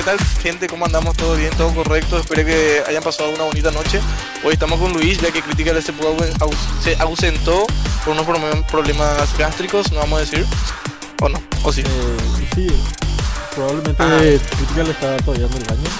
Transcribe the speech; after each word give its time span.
¿Qué 0.00 0.06
tal, 0.06 0.18
gente? 0.40 0.66
¿Cómo 0.66 0.86
andamos? 0.86 1.14
¿Todo 1.14 1.36
bien? 1.36 1.50
¿Todo 1.58 1.74
correcto? 1.74 2.16
Espero 2.16 2.42
que 2.46 2.82
hayan 2.88 3.02
pasado 3.02 3.34
una 3.34 3.44
bonita 3.44 3.70
noche. 3.70 4.00
Hoy 4.42 4.54
estamos 4.54 4.80
con 4.80 4.94
Luis, 4.94 5.20
ya 5.20 5.30
que 5.30 5.42
Critical 5.42 5.82
se, 5.82 5.92
pudo, 5.92 6.16
se 6.82 6.96
ausentó 6.96 7.66
por 8.02 8.14
unos 8.14 8.64
problemas 8.64 9.36
gástricos, 9.36 9.92
no 9.92 9.98
vamos 9.98 10.16
a 10.16 10.20
decir. 10.22 10.46
¿O 11.20 11.28
no? 11.28 11.38
¿O 11.64 11.70
sí? 11.70 11.82
Eh, 11.82 12.48
sí, 12.54 12.68
probablemente 13.54 14.40
Critical 14.56 14.88
está 14.88 15.16
todavía 15.18 15.46
en 15.48 15.52
el 15.52 15.64
baño. 15.64 15.90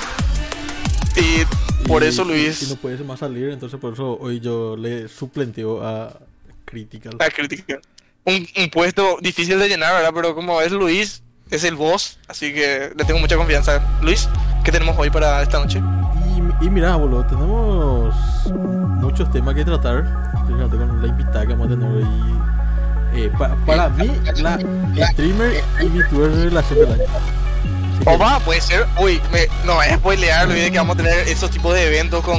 Y 1.16 1.86
por 1.86 2.02
eso 2.02 2.24
Luis... 2.24 2.62
Y, 2.62 2.70
no 2.70 2.76
puede 2.76 3.04
más 3.04 3.20
salir, 3.20 3.50
entonces 3.50 3.78
por 3.78 3.92
eso 3.92 4.16
hoy 4.18 4.40
yo 4.40 4.78
le 4.78 5.08
suplenteo 5.08 5.86
a 5.86 6.18
Critical. 6.64 7.18
A 7.18 7.28
Critical. 7.28 7.82
Un, 8.24 8.48
un 8.56 8.70
puesto 8.70 9.18
difícil 9.20 9.58
de 9.58 9.68
llenar, 9.68 9.92
¿verdad? 9.92 10.12
Pero 10.14 10.34
como 10.34 10.62
es 10.62 10.72
Luis, 10.72 11.22
es 11.50 11.64
el 11.64 11.74
boss, 11.74 12.18
así 12.28 12.52
que 12.54 12.92
le 12.96 13.04
tengo 13.04 13.20
mucha 13.20 13.36
confianza. 13.36 13.80
Luis, 14.02 14.28
¿qué 14.64 14.72
tenemos 14.72 14.96
hoy 14.98 15.10
para 15.10 15.42
esta 15.42 15.58
noche? 15.58 15.82
Y, 16.60 16.66
y 16.66 16.70
mira, 16.70 16.96
boludo, 16.96 17.24
tenemos 17.26 18.14
muchos 19.00 19.30
temas 19.30 19.54
que 19.54 19.64
tratar. 19.64 20.04
Fíjate 20.46 20.76
con 20.76 21.02
la 21.02 21.08
invitada 21.08 21.46
que 21.46 21.52
vamos 21.52 21.66
a 21.66 21.70
tener 21.70 21.90
hoy. 21.90 22.06
Eh, 23.12 23.30
para 23.66 23.88
mí, 23.88 24.08
la 24.42 24.58
streamer 25.08 25.64
y 25.80 26.08
tour 26.08 26.30
de 26.30 26.44
relación 26.44 26.78
del 26.78 26.92
año. 26.92 27.04
O 28.06 28.16
va, 28.16 28.38
puede 28.40 28.60
ser. 28.60 28.86
Uy, 28.98 29.20
me, 29.32 29.46
no 29.64 29.74
voy 29.74 29.86
a 29.86 29.96
spoilear, 29.96 30.48
que 30.48 30.78
vamos 30.78 30.94
a 30.94 31.02
tener 31.02 31.28
esos 31.28 31.50
tipos 31.50 31.74
de 31.74 31.86
eventos 31.86 32.24
con 32.24 32.38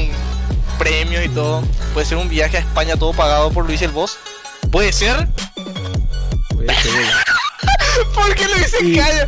premios 0.79 1.25
y 1.25 1.29
todo. 1.29 1.61
Puede 1.93 2.05
ser 2.05 2.17
un 2.17 2.29
viaje 2.29 2.57
a 2.57 2.59
España 2.61 2.95
todo 2.95 3.13
pagado 3.13 3.51
por 3.51 3.65
Luis 3.65 3.81
el 3.81 3.91
Boss. 3.91 4.17
Puede 4.71 4.93
ser. 4.93 5.27
Puede 6.49 6.73
ser. 6.75 7.30
¿Por 8.15 8.35
qué 8.35 8.47
lo 8.47 8.55
dice 8.55 8.99
calla? 8.99 9.27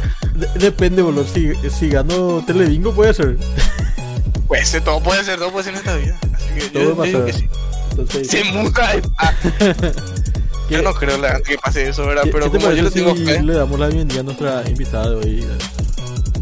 depende, 0.55 1.01
boludo. 1.01 1.25
Si, 1.25 1.53
si 1.69 1.89
gano 1.89 2.43
Telebingo, 2.45 2.93
puede 2.93 3.13
ser. 3.13 3.37
Puede 4.47 4.65
ser, 4.65 4.83
todo 4.83 5.01
puede 5.01 5.23
ser, 5.23 5.39
todo 5.39 5.51
puede 5.51 5.63
ser 5.63 5.73
en 5.73 5.79
esta 5.79 5.95
vida. 5.95 6.15
Así 6.35 6.45
que 6.53 6.69
todo 6.69 7.05
yo, 7.05 7.05
yo 7.05 7.25
que 7.25 7.33
sí. 7.33 7.49
Entonces, 7.91 8.27
Se 8.27 8.43
muca. 8.43 9.01
Ah. 9.17 9.33
yo 10.69 10.81
no 10.83 10.93
creo 10.93 11.17
la 11.17 11.39
que 11.41 11.57
pase 11.57 11.89
eso, 11.89 12.05
¿verdad? 12.05 12.23
Pero 12.31 12.51
como 12.51 12.71
yo 12.71 12.83
le 12.83 12.91
tengo 12.91 13.15
si 13.15 13.25
fe. 13.25 13.41
Le 13.41 13.53
damos 13.53 13.79
la 13.79 13.87
bienvenida 13.87 14.19
a 14.19 14.23
nuestra 14.23 14.63
invitada 14.67 15.09
de 15.11 15.15
hoy. 15.15 15.47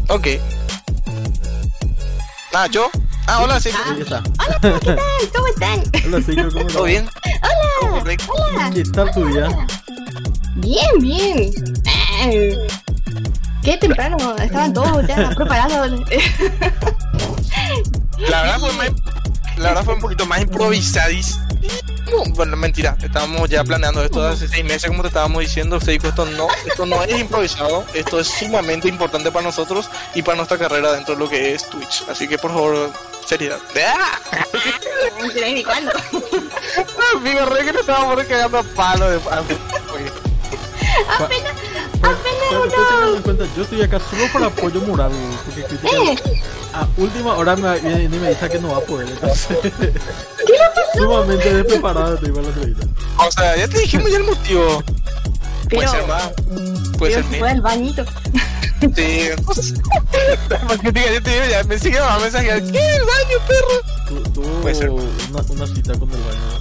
Ok. 0.08 0.26
Ah, 2.52 2.66
¿yo? 2.66 2.90
Ah, 3.26 3.42
hola, 3.42 3.60
sí. 3.60 3.70
Ahí 3.86 4.02
está. 4.02 4.22
Hola, 4.44 4.78
¿qué 4.80 4.86
tal? 4.86 4.98
¿Cómo 5.34 5.46
están? 5.46 5.82
Hola, 6.06 6.22
señor, 6.22 6.52
¿cómo 6.52 6.66
¿Todo 6.66 6.84
bien? 6.84 7.08
Hola. 7.24 7.98
Correcto. 7.98 8.32
Hola. 8.32 8.70
¿Qué 8.74 8.82
tal 8.84 9.10
tu 9.12 9.26
día? 9.26 9.48
Bien, 10.56 10.98
bien. 11.00 11.50
Qué 13.62 13.76
temprano, 13.76 14.16
estaban 14.36 14.72
todos 14.72 15.06
ya 15.06 15.30
preparados. 15.36 16.00
La 18.18 18.42
verdad 18.42 18.58
fue 18.58 18.72
más, 18.72 18.90
la 19.56 19.68
verdad 19.68 19.84
fue 19.84 19.94
un 19.94 20.00
poquito 20.00 20.26
más 20.26 20.42
improvisadís. 20.42 21.38
Bueno, 22.34 22.56
mentira, 22.56 22.96
estábamos 23.02 23.48
ya 23.48 23.64
planeando 23.64 24.04
esto 24.04 24.22
hace 24.26 24.46
seis 24.46 24.64
meses, 24.64 24.90
como 24.90 25.02
te 25.02 25.08
estábamos 25.08 25.40
diciendo, 25.40 25.80
Seiko, 25.80 26.08
esto 26.08 26.26
no, 26.26 26.48
esto 26.66 26.84
no 26.84 27.02
es 27.02 27.18
improvisado, 27.18 27.86
esto 27.94 28.20
es 28.20 28.26
sumamente 28.26 28.88
importante 28.88 29.30
para 29.30 29.46
nosotros 29.46 29.88
y 30.14 30.22
para 30.22 30.36
nuestra 30.36 30.58
carrera 30.58 30.92
dentro 30.92 31.14
de 31.14 31.20
lo 31.20 31.30
que 31.30 31.54
es 31.54 31.68
Twitch. 31.70 32.04
Así 32.10 32.28
que 32.28 32.36
por 32.36 32.50
favor, 32.50 32.92
seriedad. 33.26 33.58
Amigo, 37.16 37.46
re 37.46 37.60
que 37.64 37.72
le 37.72 37.80
estábamos 37.80 38.24
cagando 38.24 38.58
a 38.58 38.62
palo 38.62 39.08
de 39.08 39.16
oye. 39.16 39.58
Apenas, 41.18 41.52
apenas 42.02 42.92
uno. 43.02 43.16
en 43.16 43.22
cuenta, 43.22 43.44
yo 43.56 43.62
estoy 43.62 43.82
acá 43.82 43.98
solo 44.10 44.24
por 44.32 44.42
apoyo 44.44 44.80
moral, 44.82 45.12
porque 45.44 45.62
Critical 45.64 46.20
a 46.74 46.88
última 46.96 47.34
hora 47.36 47.54
me 47.56 47.78
viene 47.80 48.04
y 48.04 48.08
me 48.08 48.28
dice 48.30 48.48
que 48.48 48.58
no 48.58 48.68
va 48.68 48.78
a 48.78 48.80
poder, 48.80 49.08
entonces 49.08 49.58
¿Qué 49.62 49.72
le 50.52 50.58
pasó? 50.74 50.98
sumamente 50.98 51.54
despreparado 51.54 52.14
estoy 52.14 52.30
para 52.32 52.42
la 52.42 52.48
entrevista. 52.48 52.86
O 53.18 53.30
sea, 53.30 53.56
ya 53.56 53.68
te 53.68 53.78
dijimos 53.78 54.10
ya 54.10 54.16
el 54.18 54.24
motivo. 54.24 54.82
Puede 55.70 55.88
ser 55.88 56.06
más, 56.06 56.30
puede 56.98 57.14
ser 57.14 57.24
fue 57.24 57.50
al 57.50 57.60
bañito. 57.60 58.04
Sí. 58.96 59.28
Porque 60.66 60.90
diga, 60.90 61.12
yo 61.12 61.22
te 61.22 61.30
digo, 61.30 61.44
ya 61.48 61.62
me 61.62 61.78
sigue 61.78 62.00
a 62.00 62.18
mensajear. 62.18 62.60
¿Qué? 62.64 62.96
¿El 62.96 63.02
baño, 63.04 63.38
perro? 63.46 63.80
Tu- 64.08 64.30
Tuvo 64.32 64.60
Puede 64.60 64.74
ser. 64.74 64.90
una, 64.90 65.04
una 65.50 65.66
cita 65.68 65.92
con 65.96 66.10
el 66.10 66.20
baño 66.20 66.58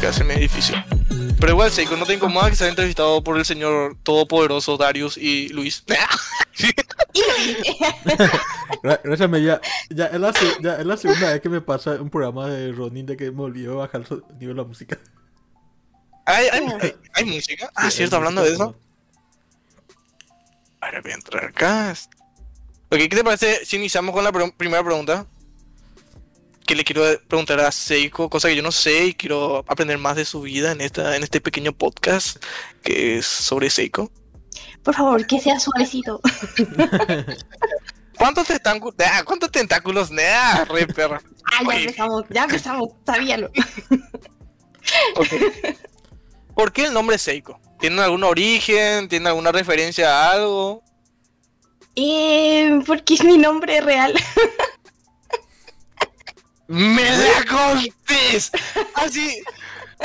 Que 0.00 0.06
hace 0.08 0.24
medio 0.24 0.40
difícil. 0.42 0.76
Pero 1.40 1.52
igual, 1.52 1.70
Seiko, 1.70 1.96
no 1.96 2.04
te 2.04 2.12
incomoda 2.14 2.50
que 2.50 2.56
sea 2.56 2.68
entrevistado 2.68 3.22
por 3.24 3.38
el 3.38 3.44
señor 3.46 3.96
todopoderoso 4.02 4.76
Darius 4.76 5.16
y 5.16 5.48
Luis. 5.50 5.84
Gra- 8.82 9.00
Gracias, 9.02 9.30
me 9.30 9.42
ya, 9.42 9.60
ya, 9.90 10.06
es 10.06 10.20
la, 10.20 10.32
se- 10.32 10.56
ya 10.62 10.76
es 10.76 10.86
la 10.86 10.96
segunda 10.96 11.32
vez 11.32 11.40
que 11.40 11.48
me 11.48 11.60
pasa 11.60 11.92
un 11.92 12.10
programa 12.10 12.48
de 12.48 12.72
Ronin 12.72 13.06
de 13.06 13.16
que 13.16 13.30
me 13.30 13.42
olvidó 13.42 13.76
bajar 13.76 14.02
el 14.02 14.06
sonido 14.06 14.48
de 14.48 14.54
la 14.54 14.64
música. 14.64 14.98
¿Hay, 16.26 16.46
hay, 16.48 16.66
hay, 16.80 16.94
hay 17.14 17.24
música? 17.24 17.70
Ah, 17.74 17.90
Sí, 17.90 17.98
cierto, 17.98 18.16
hablando 18.16 18.42
de 18.42 18.52
eso. 18.52 18.76
Ahora 20.80 21.00
voy 21.00 21.12
a 21.12 21.14
entrar 21.14 21.44
acá. 21.46 21.94
Ok, 22.90 22.98
¿qué 22.98 23.08
te 23.08 23.24
parece 23.24 23.64
si 23.64 23.76
iniciamos 23.76 24.14
con 24.14 24.24
la 24.24 24.32
primera 24.32 24.84
pregunta? 24.84 25.26
Que 26.66 26.74
le 26.74 26.84
quiero 26.84 27.02
preguntar 27.28 27.60
a 27.60 27.70
Seiko, 27.70 28.28
cosa 28.28 28.48
que 28.48 28.56
yo 28.56 28.62
no 28.62 28.72
sé 28.72 29.06
y 29.06 29.14
quiero 29.14 29.64
aprender 29.68 29.98
más 29.98 30.16
de 30.16 30.24
su 30.24 30.40
vida 30.42 30.72
en, 30.72 30.80
esta, 30.80 31.16
en 31.16 31.22
este 31.22 31.40
pequeño 31.40 31.72
podcast 31.72 32.42
que 32.82 33.18
es 33.18 33.26
sobre 33.26 33.70
Seiko. 33.70 34.10
Por 34.82 34.94
favor, 34.94 35.26
que 35.26 35.40
sea 35.40 35.58
suavecito. 35.60 36.20
¿Cuántos 38.18 38.46
tentáculos? 38.46 38.94
Ah, 39.04 39.22
¿Cuántos 39.24 39.50
tentáculos? 39.50 40.10
Nah, 40.10 40.64
re 40.64 40.86
perra. 40.86 41.20
Ah, 41.52 41.62
ya 41.62 41.68
Oye. 41.68 41.80
empezamos, 41.82 42.24
ya 42.30 42.44
empezamos, 42.44 42.88
sabíalo. 43.04 43.50
Ok. 45.16 45.26
¿Por 46.54 46.72
qué 46.72 46.84
el 46.84 46.94
nombre 46.94 47.18
Seiko? 47.18 47.60
¿Tiene 47.80 48.00
algún 48.02 48.22
origen? 48.22 49.08
¿Tiene 49.08 49.28
alguna 49.28 49.50
referencia 49.50 50.08
a 50.08 50.30
algo? 50.30 50.84
Eh, 51.96 52.78
porque 52.86 53.14
es 53.14 53.24
mi 53.24 53.36
nombre 53.36 53.80
real. 53.80 54.14
¡Me 56.68 57.02
la 57.02 57.44
contés! 57.44 58.50
Así. 58.94 59.42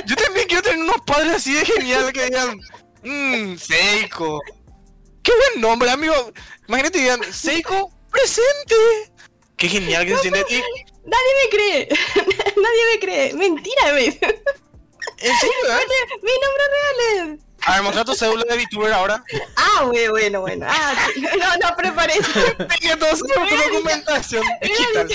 Yo 0.06 0.16
también 0.16 0.48
quiero 0.48 0.64
tener 0.64 0.80
unos 0.80 1.02
padres 1.06 1.34
así 1.36 1.54
de 1.54 1.66
genial 1.66 2.14
que 2.14 2.26
digan. 2.26 2.60
Mmm, 3.04 3.58
Seiko. 3.58 4.40
Qué 5.24 5.32
buen 5.32 5.62
nombre, 5.62 5.90
amigo. 5.90 6.32
Imagínate 6.68 6.98
que 6.98 7.04
digan, 7.04 7.34
Seiko, 7.34 7.92
presente. 8.12 8.76
Qué 9.58 9.68
genial 9.68 10.06
que 10.06 10.16
se 10.16 10.22
siente. 10.22 10.40
Nadie 11.06 11.34
me 11.44 11.50
cree. 11.50 11.88
Nadie 12.56 12.86
me 12.94 13.00
cree. 13.00 13.34
Mentira, 13.34 13.92
¿ves? 13.92 14.18
¿En 14.22 15.36
serio? 15.40 15.56
eh? 15.70 16.06
Mi 16.22 16.32
nombre 16.32 16.64
real 16.72 17.34
es. 17.34 17.46
A 17.64 17.74
ver, 17.74 17.84
mostra 17.84 18.04
tu 18.04 18.16
cédula 18.16 18.44
de 18.44 18.58
VTuber 18.58 18.92
ahora. 18.92 19.24
Ah, 19.56 19.84
bueno, 19.86 20.12
bueno, 20.12 20.42
bueno. 20.42 20.66
Ah, 20.68 20.96
sí. 21.14 21.22
no, 21.40 21.58
no, 21.70 21.76
preparé. 21.76 22.14
Tenía 22.70 22.98
toda 22.98 23.16
su 23.16 23.26
documentación 23.26 24.44
digital. 24.62 25.08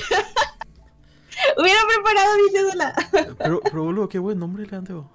Hubiera 1.59 1.81
preparado 1.87 2.29
mi 2.37 2.51
cédula. 2.51 2.95
Pero, 3.39 3.61
pero 3.61 3.83
boludo, 3.85 4.09
qué 4.09 4.19
buen 4.19 4.39
nombre 4.39 4.67
le 4.67 4.77
han 4.77 4.85
dado. 4.85 5.11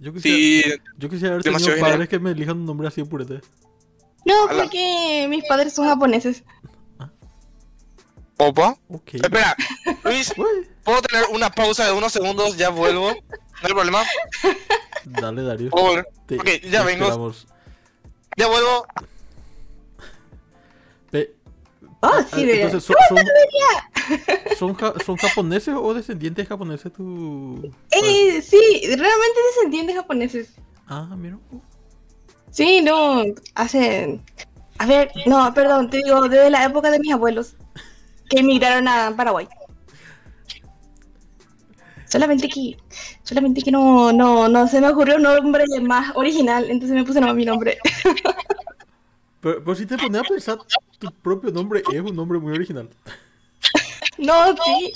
Yo 0.00 0.12
quisiera, 0.12 0.36
Sí, 0.76 0.82
yo 0.98 1.08
quisiera 1.08 1.34
haber 1.34 1.44
tenido 1.44 1.80
padres 1.80 2.08
que 2.08 2.18
me 2.18 2.32
elijan 2.32 2.58
un 2.58 2.66
nombre 2.66 2.88
así 2.88 3.00
de 3.02 3.06
purete. 3.08 3.40
No, 4.26 4.48
Ala. 4.48 4.62
porque 4.64 5.26
mis 5.28 5.44
padres 5.46 5.72
son 5.74 5.86
japoneses. 5.86 6.44
Opa. 8.36 8.76
Espera, 9.12 9.56
Luis, 10.02 10.34
¿puedo 10.82 11.00
tener 11.02 11.26
una 11.32 11.50
pausa 11.50 11.86
de 11.86 11.92
unos 11.92 12.12
segundos? 12.12 12.56
Ya 12.56 12.68
vuelvo. 12.70 13.12
No 13.12 13.68
hay 13.68 13.72
problema. 13.72 14.02
Dale. 15.04 15.70
Te- 16.26 16.36
Ok, 16.38 16.48
ya 16.70 16.82
vengo. 16.82 17.04
esperamos. 17.04 17.46
Ya 18.36 18.48
vuelvo. 18.48 18.86
Oh, 22.04 22.22
sí, 22.34 22.50
entonces, 22.50 22.84
¿son, 22.84 22.96
son, 23.08 23.18
son, 24.58 24.74
ja- 24.74 24.94
son 25.04 25.16
japoneses 25.16 25.74
o 25.76 25.94
descendientes 25.94 26.46
japoneses 26.46 26.92
tu...? 26.92 27.70
Eh, 27.90 28.42
sí, 28.42 28.80
realmente 28.82 29.40
descendientes 29.56 29.96
japoneses. 29.96 30.48
Ah, 30.86 31.08
mira. 31.16 31.38
Sí, 32.50 32.82
no, 32.82 33.24
hace... 33.54 34.20
A 34.78 34.86
ver, 34.86 35.10
no, 35.26 35.52
perdón, 35.54 35.88
te 35.88 35.98
digo, 35.98 36.28
desde 36.28 36.50
la 36.50 36.64
época 36.64 36.90
de 36.90 36.98
mis 36.98 37.12
abuelos, 37.12 37.54
que 38.28 38.40
emigraron 38.40 38.86
a 38.88 39.14
Paraguay. 39.16 39.48
Solamente 42.06 42.48
que, 42.48 42.76
solamente 43.22 43.62
que 43.62 43.70
no, 43.70 44.12
no, 44.12 44.48
no 44.48 44.68
se 44.68 44.80
me 44.80 44.88
ocurrió 44.88 45.16
un 45.16 45.22
nombre 45.22 45.64
más 45.80 46.14
original, 46.16 46.70
entonces 46.70 46.94
me 46.96 47.04
puse 47.04 47.20
nomás 47.20 47.34
mi 47.36 47.44
nombre. 47.44 47.78
Pero, 49.44 49.62
pero 49.62 49.74
si 49.76 49.84
te 49.84 49.98
pones 49.98 50.22
a 50.22 50.24
pensar, 50.24 50.58
tu 50.98 51.10
propio 51.22 51.50
nombre 51.50 51.82
es 51.92 52.00
un 52.00 52.16
nombre 52.16 52.38
muy 52.40 52.52
original. 52.54 52.88
No, 54.16 54.54
sí. 54.64 54.92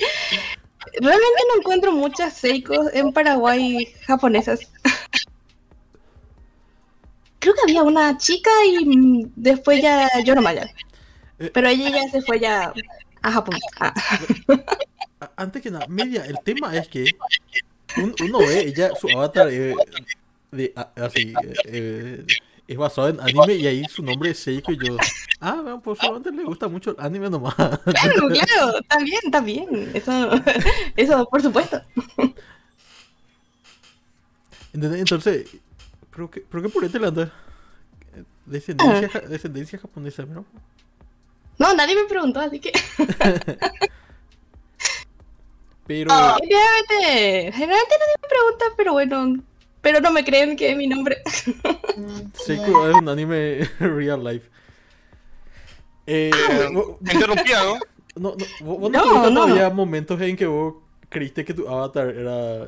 Realmente 1.00 1.40
no 1.48 1.58
encuentro 1.58 1.90
muchas 1.90 2.34
seikos 2.34 2.86
en 2.92 3.12
Paraguay 3.12 3.92
japonesas. 4.06 4.60
Creo 7.40 7.52
que 7.54 7.60
había 7.62 7.82
una 7.82 8.16
chica 8.16 8.50
y 8.64 9.26
después 9.34 9.82
ya 9.82 10.06
yo 10.24 10.36
no 10.36 10.52
ya. 10.52 10.70
Eh. 11.40 11.50
Pero 11.52 11.68
ella 11.68 11.90
ya 11.90 12.08
se 12.12 12.22
fue 12.22 12.38
ya 12.38 12.72
a 13.22 13.32
Japón. 13.32 13.56
Ah. 13.80 13.92
Antes 15.36 15.62
que 15.62 15.72
nada, 15.72 15.88
media, 15.88 16.24
el 16.24 16.38
tema 16.44 16.76
es 16.76 16.86
que 16.86 17.06
un- 17.96 18.14
uno 18.22 18.38
ve 18.38 18.68
ella, 18.68 18.94
su 18.94 19.08
avatar 19.08 19.48
eh, 19.50 19.74
de, 20.52 20.72
así, 20.94 21.34
eh, 21.64 22.24
es 22.68 22.76
basado 22.76 23.08
en 23.08 23.18
anime 23.20 23.54
y 23.54 23.66
ahí 23.66 23.84
su 23.86 24.02
nombre 24.02 24.30
es 24.30 24.38
Seiko 24.38 24.70
y 24.72 24.76
yo, 24.78 24.96
ah, 25.40 25.54
bueno, 25.62 25.80
pues 25.80 25.98
solamente 25.98 26.30
le 26.30 26.44
gusta 26.44 26.68
mucho 26.68 26.90
el 26.90 26.96
anime 27.04 27.30
nomás. 27.30 27.54
Claro, 27.54 28.28
claro, 28.28 28.80
también, 28.88 29.20
también. 29.32 29.90
Eso, 29.94 30.12
eso 30.96 31.26
por 31.30 31.40
supuesto. 31.42 31.80
¿Entendés? 34.72 35.00
Entonces, 35.00 35.48
¿pero 36.14 36.30
qué, 36.30 36.44
pero 36.48 36.62
qué 36.62 36.68
por 36.68 36.84
este 36.84 36.98
anda? 36.98 37.32
Descendencia, 38.44 39.08
ja- 39.08 39.20
descendencia 39.20 39.78
japonesa, 39.78 40.24
¿no? 40.26 40.44
No, 41.58 41.74
nadie 41.74 41.94
me 41.96 42.04
preguntó, 42.04 42.40
así 42.40 42.60
que. 42.60 42.70
Pero, 45.86 46.10
Generalmente, 46.10 47.52
generalmente 47.52 47.94
nadie 47.98 48.14
me 48.22 48.28
pregunta, 48.28 48.64
pero 48.76 48.92
bueno. 48.92 49.42
Pero 49.80 50.00
no 50.00 50.10
me 50.12 50.24
creen 50.24 50.56
que 50.56 50.70
es 50.72 50.76
mi 50.76 50.86
nombre. 50.86 51.18
Seiko 52.34 52.88
es 52.88 52.94
un 52.96 53.08
anime 53.08 53.60
real 53.80 54.22
life. 54.24 54.48
Eh, 56.06 56.30
vos- 56.72 57.00
Me 57.00 57.12
interrumpí 57.14 57.52
algo. 57.52 57.78
no, 58.16 58.34
no, 58.36 58.46
vos 58.64 58.90
no, 58.90 59.04
No, 59.04 59.30
no. 59.30 59.42
todavía 59.44 59.70
momentos 59.70 60.20
en 60.20 60.36
que 60.36 60.46
vos 60.46 60.76
creíste 61.08 61.44
que 61.44 61.54
tu 61.54 61.68
avatar 61.68 62.08
era 62.08 62.66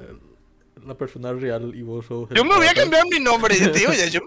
la 0.87 0.95
persona 0.97 1.33
real 1.33 1.73
y 1.75 1.83
vos 1.83 2.07
sos 2.07 2.29
Yo 2.31 2.45
me 2.45 2.55
voy 2.57 2.67
a 2.67 2.75
cambiar 2.75 3.05
mi 3.11 3.19
nombre, 3.21 3.59
yo 3.59 3.71
te 3.73 3.81
digo 3.81 3.93
ya, 3.93 4.07
yo, 4.07 4.21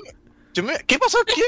yo 0.53 0.63
me... 0.63 0.73
¿Qué 0.85 0.99
pasó 0.99 1.19
aquí? 1.21 1.41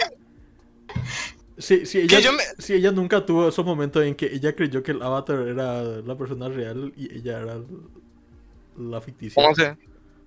Sí, 1.58 1.86
sí, 1.86 2.00
ella, 2.00 2.32
me- 2.32 2.44
sí, 2.64 2.74
ella 2.74 2.92
nunca 2.92 3.26
tuvo 3.26 3.48
esos 3.50 3.66
momentos 3.66 4.04
en 4.04 4.16
que 4.16 4.26
ella 4.28 4.56
creyó 4.56 4.84
que 4.84 4.92
el 4.92 5.02
avatar 5.02 5.48
era 5.48 5.82
la 5.84 6.18
persona 6.18 6.50
real 6.50 6.92
y 6.98 7.14
ella 7.16 7.40
era 7.40 7.58
la 8.78 9.00
ficticia. 9.02 9.42
¿Cómo 9.42 9.56
se? 9.56 9.76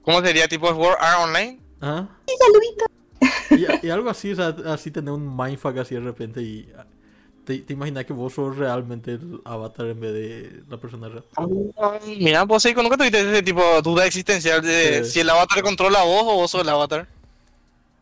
¿Cómo 0.08 0.22
sería 0.22 0.48
tipo 0.48 0.68
Sword 0.68 0.96
Art 0.98 1.18
Online? 1.24 1.60
Ajá. 1.82 2.08
Saludito. 2.38 2.86
Y, 3.82 3.86
y 3.86 3.90
algo 3.90 4.08
así, 4.08 4.32
o 4.32 4.36
sea, 4.36 4.54
así 4.72 4.90
tener 4.90 5.12
un 5.12 5.36
mindfuck 5.36 5.76
así 5.76 5.96
de 5.96 6.00
repente 6.00 6.40
y 6.40 6.66
ah, 6.78 6.86
te, 7.44 7.58
te 7.58 7.74
imaginas 7.74 8.06
que 8.06 8.14
vos 8.14 8.32
sos 8.32 8.56
realmente 8.56 9.12
el 9.12 9.42
avatar 9.44 9.84
en 9.86 10.00
vez 10.00 10.12
de 10.14 10.62
la 10.70 10.78
persona 10.78 11.10
real. 11.10 11.24
Mira, 12.06 12.44
vos 12.44 12.62
Seiko, 12.62 12.82
nunca 12.82 12.96
tuviste 12.96 13.20
ese 13.20 13.42
tipo 13.42 13.60
de 13.60 13.82
duda 13.82 14.06
existencial 14.06 14.62
de 14.62 15.04
Sí. 15.04 15.10
si 15.10 15.20
el 15.20 15.28
avatar 15.28 15.62
controla 15.62 16.00
a 16.00 16.04
vos 16.04 16.22
o 16.22 16.34
vos 16.36 16.50
sos 16.50 16.62
el 16.62 16.70
avatar. 16.70 17.06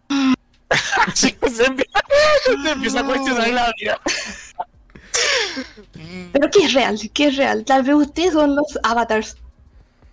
Se, 1.14 1.28
empieza, 1.30 1.64
se 1.64 2.70
empieza 2.70 3.00
a 3.00 3.04
cuestionar 3.04 3.48
la 3.48 3.72
vida. 3.80 4.00
Pero 6.32 6.50
¿qué 6.50 6.64
es 6.66 6.72
real? 6.72 6.98
¿Qué 7.12 7.26
es 7.26 7.36
real? 7.36 7.64
Tal 7.64 7.82
vez 7.82 7.94
ustedes 7.96 8.32
son 8.32 8.54
los 8.54 8.78
avatars. 8.84 9.36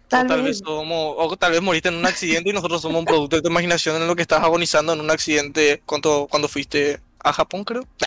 O 0.05 0.09
Tal, 0.09 0.27
tal 0.27 0.41
vez 0.43 0.59
vez. 0.61 0.61
somos, 0.65 1.15
o 1.17 1.37
tal 1.37 1.51
vez 1.51 1.61
moriste 1.61 1.89
en 1.89 1.95
un 1.95 2.05
accidente 2.05 2.49
y 2.49 2.53
nosotros 2.53 2.81
somos 2.81 2.99
un 2.99 3.05
producto 3.05 3.35
de 3.37 3.41
tu 3.41 3.49
imaginación 3.49 3.95
en 4.01 4.07
lo 4.07 4.15
que 4.15 4.21
estás 4.21 4.43
agonizando 4.43 4.93
en 4.93 4.99
un 5.01 5.09
accidente 5.09 5.81
cuando, 5.85 6.27
cuando 6.29 6.47
fuiste 6.47 6.99
a 7.19 7.33
Japón, 7.33 7.63
creo. 7.63 7.87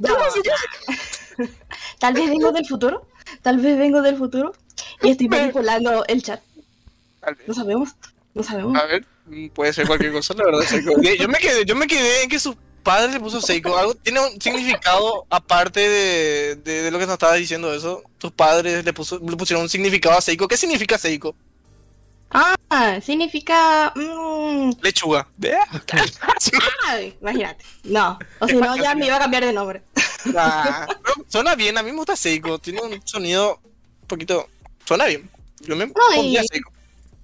No. 0.00 0.16
Tal 1.98 2.14
vez 2.14 2.28
vengo 2.28 2.50
del 2.52 2.66
futuro. 2.66 3.06
Tal 3.42 3.58
vez 3.58 3.78
vengo 3.78 4.02
del 4.02 4.16
futuro. 4.16 4.52
Y 5.02 5.10
estoy 5.10 5.28
manipulando 5.28 6.04
el 6.06 6.22
chat. 6.22 6.40
Tal. 7.20 7.36
No 7.46 7.54
sabemos. 7.54 7.90
No 8.34 8.42
sabemos. 8.42 8.76
A 8.76 8.86
ver, 8.86 9.06
mm, 9.26 9.48
puede 9.48 9.72
ser 9.72 9.86
cualquier 9.86 10.12
cosa, 10.12 10.34
la 10.34 10.44
verdad. 10.44 10.64
Yo 11.18 11.28
me 11.28 11.38
quedé, 11.38 11.64
yo 11.64 11.76
me 11.76 11.86
quedé 11.86 12.24
en 12.24 12.28
que 12.28 12.38
su 12.38 12.56
padre 12.86 13.12
le 13.12 13.20
puso 13.20 13.40
Seiko. 13.42 13.76
Algo 13.76 13.94
tiene 13.96 14.20
un 14.20 14.40
significado 14.40 15.26
aparte 15.28 15.80
de, 15.80 16.56
de, 16.56 16.82
de 16.82 16.90
lo 16.90 16.98
que 16.98 17.04
nos 17.06 17.14
estaba 17.14 17.34
diciendo 17.34 17.74
eso. 17.74 18.02
Tus 18.18 18.30
padres 18.32 18.84
le, 18.84 18.92
puso, 18.94 19.18
le 19.18 19.36
pusieron 19.36 19.62
un 19.64 19.68
significado 19.68 20.16
a 20.16 20.20
Seiko. 20.20 20.46
¿Qué 20.48 20.56
significa 20.56 20.96
Seiko? 20.96 21.34
Ah, 22.70 22.98
significa. 23.02 23.92
mm, 23.94 24.72
Lechuga. 24.82 25.26
ay, 26.88 27.16
imagínate. 27.20 27.64
No. 27.84 28.18
O 28.40 28.48
si 28.48 28.54
no, 28.54 28.76
ya 28.76 28.94
me 28.94 29.06
iba 29.06 29.16
a 29.16 29.20
cambiar 29.20 29.44
de 29.44 29.52
nombre. 29.52 29.82
Ah, 30.36 30.86
pero 31.02 31.14
suena 31.28 31.54
bien, 31.54 31.78
a 31.78 31.82
mí 31.82 31.90
me 31.92 31.98
gusta 31.98 32.16
Seiko. 32.16 32.58
Tiene 32.58 32.80
un 32.82 33.00
sonido 33.06 33.60
un 34.02 34.08
poquito. 34.08 34.48
Suena 34.84 35.04
bien. 35.06 35.28
Yo 35.60 35.76
me 35.76 35.86
pondría 35.88 36.42
y- 36.42 36.46
Seiko. 36.48 36.72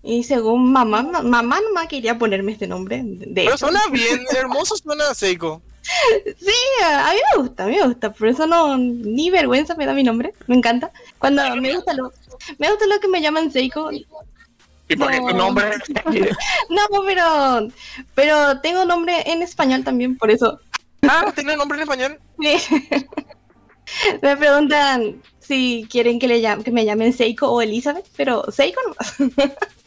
Y 0.05 0.25
según 0.25 0.73
mamá, 0.73 1.03
ma- 1.03 1.23
mamá 1.23 1.61
nomás 1.61 1.87
quería 1.87 2.19
ponerme 2.19 2.53
este 2.53 2.67
nombre. 2.67 3.03
De 3.05 3.27
Pero 3.35 3.51
hecho. 3.51 3.59
suena 3.59 3.81
bien, 3.93 4.21
hermoso 4.37 4.77
suena 4.77 5.15
Seiko. 5.15 5.63
Sí, 5.83 6.53
a 6.85 7.13
mí 7.13 7.19
me 7.37 7.43
gusta, 7.43 7.65
a 7.65 7.67
mí 7.67 7.77
me 7.77 7.87
gusta. 7.87 8.13
Por 8.13 8.29
eso 8.29 8.47
no, 8.47 8.77
ni 8.79 9.31
vergüenza 9.31 9.75
me 9.77 9.87
da 9.87 9.95
mi 9.95 10.03
nombre. 10.05 10.33
Me 10.47 10.57
encanta. 10.57 10.91
Cuando 11.19 11.43
me 11.57 11.75
gusta 11.75 11.93
lo, 11.95 12.13
me 12.59 12.69
gusta 12.71 12.87
lo 12.87 12.99
que 13.01 13.09
me 13.09 13.21
llaman 13.21 13.51
Seiko. 13.53 13.91
¿Y 13.93 14.97
por 14.97 15.11
qué 15.11 15.19
tu 15.19 15.29
No. 15.29 15.33
nombre? 15.35 15.71
No, 16.69 16.83
pero, 17.07 17.69
pero 18.15 18.61
tengo 18.61 18.85
nombre 18.85 19.23
en 19.31 19.43
español 19.43 19.85
también, 19.85 20.17
por 20.19 20.31
eso. 20.31 20.59
Ah, 21.03 21.33
¿tiene 21.35 21.57
nombre 21.57 21.79
en 21.79 21.83
español? 21.83 22.21
Sí. 22.41 22.57
me 24.23 24.37
preguntan 24.37 25.23
si 25.41 25.87
quieren 25.91 26.19
que 26.19 26.29
le 26.29 26.41
llame, 26.41 26.63
que 26.65 26.71
me 26.71 26.85
llamen 26.85 27.13
Seiko 27.13 27.49
o 27.51 27.61
Elizabeth, 27.63 28.07
pero 28.17 28.45
Seiko 28.51 28.81
nomás. 28.87 29.15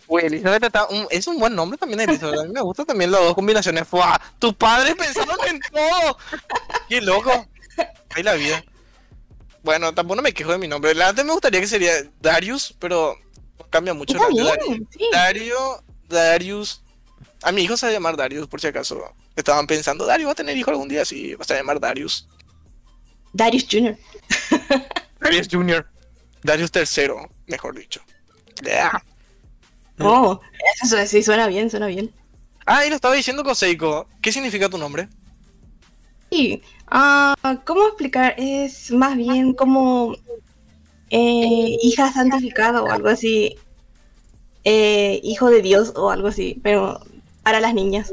Uy, 0.07 0.21
Elizabeth 0.23 0.63
está 0.63 0.85
un- 0.87 1.07
es 1.09 1.25
un 1.27 1.39
buen 1.39 1.55
nombre 1.55 1.77
también, 1.77 1.99
Elizabeth. 2.01 2.39
A 2.39 2.43
mí 2.43 2.51
me 2.53 2.61
gustan 2.61 2.85
también 2.85 3.11
las 3.11 3.21
dos 3.21 3.33
combinaciones. 3.35 3.87
¡Fua! 3.87 4.19
Tus 4.39 4.53
padres 4.53 4.93
pensaron 4.95 5.37
en 5.47 5.59
todo. 5.71 6.17
¡Qué 6.87 7.01
loco! 7.01 7.47
Ahí 8.15 8.23
la 8.23 8.33
vida. 8.35 8.63
Bueno, 9.63 9.93
tampoco 9.93 10.21
me 10.21 10.31
quejo 10.33 10.51
de 10.51 10.59
mi 10.59 10.67
nombre. 10.67 10.93
La 10.93 11.09
antes 11.09 11.25
me 11.25 11.31
gustaría 11.31 11.59
que 11.59 11.67
sería 11.67 11.91
Darius, 12.21 12.75
pero 12.79 13.17
cambia 13.71 13.93
mucho. 13.95 14.13
De 14.13 14.19
Dario. 14.19 14.53
bien, 14.67 14.87
sí. 14.91 15.05
Dario, 15.11 15.83
Darius. 16.07 16.81
A 17.41 17.51
mi 17.51 17.63
hijo 17.63 17.75
se 17.75 17.87
va 17.87 17.89
a 17.89 17.93
llamar 17.93 18.15
Darius, 18.15 18.47
por 18.47 18.61
si 18.61 18.67
acaso. 18.67 19.01
Estaban 19.35 19.65
pensando, 19.67 20.05
Dario 20.05 20.27
va 20.27 20.31
a 20.33 20.35
tener 20.35 20.55
hijo 20.55 20.69
algún 20.71 20.87
día, 20.87 21.03
sí, 21.03 21.33
va 21.35 21.43
a 21.49 21.53
llamar 21.53 21.79
Darius. 21.79 22.27
Darius 23.33 23.65
Jr. 23.69 23.97
Darius 25.19 25.47
Jr. 25.51 25.85
Darius 26.43 26.71
tercero, 26.71 27.27
mejor 27.47 27.75
dicho. 27.75 28.01
Yeah. 28.63 29.03
Oh, 29.99 30.39
eso 30.83 30.97
sí 31.07 31.23
suena 31.23 31.47
bien, 31.47 31.69
suena 31.69 31.87
bien. 31.87 32.11
Ah, 32.65 32.85
y 32.85 32.89
lo 32.89 32.95
estaba 32.95 33.13
diciendo 33.15 33.43
con 33.43 33.55
Seiko. 33.55 34.07
¿Qué 34.21 34.31
significa 34.31 34.69
tu 34.69 34.77
nombre? 34.77 35.07
Sí, 36.31 36.61
ah, 36.87 37.35
¿cómo 37.65 37.87
explicar? 37.87 38.33
Es 38.37 38.91
más 38.91 39.15
bien 39.15 39.53
como 39.53 40.15
eh, 41.09 41.77
hija 41.81 42.11
santificada 42.11 42.81
o 42.81 42.89
algo 42.89 43.07
así. 43.09 43.55
Eh, 44.63 45.21
hijo 45.23 45.49
de 45.51 45.61
Dios 45.61 45.93
o 45.95 46.09
algo 46.09 46.27
así, 46.27 46.59
pero 46.63 46.99
para 47.43 47.59
las 47.59 47.73
niñas. 47.75 48.11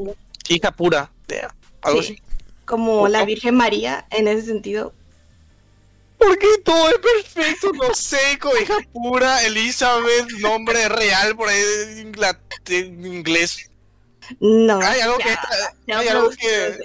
Hija 0.48 0.70
pura. 0.70 1.10
Yeah. 1.28 1.54
Algo 1.80 2.02
Sí. 2.02 2.12
así. 2.12 2.22
Como 2.66 3.08
la 3.08 3.24
Virgen 3.24 3.54
María 3.54 4.06
en 4.10 4.28
ese 4.28 4.42
sentido. 4.46 4.92
¿Por 6.22 6.38
qué 6.38 6.46
todo 6.64 6.88
es 6.88 6.98
perfecto? 6.98 7.72
No 7.72 7.94
Seiko, 7.94 8.56
hija 8.58 8.76
pura, 8.92 9.42
Elizabeth, 9.44 10.30
nombre 10.40 10.88
real 10.88 11.34
por 11.34 11.48
ahí 11.48 11.60
de 12.64 12.78
inglés. 12.78 13.70
No. 14.38 14.80
Hay 14.80 15.00
algo 15.00 15.18
que, 15.18 15.36
ya 15.86 15.98
hay 15.98 16.08
algo 16.08 16.30
que, 16.30 16.78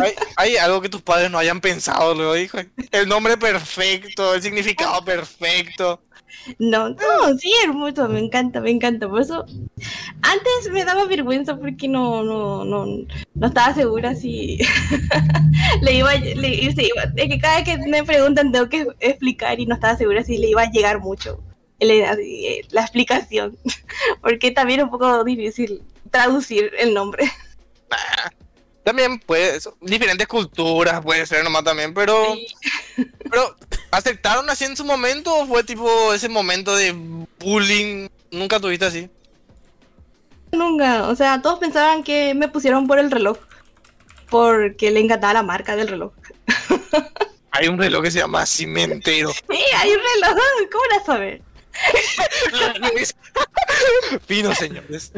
hay, 0.00 0.14
hay 0.36 0.56
algo 0.56 0.82
que 0.82 0.88
tus 0.90 1.00
padres 1.00 1.30
no 1.30 1.38
hayan 1.38 1.60
pensado, 1.60 2.14
luego 2.14 2.36
hijo. 2.36 2.58
El 2.90 3.08
nombre 3.08 3.38
perfecto, 3.38 4.34
el 4.34 4.42
significado 4.42 5.02
perfecto. 5.04 6.02
No, 6.58 6.90
no, 6.90 6.96
sí, 7.38 7.52
hermoso, 7.64 8.08
me 8.08 8.20
encanta, 8.20 8.60
me 8.60 8.70
encanta. 8.70 9.08
Por 9.08 9.20
eso, 9.20 9.44
antes 10.22 10.72
me 10.72 10.84
daba 10.84 11.04
vergüenza 11.06 11.56
porque 11.56 11.88
no, 11.88 12.22
no, 12.22 12.64
no, 12.64 12.86
no 13.34 13.46
estaba 13.46 13.74
segura 13.74 14.14
si 14.14 14.58
le 15.82 15.94
iba, 15.94 16.14
le, 16.14 16.54
iba- 16.54 17.12
es 17.16 17.28
que 17.28 17.38
cada 17.38 17.56
vez 17.60 17.64
que 17.64 17.78
me 17.88 18.04
preguntan 18.04 18.52
tengo 18.52 18.68
que 18.68 18.86
explicar 19.00 19.60
y 19.60 19.66
no 19.66 19.74
estaba 19.74 19.96
segura 19.96 20.24
si 20.24 20.38
le 20.38 20.48
iba 20.50 20.62
a 20.62 20.70
llegar 20.70 21.00
mucho 21.00 21.40
eh, 21.80 22.62
la 22.70 22.82
explicación, 22.82 23.56
porque 24.22 24.50
también 24.50 24.80
es 24.80 24.84
un 24.84 24.90
poco 24.90 25.24
difícil 25.24 25.82
traducir 26.10 26.72
el 26.78 26.94
nombre. 26.94 27.24
También 28.88 29.18
puede, 29.18 29.54
eso, 29.54 29.76
diferentes 29.82 30.26
culturas 30.26 31.02
puede 31.02 31.26
ser 31.26 31.44
nomás 31.44 31.62
también, 31.62 31.92
pero, 31.92 32.34
pero 33.30 33.54
¿aceptaron 33.90 34.48
así 34.48 34.64
en 34.64 34.78
su 34.78 34.84
momento 34.86 35.36
o 35.36 35.46
fue 35.46 35.62
tipo 35.62 36.14
ese 36.14 36.30
momento 36.30 36.74
de 36.74 36.96
bullying? 37.38 38.08
Nunca 38.30 38.58
tuviste 38.58 38.86
así. 38.86 39.10
Nunca, 40.52 41.06
o 41.06 41.14
sea, 41.14 41.42
todos 41.42 41.58
pensaban 41.58 42.02
que 42.02 42.32
me 42.32 42.48
pusieron 42.48 42.86
por 42.86 42.98
el 42.98 43.10
reloj, 43.10 43.36
porque 44.30 44.90
le 44.90 45.00
encantaba 45.00 45.34
la 45.34 45.42
marca 45.42 45.76
del 45.76 45.88
reloj. 45.88 46.14
Hay 47.50 47.68
un 47.68 47.76
reloj 47.76 48.04
que 48.04 48.10
se 48.10 48.20
llama 48.20 48.46
Cimentero. 48.46 49.32
Sí, 49.32 49.58
hay 49.74 49.90
un 49.90 49.98
reloj, 49.98 50.38
¿cómo 50.72 50.84
la 50.96 51.04
saber? 51.04 51.42
Fino, 54.26 54.54
señores. 54.54 55.12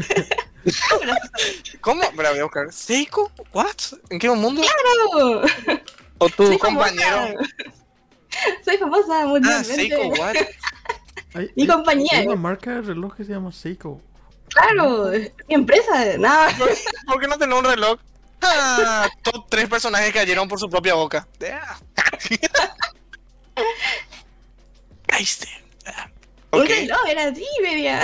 ¿Cómo? 1.80 2.02
Espera, 2.02 2.30
voy 2.30 2.38
a 2.40 2.42
buscar. 2.44 2.72
¿Seiko? 2.72 3.30
¿What? 3.52 3.66
¿En 4.10 4.18
qué 4.18 4.28
mundo? 4.30 4.62
Claro. 4.62 5.42
¿O 6.18 6.28
tu 6.28 6.46
Soy 6.46 6.58
compañero? 6.58 7.16
famosa. 7.16 7.48
Soy 8.64 8.76
famosa 8.78 9.22
Ah, 9.22 9.26
mundialmente. 9.26 9.74
Seiko, 9.74 10.02
what? 10.20 10.34
Hay, 11.34 11.50
Mi 11.56 11.62
hay- 11.62 11.68
compañía. 11.68 12.10
Hay 12.18 12.26
una 12.26 12.36
marca 12.36 12.70
de 12.72 12.82
reloj 12.82 13.14
que 13.16 13.24
se 13.24 13.32
llama 13.32 13.52
Seiko. 13.52 14.00
Claro, 14.48 15.10
mi 15.48 15.54
empresa, 15.54 16.16
nada. 16.18 16.50
¿Por 17.06 17.20
qué 17.20 17.28
no 17.28 17.38
tenés 17.38 17.56
un 17.58 17.64
reloj? 17.64 18.00
Ah, 18.42 19.08
top 19.22 19.46
tres 19.48 19.68
personajes 19.68 20.12
cayeron 20.12 20.48
por 20.48 20.58
su 20.58 20.68
propia 20.68 20.94
boca. 20.94 21.26
Ah. 21.52 21.78
Caíste. 25.06 25.48
Ah, 25.86 26.08
Un 26.52 26.62
Ok. 26.62 26.68
reloj 26.68 26.98
era 27.08 27.24
así, 27.28 27.44
media. 27.62 28.00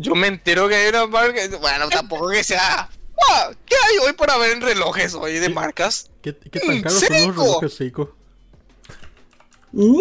Yo 0.00 0.14
me 0.14 0.28
entero 0.28 0.68
que 0.68 0.76
hay 0.76 0.88
una 0.90 1.08
marca. 1.08 1.40
Bueno, 1.58 1.88
tampoco 1.88 2.28
que 2.28 2.44
sea. 2.44 2.88
Ah, 3.30 3.50
¿Qué 3.66 3.74
hay 3.74 3.98
hoy 4.06 4.12
para 4.12 4.36
ver 4.36 4.52
en 4.52 4.60
relojes 4.60 5.12
hoy 5.14 5.40
de 5.40 5.48
marcas? 5.48 6.08
¿Qué, 6.22 6.36
qué 6.36 6.60
tan 6.60 6.82
caros 6.82 7.00
son 7.00 7.26
los 7.26 7.36
relojes 7.36 7.74
Seiko? 7.74 8.16
¿Mm? 9.72 10.00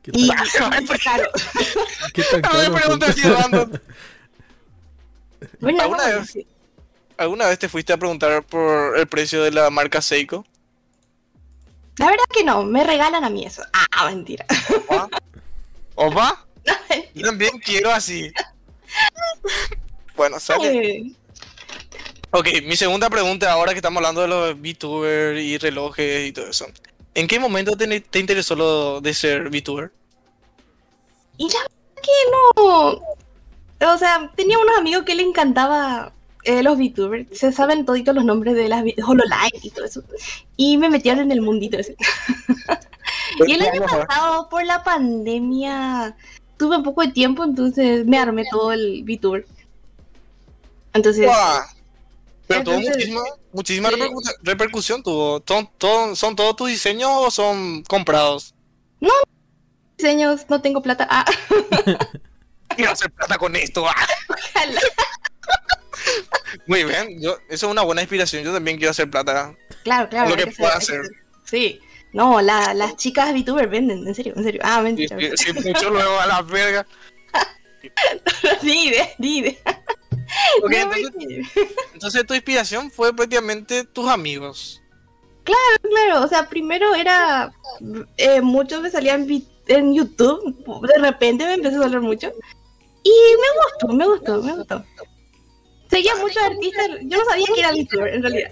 ¿Qué 0.00 0.12
tan, 0.12 0.20
y 0.20 0.28
claro. 1.00 1.28
qué 2.14 2.22
tan 2.22 2.40
No 2.40 2.98
me 2.98 3.06
así, 3.06 3.22
random. 3.22 3.72
Bueno, 5.58 5.82
¿Alguna 5.82 6.08
no, 6.08 6.20
vez? 6.20 6.38
¿Alguna 7.16 7.46
vez 7.48 7.58
te 7.58 7.68
fuiste 7.68 7.92
a 7.92 7.96
preguntar 7.96 8.44
por 8.44 8.96
el 8.96 9.08
precio 9.08 9.42
de 9.42 9.50
la 9.50 9.70
marca 9.70 10.00
Seiko? 10.00 10.46
La 11.98 12.06
verdad 12.06 12.24
que 12.32 12.44
no, 12.44 12.62
me 12.62 12.84
regalan 12.84 13.24
a 13.24 13.30
mí 13.30 13.44
eso. 13.44 13.64
Ah, 13.72 14.08
mentira. 14.08 14.46
¿Opa? 14.86 15.08
¿Opa? 15.96 16.46
Yo 17.14 17.26
también 17.26 17.58
quiero 17.58 17.90
así. 17.90 18.32
Bueno, 20.16 20.40
sale. 20.40 21.12
Ok, 22.30 22.48
mi 22.64 22.76
segunda 22.76 23.08
pregunta 23.08 23.52
ahora 23.52 23.72
que 23.72 23.78
estamos 23.78 23.98
hablando 23.98 24.22
de 24.22 24.28
los 24.28 24.60
VTuber 24.60 25.36
y 25.36 25.58
relojes 25.58 26.28
y 26.28 26.32
todo 26.32 26.48
eso. 26.48 26.66
¿En 27.14 27.26
qué 27.26 27.38
momento 27.38 27.76
te, 27.76 28.00
te 28.00 28.18
interesó 28.18 28.54
lo 28.54 29.00
de 29.00 29.14
ser 29.14 29.48
VTuber? 29.48 29.92
Y 31.38 31.48
la 31.48 31.60
verdad 31.60 32.02
que 32.02 32.10
no. 32.30 33.92
O 33.92 33.98
sea, 33.98 34.30
tenía 34.34 34.58
unos 34.58 34.76
amigos 34.78 35.04
que 35.04 35.14
le 35.14 35.22
encantaba 35.22 36.12
eh, 36.44 36.62
los 36.62 36.78
VTubers. 36.78 37.38
Se 37.38 37.52
saben 37.52 37.84
toditos 37.84 38.14
los 38.14 38.24
nombres 38.24 38.54
de 38.54 38.68
las 38.68 38.84
HoloLive 39.04 39.60
y 39.62 39.70
todo 39.70 39.84
eso. 39.84 40.02
Y 40.56 40.78
me 40.78 40.88
metieron 40.88 41.24
en 41.24 41.32
el 41.32 41.42
mundito 41.42 41.78
ese. 41.78 41.96
y 43.46 43.52
el 43.52 43.62
año 43.62 43.82
pasado, 43.82 44.48
por 44.48 44.64
la 44.64 44.82
pandemia, 44.84 46.16
tuve 46.56 46.76
un 46.76 46.82
poco 46.82 47.02
de 47.02 47.08
tiempo, 47.08 47.44
entonces 47.44 48.04
me 48.06 48.18
armé 48.18 48.44
todo 48.50 48.72
el 48.72 49.02
VTuber. 49.04 49.46
Entonces, 50.94 51.26
¡Guau! 51.26 51.62
Pero 52.46 52.62
tuvo 52.64 52.80
muchísima, 52.80 53.20
muchísima 53.52 53.88
sí. 53.90 53.96
repercusión. 54.42 55.02
Tuvo. 55.02 55.42
¿Son, 55.46 55.68
todo- 55.78 56.14
¿Son 56.16 56.36
todos 56.36 56.54
tus 56.56 56.68
diseños 56.68 57.10
o 57.12 57.30
son 57.30 57.82
comprados? 57.84 58.54
diseños, 59.98 60.44
no 60.50 60.60
tengo 60.60 60.82
plata. 60.82 61.06
Ah, 61.10 61.24
Quiero 62.76 62.92
hacer 62.92 63.10
plata 63.10 63.38
con 63.38 63.56
esto. 63.56 63.88
¡ah! 63.88 63.94
ojalá. 64.28 64.80
Muy 66.66 66.84
bien, 66.84 67.20
yo, 67.20 67.36
eso 67.48 67.66
es 67.66 67.72
una 67.72 67.82
buena 67.82 68.02
inspiración. 68.02 68.44
Yo 68.44 68.52
también 68.52 68.76
quiero 68.76 68.90
hacer 68.90 69.10
plata. 69.10 69.54
Claro, 69.84 70.08
claro. 70.08 70.30
Lo 70.30 70.36
que 70.36 70.42
ser- 70.44 70.56
pueda 70.56 70.76
hacer. 70.76 71.02
ser- 71.04 71.16
Sí. 71.44 71.80
No, 72.16 72.40
la- 72.40 72.72
las 72.72 72.96
chicas 72.96 73.32
VTubers 73.34 73.70
venden, 73.70 74.06
en 74.08 74.14
serio, 74.14 74.32
en 74.36 74.42
serio. 74.42 74.60
Ah, 74.64 74.80
mentira. 74.80 75.18
si 75.36 75.52
mucho 75.52 75.90
luego 75.90 76.18
a 76.18 76.26
la 76.26 76.40
verga. 76.40 76.86
Ni 78.62 78.86
idea, 78.86 79.08
ni 79.18 79.38
idea. 79.38 79.54
Ok, 80.62 80.70
No, 80.72 80.92
entonces, 81.92 82.26
tu 82.26 82.32
inspiración 82.34 82.90
fue 82.90 83.14
prácticamente 83.14 83.84
tus 83.84 84.08
amigos. 84.08 84.82
Claro, 85.44 86.24
o 86.24 86.28
sea, 86.28 86.48
primero 86.48 86.94
era. 86.94 87.52
eh, 88.16 88.40
muchos 88.40 88.80
me 88.80 88.90
salían 88.90 89.26
en 89.68 89.94
YouTube. 89.94 90.56
De 90.88 90.98
repente 90.98 91.44
me 91.44 91.54
empezó 91.54 91.80
a 91.80 91.82
salir 91.84 92.00
mucho. 92.00 92.32
Y 93.04 93.10
me 93.10 93.48
gustó, 93.62 93.94
me 93.94 94.06
gustó, 94.06 94.42
me 94.42 94.56
gustó. 94.56 94.84
Seguía 95.90 96.16
muchos 96.16 96.42
artistas. 96.42 96.88
Yo 97.02 97.18
no 97.18 97.24
sabía 97.26 97.46
que 97.54 97.60
era 97.60 97.70
VTuber, 97.72 98.14
en 98.14 98.22
realidad. 98.22 98.50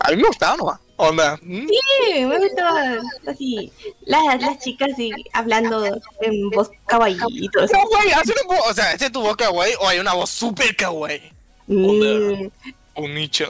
A 0.00 0.10
mí 0.10 0.16
me 0.16 0.24
gustaba 0.28 0.56
nomás. 0.56 0.80
Onda. 0.96 1.36
¿mm? 1.42 1.66
Sí, 1.68 2.24
me 2.24 2.38
gustaba 2.38 2.98
así. 3.26 3.72
Las, 4.06 4.40
las 4.40 4.58
chicas 4.60 4.90
así, 4.92 5.10
hablando 5.32 5.84
en 6.20 6.50
voz 6.50 6.70
kawaii 6.86 7.16
y 7.30 7.48
todo 7.48 7.64
eso. 7.64 7.74
No, 7.76 7.88
güey, 7.88 8.12
hace 8.12 8.32
una 8.32 8.56
voz. 8.56 8.70
O 8.70 8.74
sea, 8.74 8.92
¿este 8.92 9.06
es 9.06 9.12
tu 9.12 9.20
voz 9.20 9.36
kawaii 9.36 9.74
o 9.80 9.88
hay 9.88 9.98
una 9.98 10.12
voz 10.14 10.30
super 10.30 10.74
kawaii? 10.76 11.20
Mm, 11.66 12.48
Un 12.96 13.14
nicho. 13.14 13.46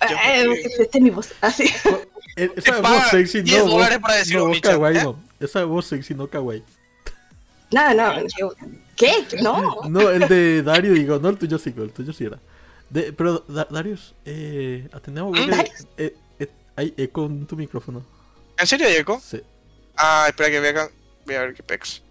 eh, 0.00 0.46
esta 0.78 0.98
es 0.98 1.02
mi 1.02 1.10
voz, 1.10 1.32
así. 1.40 1.64
Eh, 2.36 2.48
Te 2.48 2.58
Esa 2.62 2.82
pagan 2.82 2.98
voz 3.00 3.10
sexy, 3.10 3.42
10 3.42 3.58
no 3.58 3.62
voz, 3.66 3.72
dólares 3.74 3.98
para 4.00 4.14
decir 4.16 4.36
no 4.38 4.50
kawaii, 4.60 4.96
¿eh? 4.98 5.02
no. 5.04 5.22
Esa 5.38 5.62
voz 5.66 5.86
sexy, 5.86 6.14
no 6.14 6.26
kawaii. 6.26 6.64
No, 7.70 7.94
no, 7.94 8.20
yo- 8.38 8.52
¿qué? 8.96 9.12
No. 9.40 9.80
No, 9.88 10.10
el 10.10 10.26
de 10.26 10.62
Dario, 10.64 10.94
digo, 10.94 11.20
no 11.20 11.28
el 11.28 11.38
tuyo 11.38 11.58
sí, 11.58 11.72
el 11.76 11.92
tuyo 11.92 12.12
sí 12.12 12.24
era. 12.24 12.40
De, 12.90 13.12
pero, 13.12 13.44
Da- 13.46 13.68
Darius, 13.70 14.16
eh, 14.24 14.88
atendemos 14.92 15.30
¿Mm? 15.30 15.34
porque 15.36 15.50
Darius. 15.52 15.86
eh, 15.96 16.14
hay 16.76 16.94
eco 16.96 17.26
en 17.26 17.46
tu 17.46 17.56
micrófono. 17.56 18.04
¿En 18.58 18.66
serio 18.66 18.86
hay 18.86 18.94
eco? 18.96 19.20
Sí. 19.24 19.40
Ah, 19.96 20.26
espera 20.28 20.50
que 20.50 20.60
vea 20.60 20.70
acá. 20.70 20.90
Voy 21.26 21.34
a 21.34 21.40
ver 21.40 21.54
qué 21.54 21.62
pex. 21.62 22.02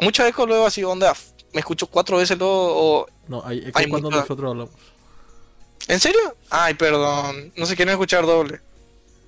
Mucho 0.00 0.24
eco 0.26 0.46
luego 0.46 0.66
así, 0.66 0.84
onda. 0.84 1.14
Me 1.52 1.60
escucho 1.60 1.86
cuatro 1.86 2.18
veces 2.18 2.38
luego 2.38 2.54
o... 3.02 3.06
No, 3.28 3.42
hay 3.44 3.58
eco 3.66 3.78
Hay 3.78 3.88
cuando 3.88 4.10
mucha- 4.10 4.20
nosotros 4.22 4.50
hablamos. 4.50 4.74
¿En 5.88 6.00
serio? 6.00 6.36
Ay, 6.50 6.74
perdón. 6.74 7.52
No 7.56 7.64
se 7.66 7.76
quieren 7.76 7.92
escuchar 7.92 8.26
doble. 8.26 8.60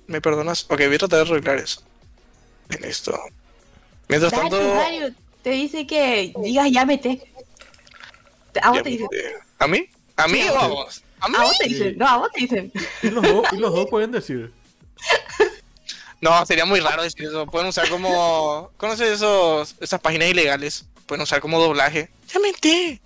¿Me 0.07 0.21
perdonas? 0.21 0.63
Ok, 0.69 0.79
voy 0.85 0.95
a 0.95 0.99
tratar 0.99 1.25
de 1.25 1.31
arreglar 1.31 1.57
eso. 1.57 1.81
En 2.69 2.83
esto. 2.83 3.17
Mientras 4.07 4.31
Dario, 4.31 4.49
tanto... 4.49 4.73
Dario, 4.73 5.13
te 5.41 5.49
dice 5.51 5.87
que 5.87 6.33
digas 6.43 6.69
llámete. 6.71 7.21
A 8.61 8.71
vos 8.71 8.83
te 8.83 8.89
dicen. 8.89 9.07
¿A 9.59 9.67
mí? 9.67 9.87
¿A 10.17 10.27
mí 10.27 10.41
Sí, 10.41 10.49
o 10.49 10.57
a 10.57 10.65
a 10.65 10.67
vos. 10.67 11.03
¿A 11.21 11.27
mí? 11.29 11.35
A 11.37 11.41
vos 11.43 11.57
te 11.57 11.67
dicen. 11.67 11.97
No, 11.97 12.07
a 12.07 12.17
vos 12.17 12.29
te 12.33 12.41
dicen. 12.41 12.71
Y 13.03 13.09
los 13.09 13.23
dos, 13.23 13.45
y 13.53 13.57
los 13.57 13.73
dos 13.73 13.87
pueden 13.89 14.11
decir. 14.11 14.51
No, 16.21 16.45
sería 16.45 16.65
muy 16.65 16.81
raro 16.81 17.01
decir 17.01 17.23
eso. 17.23 17.45
Pueden 17.45 17.69
usar 17.69 17.87
como. 17.87 18.69
¿Conoces 18.75 19.09
esos, 19.09 19.77
esas 19.79 20.01
páginas 20.01 20.27
ilegales? 20.29 20.85
Pueden 21.05 21.21
usar 21.21 21.39
como 21.39 21.61
doblaje. 21.61 22.09
Ya 22.33 22.39
menté. 22.41 22.99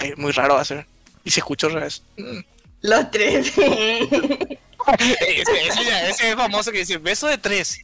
Ay, 0.00 0.14
muy 0.16 0.32
raro 0.32 0.54
va 0.56 0.62
a 0.62 0.64
ser. 0.64 0.84
Y 1.22 1.30
se 1.30 1.38
escucha 1.38 1.68
otra 1.68 1.78
vez. 1.84 2.02
Mm. 2.16 2.40
Los 2.82 3.10
tres. 3.12 3.52
ese, 3.58 4.56
ese 4.98 5.84
ya- 5.84 6.08
ese 6.08 6.30
es 6.30 6.34
famoso 6.34 6.72
que 6.72 6.78
dice 6.78 6.98
beso 6.98 7.28
de 7.28 7.38
tres. 7.38 7.78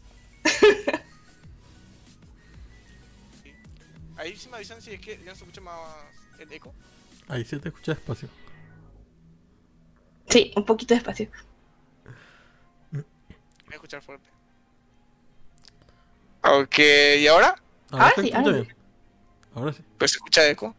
Ahí 4.16 4.36
sí 4.36 4.48
me 4.48 4.56
avisan 4.56 4.80
si 4.80 4.92
es 4.94 5.00
que 5.00 5.16
ya 5.24 5.32
se 5.34 5.42
escucha 5.44 5.60
más 5.60 5.78
el 6.38 6.52
eco. 6.52 6.74
Ahí 7.28 7.44
se 7.44 7.58
te 7.58 7.68
escucha 7.68 7.94
despacio. 7.94 8.28
Sí, 10.28 10.52
un 10.56 10.64
poquito 10.64 10.94
despacio. 10.94 11.28
Voy 12.92 13.02
a 13.70 13.74
escuchar 13.74 14.02
fuerte. 14.02 14.28
Ok, 16.42 16.78
¿y 17.18 17.26
ahora? 17.26 17.54
Ahora, 17.90 18.04
Ahora 18.08 18.22
sí, 18.22 18.32
ahora 18.32 18.52
bien. 18.52 18.76
Ahora 19.54 19.72
sí. 19.72 19.82
Pues 19.98 20.10
se 20.12 20.16
escucha 20.18 20.48
eco. 20.48 20.74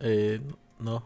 Eh, 0.00 0.40
no. 0.78 1.02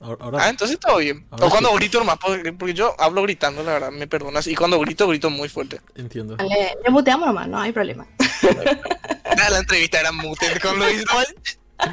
Ahora, 0.00 0.24
ahora 0.24 0.38
Ah, 0.44 0.48
entonces 0.50 0.78
todo 0.78 0.98
bien. 0.98 1.26
Ahora 1.30 1.46
o 1.46 1.50
cuando 1.50 1.70
sí. 1.70 1.76
grito 1.76 1.98
nomás, 1.98 2.18
porque, 2.18 2.52
porque 2.52 2.74
yo 2.74 2.94
hablo 2.98 3.22
gritando, 3.22 3.62
la 3.62 3.72
verdad, 3.72 3.90
me 3.90 4.06
perdonas. 4.06 4.46
Y 4.46 4.54
cuando 4.54 4.78
grito, 4.80 5.08
grito 5.08 5.30
muy 5.30 5.48
fuerte. 5.48 5.80
entiendo. 5.94 6.36
Le, 6.36 6.76
le 6.84 6.90
muteamos 6.90 7.26
nomás, 7.26 7.48
no 7.48 7.58
hay 7.58 7.72
problema. 7.72 8.06
La 9.50 9.58
entrevista 9.58 10.00
era 10.00 10.12
mute 10.12 10.58
con 10.60 10.78
Luis. 10.78 11.04
¿no? 11.06 11.86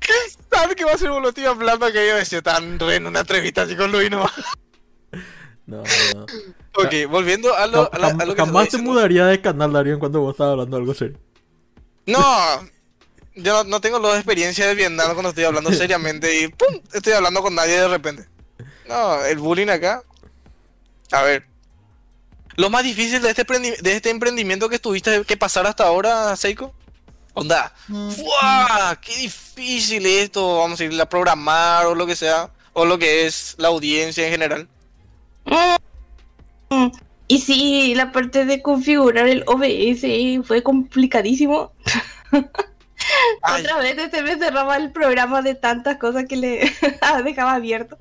¿Qué 0.00 0.12
sabe 0.54 0.74
que 0.76 0.84
va 0.84 0.92
a 0.92 0.98
ser 0.98 1.10
hablando 1.10 1.86
que 1.92 2.06
yo 2.08 2.16
decía 2.16 2.42
tan 2.42 2.78
re 2.78 2.96
en 2.96 3.06
una 3.06 3.20
entrevista 3.20 3.62
así 3.62 3.76
con 3.76 3.90
Luis 3.92 4.10
nomás. 4.10 4.32
No, 5.66 5.82
no. 6.14 6.26
Ok, 6.76 6.92
volviendo 7.08 7.54
a 7.54 7.68
lo, 7.68 7.88
a 7.94 7.98
la- 7.98 8.08
a 8.08 8.26
lo 8.26 8.34
que 8.34 8.40
jamás 8.40 8.68
te 8.68 8.78
mudaría 8.78 9.26
de 9.26 9.40
canal, 9.40 9.72
Darío, 9.72 10.00
cuando 10.00 10.20
vos 10.20 10.32
estabas 10.34 10.52
hablando 10.54 10.76
algo 10.76 10.92
serio. 10.92 11.16
No, 12.04 12.20
yo 13.36 13.62
no, 13.62 13.70
no 13.70 13.80
tengo 13.80 14.00
la 14.00 14.16
experiencia 14.16 14.66
de 14.66 14.74
Vietnam 14.74 15.12
cuando 15.12 15.28
estoy 15.28 15.44
hablando 15.44 15.70
seriamente 15.72 16.40
y 16.40 16.48
¡pum! 16.48 16.80
Estoy 16.92 17.12
hablando 17.12 17.42
con 17.42 17.54
nadie 17.54 17.80
de 17.80 17.86
repente. 17.86 18.26
No, 18.88 19.24
el 19.24 19.38
bullying 19.38 19.68
acá. 19.68 20.02
A 21.12 21.22
ver. 21.22 21.46
Lo 22.56 22.70
más 22.70 22.82
difícil 22.82 23.22
de 23.22 23.30
este, 23.30 23.44
de 23.44 23.92
este 23.96 24.10
emprendimiento 24.10 24.68
que 24.68 24.80
tuviste 24.80 25.22
que 25.24 25.36
pasar 25.36 25.68
hasta 25.68 25.84
ahora, 25.86 26.34
Seiko. 26.34 26.74
Onda. 27.34 27.72
¡Fua! 27.86 28.98
¡Qué 29.00 29.16
difícil 29.16 30.06
esto! 30.06 30.58
Vamos 30.58 30.80
a 30.80 30.84
ir 30.84 31.00
a 31.00 31.08
programar 31.08 31.86
o 31.86 31.94
lo 31.94 32.06
que 32.06 32.16
sea. 32.16 32.50
O 32.72 32.84
lo 32.84 32.98
que 32.98 33.26
es 33.26 33.54
la 33.58 33.68
audiencia 33.68 34.24
en 34.24 34.30
general. 34.32 34.68
Mm. 36.70 36.86
Y 37.28 37.40
sí, 37.40 37.94
la 37.94 38.12
parte 38.12 38.44
de 38.44 38.62
configurar 38.62 39.28
el 39.28 39.44
OBS 39.46 40.46
fue 40.46 40.62
complicadísimo. 40.62 41.72
Otra 42.32 43.78
vez 43.78 43.96
se 44.10 44.22
me 44.22 44.36
cerraba 44.38 44.76
el 44.76 44.90
programa 44.92 45.42
de 45.42 45.54
tantas 45.54 45.98
cosas 45.98 46.24
que 46.28 46.36
le 46.36 46.72
dejaba 47.24 47.54
abierto. 47.54 47.96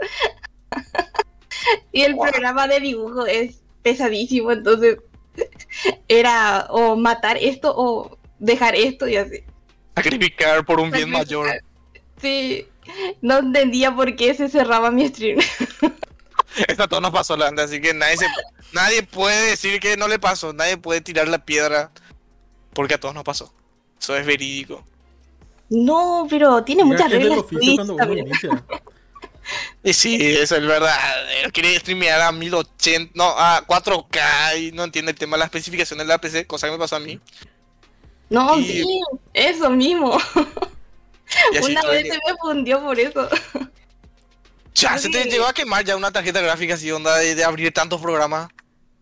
y 1.92 2.02
el 2.02 2.16
Wow. 2.16 2.28
programa 2.32 2.68
de 2.68 2.80
dibujo 2.80 3.26
es 3.26 3.62
pesadísimo, 3.84 4.52
entonces 4.52 4.98
era 6.08 6.68
o 6.70 6.96
matar 6.96 7.38
esto 7.38 7.74
o 7.76 8.18
dejar 8.44 8.76
esto 8.76 9.08
y 9.08 9.16
así. 9.16 9.44
Sacrificar 9.96 10.66
por 10.66 10.80
un 10.80 10.92
bien 10.92 11.10
mayor. 11.10 11.50
Sí, 12.22 12.68
no 13.22 13.40
entendía 13.40 13.96
por 13.96 14.16
qué 14.16 14.34
se 14.34 14.50
cerraba 14.50 14.92
mi 14.92 15.08
stream. 15.08 15.40
Esto 16.68 16.84
a 16.84 16.88
todos 16.88 17.02
nos 17.02 17.12
pasó, 17.12 17.36
Landa, 17.36 17.64
así 17.64 17.82
que 17.82 17.94
nadie, 17.94 18.18
se- 18.18 18.28
nadie 18.74 19.04
puede 19.04 19.50
decir 19.50 19.80
que 19.80 19.98
no 19.98 20.08
le 20.08 20.20
pasó. 20.20 20.54
Nadie 20.54 20.78
puede 20.78 21.02
tirar 21.02 21.28
la 21.28 21.44
piedra 21.44 21.92
porque 22.74 22.94
a 22.96 23.00
todos 23.00 23.16
nos 23.16 23.24
pasó. 23.24 23.54
Eso 24.00 24.16
es 24.16 24.26
verídico. 24.26 24.86
No, 25.70 26.28
pero 26.30 26.64
tiene 26.64 26.84
muchas 26.84 27.10
reglas. 27.10 27.40
Y 29.84 29.94
sí, 29.94 30.18
eso 30.22 30.56
es 30.56 30.66
verdad. 30.66 30.98
Quiere 31.52 31.78
streamear 31.80 32.22
a 32.22 32.32
1080, 32.32 33.12
no, 33.16 33.26
a 33.38 33.66
4K 33.66 34.60
y 34.62 34.72
no 34.72 34.84
entiende 34.84 35.12
el 35.12 35.18
tema 35.18 35.36
de 35.36 35.40
las 35.40 35.48
especificaciones 35.48 36.06
de 36.06 36.14
la 36.14 36.20
PC, 36.20 36.46
cosa 36.46 36.68
que 36.68 36.74
me 36.74 36.80
pasó 36.80 36.96
a 36.96 37.00
mí. 37.00 37.20
No, 38.30 38.58
Y- 38.60 38.66
sí, 38.66 39.00
eso 39.34 39.70
mismo. 39.70 40.18
Una 41.64 41.82
vez 41.90 42.08
se 42.08 42.14
me 42.14 42.38
fundió 42.42 42.82
por 42.82 43.00
eso. 43.00 43.28
Ya, 44.76 44.98
se 44.98 45.10
te 45.10 45.26
llegó 45.26 45.46
a 45.46 45.54
quemar 45.54 45.84
ya 45.86 45.96
una 45.96 46.12
tarjeta 46.12 46.42
gráfica 46.42 46.74
así, 46.74 46.92
onda 46.92 47.16
de, 47.18 47.36
de 47.36 47.44
abrir 47.44 47.72
tantos 47.74 48.02
programas. 48.02 48.50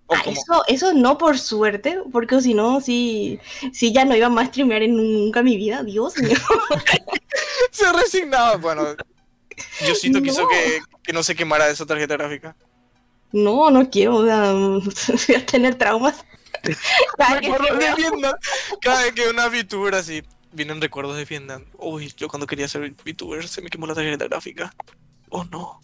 ¿O 0.07 0.13
Ah, 0.15 0.21
eso, 0.25 0.63
eso 0.67 0.93
no 0.93 1.17
por 1.17 1.39
suerte, 1.39 1.97
porque 2.11 2.41
si 2.41 2.53
no, 2.53 2.81
sí, 2.81 3.39
sí 3.71 3.93
ya 3.93 4.03
no 4.03 4.13
iba 4.15 4.27
más 4.27 4.45
a 4.45 4.47
streamear 4.49 4.83
en 4.83 4.97
nunca 4.97 5.39
en 5.39 5.45
mi 5.45 5.55
vida, 5.55 5.83
Dios 5.83 6.17
mío. 6.17 6.37
Se 7.71 7.91
resignaba. 7.93 8.57
Bueno, 8.57 8.85
Diosito 9.79 10.19
No. 10.19 10.23
quiso 10.23 10.47
que, 10.49 10.79
que 11.03 11.13
no 11.13 11.23
se 11.23 11.33
quemara 11.35 11.69
esa 11.69 11.85
tarjeta 11.85 12.15
gráfica. 12.17 12.55
No, 13.31 13.71
no 13.71 13.89
quiero, 13.89 14.15
o 14.17 14.25
sea, 14.25 14.51
voy 15.27 15.35
a 15.37 15.45
tener 15.45 15.75
traumas. 15.75 16.25
Cada 17.17 17.39
de 17.39 17.95
Vietnam. 17.95 18.33
Vez 18.83 19.11
que 19.13 19.27
una 19.29 19.47
VTuber 19.47 19.95
así, 19.95 20.23
vienen 20.51 20.81
recuerdos 20.81 21.17
de 21.17 21.25
Vietnam. 21.25 21.65
Uy, 21.77 22.13
yo 22.17 22.27
cuando 22.27 22.47
quería 22.47 22.67
ser 22.67 22.91
VTuber 22.91 23.47
se 23.47 23.61
me 23.61 23.69
quemó 23.69 23.87
la 23.87 23.95
tarjeta 23.95 24.25
gráfica. 24.25 24.73
Oh 25.29 25.43
no. 25.45 25.81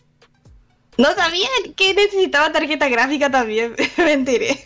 No 0.98 1.13
sabía 1.13 1.48
que 1.75 1.93
necesitaba 1.93 2.51
tarjeta 2.51 2.89
gráfica 2.89 3.29
también, 3.29 3.75
me 3.98 4.13
enteré. 4.13 4.65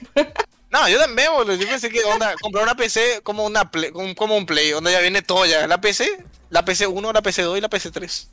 No, 0.70 0.88
yo 0.88 0.98
también, 0.98 1.30
boludo. 1.34 1.56
Yo 1.56 1.68
pensé 1.68 1.90
que 1.90 2.02
onda, 2.06 2.34
comprar 2.42 2.64
una 2.64 2.76
PC 2.76 3.20
como 3.24 3.46
una 3.46 3.70
Play- 3.70 3.92
como, 4.16 4.38
un 4.38 4.46
Play, 4.46 4.70
donde 4.72 4.92
ya 4.94 5.02
viene 5.02 5.22
todo 5.22 5.46
ya. 5.46 5.68
La 5.68 5.82
PC, 5.82 6.24
la 6.50 6.64
PC 6.64 6.88
1, 6.88 7.12
la 7.12 7.22
PC 7.22 7.42
2 7.42 7.58
y 7.58 7.62
la 7.62 7.70
PC 7.70 7.92
3. 7.92 8.30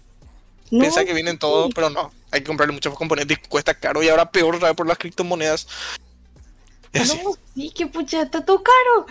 No, 0.70 0.80
Piensa 0.80 1.04
que 1.04 1.14
vienen 1.14 1.38
todos, 1.38 1.66
sí. 1.66 1.73
pero 1.75 1.90
no. 1.90 2.12
Hay 2.30 2.40
que 2.42 2.47
comprarle 2.47 2.75
muchos 2.75 2.94
componentes 2.94 3.37
y 3.37 3.49
cuesta 3.49 3.75
caro. 3.75 4.02
Y 4.02 4.08
ahora 4.08 4.30
peor 4.30 4.76
por 4.76 4.87
las 4.87 4.99
criptomonedas. 4.99 5.66
No, 6.92 7.37
sí, 7.54 7.71
que 7.71 7.87
pucha, 7.87 8.23
está 8.23 8.45
todo 8.45 8.62
caro. 8.62 9.07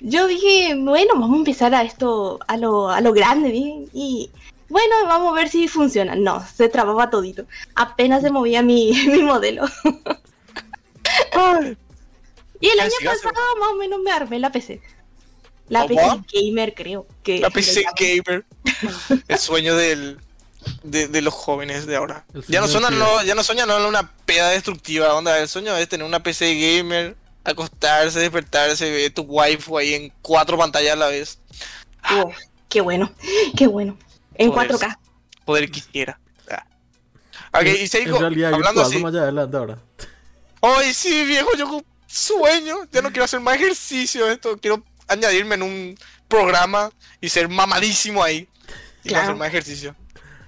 Yo 0.00 0.26
dije, 0.26 0.74
bueno, 0.76 1.14
vamos 1.14 1.34
a 1.34 1.38
empezar 1.38 1.74
a 1.74 1.82
esto, 1.82 2.38
a 2.48 2.56
lo, 2.56 2.88
a 2.88 3.00
lo 3.00 3.12
grande, 3.12 3.50
dije, 3.50 3.88
y 3.92 4.30
bueno, 4.68 4.94
vamos 5.06 5.32
a 5.32 5.34
ver 5.34 5.48
si 5.48 5.68
funciona. 5.68 6.14
No, 6.14 6.44
se 6.46 6.68
trababa 6.68 7.10
todito. 7.10 7.44
Apenas 7.74 8.22
se 8.22 8.30
movía 8.30 8.62
mi, 8.62 8.92
mi 9.08 9.22
modelo. 9.22 9.66
Y 12.60 12.68
el 12.68 12.80
año 12.80 12.92
pasado 13.04 13.56
más 13.58 13.70
o 13.72 13.76
menos 13.76 14.00
me 14.00 14.12
armé 14.12 14.38
la 14.38 14.52
PC. 14.52 14.80
La. 15.68 15.86
PC 15.86 16.02
gamer, 16.32 16.74
creo. 16.74 17.06
Que 17.22 17.40
La 17.40 17.50
PC 17.50 17.84
gamer. 17.98 18.44
El 19.28 19.38
sueño 19.38 19.76
del, 19.76 20.18
de, 20.82 21.08
de 21.08 21.22
los 21.22 21.34
jóvenes 21.34 21.86
de 21.86 21.96
ahora. 21.96 22.24
Ya 22.48 22.60
no, 22.60 22.68
suenan, 22.68 22.98
no, 22.98 23.22
ya 23.22 23.34
no 23.34 23.42
sueñan 23.42 23.68
no, 23.68 23.88
una 23.88 24.12
peda 24.24 24.50
destructiva. 24.50 25.14
Onda, 25.14 25.38
el 25.38 25.48
sueño 25.48 25.76
es 25.76 25.88
tener 25.88 26.06
una 26.06 26.22
PC 26.22 26.54
gamer, 26.54 27.16
acostarse, 27.44 28.20
despertarse, 28.20 28.90
ver 28.90 29.12
tu 29.12 29.22
waifu 29.22 29.78
ahí 29.78 29.94
en 29.94 30.12
cuatro 30.22 30.56
pantallas 30.58 30.92
a 30.92 30.96
la 30.96 31.06
vez. 31.08 31.38
Oh, 32.12 32.30
qué 32.68 32.80
bueno, 32.80 33.12
qué 33.56 33.66
bueno. 33.66 33.96
En 34.34 34.50
Joder, 34.52 34.70
4K. 34.72 34.98
Poder 35.44 35.70
quisiera. 35.70 36.18
Ah. 36.50 36.64
Ok, 37.54 37.64
y 37.66 37.80
En 37.82 37.88
Seiko, 37.88 38.18
realidad, 38.18 38.54
hablando 38.54 38.82
así. 38.82 38.98
más 38.98 39.12
allá 39.12 39.22
adelante 39.24 39.56
ahora. 39.56 39.78
Ay, 40.62 40.92
sí, 40.94 41.24
viejo, 41.24 41.48
yo 41.56 41.82
sueño. 42.06 42.76
Ya 42.92 43.02
no 43.02 43.10
quiero 43.10 43.24
hacer 43.24 43.40
más 43.40 43.56
ejercicio 43.56 44.26
de 44.26 44.34
esto. 44.34 44.58
Quiero 44.58 44.82
añadirme 45.08 45.54
en 45.56 45.62
un 45.62 45.98
programa 46.28 46.90
y 47.20 47.28
ser 47.28 47.48
mamadísimo 47.48 48.22
ahí. 48.22 48.48
Y 49.02 49.08
no 49.08 49.12
Claro. 49.14 49.22
hacer 49.24 49.36
más 49.36 49.48
ejercicio. 49.48 49.96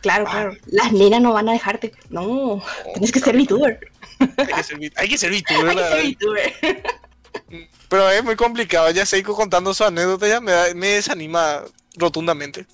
Claro, 0.02 0.24
claro. 0.24 0.54
Las 0.66 0.92
nenas 0.92 1.20
no 1.20 1.32
van 1.32 1.48
a 1.48 1.52
dejarte. 1.52 1.92
No, 2.10 2.62
tienes 2.92 3.12
que 3.12 3.20
ser 3.20 3.36
VTuber. 3.36 3.91
Hay 4.36 4.46
que 4.54 4.62
ser, 4.62 4.92
hay 4.96 5.08
que 5.08 5.18
ser 5.18 5.30
VTuber, 5.30 5.68
Hay 5.70 5.76
la 5.76 5.82
que 5.82 5.88
ser 5.88 5.96
verdad. 5.96 6.12
VTuber. 6.18 6.82
Pero 7.88 8.10
es 8.10 8.24
muy 8.24 8.36
complicado. 8.36 8.90
Ya 8.90 9.04
Seiko 9.06 9.34
contando 9.34 9.74
su 9.74 9.84
anécdota 9.84 10.26
ya 10.28 10.40
me, 10.40 10.52
da- 10.52 10.74
me 10.74 10.88
desanima 10.88 11.62
rotundamente. 11.96 12.66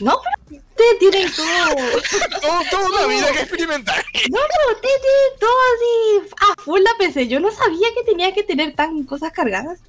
No, 0.00 0.18
pero 0.48 0.62
ustedes 0.62 0.98
tienen 0.98 1.32
todo. 1.32 2.40
Todo, 2.40 2.60
toda 2.70 2.88
una 2.88 3.06
vida 3.06 3.32
que 3.32 3.40
experimentar. 3.40 4.04
No, 4.30 4.38
no, 4.38 4.74
ustedes 4.74 5.00
tienen 5.02 5.38
todo 5.40 5.50
así 5.74 6.30
a 6.40 6.62
full 6.62 6.80
la 6.82 6.90
PC. 6.98 7.28
Yo 7.28 7.40
no 7.40 7.50
sabía 7.50 7.88
que 7.94 8.04
tenía 8.04 8.32
que 8.32 8.42
tener 8.42 8.74
tan 8.74 9.02
cosas 9.04 9.32
cargadas. 9.32 9.80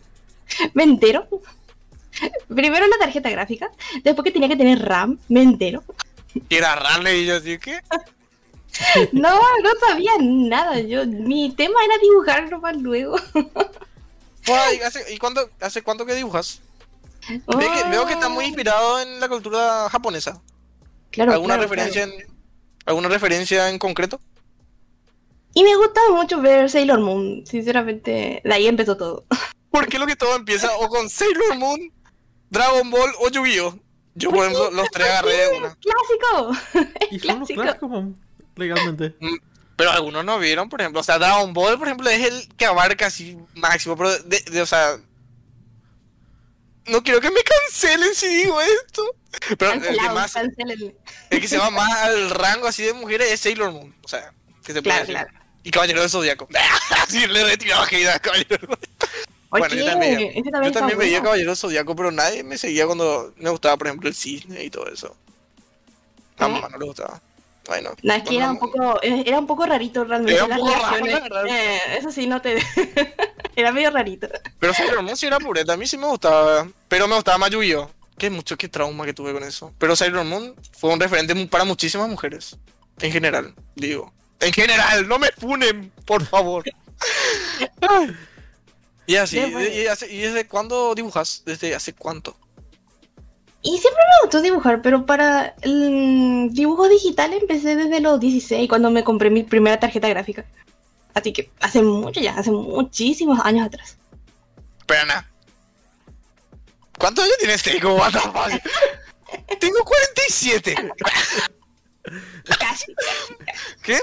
Me 0.73 0.83
entero. 0.83 1.27
Primero 2.53 2.88
la 2.88 2.97
tarjeta 2.97 3.29
gráfica, 3.29 3.69
después 4.03 4.23
que 4.25 4.31
tenía 4.31 4.49
que 4.49 4.55
tener 4.55 4.79
RAM, 4.83 5.19
me 5.29 5.41
entero. 5.43 5.83
Y 6.49 6.55
era 6.55 6.75
rarle 6.75 7.17
y 7.19 7.25
yo 7.25 7.36
así 7.36 7.57
que. 7.60 7.79
No, 9.11 9.39
no 9.63 9.69
sabía 9.87 10.11
nada. 10.19 10.79
Yo, 10.79 11.05
mi 11.05 11.51
tema 11.55 11.83
era 11.83 11.97
dibujar 11.97 12.49
nomás 12.49 12.77
luego. 12.77 13.15
Ay, 14.47 14.79
¿hace, 14.85 15.13
¿Y 15.13 15.17
cuánto, 15.17 15.49
hace 15.59 15.81
cuánto 15.81 16.05
que 16.05 16.15
dibujas? 16.15 16.61
Ve 17.29 17.67
que- 17.75 17.89
veo 17.89 18.05
que 18.05 18.13
está 18.13 18.29
muy 18.29 18.45
inspirado 18.45 19.01
en 19.01 19.19
la 19.19 19.27
cultura 19.27 19.89
japonesa. 19.89 20.41
Claro, 21.11 21.33
¿Alguna 21.33 21.55
claro, 21.55 21.69
referencia 21.69 22.05
claro. 22.05 22.19
en 22.21 22.37
alguna 22.85 23.09
referencia 23.09 23.69
en 23.69 23.79
concreto? 23.79 24.19
Y 25.53 25.63
me 25.63 25.75
gustaba 25.75 26.09
mucho 26.11 26.39
ver 26.41 26.69
Sailor 26.69 26.99
Moon. 27.01 27.43
Sinceramente, 27.45 28.41
de 28.43 28.53
ahí 28.53 28.67
empezó 28.67 28.95
todo. 28.95 29.25
¿Por 29.71 29.87
qué 29.87 29.99
lo 29.99 30.05
que 30.07 30.15
todo 30.15 30.35
empieza 30.35 30.75
o 30.77 30.87
con 30.87 31.09
Sailor 31.09 31.57
Moon, 31.57 31.91
Dragon 32.49 32.89
Ball 32.89 33.11
o 33.19 33.29
Yu-Gi-Oh? 33.29 33.77
Yo, 34.15 34.31
por 34.31 34.39
ejemplo, 34.45 34.71
los 34.71 34.89
tres 34.89 35.07
agarré 35.09 35.37
de 35.37 35.57
una. 35.57 35.75
¡Clásico! 35.75 36.89
Y 37.11 37.19
son 37.19 37.39
los 37.39 37.49
Clásico. 37.49 38.13
Legalmente. 38.57 39.15
Pero 39.77 39.91
algunos 39.91 40.25
no 40.25 40.39
vieron, 40.39 40.69
por 40.69 40.81
ejemplo. 40.81 41.01
O 41.01 41.03
sea, 41.03 41.19
Dragon 41.19 41.53
Ball, 41.53 41.77
por 41.77 41.87
ejemplo, 41.87 42.09
es 42.09 42.25
el 42.25 42.47
que 42.55 42.65
abarca 42.65 43.05
así 43.07 43.37
máximo. 43.53 43.95
Pero, 43.95 44.17
de, 44.23 44.39
de- 44.41 44.61
o 44.61 44.65
sea. 44.65 44.97
No 46.87 47.03
quiero 47.03 47.19
que 47.19 47.29
me 47.29 47.41
cancelen 47.43 48.15
si 48.15 48.27
digo 48.27 48.59
esto. 48.61 49.03
Pero 49.57 49.73
el 49.73 49.81
que, 49.97 50.09
más, 50.09 50.35
el 50.37 51.41
que 51.41 51.47
se 51.47 51.57
va 51.57 51.69
más 51.69 51.91
al 52.03 52.29
rango 52.31 52.65
así 52.65 52.83
de 52.83 52.93
mujeres 52.93 53.29
es 53.31 53.41
Sailor 53.41 53.71
Moon. 53.71 53.93
O 54.03 54.07
sea, 54.07 54.33
que 54.63 54.73
se 54.73 54.81
puede 54.81 55.05
Claro. 55.05 55.29
Y 55.63 55.69
Caballero 55.69 55.99
del 55.99 56.09
Zodíaco. 56.09 56.47
Así 57.03 57.27
le 57.27 57.43
retiraba 57.43 57.85
hate 57.85 58.07
a 58.07 58.19
Caballero. 58.19 58.57
Oye, 58.69 58.79
Bueno, 59.49 59.75
yo 59.75 59.85
también, 59.85 60.19
ese 60.21 60.43
yo 60.43 60.51
también 60.51 60.73
también 60.73 60.97
veía. 60.97 61.21
Caballero 61.21 61.49
del 61.51 61.57
Zodíaco, 61.57 61.93
pero 61.95 62.09
nadie 62.09 62.41
me 62.43 62.57
seguía 62.57 62.85
cuando 62.85 63.33
me 63.35 63.49
gustaba, 63.49 63.75
por 63.77 63.87
ejemplo, 63.87 64.07
el 64.07 64.15
cisne 64.15 64.63
y 64.63 64.69
todo 64.69 64.87
eso. 64.87 65.15
A 66.37 66.47
mamá 66.47 66.69
no 66.69 66.77
le 66.77 66.85
gustaba. 66.85 67.21
Bueno, 67.67 67.91
No, 68.01 68.13
es 68.13 68.23
que 68.23 68.38
era 68.38 68.49
un 68.49 68.60
poco, 68.60 68.99
eh, 69.01 69.23
era 69.25 69.39
un 69.39 69.47
poco 69.47 69.65
rarito 69.65 70.06
realmente 70.06 70.36
Era 70.36 70.45
un 70.45 70.49
las 70.51 70.60
poco 70.60 70.71
raro, 70.71 71.27
la. 71.30 71.43
Eh, 71.49 71.97
eso 71.97 72.12
sí, 72.12 72.25
no 72.25 72.41
te... 72.41 72.58
era 73.56 73.71
medio 73.71 73.91
rarito. 73.91 74.27
Pero 74.60 74.73
Sailor 74.73 75.01
Moon 75.03 75.17
sí 75.17 75.27
era 75.27 75.38
pureta, 75.39 75.73
a 75.73 75.77
mí 75.77 75.86
sí 75.86 75.97
me 75.97 76.08
gustaba. 76.08 76.67
Pero 76.88 77.08
me 77.08 77.15
gustaba 77.15 77.38
más 77.38 77.49
Yu-Gi-Oh! 77.49 77.91
Qué 78.17 78.30
mucho, 78.30 78.58
qué 78.58 78.67
trauma 78.67 79.06
que 79.06 79.13
tuve 79.13 79.34
con 79.34 79.43
eso. 79.43 79.73
Pero 79.77 79.95
Sailor 79.95 80.23
Moon 80.23 80.56
fue 80.71 80.91
un 80.91 80.99
referente 80.99 81.36
para 81.47 81.65
muchísimas 81.65 82.10
mujeres. 82.10 82.58
En 82.99 83.12
general, 83.12 83.53
digo. 83.75 84.13
En 84.39 84.53
general, 84.53 85.08
no 85.08 85.19
me 85.19 85.30
funen, 85.38 85.91
por 86.06 86.25
favor. 86.25 86.63
Y 89.10 89.15
así, 89.15 89.39
¿y 89.39 90.17
desde 90.17 90.47
cuándo 90.47 90.93
dibujas? 90.93 91.41
¿Desde 91.45 91.73
hace 91.73 91.93
cuánto? 91.93 92.38
Y 93.67 93.77
siempre 93.80 94.01
me 94.01 94.21
gustó 94.23 94.41
dibujar, 94.41 94.82
pero 94.82 95.06
para 95.06 95.53
el 95.62 96.47
dibujo 96.51 96.88
digital 96.88 97.34
empecé 97.34 97.75
desde 97.75 97.99
los 97.99 98.17
16, 98.17 98.69
cuando 98.69 98.89
me 98.91 99.03
compré 99.03 99.30
mi 99.30 99.43
primera 99.43 99.77
tarjeta 99.77 100.08
gráfica. 100.08 100.45
Así 101.13 101.34
que 101.34 101.51
hace 101.60 101.82
mucho 101.82 102.21
ya, 102.21 102.34
hace 102.38 102.49
muchísimos 102.49 103.41
años 103.43 103.67
atrás. 103.67 103.97
Pero 104.86 105.06
nada. 105.08 105.30
¿Cuántos 106.97 107.25
años 107.25 107.38
tienes, 107.39 107.62
Teiko? 107.62 107.95
What 107.95 108.13
the 108.13 108.19
fuck? 108.19 109.49
Tengo 109.60 109.80
47. 109.84 110.93
Casi, 112.58 112.95
¿Qué? 113.84 113.99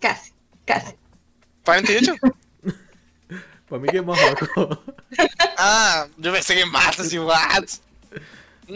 casi, 0.00 0.32
casi. 0.64 0.94
¿48? 1.66 2.18
Para 3.68 3.82
mí 3.82 3.88
que 3.90 3.98
es 3.98 4.06
más 4.06 4.18
bajo. 4.18 4.82
Ah, 5.58 6.06
yo 6.16 6.32
pensé 6.32 6.54
que 6.54 6.64
más, 6.64 6.98
así, 6.98 7.18
what? 7.18 7.68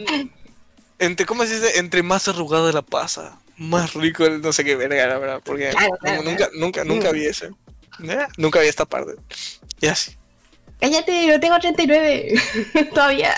Entre, 0.99 1.25
¿cómo 1.25 1.45
se 1.45 1.55
dice? 1.55 1.79
Entre 1.79 2.01
más 2.01 2.27
arrugada 2.27 2.71
la 2.71 2.81
pasa, 2.81 3.39
más 3.57 3.93
rico 3.93 4.25
el 4.25 4.41
no 4.41 4.51
sé 4.51 4.63
qué 4.63 4.75
verga, 4.75 5.05
la 5.05 5.17
verdad. 5.19 5.41
Porque 5.43 5.69
Claro, 5.69 5.95
claro, 5.99 6.17
como 6.17 6.29
nunca, 6.29 6.49
nunca, 6.55 6.83
nunca 6.83 7.11
vi 7.11 7.25
ese. 7.25 7.51
¿Eh? 8.03 8.27
Nunca 8.37 8.59
vi 8.61 8.67
esta 8.67 8.85
parte. 8.85 9.13
Y 9.79 9.87
así. 9.87 10.15
Cállate, 10.79 11.27
yo 11.27 11.39
tengo 11.39 11.59
39. 11.59 12.41
Todavía. 12.93 13.35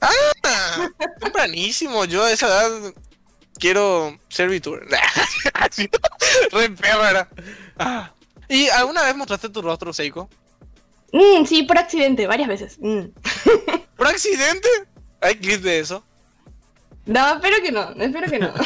Ah, 0.00 0.88
tempranísimo. 1.20 2.04
Yo 2.04 2.24
a 2.24 2.32
esa 2.32 2.46
edad 2.46 2.94
quiero 3.58 4.18
ser 4.28 4.48
VTuber. 4.48 4.86
Así, 5.54 5.88
Re 6.52 6.70
perra. 6.70 7.28
Ah. 7.78 8.12
¿Y 8.48 8.68
alguna 8.68 9.02
vez 9.02 9.16
mostraste 9.16 9.48
tu 9.48 9.62
rostro, 9.62 9.92
Seiko? 9.92 10.28
Mm, 11.12 11.44
sí, 11.46 11.62
por 11.64 11.78
accidente, 11.78 12.26
varias 12.26 12.48
veces. 12.48 12.76
Mm. 12.80 13.06
¿Por 13.96 14.06
accidente? 14.06 14.68
¿Hay 15.26 15.36
clips 15.36 15.62
de 15.62 15.80
eso? 15.80 16.04
No, 17.04 17.34
espero 17.34 17.56
que 17.62 17.72
no, 17.72 17.90
espero 18.02 18.30
que 18.30 18.38
no. 18.38 18.52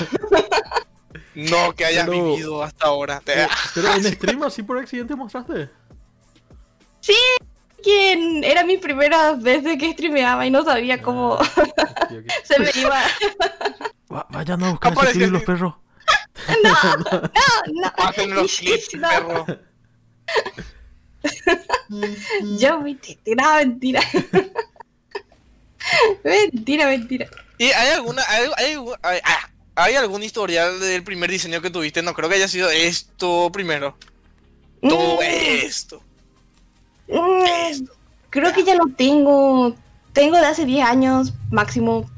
No, 1.32 1.72
que 1.74 1.84
hayas 1.84 2.06
Pero- 2.08 2.24
vivido 2.34 2.62
hasta 2.62 2.86
ahora. 2.86 3.22
Eh, 3.26 3.46
Pero 3.74 3.94
en 3.94 4.04
stream 4.04 4.42
así 4.42 4.62
por 4.64 4.78
accidente 4.78 5.14
mostraste. 5.14 5.70
Sí, 7.00 7.16
que 7.82 8.40
era 8.44 8.64
mi 8.64 8.76
primera 8.78 9.32
vez 9.34 9.62
de 9.64 9.78
que 9.78 9.92
streameaba 9.92 10.44
y 10.44 10.50
no 10.50 10.64
sabía 10.64 11.00
cómo 11.00 11.38
Ah, 11.40 11.62
ok. 11.64 12.26
se 12.44 12.58
me 12.58 12.70
iba. 12.74 13.00
Va- 14.12 14.26
Vayan 14.30 14.62
a 14.64 14.70
buscar 14.72 14.92
ese 15.04 15.12
clip 15.12 15.30
los 15.30 15.42
perros. 15.44 15.74
No, 16.64 17.92
Hacen 17.96 18.34
los 18.34 18.56
clips, 18.58 18.94
no, 18.96 19.08
perro. 19.08 19.46
Yo 22.58 22.80
me 22.80 22.98
no, 23.36 23.54
mentira. 23.56 24.00
mentira, 26.24 26.86
mentira. 26.86 27.26
¿Y 27.58 27.64
hay 27.66 27.90
alguna, 27.90 28.22
hay, 28.28 28.44
hay, 28.56 28.76
hay- 29.02 29.20
ah, 29.24 29.48
hay 29.76 29.94
algún 29.94 30.22
historial 30.22 30.80
del 30.80 31.02
primer 31.04 31.30
diseño 31.30 31.60
que 31.60 31.70
tuviste? 31.70 32.02
No 32.02 32.14
creo 32.14 32.28
que 32.28 32.36
haya 32.36 32.48
sido 32.48 32.70
esto 32.70 33.50
primero. 33.52 33.96
Todo 34.82 35.16
Mm, 35.16 35.22
esto. 35.22 36.02
mm, 37.08 37.44
Esto. 37.70 37.92
creo 38.30 38.52
que 38.52 38.64
ya 38.64 38.74
lo 38.74 38.86
tengo. 38.96 39.74
Tengo 40.12 40.36
de 40.38 40.46
hace 40.46 40.64
10 40.64 40.86
años 40.86 41.32
máximo. 41.50 42.08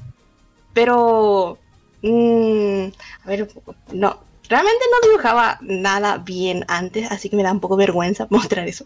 Pero. 0.72 1.58
mm, 2.02 2.84
a 3.24 3.28
ver, 3.28 3.48
no. 3.92 4.20
Realmente 4.48 4.84
no 4.90 5.08
dibujaba 5.08 5.58
nada 5.62 6.18
bien 6.18 6.64
antes, 6.68 7.10
así 7.10 7.30
que 7.30 7.36
me 7.36 7.42
da 7.42 7.52
un 7.52 7.60
poco 7.60 7.76
vergüenza 7.76 8.26
mostrar 8.30 8.68
eso. 8.68 8.84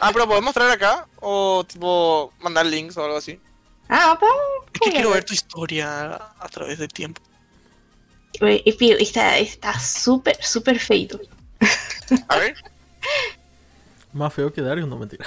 Ah, 0.00 0.10
pero 0.12 0.26
¿podemos 0.26 0.44
mostrar 0.44 0.70
acá? 0.70 1.06
O 1.20 1.64
tipo 1.66 2.32
mandar 2.40 2.66
links 2.66 2.96
o 2.96 3.04
algo 3.04 3.16
así. 3.16 3.38
Ah, 3.94 4.16
pero. 4.18 4.32
Es 4.72 4.80
que 4.80 4.90
quiero 4.90 5.10
ver 5.10 5.22
tu 5.22 5.34
historia 5.34 6.14
a 6.40 6.48
través 6.48 6.78
del 6.78 6.88
tiempo. 6.88 7.20
Está 8.40 9.38
está 9.38 9.78
súper, 9.78 10.42
súper 10.42 10.78
feito. 10.80 11.20
A 12.28 12.36
ver. 12.38 12.56
Más 14.14 14.32
feo 14.32 14.50
que 14.52 14.62
Darius, 14.62 14.88
no 14.88 14.96
mentira. 14.96 15.26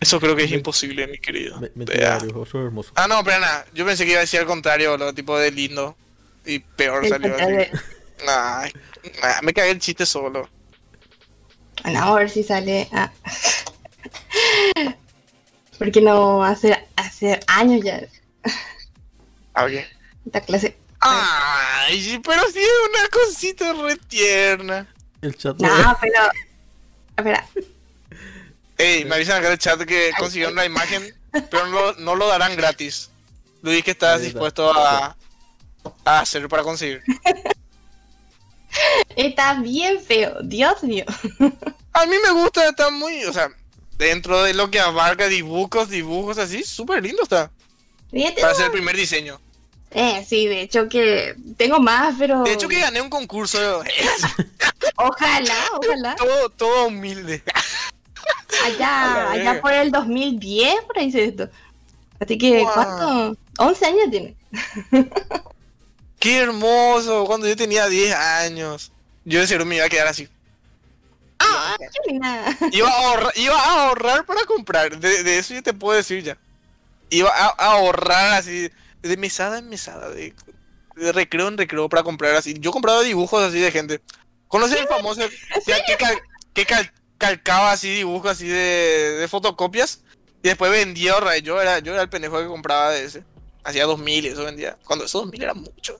Eso 0.00 0.18
creo 0.18 0.34
que 0.34 0.44
es 0.44 0.50
imposible, 0.52 1.06
mi 1.06 1.18
querido. 1.18 1.60
Me- 1.60 1.70
Mentira. 1.74 2.10
Darius, 2.10 2.32
vos 2.32 2.48
sos 2.48 2.64
hermoso. 2.64 2.90
Ah, 2.96 3.06
no, 3.06 3.22
pero 3.22 3.38
nada. 3.38 3.64
Yo 3.72 3.86
pensé 3.86 4.04
que 4.04 4.10
iba 4.12 4.18
a 4.18 4.22
decir 4.22 4.40
al 4.40 4.46
contrario, 4.46 4.96
lo 4.96 5.14
tipo 5.14 5.38
de 5.38 5.52
lindo. 5.52 5.96
Y 6.44 6.58
peor 6.58 7.06
salió 7.08 7.34
así. 7.36 7.70
Nah, 8.26 8.66
nah, 9.22 9.40
me 9.42 9.52
cagué 9.54 9.70
el 9.70 9.78
chiste 9.78 10.04
solo. 10.04 10.48
Bueno, 11.84 12.02
a 12.02 12.14
ver 12.16 12.28
si 12.30 12.42
sale. 12.42 12.88
Ah. 12.92 13.10
Porque 15.80 16.00
no 16.02 16.44
hace, 16.44 16.78
hace 16.94 17.40
años 17.46 17.82
ya 17.82 18.02
A 19.54 19.64
ver. 19.64 19.88
esta 20.26 20.40
clase. 20.42 20.76
Ay, 21.00 22.02
sí, 22.02 22.20
pero 22.22 22.42
sí 22.52 22.58
es 22.60 22.68
una 22.90 23.08
cosita 23.08 23.72
re 23.72 23.96
tierna. 23.96 24.86
El 25.22 25.34
chat 25.36 25.56
No, 25.58 25.98
pero. 25.98 26.20
Espera. 27.16 27.48
Ey, 28.76 29.06
me 29.06 29.14
avisan 29.14 29.38
acá 29.38 29.46
en 29.46 29.52
el 29.54 29.58
chat 29.58 29.80
que 29.86 30.10
consiguieron 30.18 30.54
la 30.54 30.66
imagen, 30.66 31.14
pero 31.50 31.66
no, 31.68 31.80
lo- 31.80 31.94
no 31.94 32.14
lo 32.14 32.28
darán 32.28 32.54
gratis. 32.56 33.08
Luis, 33.62 33.82
que 33.82 33.92
estás 33.92 34.20
dispuesto 34.20 34.70
a, 34.78 35.16
a 36.04 36.20
hacer 36.20 36.46
para 36.48 36.62
conseguir. 36.62 37.02
Está 39.16 39.54
bien 39.54 40.00
feo. 40.02 40.36
Dios 40.42 40.82
mío. 40.82 41.04
A 41.92 42.06
mí 42.06 42.16
me 42.24 42.30
gusta, 42.32 42.68
está 42.68 42.90
muy, 42.90 43.24
o 43.24 43.32
sea, 43.32 43.50
dentro 44.00 44.42
de 44.42 44.54
lo 44.54 44.70
que 44.70 44.80
abarca 44.80 45.28
dibujos, 45.28 45.90
dibujos 45.90 46.38
así, 46.38 46.64
súper 46.64 47.02
lindo 47.02 47.22
está. 47.22 47.50
Fíjate, 48.10 48.40
Para 48.40 48.54
ser 48.54 48.66
el 48.66 48.72
primer 48.72 48.96
diseño. 48.96 49.38
Eh, 49.92 50.24
sí, 50.26 50.46
de 50.46 50.62
hecho 50.62 50.88
que 50.88 51.34
tengo 51.56 51.78
más, 51.80 52.14
pero. 52.18 52.42
De 52.42 52.52
hecho 52.52 52.68
que 52.68 52.80
gané 52.80 53.00
un 53.00 53.10
concurso, 53.10 53.58
Ojalá, 54.96 55.54
ojalá. 55.76 56.14
todo, 56.16 56.48
todo 56.50 56.86
humilde. 56.86 57.42
Allá, 58.64 59.30
allá 59.32 59.60
por 59.60 59.72
el 59.72 59.90
2010, 59.90 60.74
por 60.86 60.98
ahí 60.98 61.06
hice 61.06 61.24
esto. 61.24 61.48
Así 62.18 62.38
que, 62.38 62.60
Wow. 62.60 62.72
¿cuánto? 62.72 63.36
11 63.58 63.86
años 63.86 64.10
tiene. 64.10 64.36
Qué 66.18 66.38
hermoso, 66.38 67.24
cuando 67.26 67.46
yo 67.48 67.56
tenía 67.56 67.86
10 67.88 68.14
años. 68.14 68.92
Yo 69.24 69.40
de 69.40 69.46
seguro 69.46 69.66
me 69.66 69.76
iba 69.76 69.84
a 69.86 69.88
quedar 69.88 70.06
así. 70.06 70.28
Ah. 71.40 71.76
Iba 72.72 72.88
a 72.88 72.96
ahorrar, 73.08 73.32
iba 73.36 73.56
a 73.58 73.88
ahorrar 73.88 74.26
para 74.26 74.44
comprar. 74.44 74.98
De, 74.98 75.22
de 75.22 75.38
eso 75.38 75.54
yo 75.54 75.62
te 75.62 75.72
puedo 75.72 75.96
decir 75.96 76.22
ya. 76.22 76.36
Iba 77.10 77.30
a, 77.30 77.46
a 77.58 77.72
ahorrar 77.72 78.34
así, 78.34 78.70
de 79.02 79.16
mesada 79.16 79.58
en 79.58 79.68
mesada, 79.68 80.10
de, 80.10 80.34
de 80.96 81.12
recreo 81.12 81.48
en 81.48 81.58
recreo 81.58 81.88
para 81.88 82.02
comprar 82.02 82.34
así. 82.36 82.54
Yo 82.60 82.70
compraba 82.70 83.02
dibujos 83.02 83.42
así 83.42 83.58
de 83.58 83.70
gente. 83.72 84.00
¿Conoces 84.48 84.80
el 84.80 84.86
famoso 84.88 85.22
que, 85.64 85.96
cal- 85.96 86.20
que 86.52 86.66
cal- 86.66 86.92
calcaba 87.18 87.72
así 87.72 87.88
dibujos 87.94 88.30
así 88.32 88.46
de, 88.48 89.16
de 89.18 89.28
fotocopias? 89.28 90.02
Y 90.42 90.48
después 90.48 90.70
vendía 90.70 91.12
ahorrar. 91.12 91.38
Yo 91.38 91.60
era, 91.60 91.78
yo 91.80 91.92
era 91.92 92.02
el 92.02 92.08
pendejo 92.08 92.38
que 92.38 92.46
compraba 92.46 92.90
de 92.90 93.04
ese. 93.04 93.24
Hacía 93.64 93.84
2000 93.84 94.24
y 94.24 94.28
eso 94.28 94.44
vendía. 94.44 94.76
Cuando 94.84 95.04
esos 95.04 95.22
2000 95.22 95.42
era 95.42 95.54
mucho. 95.54 95.98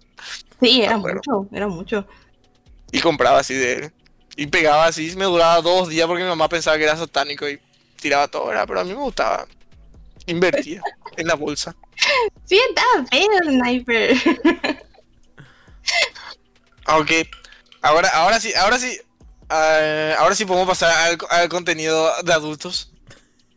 Sí, 0.61 0.83
era 0.83 0.97
mucho, 0.97 1.47
era 1.53 1.69
mucho. 1.69 2.07
Y 2.93 3.01
compraba 3.01 3.39
así 3.41 3.55
de. 3.55 3.93
Y 4.41 4.47
pegaba 4.47 4.87
así, 4.87 5.15
me 5.17 5.27
duraba 5.27 5.61
dos 5.61 5.91
días 5.91 6.07
porque 6.07 6.23
mi 6.23 6.29
mamá 6.31 6.49
pensaba 6.49 6.79
que 6.79 6.85
era 6.85 6.97
satánico 6.97 7.47
y 7.47 7.61
tiraba 8.01 8.27
todo, 8.27 8.47
¿verdad? 8.47 8.65
Pero 8.67 8.81
a 8.81 8.85
mí 8.85 8.95
me 8.95 9.03
gustaba. 9.03 9.47
Invertía 10.25 10.81
en 11.19 11.27
la 11.27 11.35
bolsa. 11.35 11.77
Sí, 12.47 12.59
está 12.71 12.83
feo 13.11 13.29
sniper. 13.45 14.17
Aunque 16.87 17.29
ahora, 17.83 18.09
ahora 18.15 18.41
sí, 18.41 18.55
ahora 18.55 18.79
sí. 18.79 18.99
ah, 19.51 20.15
ahora 20.19 20.35
sí 20.35 20.47
podemos 20.47 20.69
pasar 20.69 20.91
al, 20.91 21.19
al 21.29 21.51
contenido 21.51 22.11
de 22.23 22.33
adultos. 22.33 22.95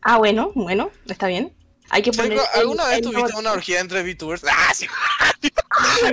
Ah, 0.02 0.18
bueno, 0.18 0.52
bueno, 0.54 0.90
está 1.06 1.28
bien. 1.28 1.50
Hay 1.90 2.02
que 2.02 2.12
poner. 2.12 2.38
¿Alguna 2.54 2.84
el- 2.84 2.88
vez 2.88 2.98
el 2.98 3.04
tuviste 3.12 3.38
una 3.38 3.52
orgía 3.52 3.80
entre 3.80 4.02
VTubers? 4.02 4.42
¡Ah, 4.50 4.72
sí! 4.74 4.86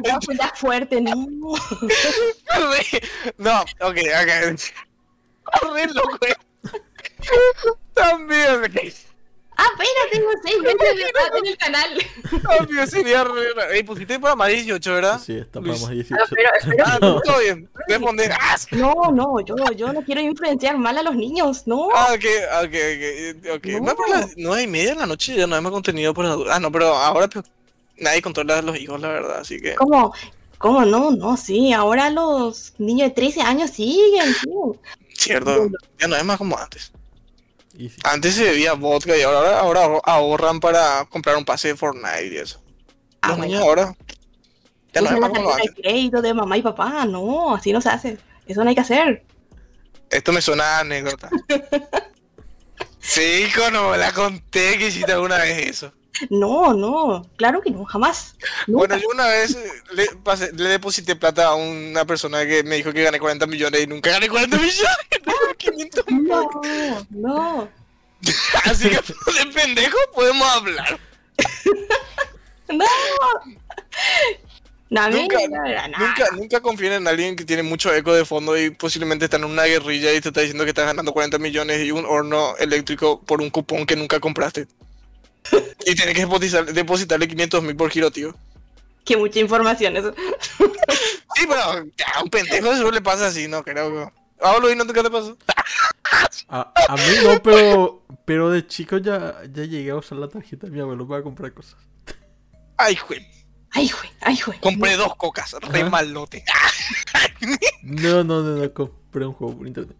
no, 0.07 0.19
pues 0.25 0.37
ya 0.37 0.51
fuerte, 0.55 1.01
no. 1.01 1.15
no, 3.37 3.61
ok, 3.61 3.97
ok. 4.21 4.59
Re 5.73 5.87
loco. 5.87 6.17
También, 7.93 8.61
Ah, 9.63 9.67
pero 9.77 9.89
tengo 10.11 10.29
seis 10.43 10.57
meses 10.61 10.95
de 10.95 11.01
edad 11.03 11.37
en 11.37 11.45
el 11.45 11.57
canal. 11.57 11.89
Amigo, 12.59 12.87
sería 12.87 13.23
re. 13.23 13.75
Ey, 13.75 13.83
pusiste 13.83 14.19
para 14.19 14.35
más 14.35 14.47
18, 14.49 14.91
¿verdad? 14.93 15.21
Sí, 15.23 15.33
está 15.37 15.61
para 15.61 15.73
más 15.73 15.83
Ah, 15.85 15.91
18. 15.91 16.23
pero, 16.31 16.49
pero- 16.65 16.83
Ah, 16.87 16.97
no, 16.99 17.21
todo 17.21 17.39
bien. 17.39 17.69
Responder. 17.87 18.31
Ah, 18.39 18.55
no, 18.71 18.93
no, 19.13 19.39
yo, 19.41 19.55
yo 19.75 19.93
no 19.93 20.01
quiero 20.01 20.21
influenciar 20.21 20.77
mal 20.79 20.97
a 20.97 21.03
los 21.03 21.15
niños, 21.15 21.67
no. 21.67 21.89
Ah, 21.93 22.07
ok, 22.13 22.25
ok, 22.63 22.73
ok. 23.45 23.55
okay. 23.57 23.73
No. 23.75 23.81
No, 23.81 23.95
pero 23.95 24.19
las 24.19 24.33
nueve 24.37 24.63
y 24.63 24.67
media 24.67 24.89
de 24.93 24.99
la 25.01 25.05
noche 25.05 25.35
ya 25.35 25.45
no 25.45 25.55
hay 25.55 25.61
más 25.61 25.71
contenido 25.71 26.13
por 26.13 26.25
adultos. 26.25 26.53
Ah, 26.55 26.59
no, 26.59 26.71
pero 26.71 26.87
ahora 26.95 27.27
pues, 27.27 27.45
nadie 27.97 28.21
controla 28.23 28.57
a 28.57 28.61
los 28.63 28.77
hijos, 28.79 28.99
la 28.99 29.09
verdad, 29.09 29.39
así 29.41 29.59
que. 29.61 29.75
¿Cómo? 29.75 30.11
¿Cómo 30.57 30.85
no? 30.85 31.11
No, 31.11 31.37
sí, 31.37 31.71
ahora 31.73 32.09
los 32.09 32.73
niños 32.79 33.09
de 33.09 33.15
13 33.15 33.41
años 33.41 33.69
siguen, 33.71 34.33
siguen. 34.33 34.79
Cierto, 35.13 35.69
ya 35.99 36.07
no 36.07 36.15
es 36.15 36.23
más 36.25 36.37
como 36.37 36.57
antes. 36.57 36.91
Y. 37.81 37.91
Antes 38.03 38.35
se 38.35 38.43
bebía 38.43 38.73
vodka 38.73 39.17
y 39.17 39.21
ahora, 39.21 39.59
ahora 39.59 39.85
ahor- 39.85 40.01
ahorran 40.05 40.59
para 40.59 41.05
comprar 41.05 41.35
un 41.37 41.45
pase 41.45 41.69
de 41.69 41.75
Fortnite 41.75 42.27
y 42.27 42.37
eso. 42.37 42.61
Ah, 43.21 43.29
los 43.29 43.37
bueno. 43.37 43.51
niños 43.51 43.63
ahora. 43.63 43.95
Ya 44.93 45.01
no 45.01 45.17
Usan 45.17 45.31
de 45.33 45.81
crédito 45.81 46.21
de 46.21 46.33
mamá 46.33 46.57
y 46.57 46.61
papá, 46.61 47.05
no, 47.05 47.55
así 47.55 47.71
no 47.71 47.79
se 47.81 47.89
hace. 47.89 48.17
Eso 48.45 48.63
no 48.63 48.69
hay 48.69 48.75
que 48.75 48.81
hacer. 48.81 49.23
Esto 50.09 50.31
me 50.33 50.41
suena 50.41 50.77
a 50.77 50.79
anécdota. 50.79 51.29
Sí, 53.03 53.47
no 53.71 53.97
la 53.97 54.13
conté 54.13 54.77
que 54.77 54.87
hiciste 54.87 55.11
alguna 55.11 55.37
vez 55.39 55.67
eso. 55.67 55.91
No, 56.29 56.73
no, 56.73 57.25
claro 57.37 57.61
que 57.61 57.71
no, 57.71 57.83
jamás. 57.85 58.35
Nunca. 58.67 58.79
Bueno, 58.87 58.97
yo 58.97 59.07
una 59.13 59.27
vez 59.27 59.55
eh, 59.55 59.71
le, 59.93 60.05
pasé- 60.23 60.51
le 60.51 60.69
deposité 60.69 61.15
plata 61.15 61.47
a 61.47 61.55
una 61.55 62.05
persona 62.05 62.45
que 62.45 62.63
me 62.63 62.75
dijo 62.75 62.91
que 62.93 63.03
gané 63.03 63.19
40 63.19 63.47
millones 63.47 63.81
y 63.81 63.87
nunca 63.87 64.11
gané 64.11 64.27
40 64.29 64.57
millones. 64.57 64.77
Gané 65.11 65.55
500 65.57 66.05
no, 66.09 66.49
no. 67.09 67.69
Así 68.65 68.89
que 68.89 68.95
de 68.97 69.51
pendejo 69.53 69.97
podemos 70.13 70.47
hablar. 70.47 70.99
No. 72.69 72.85
No, 74.89 75.09
Nunca- 75.09 75.37
no. 75.49 75.97
Nunca, 76.05 76.25
nunca 76.35 76.59
confíen 76.61 76.93
en 76.93 77.07
alguien 77.07 77.35
que 77.37 77.45
tiene 77.45 77.63
mucho 77.63 77.93
eco 77.93 78.13
de 78.13 78.25
fondo 78.25 78.57
y 78.57 78.71
posiblemente 78.71 79.25
está 79.25 79.37
en 79.37 79.45
una 79.45 79.63
guerrilla 79.63 80.11
y 80.13 80.19
te 80.19 80.27
está 80.29 80.41
diciendo 80.41 80.65
que 80.65 80.71
estás 80.71 80.85
ganando 80.85 81.13
40 81.13 81.37
millones 81.39 81.79
y 81.85 81.91
un 81.91 82.05
horno 82.05 82.55
eléctrico 82.57 83.21
por 83.21 83.41
un 83.41 83.49
cupón 83.49 83.85
que 83.85 83.95
nunca 83.95 84.19
compraste. 84.19 84.67
y 85.85 85.95
tienes 85.95 86.15
que 86.15 86.25
depositar- 86.27 86.65
depositarle 86.71 87.27
500 87.27 87.63
mil 87.63 87.75
por 87.75 87.89
giro, 87.89 88.11
tío. 88.11 88.35
Que 89.05 89.17
mucha 89.17 89.39
información 89.39 89.97
eso. 89.97 90.13
Sí, 91.33 91.47
pero 91.47 91.61
a 91.61 92.21
un 92.23 92.29
pendejo 92.29 92.71
eso 92.73 92.91
le 92.91 93.01
pasa 93.01 93.27
así, 93.27 93.47
no 93.47 93.63
creo. 93.63 94.11
Ah, 94.41 94.57
Luis, 94.61 94.75
¿no 94.75 94.85
te 94.85 94.93
qué 94.93 95.01
te 95.01 95.09
pasó? 95.09 95.37
A, 96.49 96.71
a 96.89 96.95
mí 96.97 97.03
no, 97.23 97.41
pero, 97.41 98.03
pero 98.25 98.49
de 98.51 98.67
chico 98.67 98.97
ya, 98.97 99.41
ya 99.51 99.63
llegué 99.63 99.91
a 99.91 99.95
usar 99.95 100.17
la 100.19 100.27
tarjeta 100.27 100.67
de 100.67 100.73
mi 100.73 100.81
abuelo 100.81 101.07
para 101.07 101.23
comprar 101.23 101.53
cosas. 101.53 101.77
Ay, 102.77 102.97
güey. 103.07 103.25
Ay, 103.71 103.89
güey, 103.89 104.11
ay, 104.19 104.39
güey. 104.45 104.59
Compré 104.59 104.97
dos 104.97 105.15
cocas, 105.15 105.53
re 105.61 105.81
Ajá. 105.81 105.89
malote. 105.89 106.43
No, 107.81 108.23
no, 108.23 108.41
no, 108.43 108.57
no, 108.57 108.73
compré 108.73 109.25
un 109.25 109.33
juego 109.33 109.57
por 109.57 109.67
internet. 109.67 109.97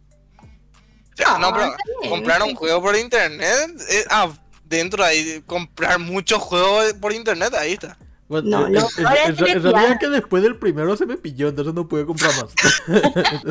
Ya, 1.18 1.38
no, 1.40 1.48
Ah, 1.48 1.76
pero 2.00 2.10
comprar 2.10 2.44
un 2.44 2.56
juego 2.56 2.82
por 2.82 2.96
internet. 2.98 3.70
eh, 3.90 4.06
ah, 4.10 4.30
dentro 4.72 5.04
ahí, 5.04 5.44
comprar 5.46 6.00
muchos 6.00 6.40
juegos 6.42 6.94
por 6.94 7.14
internet, 7.14 7.54
ahí 7.54 7.74
está. 7.74 7.98
Bueno, 8.28 8.50
No, 8.50 8.68
en- 8.68 8.74
no, 8.74 8.88
en- 8.98 9.06
ahora 9.06 9.24
en- 9.26 9.34
es 9.34 9.40
en 9.42 9.62
realidad 9.62 10.00
que 10.00 10.08
después 10.08 10.42
del 10.42 10.56
primero 10.58 10.96
se 10.96 11.06
me 11.06 11.18
pilló, 11.18 11.50
entonces 11.50 11.74
no 11.74 11.86
pude 11.88 12.06
comprar 12.06 12.32
más. 12.42 12.54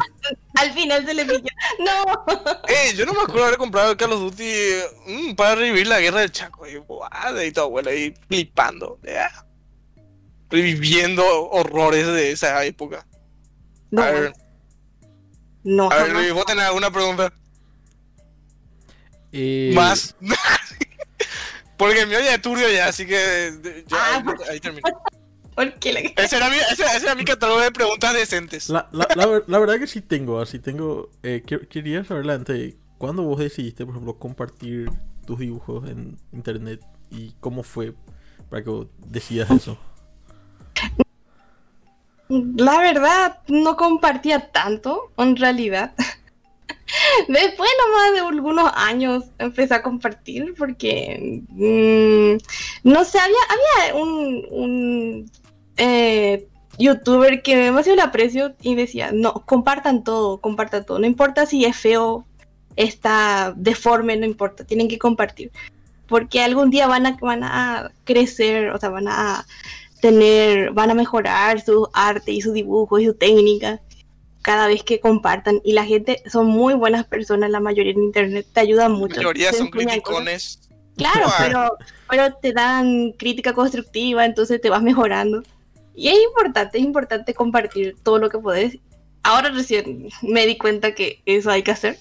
Al 0.55 0.73
final 0.73 1.05
se 1.05 1.13
le 1.15 1.25
pilló. 1.27 1.45
No. 1.79 2.25
Eh, 2.67 2.95
yo 2.97 3.05
no 3.05 3.13
me 3.13 3.21
acuerdo 3.21 3.45
haber 3.45 3.59
comprado 3.59 3.91
el 3.93 3.97
Call 3.99 4.13
of 4.13 4.21
Duty 4.23 4.53
mm, 5.07 5.35
para 5.35 5.55
revivir 5.55 5.87
la 5.87 6.01
guerra 6.01 6.21
del 6.21 6.33
Chaco. 6.33 6.67
Y, 6.67 6.81
tu 7.53 7.61
abuela 7.61 7.91
ahí 7.91 8.15
flipando. 8.29 8.99
ya. 9.05 9.31
Reviviendo 10.49 11.23
horrores 11.51 12.07
de 12.07 12.33
esa 12.33 12.65
época. 12.65 13.07
No, 13.91 14.03
a 14.03 14.11
ver, 14.11 14.33
no, 15.63 15.91
a 15.91 15.97
ver. 16.03 16.13
Luis, 16.13 16.33
vos 16.33 16.47
tenés 16.47 16.65
alguna 16.65 16.91
pregunta 16.91 17.33
Eh, 19.33 19.73
más. 19.75 20.17
Porque 21.81 22.03
el 22.03 22.09
mío 22.09 22.19
ya 22.21 22.35
es 22.35 22.43
turbio 22.43 22.69
ya, 22.71 22.89
así 22.89 23.07
que 23.07 23.85
ya, 23.89 23.97
Ah, 23.99 24.23
ahí, 24.27 24.51
ahí 24.51 24.61
termino. 24.61 24.83
¿Por 25.55 25.73
qué 25.75 25.93
le... 25.95 26.15
Ese 26.15 26.37
era, 26.37 26.51
mi, 26.51 26.57
ese, 26.57 26.85
ese 26.85 27.07
era 27.07 27.15
mi 27.15 27.25
catálogo 27.25 27.59
de 27.61 27.73
preguntas 27.73 28.13
decentes. 28.13 28.69
La, 28.69 28.87
la, 28.93 29.09
la, 29.17 29.27
ver- 29.27 29.45
la 29.47 29.59
verdad 29.59 29.79
que 29.79 29.87
sí 29.87 30.03
tengo, 30.03 30.41
así 30.41 30.59
tengo. 30.59 31.09
Eh, 31.23 31.43
que- 31.47 31.67
quería 31.69 32.05
saber 32.05 32.31
antes, 32.31 32.75
¿cuándo 32.99 33.23
vos 33.23 33.39
decidiste, 33.41 33.87
por 33.87 33.95
ejemplo, 33.95 34.19
compartir 34.19 34.91
tus 35.27 35.39
dibujos 35.39 35.89
en 35.89 36.19
internet 36.33 36.83
y 37.11 37.33
cómo 37.41 37.63
fue 37.63 37.95
para 38.51 38.63
que 38.63 38.69
vos 38.71 38.87
decidas 38.99 39.51
eso? 39.51 39.79
La 42.29 42.79
verdad, 42.79 43.39
no 43.49 43.77
compartía 43.77 44.53
tanto, 44.53 45.11
en 45.17 45.35
realidad. 45.37 45.95
Después 47.29 47.71
nomás 47.87 48.13
de 48.13 48.21
algunos 48.21 48.71
años 48.75 49.25
empecé 49.39 49.75
a 49.75 49.83
compartir 49.83 50.55
porque, 50.57 51.43
mm, 51.49 52.89
no 52.89 53.05
sé, 53.05 53.19
había, 53.19 53.39
había 53.49 53.95
un, 54.03 54.47
un 54.51 55.31
eh, 55.77 56.49
youtuber 56.79 57.43
que 57.43 57.57
demasiado 57.57 57.97
le 57.97 58.03
aprecio 58.03 58.55
y 58.63 58.75
decía, 58.75 59.11
no, 59.13 59.45
compartan 59.47 60.05
todo, 60.05 60.41
compartan 60.41 60.85
todo, 60.85 60.99
no 60.99 61.07
importa 61.07 61.47
si 61.47 61.65
es 61.65 61.77
feo, 61.77 62.27
está 62.77 63.53
deforme, 63.57 64.17
no 64.17 64.27
importa, 64.27 64.65
tienen 64.65 64.89
que 64.89 64.99
compartir. 64.99 65.51
Porque 66.09 66.43
algún 66.43 66.71
día 66.71 66.87
van 66.89 67.07
a, 67.07 67.17
van 67.21 67.45
a 67.45 67.93
crecer, 68.05 68.71
o 68.71 68.79
sea, 68.79 68.89
van 68.89 69.09
a 69.09 69.47
tener, 70.01 70.73
van 70.73 70.91
a 70.91 70.95
mejorar 70.95 71.61
su 71.61 71.89
arte 71.93 72.33
y 72.33 72.41
su 72.41 72.53
dibujo 72.53 72.99
y 72.99 73.07
su 73.07 73.15
técnica 73.15 73.81
cada 74.43 74.67
vez 74.69 74.83
que 74.83 75.01
compartan. 75.01 75.61
Y 75.65 75.73
la 75.73 75.85
gente 75.85 76.23
son 76.31 76.47
muy 76.47 76.75
buenas 76.75 77.07
personas, 77.07 77.51
la 77.51 77.61
mayoría 77.61 77.93
en 77.93 78.03
internet, 78.05 78.47
te 78.53 78.61
ayudan 78.61 78.93
La 78.93 78.99
mucho. 78.99 79.17
mayoría 79.17 79.51
te 79.51 79.59
son 79.59 79.67
enseñan 79.67 80.01
cosas. 80.01 80.03
criticones. 80.03 80.61
Claro, 80.97 81.27
Ah. 81.27 81.35
pero, 81.39 81.77
pero 82.09 82.35
te 82.35 82.53
dan 82.53 83.13
crítica 83.13 83.53
constructiva, 83.53 84.25
entonces 84.25 84.61
te 84.61 84.71
vas 84.71 84.83
mejorando. 84.83 85.43
Y 85.95 86.09
es 86.09 86.19
importante, 86.23 86.79
es 86.79 86.85
importante 86.85 87.35
compartir 87.35 87.97
todo 88.03 88.19
lo 88.19 88.29
que 88.31 88.39
podés. 88.39 88.79
Ahora 89.23 89.51
recién 89.51 90.09
me 90.23 90.47
di 90.47 90.57
cuenta 90.57 90.95
que 90.95 91.21
eso 91.27 91.51
hay 91.51 91.63
que 91.63 91.73
hacer. 91.73 91.99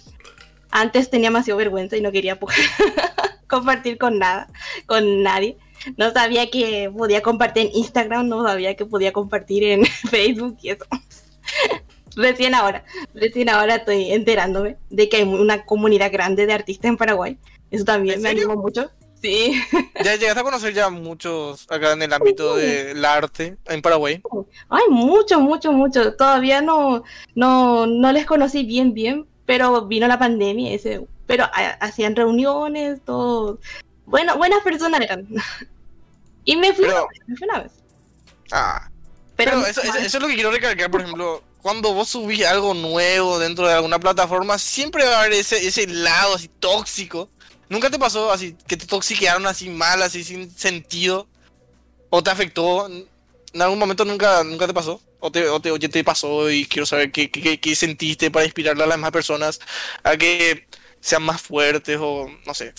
Antes 0.72 1.10
tenía 1.10 1.30
demasiado 1.30 1.58
vergüenza 1.58 1.98
y 1.98 2.02
no 2.02 2.12
quería 2.12 2.40
compartir 3.48 3.98
con 3.98 4.20
nada, 4.20 4.48
con 4.86 5.24
nadie. 5.24 5.58
No 5.98 6.12
sabía 6.12 6.50
que 6.50 6.92
podía 6.96 7.22
compartir 7.22 7.68
en 7.68 7.76
Instagram, 7.76 8.28
no 8.28 8.46
sabía 8.46 8.76
que 8.76 8.86
podía 8.86 9.12
compartir 9.12 9.64
en 9.64 9.86
Facebook 10.10 10.58
y 10.62 10.70
eso. 10.70 10.86
Recién 12.16 12.56
ahora, 12.56 12.84
recién 13.14 13.50
ahora 13.50 13.76
estoy 13.76 14.12
enterándome 14.12 14.78
de 14.90 15.10
que 15.10 15.18
hay 15.18 15.24
una 15.24 15.66
comunidad 15.66 16.12
grande 16.12 16.46
de 16.46 16.54
artistas 16.54 16.90
en 16.90 16.98
Paraguay. 16.98 17.38
Eso 17.72 17.86
también 17.86 18.16
¿En 18.18 18.22
me 18.24 18.30
animó 18.30 18.56
mucho. 18.56 18.90
Sí. 19.22 19.54
Ya 20.04 20.16
llegaste 20.16 20.40
a 20.40 20.44
conocer 20.44 20.74
ya 20.74 20.90
muchos 20.90 21.68
acá 21.70 21.92
en 21.92 22.02
el 22.02 22.14
ámbito 22.14 22.56
del 22.56 23.04
arte 23.04 23.58
en 23.66 23.82
Paraguay. 23.82 24.22
Hay 24.70 24.84
mucho, 24.90 25.40
mucho, 25.42 25.72
mucho. 25.74 26.14
Todavía 26.16 26.62
no, 26.62 27.04
no, 27.36 27.86
no 27.86 28.12
les 28.14 28.26
conocí 28.26 28.64
bien, 28.64 28.94
bien, 28.94 29.26
pero 29.46 29.86
vino 29.88 30.08
la 30.08 30.18
pandemia 30.18 30.72
ese, 30.74 31.06
pero 31.28 31.44
ha- 31.44 31.78
hacían 31.82 32.16
reuniones, 32.16 33.02
todo. 33.06 33.60
Bueno, 34.06 34.38
buenas 34.38 34.62
personas 34.64 35.02
eran. 35.02 35.28
Y 36.46 36.56
me 36.56 36.74
fui, 36.74 36.86
Pero- 36.86 37.04
una 37.04 37.08
vez, 37.10 37.20
me 37.28 37.36
fui 37.36 37.48
una 37.48 37.60
vez. 37.60 37.72
Ah, 38.52 38.90
Pero, 39.36 39.52
pero, 39.52 39.66
eso, 39.68 39.82
eso- 39.84 39.98
eso 39.98 40.18
es 40.18 40.22
lo 40.24 40.28
que 40.30 40.34
quiero 40.34 40.50
recalcar, 40.52 40.90
por 40.90 41.02
ejemplo, 41.02 41.44
cuando 41.62 41.94
vos 41.94 42.10
subís 42.10 42.46
algo 42.46 42.74
nuevo 42.74 43.40
dentro 43.40 43.68
de 43.68 43.74
alguna 43.74 44.00
plataforma, 44.00 44.58
siempre 44.58 45.06
va 45.06 45.18
a 45.18 45.20
haber 45.22 45.34
ese, 45.34 45.66
ese 45.68 45.88
lado 45.88 46.36
así 46.36 46.48
tóxico. 46.60 47.30
¿Nunca 47.70 47.90
te 47.90 48.00
pasó 48.00 48.32
así 48.32 48.56
que 48.68 48.78
te 48.78 48.86
toxiquearon 48.88 49.46
así 49.46 49.70
mal, 49.70 50.02
así 50.02 50.24
sin 50.24 50.50
sentido? 50.50 51.28
¿O 52.10 52.24
te 52.24 52.30
afectó? 52.32 52.88
¿En 52.88 53.62
algún 53.62 53.80
momento 53.80 54.06
nunca, 54.06 54.44
nunca 54.44 54.68
te 54.68 54.74
pasó? 54.74 55.02
¿O 55.20 55.32
te, 55.32 55.48
o 55.50 55.60
te, 55.60 55.70
oye, 55.72 55.90
te 55.90 56.04
pasó 56.04 56.50
y 56.50 56.66
quiero 56.66 56.86
saber 56.86 57.12
qué, 57.12 57.30
qué- 57.30 57.60
qué 57.60 57.76
sentiste 57.76 58.32
para 58.32 58.46
inspirarle 58.46 58.84
a 58.84 58.88
las 58.88 58.98
demás 58.98 59.12
personas 59.12 59.60
a 60.04 60.16
que 60.18 60.66
sean 61.02 61.24
más 61.24 61.42
fuertes 61.42 61.98
o 62.02 62.28
no 62.46 62.54
sé? 62.54 62.74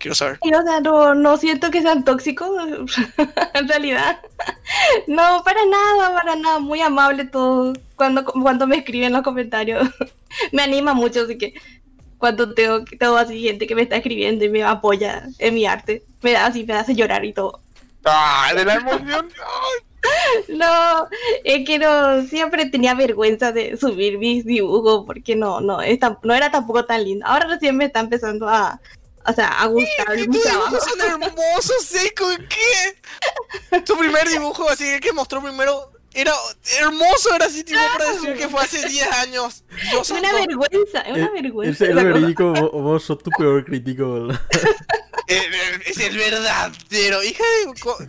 Quiero 0.00 0.14
saber. 0.14 0.38
Sí, 0.42 0.50
o 0.52 0.62
sea, 0.62 0.80
no, 0.80 1.14
no 1.14 1.36
siento 1.36 1.70
que 1.70 1.82
sean 1.82 2.04
tóxicos, 2.04 2.50
en 3.54 3.68
realidad. 3.68 4.18
No, 5.06 5.42
para 5.44 5.60
nada, 5.66 6.14
para 6.14 6.36
nada. 6.36 6.58
Muy 6.60 6.80
amable 6.80 7.24
todo. 7.26 7.74
Cuando, 7.96 8.24
cuando 8.24 8.66
me 8.66 8.76
escriben 8.76 9.12
los 9.12 9.22
comentarios, 9.22 9.86
me 10.52 10.62
anima 10.62 10.94
mucho, 10.94 11.22
así 11.22 11.36
que 11.36 11.52
cuando 12.18 12.54
tengo, 12.54 12.82
tengo 12.98 13.16
así 13.16 13.40
gente 13.42 13.66
que 13.66 13.74
me 13.74 13.82
está 13.82 13.96
escribiendo 13.96 14.44
y 14.44 14.48
me 14.48 14.62
apoya 14.62 15.24
en 15.38 15.54
mi 15.54 15.66
arte, 15.66 16.02
me 16.22 16.32
da 16.32 16.46
así, 16.46 16.64
me 16.64 16.74
hace 16.74 16.94
llorar 16.94 17.24
y 17.24 17.32
todo. 17.34 17.60
¡Ah! 18.04 18.52
De 18.56 18.64
la 18.64 18.74
emoción. 18.76 19.28
No, 20.48 21.08
es 21.44 21.66
que 21.66 21.78
no, 21.78 22.22
siempre 22.22 22.66
tenía 22.66 22.94
vergüenza 22.94 23.52
de 23.52 23.76
subir 23.76 24.18
mis 24.18 24.44
dibujos 24.46 25.04
porque 25.04 25.36
no, 25.36 25.60
no, 25.60 25.82
es 25.82 25.98
tan- 25.98 26.18
no 26.22 26.32
era 26.34 26.50
tampoco 26.50 26.84
tan 26.86 27.04
lindo. 27.04 27.26
Ahora 27.26 27.46
recién 27.46 27.76
me 27.76 27.84
está 27.86 28.00
empezando 28.00 28.48
a, 28.48 28.80
o 29.30 29.34
sea, 29.34 29.48
a 29.60 29.66
gustar 29.66 30.06
¡Tus 30.16 30.28
mi 30.28 30.40
trabajo. 30.40 30.66
dibujos 30.70 30.84
son 30.88 31.00
hermosos, 31.00 31.84
Seiko! 31.84 32.28
¿Qué? 32.48 33.80
Tu 33.82 33.96
primer 33.96 34.28
dibujo, 34.28 34.68
así 34.68 34.86
el 34.88 35.00
que 35.00 35.12
mostró 35.12 35.42
primero, 35.42 35.92
era 36.12 36.32
hermoso, 36.80 37.34
era 37.34 37.46
así, 37.46 37.62
tipo, 37.64 37.78
para 37.96 38.12
decir 38.12 38.34
que 38.36 38.48
fue 38.48 38.60
hace 38.62 38.86
10 38.88 39.12
años. 39.12 39.64
Dios 39.90 40.02
Es 40.02 40.10
una 40.10 40.30
santo. 40.30 40.46
vergüenza, 40.46 41.00
es 41.02 41.12
una 41.16 41.26
Eh, 41.26 41.30
vergüenza. 41.42 41.84
Es 41.84 41.90
el 41.90 41.96
verídico, 42.04 42.52
vos, 42.52 42.70
vos 42.72 43.04
sos 43.04 43.18
tu 43.22 43.30
peor 43.30 43.64
crítico. 43.64 44.28
Eh, 45.32 45.36
eh, 45.48 45.80
Es 45.86 45.98
el 45.98 46.16
verdadero. 46.18 47.22
Hija 47.22 47.44
de... 47.98 48.08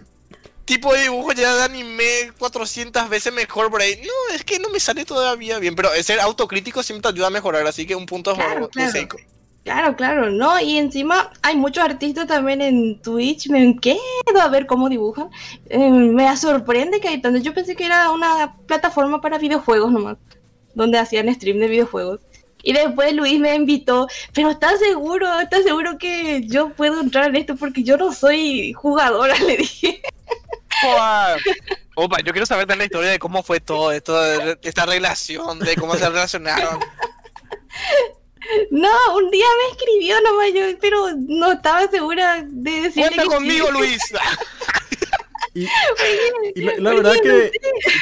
Tipo 0.66 0.92
de 0.94 1.02
dibujo 1.04 1.34
ya 1.34 1.54
de 1.56 1.64
anime 1.64 2.32
400 2.40 3.10
veces 3.10 3.32
mejor 3.32 3.70
por 3.70 3.82
ahí. 3.82 4.02
No, 4.04 4.36
es 4.36 4.44
que 4.44 4.58
no 4.58 4.70
me 4.70 4.80
sale 4.80 5.06
todavía 5.06 5.60
bien. 5.60 5.76
Pero 5.76 5.90
ser 6.02 6.20
autocrítico 6.20 6.82
siempre 6.82 7.04
te 7.04 7.14
ayuda 7.16 7.28
a 7.28 7.30
mejorar. 7.30 7.68
Así 7.68 7.86
que 7.86 7.96
un 7.96 8.08
punto 8.08 8.34
Claro, 8.34 8.70
de 8.74 8.90
claro. 8.92 9.18
Claro, 9.64 9.96
claro, 9.96 10.32
¿no? 10.32 10.60
Y 10.60 10.78
encima 10.78 11.32
hay 11.44 11.56
muchos 11.56 11.84
artistas 11.84 12.26
también 12.26 12.62
en 12.62 13.00
Twitch, 13.00 13.48
me 13.48 13.78
quedo 13.80 14.00
a 14.42 14.48
ver 14.48 14.66
cómo 14.66 14.90
dibujan. 14.90 15.30
Eh, 15.70 15.90
me 15.90 16.36
sorprende 16.36 17.00
que 17.00 17.10
hay 17.10 17.22
tanto. 17.22 17.40
Yo 17.40 17.54
pensé 17.54 17.76
que 17.76 17.86
era 17.86 18.10
una 18.12 18.58
plataforma 18.66 19.22
para 19.22 19.38
videojuegos 19.38 19.92
nomás, 19.92 20.18
donde 20.74 20.98
hacían 20.98 21.32
stream 21.34 21.60
de 21.60 21.68
videojuegos. 21.68 22.22
Y 22.64 22.74
después 22.74 23.14
Luis 23.14 23.40
me 23.40 23.56
invitó, 23.56 24.08
pero 24.34 24.50
¿estás 24.50 24.80
seguro? 24.80 25.40
¿Estás 25.40 25.64
seguro 25.64 25.98
que 25.98 26.44
yo 26.48 26.70
puedo 26.70 27.00
entrar 27.00 27.30
en 27.30 27.36
esto? 27.36 27.56
Porque 27.56 27.84
yo 27.84 27.98
no 27.98 28.14
soy 28.14 28.74
jugadora, 28.74 29.36
le 29.48 29.58
dije. 29.58 30.02
Opa, 30.84 31.36
Opa, 31.96 32.18
yo 32.24 32.32
quiero 32.32 32.46
saber 32.48 32.66
de 32.66 32.76
la 32.76 32.86
historia 32.86 33.12
de 33.12 33.20
cómo 33.20 33.44
fue 33.44 33.60
todo 33.60 33.92
esto, 33.92 34.20
de 34.20 34.58
esta 34.64 34.88
relación, 34.88 35.60
de 35.60 35.76
cómo 35.76 35.96
se 35.96 36.10
relacionaron. 36.10 36.80
No, 38.72 38.90
un 39.18 39.30
día 39.32 39.46
me 39.58 39.78
escribió 39.78 40.16
nomás 40.22 40.54
yo, 40.54 40.78
pero 40.80 41.08
no 41.28 41.54
estaba 41.54 41.88
segura 41.90 42.44
de 42.50 42.72
decirle 42.72 43.16
Cuenta 43.16 43.24
que 43.24 43.30
sí. 43.30 43.36
conmigo, 43.36 43.72
Luis. 43.80 44.02
Y, 45.54 45.68
y 46.56 46.62
la, 46.62 46.78
la 46.78 46.94
verdad 46.94 47.14
que, 47.22 47.52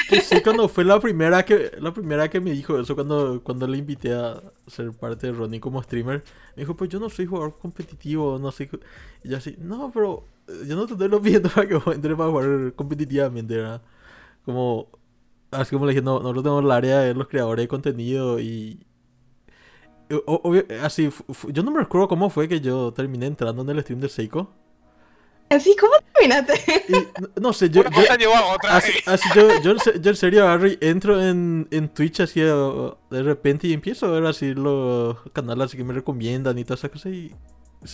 que 0.08 0.22
sí, 0.22 0.40
cuando 0.42 0.70
fue 0.70 0.84
la 0.86 1.00
primera 1.00 1.44
que 1.44 1.72
la 1.80 1.92
primera 1.92 2.30
que 2.30 2.40
me 2.40 2.52
dijo 2.52 2.80
eso, 2.80 2.94
cuando, 2.94 3.42
cuando 3.44 3.66
le 3.68 3.78
invité 3.80 4.14
a 4.14 4.40
ser 4.68 4.92
parte 4.92 5.28
de 5.28 5.34
Ronnie 5.34 5.60
como 5.60 5.82
streamer, 5.82 6.24
me 6.56 6.62
dijo, 6.64 6.76
pues 6.76 6.92
yo 6.92 7.00
no 7.00 7.10
soy 7.10 7.26
jugador 7.26 7.58
competitivo, 7.58 8.38
no 8.40 8.52
soy... 8.52 8.68
ju-". 8.68 8.80
Y 9.24 9.30
yo 9.30 9.38
así, 9.38 9.56
no, 9.60 9.92
pero 9.92 10.26
eh, 10.48 10.66
yo 10.68 10.76
no 10.76 10.86
te 10.86 10.94
estoy 10.94 11.08
lo 11.10 11.22
pidiendo 11.22 11.50
para 11.56 11.68
que 11.68 11.76
vos 11.76 11.96
entres 11.96 12.16
para 12.16 12.30
jugar 12.30 12.74
competitivamente, 12.76 13.56
¿verdad? 13.58 13.82
Como, 14.46 14.88
así 15.52 15.72
como 15.76 15.86
le 15.88 15.94
dije, 15.94 16.04
no, 16.04 16.20
nosotros 16.20 16.44
tenemos 16.44 16.64
el 16.64 16.72
área 16.72 17.00
de 17.00 17.14
los 17.16 17.28
creadores 17.28 17.64
de 17.64 17.68
contenido 17.68 18.40
y... 18.40 18.86
o- 20.26 20.42
obvio- 20.44 20.66
así, 20.84 21.10
yo 21.50 21.64
no 21.64 21.72
me 21.72 21.80
recuerdo 21.80 22.08
cómo 22.08 22.30
fue 22.30 22.48
que 22.48 22.60
yo 22.62 22.92
terminé 22.94 23.26
entrando 23.28 23.62
en 23.62 23.70
el 23.70 23.82
stream 23.82 24.00
de 24.02 24.10
Seiko. 24.10 24.52
Así, 25.50 25.76
¿cómo 25.80 25.94
terminaste? 26.14 26.54
Y, 26.90 27.22
no, 27.22 27.30
no 27.42 27.54
sé, 27.54 27.70
yo, 27.72 27.82
Una 27.82 27.90
yo, 27.90 27.96
cosa 28.30 28.40
a 28.40 28.54
otra. 28.56 28.78
Así, 28.78 28.92
así 29.08 29.28
yo, 29.36 29.48
yo, 29.64 29.72
en 29.72 29.80
se- 29.80 30.00
yo 30.00 30.12
en 30.12 30.16
serio 30.16 30.44
agarro 30.44 30.68
y 30.68 30.78
entro 30.80 31.20
en, 31.20 31.68
en 31.72 31.90
Twitch 31.90 32.20
así 32.20 32.40
de 32.40 33.24
repente 33.24 33.68
y 33.68 33.74
empiezo 33.74 34.06
a 34.06 34.12
ver 34.12 34.26
así 34.28 34.54
los 34.54 35.18
canales 35.34 35.66
así 35.66 35.78
que 35.78 35.84
me 35.84 35.94
recomiendan 35.94 36.58
y 36.60 36.64
todas 36.66 36.82
esas 36.82 36.92
cosas 36.92 37.14
y, 37.14 37.34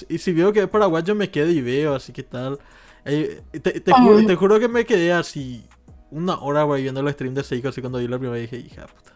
y 0.09 0.17
si 0.17 0.33
veo 0.33 0.51
que 0.51 0.63
es 0.63 0.67
paraguayo 0.67 1.15
me 1.15 1.29
quedo 1.31 1.49
y 1.49 1.61
veo 1.61 1.95
así 1.95 2.11
que 2.11 2.23
tal. 2.23 2.59
Eh, 3.05 3.41
te, 3.51 3.59
te, 3.79 3.91
juro, 3.93 4.25
te 4.25 4.35
juro 4.35 4.59
que 4.59 4.67
me 4.67 4.85
quedé 4.85 5.13
así 5.13 5.63
una 6.11 6.37
hora 6.39 6.63
güey, 6.63 6.81
viendo 6.83 6.99
el 6.99 7.13
stream 7.13 7.35
de 7.35 7.43
Seiko 7.43 7.69
así 7.69 7.79
cuando 7.79 7.99
vi 7.99 8.07
la 8.09 8.17
primera 8.19 8.33
vez 8.39 8.51
dije, 8.51 8.65
hija 8.67 8.85
puta. 8.87 9.13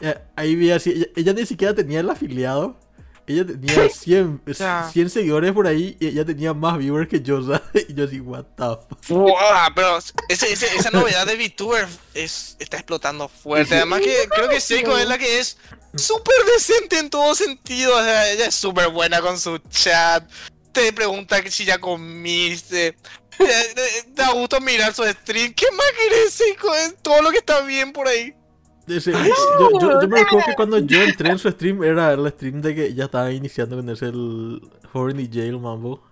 Eh, 0.00 0.18
ahí 0.36 0.54
vi 0.56 0.70
así, 0.70 0.90
ella, 0.90 1.06
ella 1.16 1.32
ni 1.32 1.46
siquiera 1.46 1.74
tenía 1.74 2.00
el 2.00 2.10
afiliado. 2.10 2.78
Ella 3.24 3.46
tenía 3.46 3.88
100, 3.88 4.42
sea. 4.52 4.90
100 4.92 5.08
seguidores 5.08 5.52
por 5.52 5.68
ahí 5.68 5.96
y 6.00 6.08
ella 6.08 6.24
tenía 6.24 6.52
más 6.54 6.76
viewers 6.76 7.08
que 7.08 7.20
yo, 7.22 7.40
¿sabes? 7.46 7.86
Y 7.88 7.94
yo 7.94 8.04
así, 8.04 8.18
what 8.20 8.44
the 8.56 8.64
fuck. 9.00 9.16
Wow, 9.20 9.36
pero 9.76 9.98
ese- 10.28 10.52
ese- 10.52 10.74
esa 10.76 10.90
novedad 10.90 11.24
de 11.24 11.36
VTuber 11.36 11.86
es, 12.14 12.56
está 12.58 12.78
explotando 12.78 13.28
fuerte. 13.28 13.76
Además 13.76 14.00
que 14.00 14.28
creo 14.28 14.48
que 14.48 14.60
Seiko 14.60 14.98
es 14.98 15.06
la 15.06 15.18
que 15.18 15.38
es 15.38 15.56
súper 15.94 16.34
decente 16.56 16.98
en 16.98 17.10
todo 17.10 17.34
sentido. 17.36 17.96
O 17.96 18.02
sea, 18.02 18.28
ella 18.28 18.46
es 18.46 18.56
súper 18.56 18.88
buena 18.88 19.20
con 19.20 19.38
su 19.38 19.56
chat. 19.70 20.28
Te 20.72 20.92
pregunta 20.92 21.40
que 21.42 21.50
si 21.52 21.64
ya 21.64 21.78
comiste. 21.78 22.96
Te, 23.38 23.46
te- 23.46 24.04
da 24.14 24.32
gusto 24.32 24.60
mirar 24.60 24.92
su 24.94 25.04
stream. 25.04 25.54
¿Qué 25.54 25.66
más 25.70 25.86
querés, 25.96 26.32
Seiko? 26.34 26.74
Es 26.74 26.96
todo 27.02 27.22
lo 27.22 27.30
que 27.30 27.38
está 27.38 27.60
bien 27.60 27.92
por 27.92 28.08
ahí. 28.08 28.34
Ese- 28.88 29.12
yo, 29.12 29.80
yo, 29.80 30.00
yo 30.00 30.08
me 30.08 30.18
recuerdo 30.18 30.44
que 30.46 30.54
cuando 30.56 30.78
yo 30.78 31.02
entré 31.02 31.30
en 31.30 31.38
su 31.38 31.48
stream 31.50 31.82
era 31.84 32.12
el 32.12 32.28
stream 32.30 32.60
de 32.60 32.74
que 32.74 32.94
ya 32.94 33.04
estaba 33.04 33.30
iniciando 33.32 33.76
con 33.76 33.88
ese 33.88 34.06
el 34.06 34.60
Horny 34.92 35.28
Jail 35.32 35.58
Mambo. 35.58 36.02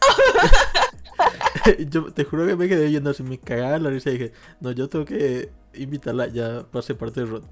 yo 1.90 2.12
te 2.12 2.24
juro 2.24 2.46
que 2.46 2.56
me 2.56 2.68
quedé 2.68 2.86
viendo 2.86 3.10
así, 3.10 3.22
me 3.22 3.38
cagaba 3.38 3.78
la 3.78 3.90
risa 3.90 4.10
y 4.10 4.14
dije, 4.14 4.32
no, 4.60 4.72
yo 4.72 4.88
tengo 4.88 5.04
que 5.04 5.50
invitarla 5.74 6.26
ya 6.28 6.64
para 6.70 6.82
ser 6.82 6.96
parte 6.96 7.20
de 7.20 7.26
Rod. 7.26 7.42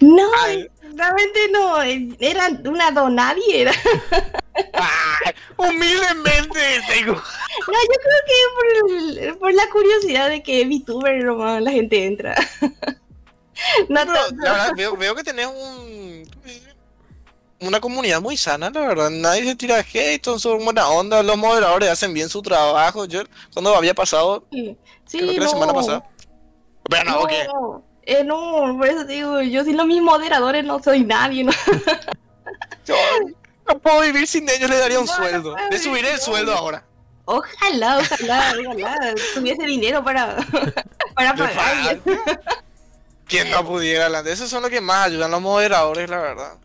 No, 0.00 0.26
Ay. 0.42 0.68
realmente 0.94 1.40
no, 1.52 1.80
era 1.82 2.48
una 2.64 2.90
donadie. 2.90 3.62
Era. 3.62 3.72
Ay, 4.72 5.32
humildemente, 5.56 6.82
Seiko. 6.88 7.12
No, 7.12 7.18
yo 7.18 7.96
creo 8.02 8.20
que 8.26 9.30
por, 9.30 9.38
por 9.38 9.54
la 9.54 9.68
curiosidad 9.70 10.28
de 10.28 10.42
que 10.42 10.64
VTuber 10.66 11.24
nomás 11.24 11.62
la 11.62 11.70
gente 11.70 12.06
entra. 12.06 12.34
No 13.88 14.00
Pero 14.00 14.12
la 14.12 14.52
verdad, 14.52 14.72
veo, 14.76 14.96
veo 14.96 15.14
que 15.14 15.22
tenés 15.22 15.46
un. 15.46 16.28
Una 17.60 17.80
comunidad 17.80 18.20
muy 18.20 18.36
sana, 18.36 18.68
la 18.68 18.80
verdad. 18.80 19.10
Nadie 19.10 19.44
se 19.44 19.54
tira 19.54 19.78
hate, 19.78 20.20
todos 20.20 20.42
son 20.42 20.62
buena 20.64 20.88
onda. 20.88 21.22
Los 21.22 21.36
moderadores 21.38 21.88
hacen 21.88 22.12
bien 22.12 22.28
su 22.28 22.42
trabajo. 22.42 23.06
Yo, 23.06 23.22
cuando 23.52 23.74
había 23.74 23.94
pasado, 23.94 24.44
Sí, 24.50 24.76
creo 25.18 25.30
que 25.30 25.38
la 25.38 25.44
no. 25.44 25.50
semana 25.50 25.72
pasada. 25.72 26.04
Pero 26.90 27.04
no, 27.10 27.20
No, 27.20 27.26
¿qué? 27.26 27.46
Eh, 28.06 28.24
no, 28.24 28.76
por 28.78 28.86
eso 28.88 29.06
te 29.06 29.12
digo, 29.14 29.40
yo 29.42 29.64
sin 29.64 29.76
los 29.76 29.86
mis 29.86 30.02
moderadores 30.02 30.64
no 30.64 30.82
soy 30.82 31.04
nadie, 31.04 31.44
¿no? 31.44 31.52
Yo 32.86 32.94
no 33.66 33.78
puedo 33.78 34.02
vivir 34.02 34.26
sin 34.26 34.46
ellos, 34.48 34.68
le 34.68 34.76
daría 34.76 35.00
un 35.00 35.06
No, 35.06 35.12
no 35.12 35.16
sueldo. 35.16 35.52
puedo 35.54 35.68
Le 35.70 35.78
subiré 35.78 36.12
el 36.12 36.20
sueldo 36.20 36.52
no. 36.52 36.58
ahora. 36.58 36.84
Ojalá, 37.24 37.98
ojalá, 37.98 38.54
ojalá 38.68 39.14
tuviese 39.34 39.62
dinero 39.64 40.04
para, 40.04 40.36
para 41.14 41.34
pagar. 41.34 41.98
Quien 43.26 43.50
no 43.50 43.64
pudiera 43.66 44.06
hablar 44.06 44.24
de 44.24 44.32
eso 44.32 44.46
son 44.46 44.60
los 44.62 44.70
que 44.70 44.82
más 44.82 45.06
ayudan 45.06 45.30
los 45.30 45.40
moderadores, 45.40 46.10
la 46.10 46.18
verdad. 46.18 46.58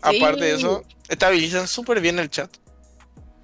Aparte 0.00 0.44
de 0.44 0.54
eso, 0.54 0.84
estabilizan 1.08 1.66
súper 1.66 2.00
bien 2.00 2.18
el 2.20 2.30
chat. 2.30 2.50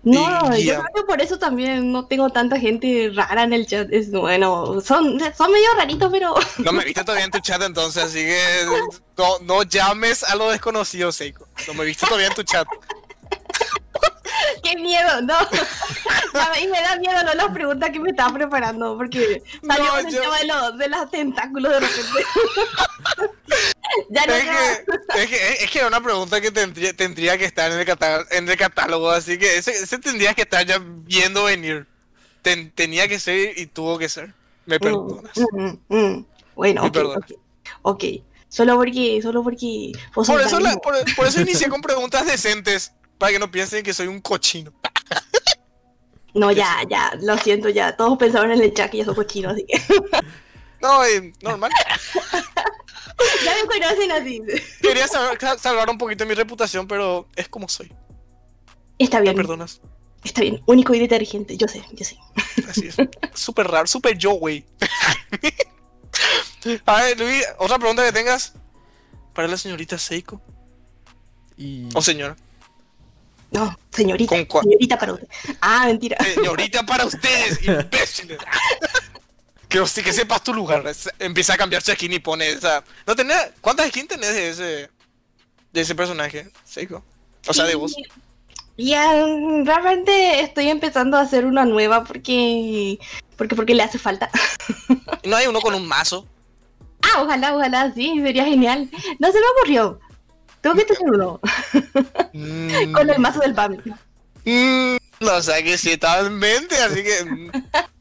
No, 0.02 0.56
Y 0.56 0.64
yo 0.64 0.74
creo 0.76 0.86
que 0.94 1.02
por 1.02 1.20
eso 1.20 1.38
también 1.38 1.92
no 1.92 2.06
tengo 2.06 2.30
tanta 2.30 2.58
gente 2.58 3.10
rara 3.14 3.42
en 3.42 3.52
el 3.52 3.66
chat. 3.66 3.86
Es 3.92 4.10
bueno, 4.10 4.80
son, 4.80 5.20
son 5.36 5.52
medio 5.52 5.68
raritos, 5.76 6.10
pero 6.10 6.34
No 6.58 6.72
me 6.72 6.84
viste 6.84 7.04
todavía 7.04 7.26
en 7.26 7.30
tu 7.30 7.40
chat 7.40 7.60
entonces, 7.62 8.02
así 8.04 8.18
que 8.20 8.40
no, 9.18 9.38
no 9.42 9.62
llames 9.62 10.24
a 10.24 10.36
lo 10.36 10.50
desconocido, 10.50 11.12
Seiko. 11.12 11.46
No 11.66 11.74
me 11.74 11.84
viste 11.84 12.06
todavía 12.06 12.28
en 12.28 12.34
tu 12.34 12.42
chat. 12.42 12.66
qué 14.62 14.76
miedo, 14.76 15.20
no. 15.22 15.34
Y 16.62 16.68
me 16.68 16.80
da 16.80 16.96
miedo 16.96 17.22
no 17.24 17.34
las 17.34 17.48
preguntas 17.52 17.90
que 17.90 17.98
me 17.98 18.10
estaba 18.10 18.32
preparando, 18.32 18.96
porque 18.96 19.42
salió 19.66 19.84
No, 19.84 19.98
el 19.98 20.06
yo- 20.14 20.22
tema 20.22 20.38
de 20.38 20.44
los, 20.46 20.78
de 20.78 20.88
los 20.88 21.10
tentáculos 21.10 21.72
de 21.72 21.80
repente. 21.80 22.24
ya 24.10 24.26
no 24.26 24.34
Es 24.34 24.44
ya- 24.44 24.84
que, 24.84 25.22
es, 25.22 25.28
que, 25.30 25.52
es 25.64 25.70
que 25.70 25.78
era 25.78 25.88
una 25.88 26.00
pregunta 26.02 26.40
que 26.40 26.50
tendría, 26.50 26.92
tendría 26.94 27.36
que 27.38 27.44
estar 27.44 27.70
en 27.72 27.78
el, 27.78 27.86
catá- 27.86 28.26
en 28.30 28.48
el 28.48 28.56
catálogo, 28.56 29.10
así 29.10 29.38
que 29.38 29.56
ese, 29.58 29.72
ese 29.72 29.98
tendría 29.98 30.34
que 30.34 30.42
estar 30.42 30.64
ya 30.66 30.78
viendo 30.82 31.44
venir. 31.44 31.86
Ten- 32.42 32.70
tenía 32.72 33.06
que 33.08 33.18
ser 33.18 33.58
y 33.58 33.66
tuvo 33.66 33.98
que 33.98 34.08
ser. 34.08 34.32
Me 34.66 34.78
perdonas. 34.80 35.32
Mm, 35.52 35.64
mm, 35.66 35.78
mm. 35.88 36.26
Bueno, 36.54 36.82
Me 36.82 36.88
ok, 36.88 36.94
perdonas. 36.94 37.30
ok. 37.30 37.38
Ok. 37.82 38.04
Solo 38.48 38.74
porque, 38.76 39.20
solo 39.22 39.42
porque 39.44 39.92
Por 40.12 40.40
eso, 40.40 40.58
la- 40.60 40.76
por, 40.76 40.94
por 41.14 41.26
eso 41.26 41.40
inicié 41.40 41.68
con 41.70 41.80
preguntas 41.80 42.26
decentes, 42.26 42.92
para 43.18 43.32
que 43.32 43.38
no 43.38 43.50
piensen 43.50 43.82
que 43.84 43.94
soy 43.94 44.06
un 44.08 44.20
cochino. 44.20 44.72
No, 46.32 46.52
ya, 46.52 46.78
ya, 46.88 47.12
lo 47.22 47.36
siento, 47.38 47.68
ya. 47.68 47.96
Todos 47.96 48.16
pensaron 48.18 48.52
en 48.52 48.62
el 48.62 48.72
chat 48.72 48.90
que 48.90 48.98
yo 48.98 49.04
soy 49.04 49.14
cochino, 49.16 49.50
así 49.50 49.64
que. 49.66 49.80
No, 50.80 51.04
eh, 51.04 51.32
normal. 51.42 51.70
ya 53.44 53.54
me 53.54 53.66
conocen 53.68 54.12
así. 54.12 54.42
Quería 54.80 55.06
salvar, 55.08 55.58
salvar 55.58 55.90
un 55.90 55.98
poquito 55.98 56.26
mi 56.26 56.34
reputación, 56.34 56.86
pero 56.86 57.28
es 57.36 57.48
como 57.48 57.68
soy. 57.68 57.92
Está 58.98 59.18
Me 59.18 59.22
bien, 59.24 59.36
perdonas. 59.36 59.80
está 60.24 60.42
bien. 60.42 60.62
Único 60.66 60.94
y 60.94 60.98
detergente, 61.00 61.56
yo 61.56 61.66
sé, 61.68 61.82
yo 61.92 62.04
sé. 62.04 62.18
Así 62.68 62.88
es. 62.88 62.96
Súper 63.34 63.66
raro, 63.68 63.86
súper 63.86 64.16
yo, 64.18 64.32
güey. 64.32 64.64
A 66.86 67.02
ver, 67.02 67.18
Luis, 67.18 67.44
otra 67.58 67.78
pregunta 67.78 68.04
que 68.04 68.12
tengas 68.12 68.52
para 69.34 69.48
la 69.48 69.56
señorita 69.56 69.96
Seiko. 69.98 70.40
Y 71.56 71.88
O 71.94 72.02
señora. 72.02 72.36
No, 73.52 73.76
señorita, 73.90 74.36
señorita 74.36 74.98
para 74.98 75.14
usted. 75.14 75.28
Ah, 75.60 75.86
mentira. 75.86 76.16
Señorita 76.34 76.84
para 76.84 77.04
ustedes, 77.06 77.60
imbéciles. 77.66 78.38
Que, 79.70 79.78
que 80.02 80.12
sepas 80.12 80.42
tu 80.42 80.52
lugar. 80.52 80.84
Empieza 81.18 81.54
a 81.54 81.56
cambiar 81.56 81.80
su 81.80 81.92
skin 81.92 82.12
y 82.12 82.18
pone 82.18 82.50
esa. 82.50 82.82
¿No 83.06 83.14
tenés, 83.14 83.52
¿Cuántas 83.60 83.88
skins 83.88 84.08
tenés 84.08 84.34
de 84.34 84.48
ese, 84.50 84.90
de 85.72 85.80
ese 85.80 85.94
personaje, 85.94 86.50
Seiko? 86.64 87.04
O 87.46 87.54
sea, 87.54 87.64
de 87.64 87.76
vos. 87.76 87.94
Y 88.76 88.94
ah, 88.94 89.24
realmente 89.64 90.40
estoy 90.40 90.68
empezando 90.68 91.16
a 91.16 91.20
hacer 91.20 91.46
una 91.46 91.64
nueva 91.64 92.02
porque. 92.04 92.98
Porque, 93.36 93.54
porque 93.54 93.74
le 93.74 93.84
hace 93.84 93.98
falta. 93.98 94.28
¿No 95.24 95.36
hay 95.36 95.46
uno 95.46 95.60
con 95.60 95.74
un 95.74 95.86
mazo? 95.86 96.26
Ah, 97.02 97.22
ojalá, 97.22 97.54
ojalá, 97.54 97.92
sí, 97.94 98.20
sería 98.20 98.44
genial. 98.44 98.90
No 99.18 99.28
se 99.32 99.38
me 99.38 99.46
ocurrió. 99.56 100.00
Tengo 100.60 100.76
que 100.76 100.84
tener 100.84 101.02
uno. 101.14 101.40
Mm, 102.32 102.92
Con 102.92 103.08
el 103.08 103.18
mazo 103.18 103.40
del 103.40 103.54
PAM. 103.54 103.76
mm, 104.44 104.96
no 105.20 105.42
sé 105.42 105.64
que 105.64 105.78
sí 105.78 105.92
estaba 105.92 106.26
en 106.26 106.36
mente, 106.38 106.76
así 106.76 107.02
que. 107.02 107.24
mm, 107.24 107.50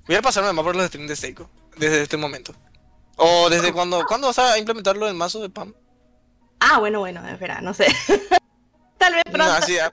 Voy 0.08 0.16
a 0.16 0.22
pasarme 0.24 0.52
más 0.54 0.66
por 0.66 0.76
los 0.76 0.88
streams 0.88 1.08
de 1.08 1.16
Seiko. 1.16 1.50
Desde 1.80 2.02
este 2.04 2.18
momento. 2.18 2.54
O 3.16 3.50
desde 3.50 3.72
cuando. 3.74 4.04
¿Cuándo 4.06 4.28
vas 4.28 4.40
a 4.40 4.58
implementarlo 4.58 5.08
en 5.08 5.18
mazo 5.18 5.42
de 5.42 5.50
PAM? 5.50 5.74
Ah, 6.60 6.80
bueno, 6.80 7.00
bueno, 7.00 7.26
espera, 7.28 7.62
no 7.62 7.74
sé. 7.74 7.86
Tal 8.98 9.14
vez 9.14 9.24
No, 9.28 9.32
pronto. 9.34 9.54
así 9.54 9.76
ya. 9.76 9.92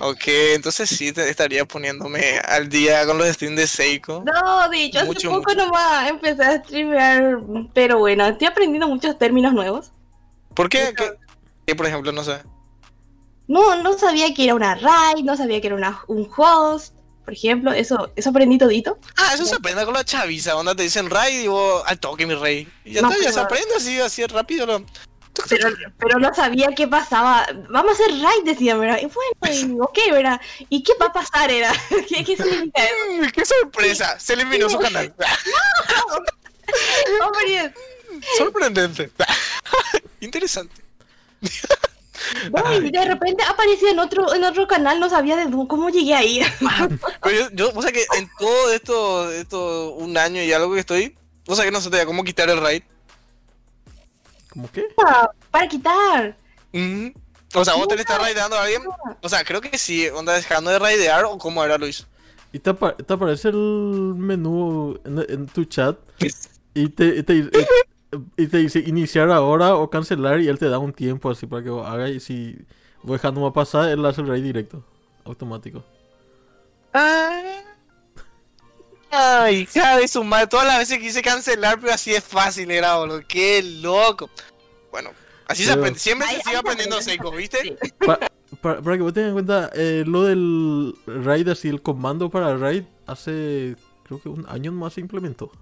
Ok, 0.00 0.22
entonces 0.54 0.88
sí 0.88 1.12
te 1.12 1.28
estaría 1.30 1.64
poniéndome 1.64 2.38
al 2.40 2.68
día 2.68 3.06
con 3.06 3.16
los 3.16 3.28
streams 3.28 3.56
de 3.56 3.66
Seiko. 3.66 4.24
No, 4.24 4.68
de 4.68 4.84
hecho, 4.84 4.98
hace 4.98 5.06
Mucho, 5.06 5.30
poco 5.30 5.50
mucho. 5.52 5.54
nomás 5.56 6.10
empecé 6.10 6.42
a 6.44 6.62
streamear, 6.64 7.38
pero 7.74 7.98
bueno, 7.98 8.26
estoy 8.26 8.48
aprendiendo 8.48 8.88
muchos 8.88 9.16
términos 9.18 9.52
nuevos. 9.52 9.92
¿Por 10.54 10.68
qué? 10.68 10.92
¿Qué, 10.96 11.12
qué, 11.66 11.74
por 11.76 11.86
ejemplo, 11.86 12.10
no 12.12 12.22
sé? 12.24 12.42
No, 13.46 13.76
no 13.82 13.96
sabía 13.96 14.34
que 14.34 14.44
era 14.44 14.54
una 14.54 14.74
raid, 14.74 15.24
no 15.24 15.36
sabía 15.36 15.60
que 15.60 15.68
era 15.68 15.76
una, 15.76 16.00
un 16.08 16.28
host, 16.36 16.94
por 17.28 17.34
ejemplo, 17.34 17.72
eso, 17.72 18.10
eso 18.16 18.30
aprendí 18.30 18.56
todito. 18.56 18.98
Ah, 19.18 19.32
eso 19.34 19.44
se 19.44 19.54
aprende 19.54 19.84
con 19.84 19.92
la 19.92 20.02
chaviza, 20.02 20.56
onda 20.56 20.74
te 20.74 20.84
dicen 20.84 21.10
raid 21.10 21.42
y 21.42 21.46
vos 21.46 21.82
al 21.84 22.00
toque 22.00 22.24
mi 22.24 22.34
rey. 22.34 22.66
Y 22.86 22.94
ya 22.94 23.02
No, 23.02 23.08
está, 23.10 23.18
ya 23.22 23.28
pero- 23.28 23.34
se 23.34 23.40
aprende 23.40 23.74
así, 23.76 24.00
así 24.00 24.24
rápido. 24.24 24.64
lo- 24.64 24.86
Pero, 25.46 25.68
pero 25.98 26.18
no 26.18 26.32
sabía 26.32 26.68
qué 26.74 26.88
pasaba. 26.88 27.46
Vamos 27.68 27.90
a 27.90 28.02
hacer 28.02 28.18
raid, 28.18 28.44
decían, 28.46 28.80
¿verdad? 28.80 28.98
Y 29.02 29.06
bueno, 29.42 29.76
y, 29.76 29.78
ok, 29.78 29.98
¿verdad? 30.10 30.40
¿Y 30.70 30.82
qué 30.82 30.94
va 30.98 31.06
a 31.08 31.12
pasar, 31.12 31.50
era? 31.50 31.70
¿Qué, 32.08 32.24
qué 32.24 32.34
significa 32.34 32.82
eso? 32.82 32.94
Mm, 33.22 33.26
¡Qué 33.30 33.44
sorpresa! 33.44 34.18
Se 34.18 34.32
eliminó 34.32 34.70
su 34.70 34.78
canal. 34.78 35.14
Hombre, 37.26 37.74
Sorprendente. 38.38 39.10
Interesante. 40.20 40.82
No, 42.52 42.72
y 42.74 42.90
de 42.90 43.04
repente 43.04 43.42
aparecía 43.44 43.90
en 43.90 43.98
otro, 43.98 44.34
en 44.34 44.44
otro 44.44 44.66
canal, 44.66 44.98
no 45.00 45.08
sabía 45.08 45.36
de 45.36 45.44
dónde- 45.46 45.68
cómo 45.68 45.88
llegué 45.90 46.14
ahí. 46.14 46.40
Pero 47.22 47.36
yo, 47.36 47.50
yo, 47.52 47.72
o 47.74 47.82
sea 47.82 47.92
que 47.92 48.04
en 48.18 48.28
todo 48.38 48.72
esto, 48.72 49.30
esto, 49.32 49.90
un 49.94 50.16
año 50.16 50.42
y 50.42 50.52
algo 50.52 50.72
que 50.74 50.80
estoy, 50.80 51.16
o 51.46 51.54
sea 51.54 51.64
que 51.64 51.70
no 51.70 51.80
sé 51.80 51.86
todavía 51.88 52.06
cómo 52.06 52.24
quitar 52.24 52.48
el 52.50 52.60
raid. 52.60 52.82
¿Cómo 54.50 54.68
qué? 54.72 54.84
Para 55.50 55.68
quitar. 55.68 56.36
Mm. 56.72 57.08
O 57.54 57.64
sea, 57.64 57.74
vos 57.74 57.88
tenés 57.88 58.04
que 58.04 58.12
estar 58.12 58.20
raideando 58.20 58.56
a 58.56 58.62
alguien. 58.62 58.82
O 59.22 59.28
sea, 59.28 59.44
creo 59.44 59.60
que 59.60 59.76
sí, 59.78 60.08
onda 60.08 60.34
dejando 60.34 60.70
de 60.70 60.78
raidear 60.78 61.24
o 61.24 61.38
cómo 61.38 61.64
era 61.64 61.78
Luis. 61.78 62.06
Y 62.52 62.58
te, 62.58 62.70
apa- 62.70 62.96
te 62.96 63.12
aparece 63.12 63.48
el 63.48 63.54
menú 64.16 64.98
en, 65.04 65.24
en 65.28 65.46
tu 65.46 65.64
chat 65.64 65.96
y 66.74 66.88
te, 66.88 67.06
y 67.18 67.22
te, 67.22 67.34
y- 67.34 67.50
y 68.36 68.46
te 68.46 68.58
dice 68.58 68.78
iniciar 68.80 69.30
ahora 69.30 69.74
o 69.74 69.90
cancelar 69.90 70.40
y 70.40 70.48
él 70.48 70.58
te 70.58 70.68
da 70.68 70.78
un 70.78 70.92
tiempo 70.92 71.30
así 71.30 71.46
para 71.46 71.62
que 71.62 71.70
vos 71.70 71.86
hagas 71.86 72.10
y 72.10 72.20
si 72.20 72.58
vos 73.02 73.20
dejando 73.20 73.40
más 73.40 73.52
pasar, 73.52 73.90
él 73.90 74.04
hace 74.06 74.20
el 74.22 74.28
raid 74.28 74.42
directo, 74.42 74.82
automático. 75.24 75.84
Ah. 76.94 77.62
Ay, 79.10 79.60
hija 79.60 79.96
de 79.96 80.08
su 80.08 80.22
madre. 80.24 80.46
Todas 80.48 80.66
las 80.66 80.78
veces 80.78 80.98
quise 80.98 81.22
cancelar, 81.22 81.80
pero 81.80 81.92
así 81.94 82.14
es 82.14 82.22
fácil, 82.24 82.70
era, 82.70 82.96
boludo. 82.96 83.22
Qué 83.26 83.62
loco. 83.62 84.28
Bueno, 84.90 85.10
así 85.46 85.64
se 85.64 85.72
aprende. 85.72 85.98
Siempre 85.98 86.26
Ay, 86.28 86.36
se 86.36 86.42
sigue 86.42 86.56
ay, 86.56 86.60
aprendiendo 86.60 87.00
seco, 87.00 87.30
¿viste? 87.30 87.58
Sí. 87.62 87.74
Pa- 88.04 88.18
para, 88.60 88.80
para 88.82 88.96
que 88.96 89.02
vos 89.02 89.12
tengas 89.12 89.28
en 89.28 89.34
cuenta, 89.34 89.70
eh, 89.74 90.04
lo 90.06 90.24
del 90.24 90.94
raid, 91.06 91.48
así, 91.48 91.68
el 91.68 91.82
comando 91.82 92.30
para 92.30 92.56
raid, 92.56 92.84
hace 93.06 93.76
creo 94.04 94.20
que 94.20 94.28
un 94.28 94.46
año 94.48 94.72
más 94.72 94.94
se 94.94 95.00
implementó. 95.00 95.52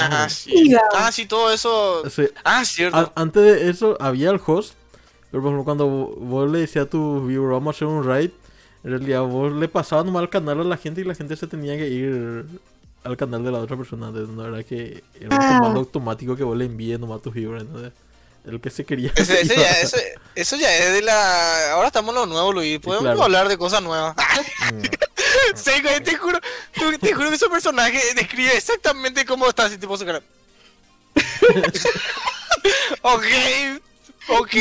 Ah, 0.00 0.28
sí. 0.28 0.74
Ah, 0.94 1.10
sí, 1.12 1.26
todo 1.26 1.50
eso. 1.52 2.02
Ah, 2.44 2.64
cierto. 2.64 2.96
a- 2.96 3.12
antes 3.16 3.42
de 3.42 3.70
eso 3.70 3.96
había 4.00 4.30
el 4.30 4.40
host, 4.44 4.74
pero 5.30 5.42
por 5.42 5.50
ejemplo 5.52 5.64
cuando 5.64 5.86
vo- 5.88 6.14
vos 6.16 6.50
le 6.50 6.60
decías 6.60 6.86
a 6.86 6.90
tu 6.90 7.26
viewer 7.26 7.52
vamos 7.52 7.74
a 7.74 7.76
hacer 7.76 7.88
un 7.88 8.04
raid, 8.04 8.30
en 8.84 8.90
realidad 8.90 9.22
vos 9.22 9.52
le 9.52 9.68
pasabas 9.68 10.04
nomás 10.06 10.22
el 10.22 10.28
canal 10.30 10.60
a 10.60 10.64
la 10.64 10.76
gente 10.76 11.00
y 11.00 11.04
la 11.04 11.14
gente 11.14 11.36
se 11.36 11.46
tenía 11.46 11.76
que 11.76 11.88
ir 11.88 12.44
al 13.04 13.16
canal 13.16 13.44
de 13.44 13.52
la 13.52 13.58
otra 13.58 13.76
persona, 13.76 14.10
de- 14.12 14.26
no 14.26 14.46
era 14.46 14.62
que 14.64 15.02
era 15.20 15.36
un 15.36 15.42
Ah. 15.42 15.56
comando 15.58 15.80
automático 15.80 16.36
que 16.36 16.44
vos 16.44 16.56
le 16.56 16.64
envíes 16.66 16.98
nomás 16.98 17.18
a 17.20 17.22
tu 17.22 17.30
viewer, 17.30 17.60
¿entendés? 17.62 17.92
El 18.46 18.60
que 18.60 18.70
se 18.70 18.84
quería. 18.84 19.12
Ese, 19.16 19.40
ese 19.40 19.56
ya, 19.56 19.70
ese- 19.82 20.14
eso 20.34 20.56
ya 20.56 20.74
es 20.76 20.92
de 20.92 21.02
la. 21.02 21.72
Ahora 21.72 21.88
estamos 21.88 22.14
en 22.14 22.20
lo 22.20 22.26
nuevo, 22.26 22.52
Luis. 22.52 22.78
Podemos 22.78 23.04
claro. 23.04 23.24
hablar 23.24 23.48
de 23.48 23.58
cosas 23.58 23.82
nuevas. 23.82 24.14
Mm. 24.72 24.82
Seiko, 25.56 25.88
te 26.02 26.16
juro, 26.16 26.38
te 27.00 27.12
juro 27.12 27.28
que 27.30 27.36
ese 27.36 27.48
personaje 27.48 28.00
describe 28.14 28.56
exactamente 28.56 29.24
cómo 29.24 29.48
está 29.48 29.64
así, 29.64 29.78
tipo 29.78 29.96
su 29.96 30.04
cara. 30.04 30.22
ok, 33.02 33.24
ok. 34.28 34.54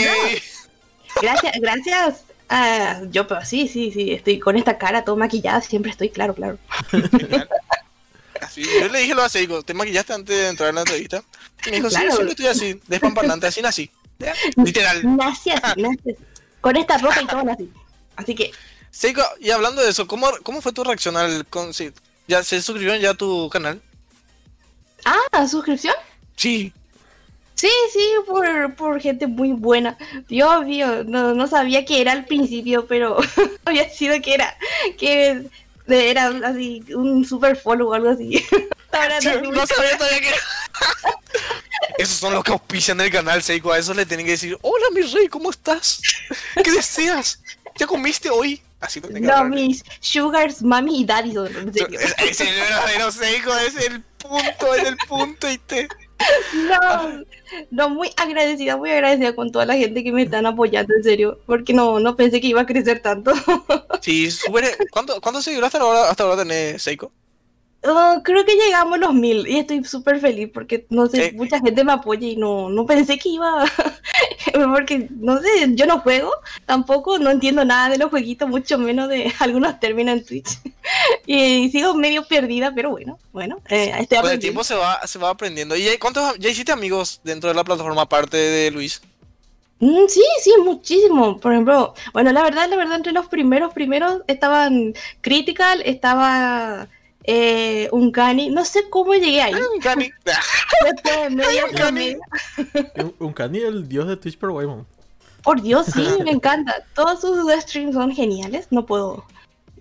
Gracias, 1.21 1.53
gracias. 1.59 2.15
Ah, 2.49 3.01
yo, 3.09 3.27
pero 3.27 3.43
sí, 3.45 3.67
sí, 3.67 3.91
sí, 3.91 4.13
estoy 4.13 4.39
con 4.39 4.55
esta 4.57 4.77
cara 4.77 5.03
todo 5.03 5.15
maquillada, 5.17 5.61
siempre 5.61 5.91
estoy 5.91 6.09
claro, 6.09 6.35
claro. 6.35 6.57
Así, 8.41 8.63
yo 8.63 8.87
le 8.87 8.99
dije 8.99 9.15
lo 9.15 9.23
a 9.23 9.29
Seiko, 9.29 9.63
¿te 9.63 9.73
maquillaste 9.73 10.13
antes 10.13 10.35
de 10.35 10.47
entrar 10.49 10.69
en 10.69 10.75
la 10.75 10.81
entrevista? 10.81 11.23
Me 11.67 11.77
dijo, 11.77 11.89
sí, 11.89 11.95
Claro. 11.95 12.11
siempre 12.11 12.29
estoy 12.31 12.47
así, 12.47 12.81
despampanante, 12.87 13.47
así 13.47 13.61
nací. 13.61 13.89
Literal. 14.57 15.15
Nací 15.17 15.51
así, 15.51 15.81
nací 15.81 16.11
así. 16.11 16.15
Con 16.61 16.75
esta 16.77 16.97
ropa 16.97 17.21
y 17.21 17.27
todo 17.27 17.43
nací. 17.43 17.69
Así 18.15 18.33
que, 18.35 18.51
Seiko, 18.91 19.21
y 19.39 19.49
hablando 19.51 19.81
de 19.81 19.89
eso, 19.89 20.07
¿cómo, 20.07 20.27
cómo 20.43 20.61
fue 20.61 20.71
tu 20.71 20.83
reacción 20.83 21.17
al... 21.17 21.45
Con, 21.47 21.73
sí, 21.73 21.91
¿Ya 22.27 22.43
se 22.43 22.61
suscribieron 22.61 23.01
ya 23.01 23.11
a 23.11 23.13
tu 23.13 23.49
canal? 23.49 23.81
ah, 25.31 25.47
suscripción. 25.47 25.93
Sí. 26.35 26.73
Sí, 27.55 27.69
sí, 27.93 28.05
por, 28.25 28.75
por 28.75 28.99
gente 28.99 29.27
muy 29.27 29.51
buena. 29.53 29.97
Dios 30.27 30.65
mío, 30.65 31.03
no, 31.05 31.33
no 31.33 31.47
sabía 31.47 31.85
que 31.85 32.01
era 32.01 32.11
al 32.11 32.25
principio, 32.25 32.85
pero 32.87 33.17
había 33.65 33.89
sido 33.89 34.19
que 34.21 34.33
era, 34.33 34.57
que 34.97 35.45
era 35.87 36.27
así, 36.43 36.83
un 36.95 37.23
super 37.25 37.55
follow 37.55 37.89
o 37.89 37.93
algo 37.93 38.09
así. 38.09 38.43
Ahora 38.95 39.19
no, 39.21 39.51
no 39.51 39.67
sabía 39.67 39.97
todavía 39.97 40.21
que... 40.21 40.31
Esos 41.97 42.17
son 42.17 42.33
los 42.33 42.43
que 42.43 42.51
auspician 42.51 42.99
el 43.01 43.11
canal, 43.11 43.41
Seiko. 43.41 43.71
A 43.71 43.77
esos 43.77 43.95
le 43.95 44.05
tienen 44.05 44.25
que 44.25 44.33
decir, 44.33 44.57
hola 44.61 44.85
mi 44.93 45.01
rey, 45.01 45.27
¿cómo 45.27 45.49
estás? 45.49 46.01
¿Qué 46.61 46.71
deseas? 46.71 47.41
¿Ya 47.77 47.87
comiste 47.87 48.29
hoy? 48.29 48.61
Así 48.79 48.99
lo 48.99 49.07
tienen 49.07 49.23
que 49.23 49.27
no, 49.27 49.35
hablar. 49.35 49.59
mis 49.59 49.83
sugars, 49.99 50.61
mami 50.61 51.01
y 51.01 51.05
daddy 51.05 51.33
son, 51.33 51.55
en 51.55 51.73
serio. 51.73 51.99
Es, 51.99 52.15
es 52.19 52.39
el 52.41 52.55
verdadero 52.55 53.11
Seiko, 53.11 53.55
es 53.57 53.75
el 53.77 54.01
punto, 54.01 54.75
es 54.75 54.87
el 54.87 54.97
punto 54.97 55.49
y 55.49 55.57
te... 55.57 55.87
No, 56.53 57.23
no, 57.71 57.89
muy 57.89 58.09
agradecida, 58.15 58.77
muy 58.77 58.89
agradecida 58.89 59.35
con 59.35 59.51
toda 59.51 59.65
la 59.65 59.75
gente 59.75 60.03
que 60.03 60.11
me 60.11 60.23
están 60.23 60.45
apoyando, 60.45 60.93
en 60.93 61.03
serio, 61.03 61.39
porque 61.45 61.73
no, 61.73 61.99
no 61.99 62.15
pensé 62.15 62.39
que 62.39 62.47
iba 62.47 62.61
a 62.61 62.65
crecer 62.65 63.01
tanto. 63.01 63.33
Sí, 64.01 64.29
súper... 64.31 64.77
¿Cuánto, 64.91 65.19
¿Cuánto 65.19 65.41
seguidores 65.41 65.67
hasta 65.73 65.79
ahora, 65.79 66.09
hasta 66.09 66.23
ahora 66.23 66.37
tenés, 66.37 66.81
Seiko? 66.81 67.11
Oh, 67.87 68.21
creo 68.23 68.45
que 68.45 68.55
llegamos 68.55 68.95
a 68.95 68.97
los 68.97 69.13
mil 69.13 69.47
y 69.47 69.57
estoy 69.57 69.83
súper 69.83 70.19
feliz 70.19 70.49
porque 70.53 70.85
no 70.89 71.07
sé, 71.07 71.29
Sí. 71.29 71.35
mucha 71.35 71.59
gente 71.59 71.83
me 71.83 71.91
apoya 71.93 72.27
y 72.27 72.35
no, 72.35 72.69
no 72.69 72.85
pensé 72.85 73.17
que 73.17 73.29
iba, 73.29 73.65
porque 74.73 75.07
no 75.19 75.39
sé, 75.41 75.47
yo 75.75 75.85
no 75.85 75.99
juego, 75.99 76.31
tampoco 76.65 77.19
no 77.19 77.29
entiendo 77.29 77.63
nada 77.65 77.89
de 77.89 77.97
los 77.97 78.09
jueguitos, 78.09 78.49
mucho 78.49 78.77
menos 78.77 79.09
de 79.09 79.31
algunos 79.39 79.79
términos 79.79 80.17
en 80.17 80.25
Twitch 80.25 80.59
y 81.25 81.69
sigo 81.69 81.93
medio 81.95 82.25
perdida, 82.27 82.73
pero 82.73 82.89
bueno, 82.91 83.19
bueno, 83.31 83.59
eh, 83.69 83.93
estoy 83.99 84.19
Con 84.19 84.31
el 84.31 84.39
tiempo 84.39 84.63
se 84.63 84.75
va, 84.75 85.05
se 85.05 85.19
va 85.19 85.29
aprendiendo. 85.29 85.75
¿Y 85.75 85.85
cuántos 85.99 86.37
ya 86.39 86.49
hiciste 86.49 86.71
amigos 86.71 87.19
dentro 87.23 87.49
de 87.49 87.55
la 87.55 87.63
plataforma 87.63 88.03
aparte 88.03 88.37
de 88.37 88.71
Luis? 88.71 89.01
Mm, 89.79 90.07
sí, 90.07 90.23
sí, 90.41 90.53
muchísimo. 90.63 91.37
Por 91.39 91.51
ejemplo, 91.51 91.93
bueno, 92.13 92.31
la 92.31 92.43
verdad, 92.43 92.69
la 92.69 92.77
verdad, 92.77 92.95
entre 92.95 93.11
los 93.11 93.27
primeros, 93.27 93.73
primeros 93.73 94.21
estaban 94.27 94.93
Critical, 95.21 95.81
estaba 95.85 96.87
eh, 97.27 97.89
un 97.91 98.11
Gani, 98.11 98.49
no 98.49 98.63
sé 98.65 98.89
cómo 98.89 99.13
llegué 99.13 99.41
ahí. 99.41 99.53
Cani. 99.81 100.11
Después 100.25 101.31
media 101.31 101.65
un 101.65 101.77
comedia. 101.77 102.17
Un, 102.97 103.15
un 103.19 103.33
Kanye, 103.33 103.67
el 103.67 103.87
dios 103.87 104.07
de 104.07 104.17
Twitch, 104.17 104.37
pero 104.37 104.53
Waymon. 104.53 104.85
Por 105.43 105.61
Dios, 105.61 105.87
sí, 105.87 106.07
me 106.23 106.31
encanta. 106.31 106.83
Todos 106.93 107.21
sus 107.21 107.51
streams 107.61 107.95
son 107.95 108.13
geniales. 108.13 108.67
No 108.71 108.85
puedo. 108.85 109.25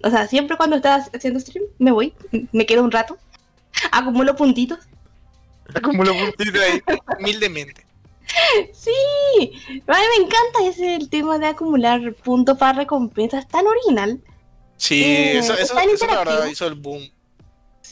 O 0.02 0.10
sea, 0.10 0.26
siempre 0.26 0.56
cuando 0.56 0.76
estás 0.76 1.10
haciendo 1.14 1.40
stream, 1.40 1.64
me 1.78 1.90
voy, 1.90 2.14
me 2.52 2.66
quedo 2.66 2.82
un 2.82 2.90
rato, 2.90 3.16
acumulo 3.90 4.36
puntitos. 4.36 4.78
Como 5.82 6.04
lo 6.04 6.12
puntito 6.36 6.60
ahí, 6.60 6.82
humildemente. 7.18 7.86
Sí, 8.72 9.52
a 9.86 9.92
mí 9.92 10.04
me 10.18 10.24
encanta 10.24 10.64
ese 10.66 10.96
el 10.96 11.08
tema 11.08 11.38
de 11.38 11.46
acumular 11.46 12.14
puntos 12.14 12.58
para 12.58 12.78
recompensas, 12.78 13.46
tan 13.48 13.66
original. 13.66 14.20
Sí, 14.76 15.02
Eh, 15.04 15.38
eso, 15.38 15.54
eso, 15.54 15.62
está 15.62 15.84
eso 15.84 16.06
la 16.06 16.18
verdad 16.18 16.46
hizo 16.46 16.66
el 16.66 16.74
boom. 16.74 17.08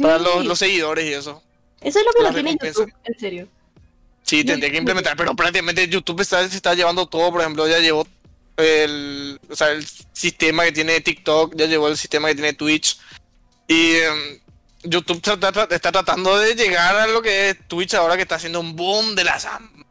Sí, 0.03 0.09
Para 0.09 0.19
los, 0.19 0.45
los 0.45 0.59
seguidores 0.59 1.05
y 1.05 1.13
eso. 1.13 1.43
eso 1.81 1.99
es 1.99 2.05
lo 2.05 2.13
que 2.13 2.23
lo 2.23 2.35
tiene. 2.35 2.59
YouTube, 2.61 2.93
en 3.05 3.19
serio. 3.19 3.49
Sí, 4.23 4.45
tendría 4.45 4.71
que 4.71 4.79
implementar, 4.79 5.17
pero 5.17 5.35
prácticamente 5.35 5.89
YouTube 5.89 6.21
está, 6.21 6.49
se 6.49 6.57
está 6.57 6.75
llevando 6.75 7.07
todo, 7.07 7.31
por 7.31 7.41
ejemplo, 7.41 7.69
ya 7.69 7.79
llevó 7.81 8.07
el, 8.57 9.41
o 9.49 9.57
sea, 9.57 9.71
el 9.71 9.87
sistema 10.13 10.65
que 10.65 10.73
tiene 10.73 11.01
TikTok, 11.01 11.55
ya 11.57 11.67
llevó 11.67 11.89
el 11.89 11.97
sistema 11.97 12.29
que 12.29 12.35
tiene 12.35 12.53
Twitch. 12.53 12.99
Y 13.67 13.97
em, 13.97 14.41
YouTube 14.85 15.21
está, 15.23 15.93
tratando 15.93 16.39
de 16.39 16.55
llegar 16.55 16.97
a 16.97 17.07
lo 17.07 17.23
que 17.23 17.51
es 17.51 17.69
Twitch 17.69 17.95
ahora 17.95 18.17
que 18.17 18.23
está 18.23 18.37
haciendo 18.37 18.61
un 18.61 18.77
boom 18.77 19.15
de 19.15 19.25
las... 19.25 19.47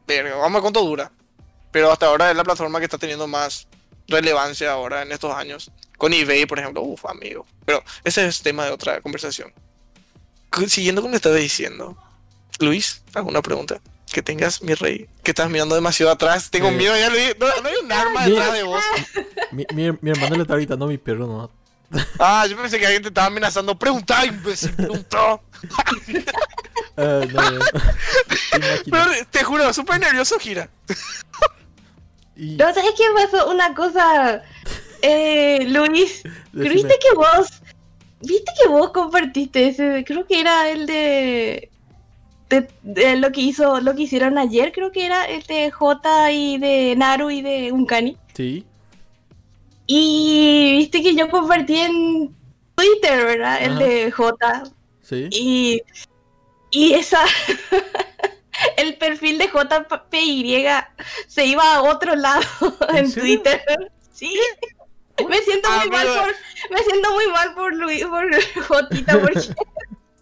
verga, 0.08 0.36
Vamos 0.36 0.50
a 0.50 0.54
ver 0.54 0.62
cuánto 0.62 0.82
dura. 0.82 1.12
Pero 1.72 1.92
hasta 1.92 2.08
ahora 2.08 2.32
es 2.32 2.38
la 2.38 2.44
plataforma 2.44 2.80
que 2.80 2.86
está 2.86 2.98
teniendo 2.98 3.28
más 3.28 3.68
relevancia 4.08 4.72
ahora 4.72 5.04
en 5.04 5.12
estos 5.12 5.34
años. 5.34 5.72
Con 5.98 6.14
eBay, 6.14 6.46
por 6.46 6.60
ejemplo, 6.60 6.82
uff, 6.82 7.06
amigo. 7.06 7.46
Pero 7.66 7.84
ese 8.04 8.28
es 8.28 8.42
tema 8.42 8.66
de 8.66 8.72
otra 8.72 9.02
conversación. 9.02 9.54
Siguiendo 10.68 11.02
que 11.10 11.16
estaba 11.16 11.36
diciendo, 11.36 11.98
Luis, 12.60 13.04
¿alguna 13.14 13.42
pregunta? 13.42 13.80
Que 14.12 14.22
tengas, 14.22 14.62
mi 14.62 14.74
rey, 14.74 15.08
que 15.24 15.32
estás 15.32 15.50
mirando 15.50 15.76
demasiado 15.76 16.12
atrás. 16.12 16.50
Tengo 16.50 16.70
miedo, 16.72 16.96
ya 16.98 17.10
Luis. 17.10 17.36
No, 17.40 17.48
no 17.62 17.70
hay 17.70 17.76
un 17.84 17.92
arma 17.92 18.26
detrás 18.28 18.54
de 18.54 18.64
vos. 18.64 18.84
Mi, 19.52 19.66
mi, 19.74 19.92
mi 20.00 20.12
hermano 20.12 20.36
le 20.36 20.44
está 20.44 20.56
gritando 20.56 20.86
a 20.86 20.88
mi 20.88 20.98
perro, 20.98 21.28
¿no? 21.28 21.52
Ah, 22.20 22.46
yo 22.48 22.56
pensé 22.56 22.80
que 22.80 22.86
alguien 22.86 23.02
te 23.02 23.10
estaba 23.10 23.28
amenazando. 23.28 23.78
Pregunta, 23.78 24.26
imbécil, 24.26 24.74
preguntó. 24.74 25.42
No, 26.98 27.26
no. 27.26 27.42
Imagínate. 28.56 28.92
Pero 28.92 29.06
te 29.32 29.44
juro, 29.44 29.74
súper 29.74 30.00
nervioso, 30.00 30.38
gira. 30.40 30.70
Y 32.36 32.56
No, 32.58 32.74
¿sabes 32.74 32.92
qué 32.98 33.04
pasó? 33.14 33.50
Una 33.50 33.74
cosa, 33.74 34.42
eh, 35.02 35.66
Luis, 35.68 36.22
¿viste 36.52 37.00
que 37.02 37.16
vos, 37.16 37.61
viste 38.22 38.52
que 38.62 38.70
vos 38.70 38.92
compartiste 38.92 39.68
ese, 39.68 40.04
creo 40.06 40.26
que 40.26 40.40
era 40.40 40.70
el 40.70 40.86
de, 40.86 41.70
de, 42.50 42.68
de 42.84 43.16
lo 43.18 43.32
que 43.32 43.42
hizo, 43.42 43.82
lo 43.82 43.96
que 43.96 44.04
hicieron 44.04 44.38
ayer, 44.38 44.72
creo 44.72 44.92
que 44.92 45.06
era 45.06 45.26
el 45.26 45.44
de 45.44 45.72
J 45.72 46.32
y 46.32 46.58
de 46.58 46.96
Naru 46.96 47.30
y 47.30 47.42
de 47.42 47.72
Unkani. 47.72 48.18
Sí. 48.34 48.66
Y 49.88 50.78
viste 50.78 51.02
que 51.02 51.16
yo 51.16 51.30
compartí 51.30 51.78
en 51.78 52.36
Twitter, 52.76 53.26
¿verdad? 53.26 53.62
El 53.62 53.78
de 53.78 54.12
J. 54.12 54.64
Sí. 55.02 55.28
Y, 55.32 55.82
y 56.72 56.94
esa. 56.94 57.26
el 58.78 58.96
perfil 58.98 59.38
de 59.38 59.48
JPY 59.48 60.68
se 61.28 61.46
iba 61.46 61.76
a 61.76 61.82
otro 61.82 62.16
lado 62.16 62.42
¿En 62.90 62.98
en? 62.98 63.14
Twitter. 63.14 63.62
Sí. 64.14 64.34
Me 65.30 65.38
siento 65.42 65.68
Ah, 65.72 65.80
muy 65.82 65.90
mal 65.90 66.08
por. 66.08 66.36
Me 66.72 66.84
siento 66.84 67.12
muy 67.14 67.28
mal 67.28 67.54
por 67.54 67.76
Luis, 67.76 68.06
por 68.06 68.26
Jotita, 68.68 69.20
porque. 69.20 69.40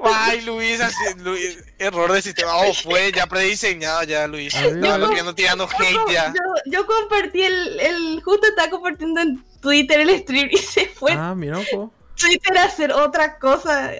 Ay, 0.01 0.39
Luis, 0.43 0.79
así, 0.79 0.95
Luis, 1.17 1.57
error 1.77 2.09
de 2.13 2.21
sistema. 2.21 2.55
Oh, 2.55 2.73
fue 2.73 3.11
ya 3.11 3.27
prediseñado 3.27 4.03
ya, 4.03 4.27
Luis. 4.27 4.53
Estaba 4.55 4.97
Yo- 4.97 5.09
tirando, 5.09 5.35
tirando 5.35 5.63
hate 5.65 6.11
ya. 6.13 6.27
Yo, 6.33 6.71
yo 6.71 6.85
compartí 6.87 7.41
el, 7.41 7.79
el. 7.81 8.21
Justo 8.23 8.47
estaba 8.47 8.69
compartiendo 8.69 9.19
en 9.19 9.43
Twitter 9.61 9.99
el 9.99 10.17
stream 10.19 10.47
y 10.51 10.57
se 10.57 10.85
fue 10.87 11.11
Ah, 11.11 11.35
mira 11.35 11.59
poco. 11.69 11.91
Twitter 12.15 12.57
a 12.57 12.63
hacer 12.63 12.93
otra 12.93 13.37
cosa. 13.39 13.91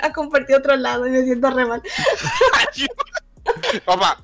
a 0.00 0.12
compartir 0.14 0.56
otro 0.56 0.76
lado 0.76 1.06
y 1.06 1.10
me 1.10 1.24
siento 1.24 1.50
re 1.50 1.66
mal. 1.66 1.82
Papá, 3.84 4.22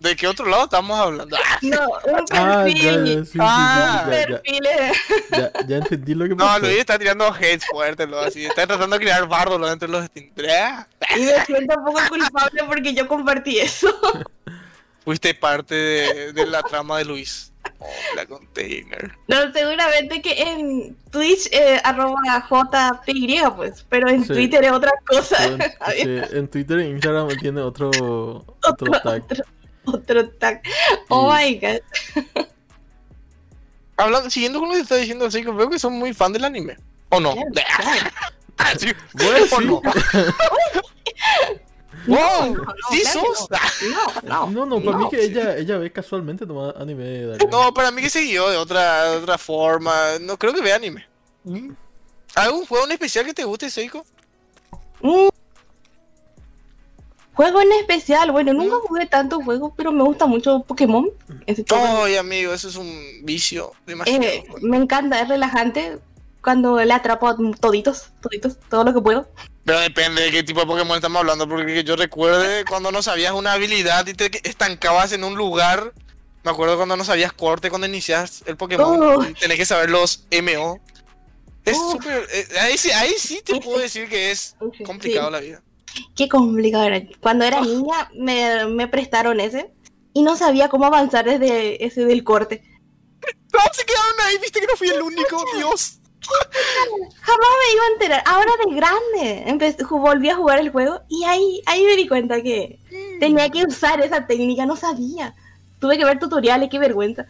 ¿de 0.00 0.14
qué 0.16 0.26
otro 0.28 0.46
lado 0.46 0.64
estamos 0.64 0.98
hablando? 0.98 1.36
Ah, 1.36 1.58
No, 1.62 1.88
un 1.88 2.24
Ah, 2.32 2.66
ya, 2.68 2.74
perfil. 2.92 3.06
sí, 3.06 3.24
sí, 3.24 3.32
sí, 3.32 3.38
Ah. 3.40 4.04
un 4.06 4.28
ya, 4.30 4.40
eh. 4.70 4.92
ya, 5.30 5.52
ya 5.66 5.76
entendí 5.76 6.14
lo 6.14 6.24
que 6.24 6.30
No, 6.30 6.36
pasó. 6.38 6.58
Luis 6.60 6.78
está 6.78 6.98
tirando 6.98 7.32
hate 7.32 7.62
fuerte, 7.70 8.06
lo 8.06 8.20
así. 8.20 8.44
Está 8.46 8.66
tratando 8.66 8.96
de 8.98 9.02
crear 9.04 9.26
bardo 9.26 9.58
lo 9.58 9.70
entre 9.70 9.88
los 9.88 10.04
Steam. 10.06 10.30
Y 11.16 11.20
me 11.20 11.44
siento 11.46 11.78
un 11.78 11.84
poco 11.84 12.00
culpable 12.08 12.64
porque 12.66 12.94
yo 12.94 13.06
compartí 13.08 13.58
eso. 13.58 13.88
Fuiste 15.04 15.32
parte 15.34 15.74
de, 15.74 16.32
de 16.34 16.46
la 16.46 16.62
trama 16.62 16.98
de 16.98 17.04
Luis. 17.06 17.52
Oh, 17.80 17.86
la 18.16 18.26
container. 18.26 19.12
No, 19.28 19.52
seguramente 19.52 20.20
que 20.20 20.42
en 20.42 20.96
Twitch, 21.12 21.48
eh, 21.52 21.80
arroba 21.84 22.20
JPY, 22.50 23.40
pues, 23.56 23.86
pero 23.88 24.08
en 24.08 24.22
Sí. 24.24 24.32
Twitter 24.32 24.64
es 24.64 24.72
otra 24.72 24.90
cosa. 25.06 25.36
Sí, 25.92 26.02
en 26.02 26.48
Twitter 26.50 26.80
e 26.80 26.88
Instagram 26.88 27.28
tiene 27.40 27.60
otro, 27.60 27.88
otro 27.90 28.44
otro, 28.68 28.90
tag. 29.00 29.22
otro, 29.22 29.44
otro 29.84 30.28
tag. 30.30 30.60
Oh 31.08 31.32
Y- 31.40 31.54
my 31.54 31.60
god. 31.60 31.80
Hablando, 33.96 34.30
siguiendo 34.30 34.58
con 34.60 34.68
lo 34.68 34.74
que 34.74 34.80
está 34.82 34.96
diciendo 34.96 35.24
el 35.26 35.32
Seiko, 35.32 35.54
veo 35.54 35.70
que 35.70 35.78
son 35.78 35.92
muy 35.94 36.12
fan 36.14 36.32
del 36.32 36.44
anime. 36.44 36.76
¿O 37.10 37.20
no? 37.20 37.34
Ah, 38.60 38.72
sí. 38.76 38.88
Bueno, 39.12 39.46
¿O 39.52 39.58
sí. 39.60 39.66
no? 39.66 39.80
¡Wow! 42.08 42.54
no, 42.54 42.64
¡Sí 42.90 43.00
claro 43.02 43.20
sos! 43.36 43.48
No, 44.24 44.46
no. 44.50 44.50
No, 44.50 44.66
no, 44.66 44.80
para 44.84 44.98
mí 44.98 45.08
que 45.10 45.22
ella, 45.24 45.56
ella 45.56 45.78
ve 45.78 45.92
casualmente 45.92 46.46
nomás 46.46 46.74
anime. 46.76 47.36
No, 47.50 47.72
para 47.74 47.90
mí 47.90 48.02
que 48.02 48.10
siguió 48.10 48.48
de 48.48 48.56
otra, 48.56 49.10
de 49.12 49.16
otra 49.18 49.38
forma. 49.38 50.18
No 50.20 50.36
creo 50.38 50.52
que 50.54 50.62
vea 50.62 50.76
anime. 50.76 51.06
¿Algún 52.34 52.66
juego 52.66 52.84
en 52.86 52.92
especial 52.92 53.24
que 53.24 53.34
te 53.34 53.44
guste, 53.44 53.70
Seiko? 53.70 54.04
Mm. 55.02 55.28
Juego 57.34 57.60
en 57.60 57.70
especial, 57.72 58.32
bueno, 58.32 58.52
nunca 58.52 58.76
Mm. 58.76 58.80
jugué 58.88 59.06
tantos 59.06 59.44
juegos, 59.44 59.72
pero 59.76 59.92
me 59.92 60.02
gusta 60.02 60.26
mucho 60.26 60.62
Pokémon. 60.64 61.08
Ese 61.46 61.64
Ay, 61.72 62.16
amigo, 62.16 62.52
eso 62.52 62.68
es 62.68 62.74
un 62.74 62.90
vicio 63.22 63.72
demasiado. 63.86 64.22
Eh, 64.24 64.44
me 64.62 64.76
encanta, 64.76 65.20
es 65.20 65.28
relajante 65.28 66.00
cuando 66.42 66.82
le 66.82 66.92
atrapo 66.92 67.28
a 67.28 67.36
toditos, 67.60 68.08
toditos, 68.20 68.56
todo 68.68 68.82
lo 68.84 68.92
que 68.92 69.00
puedo. 69.00 69.28
Pero 69.68 69.80
depende 69.80 70.22
de 70.22 70.30
qué 70.30 70.42
tipo 70.42 70.60
de 70.60 70.66
Pokémon 70.66 70.96
estamos 70.96 71.20
hablando, 71.20 71.46
porque 71.46 71.66
que 71.66 71.84
yo 71.84 71.94
recuerde 71.94 72.64
cuando 72.64 72.90
no 72.90 73.02
sabías 73.02 73.32
una 73.34 73.52
habilidad 73.52 74.06
y 74.06 74.14
te 74.14 74.30
estancabas 74.48 75.12
en 75.12 75.24
un 75.24 75.34
lugar. 75.34 75.92
Me 76.42 76.50
acuerdo 76.52 76.78
cuando 76.78 76.96
no 76.96 77.04
sabías 77.04 77.34
corte, 77.34 77.68
cuando 77.68 77.86
inicias 77.86 78.42
el 78.46 78.56
Pokémon, 78.56 78.98
Oh. 79.02 79.26
tenés 79.38 79.58
que 79.58 79.66
saber 79.66 79.90
los 79.90 80.24
MO. 80.30 80.80
Es 81.66 81.76
Oh. 81.78 81.92
súper. 81.92 82.26
eh, 82.32 82.46
ahí, 82.62 82.78
sí, 82.78 82.90
ahí 82.92 83.12
sí 83.18 83.42
te 83.44 83.60
puedo 83.60 83.78
decir 83.78 84.08
que 84.08 84.30
es 84.30 84.56
Sí. 84.78 84.84
complicado 84.84 85.30
la 85.30 85.40
vida. 85.40 85.60
Qué 86.16 86.30
complicado 86.30 86.84
era. 86.84 87.02
Cuando 87.20 87.44
era 87.44 87.60
niña 87.60 88.10
me, 88.14 88.64
me 88.68 88.88
prestaron 88.88 89.38
ese 89.38 89.70
y 90.14 90.22
no 90.22 90.34
sabía 90.38 90.70
cómo 90.70 90.86
avanzar 90.86 91.26
desde 91.26 91.84
ese 91.84 92.06
del 92.06 92.24
corte. 92.24 92.62
No, 93.52 93.58
se 93.74 93.84
quedaron 93.84 94.14
ahí, 94.22 94.38
viste 94.38 94.60
que 94.60 94.66
no 94.66 94.76
fui 94.76 94.88
el 94.88 95.02
único, 95.02 95.44
Dios. 95.58 95.97
Jamás 97.20 97.48
me 97.66 97.74
iba 97.74 97.84
a 97.84 97.92
enterar. 97.92 98.22
Ahora 98.26 98.52
de 98.64 98.74
grande 98.74 99.42
empecé, 99.46 99.84
volví 99.84 100.28
a 100.30 100.36
jugar 100.36 100.58
el 100.58 100.70
juego 100.70 101.00
y 101.08 101.24
ahí, 101.24 101.62
ahí 101.66 101.84
me 101.84 101.96
di 101.96 102.08
cuenta 102.08 102.42
que 102.42 102.78
tenía 103.20 103.48
que 103.50 103.64
usar 103.64 104.00
esa 104.00 104.26
técnica, 104.26 104.66
no 104.66 104.76
sabía. 104.76 105.34
Tuve 105.80 105.96
que 105.96 106.04
ver 106.04 106.18
tutoriales, 106.18 106.70
qué 106.70 106.78
vergüenza. 106.78 107.26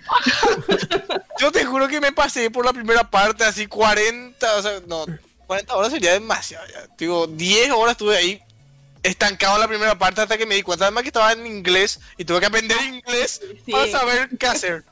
Yo 1.39 1.53
te 1.53 1.65
juro 1.65 1.87
que 1.89 2.01
me 2.01 2.13
pasé 2.13 2.51
por 2.51 2.65
la 2.65 2.73
primera 2.73 3.09
parte 3.11 3.45
así 3.45 3.67
40, 3.67 4.57
o 4.57 4.63
sea, 4.63 4.81
no, 4.87 5.05
40 5.47 5.77
horas 5.77 5.93
sería 5.93 6.13
demasiado 6.13 6.67
ya. 6.69 6.87
Digo, 6.97 7.27
10 7.27 7.71
horas 7.73 7.93
estuve 7.93 8.17
ahí 8.17 8.43
estancado 9.03 9.55
en 9.55 9.61
la 9.61 9.69
primera 9.69 9.99
parte 9.99 10.21
hasta 10.21 10.37
que 10.37 10.45
me 10.47 10.55
di 10.57 10.63
cuenta 10.63 10.87
además 10.87 11.03
que 11.03 11.11
estaba 11.11 11.33
en 11.33 11.47
inglés 11.47 12.01
y 12.17 12.25
tuve 12.25 12.41
que 12.41 12.47
aprender 12.47 12.77
inglés 12.83 13.41
Sí. 13.65 13.71
para 13.73 13.87
saber 13.91 14.29
qué 14.39 14.47
hacer. 14.47 14.85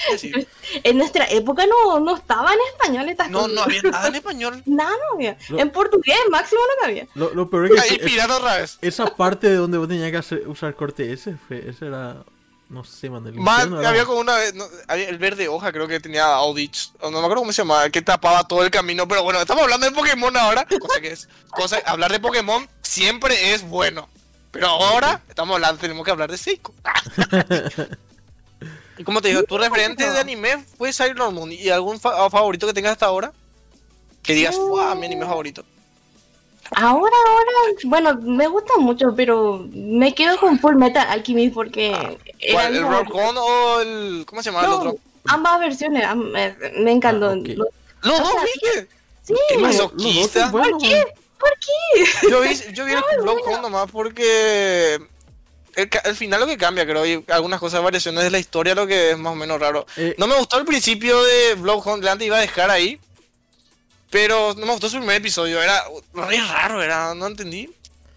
En 0.84 0.98
nuestra 0.98 1.26
época 1.26 1.64
no, 1.66 2.00
no 2.00 2.16
estaba 2.16 2.52
en 2.52 2.58
español 2.72 3.08
estas 3.08 3.30
no, 3.30 3.40
cosas. 3.40 3.52
no 3.54 3.62
había 3.62 3.82
nada 3.82 4.08
en 4.08 4.14
español. 4.22 4.62
Nada 4.66 4.90
no 4.90 5.14
había. 5.16 5.36
En 5.50 5.70
portugués 5.70 6.16
máximo 6.30 6.60
no 6.80 6.86
había. 6.86 7.06
Lo, 7.14 7.34
lo 7.34 7.48
peor 7.50 7.66
es 7.66 7.72
que 7.72 7.80
Ahí 7.80 7.98
pirata 7.98 8.36
otra 8.36 8.56
vez. 8.58 8.78
esa 8.80 9.06
parte 9.14 9.48
de 9.48 9.56
donde 9.56 9.78
vos 9.78 9.88
tenías 9.88 10.10
que 10.10 10.16
hacer, 10.16 10.48
usar 10.48 10.74
corte 10.74 11.12
ese, 11.12 11.36
fue, 11.48 11.68
ese 11.68 11.86
era, 11.86 12.24
no 12.68 12.84
sé, 12.84 13.10
man, 13.10 13.26
el 13.26 13.34
era- 13.38 13.88
había 13.90 14.04
como 14.06 14.20
una 14.20 14.36
vez, 14.36 14.54
no, 14.54 14.64
había 14.88 15.08
el 15.08 15.18
verde 15.18 15.46
hoja 15.48 15.72
creo 15.72 15.86
que 15.86 16.00
tenía 16.00 16.24
Audich, 16.24 16.90
no 17.02 17.10
me 17.10 17.18
acuerdo 17.18 17.36
cómo 17.42 17.52
se 17.52 17.60
llamaba, 17.62 17.90
que 17.90 18.00
tapaba 18.02 18.44
todo 18.48 18.64
el 18.64 18.70
camino, 18.70 19.06
pero 19.06 19.22
bueno, 19.22 19.40
estamos 19.40 19.62
hablando 19.64 19.86
de 19.86 19.92
Pokémon 19.92 20.34
ahora, 20.36 20.66
cosa 20.80 21.00
que 21.00 21.12
es, 21.12 21.28
cosa, 21.50 21.78
hablar 21.84 22.10
de 22.12 22.20
Pokémon 22.20 22.66
siempre 22.80 23.52
es 23.52 23.62
bueno, 23.68 24.08
pero 24.50 24.68
ahora 24.68 25.20
estamos 25.28 25.54
hablando, 25.54 25.78
tenemos 25.80 26.02
que 26.04 26.10
hablar 26.12 26.30
de 26.30 26.38
Seiko. 26.38 26.72
y 29.02 29.04
como 29.04 29.20
te 29.20 29.28
digo, 29.28 29.42
tu 29.42 29.58
referente 29.58 30.08
de 30.08 30.18
anime 30.18 30.64
fue 30.78 30.92
Sailor 30.92 31.32
Moon, 31.32 31.50
¿y 31.52 31.68
algún 31.68 31.98
fa- 32.00 32.30
favorito 32.30 32.66
que 32.66 32.72
tengas 32.72 32.92
hasta 32.92 33.06
ahora? 33.06 33.32
Que 34.22 34.34
digas, 34.34 34.56
wow, 34.56 34.94
mi 34.94 35.06
anime 35.06 35.26
favorito. 35.26 35.64
Ahora, 36.74 37.14
ahora, 37.26 37.78
bueno, 37.84 38.14
me 38.22 38.46
gusta 38.46 38.74
mucho, 38.78 39.12
pero 39.14 39.66
me 39.72 40.14
quedo 40.14 40.38
con 40.38 40.58
Full 40.58 40.76
Metal 40.76 41.06
Alchemist 41.10 41.52
porque 41.52 41.88
era 41.90 42.52
¿Cuál, 42.54 42.72
mi 42.72 42.78
¿El. 42.78 42.84
Rockon 42.88 43.36
o 43.36 43.80
el, 43.80 44.24
cómo 44.26 44.42
se 44.42 44.50
llama 44.50 44.64
el 44.64 44.70
No, 44.70 44.76
otro? 44.78 44.96
ambas 45.26 45.60
versiones, 45.60 46.04
am- 46.04 46.30
me, 46.30 46.56
me 46.78 46.92
encantó. 46.92 47.26
Ah, 47.30 47.34
ok. 47.34 47.48
Lo- 47.48 47.66
Los 48.02 48.18
dos, 48.20 48.32
¿viste? 48.44 48.88
Sí, 49.22 49.34
Qué 49.50 49.58
masoquista. 49.58 50.50
buenos, 50.50 50.82
man. 50.82 50.90
¿por 51.38 51.50
qué? 51.58 52.28
Yo 52.30 52.40
vi, 52.40 52.54
yo 52.72 52.84
vi 52.84 52.92
el 52.92 52.98
Home 53.28 53.60
nomás 53.60 53.90
porque 53.90 54.98
el, 55.76 55.88
el 56.04 56.16
final 56.16 56.40
lo 56.40 56.46
que 56.46 56.56
cambia, 56.58 56.84
creo, 56.86 57.04
y 57.06 57.24
algunas 57.28 57.60
cosas, 57.60 57.82
variaciones 57.82 58.24
de 58.24 58.30
la 58.30 58.38
historia, 58.38 58.74
lo 58.74 58.86
que 58.86 59.10
es 59.12 59.18
más 59.18 59.32
o 59.32 59.36
menos 59.36 59.60
raro. 59.60 59.86
Eh, 59.96 60.14
No 60.18 60.26
me 60.26 60.36
gustó 60.36 60.58
el 60.58 60.64
principio 60.64 61.22
de 61.22 61.52
Home, 61.64 62.08
antes 62.08 62.26
iba 62.26 62.36
a 62.36 62.40
dejar 62.40 62.70
ahí, 62.70 62.98
pero 64.10 64.54
no 64.54 64.66
me 64.66 64.72
gustó 64.72 64.88
su 64.88 64.98
primer 64.98 65.16
episodio, 65.16 65.62
era 65.62 65.82
re 66.14 66.36
raro, 66.40 66.82
era, 66.82 67.14
no 67.14 67.26
entendí. 67.26 67.70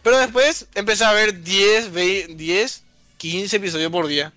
Pero 0.04 0.18
después 0.20 0.68
empecé 0.76 1.04
a 1.04 1.14
ver 1.14 1.42
10, 1.42 1.92
20, 1.92 2.36
10, 2.36 2.84
15 3.18 3.56
episodios 3.56 3.92
por 3.92 4.06
día. 4.08 4.34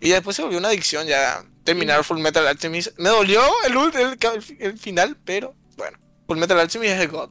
Y 0.00 0.10
después 0.10 0.36
se 0.36 0.42
volvió 0.42 0.58
una 0.58 0.68
adicción 0.68 1.06
ya 1.06 1.44
terminar 1.64 2.02
Full 2.04 2.18
Metal 2.20 2.46
Alchemist. 2.46 2.96
Me 2.98 3.08
dolió 3.10 3.42
el, 3.66 3.76
el, 4.00 4.56
el 4.60 4.78
final, 4.78 5.16
pero 5.24 5.54
bueno, 5.76 5.98
Full 6.26 6.38
Metal 6.38 6.58
Alchemist 6.58 6.94
es 6.94 7.00
el 7.00 7.08
God. 7.08 7.28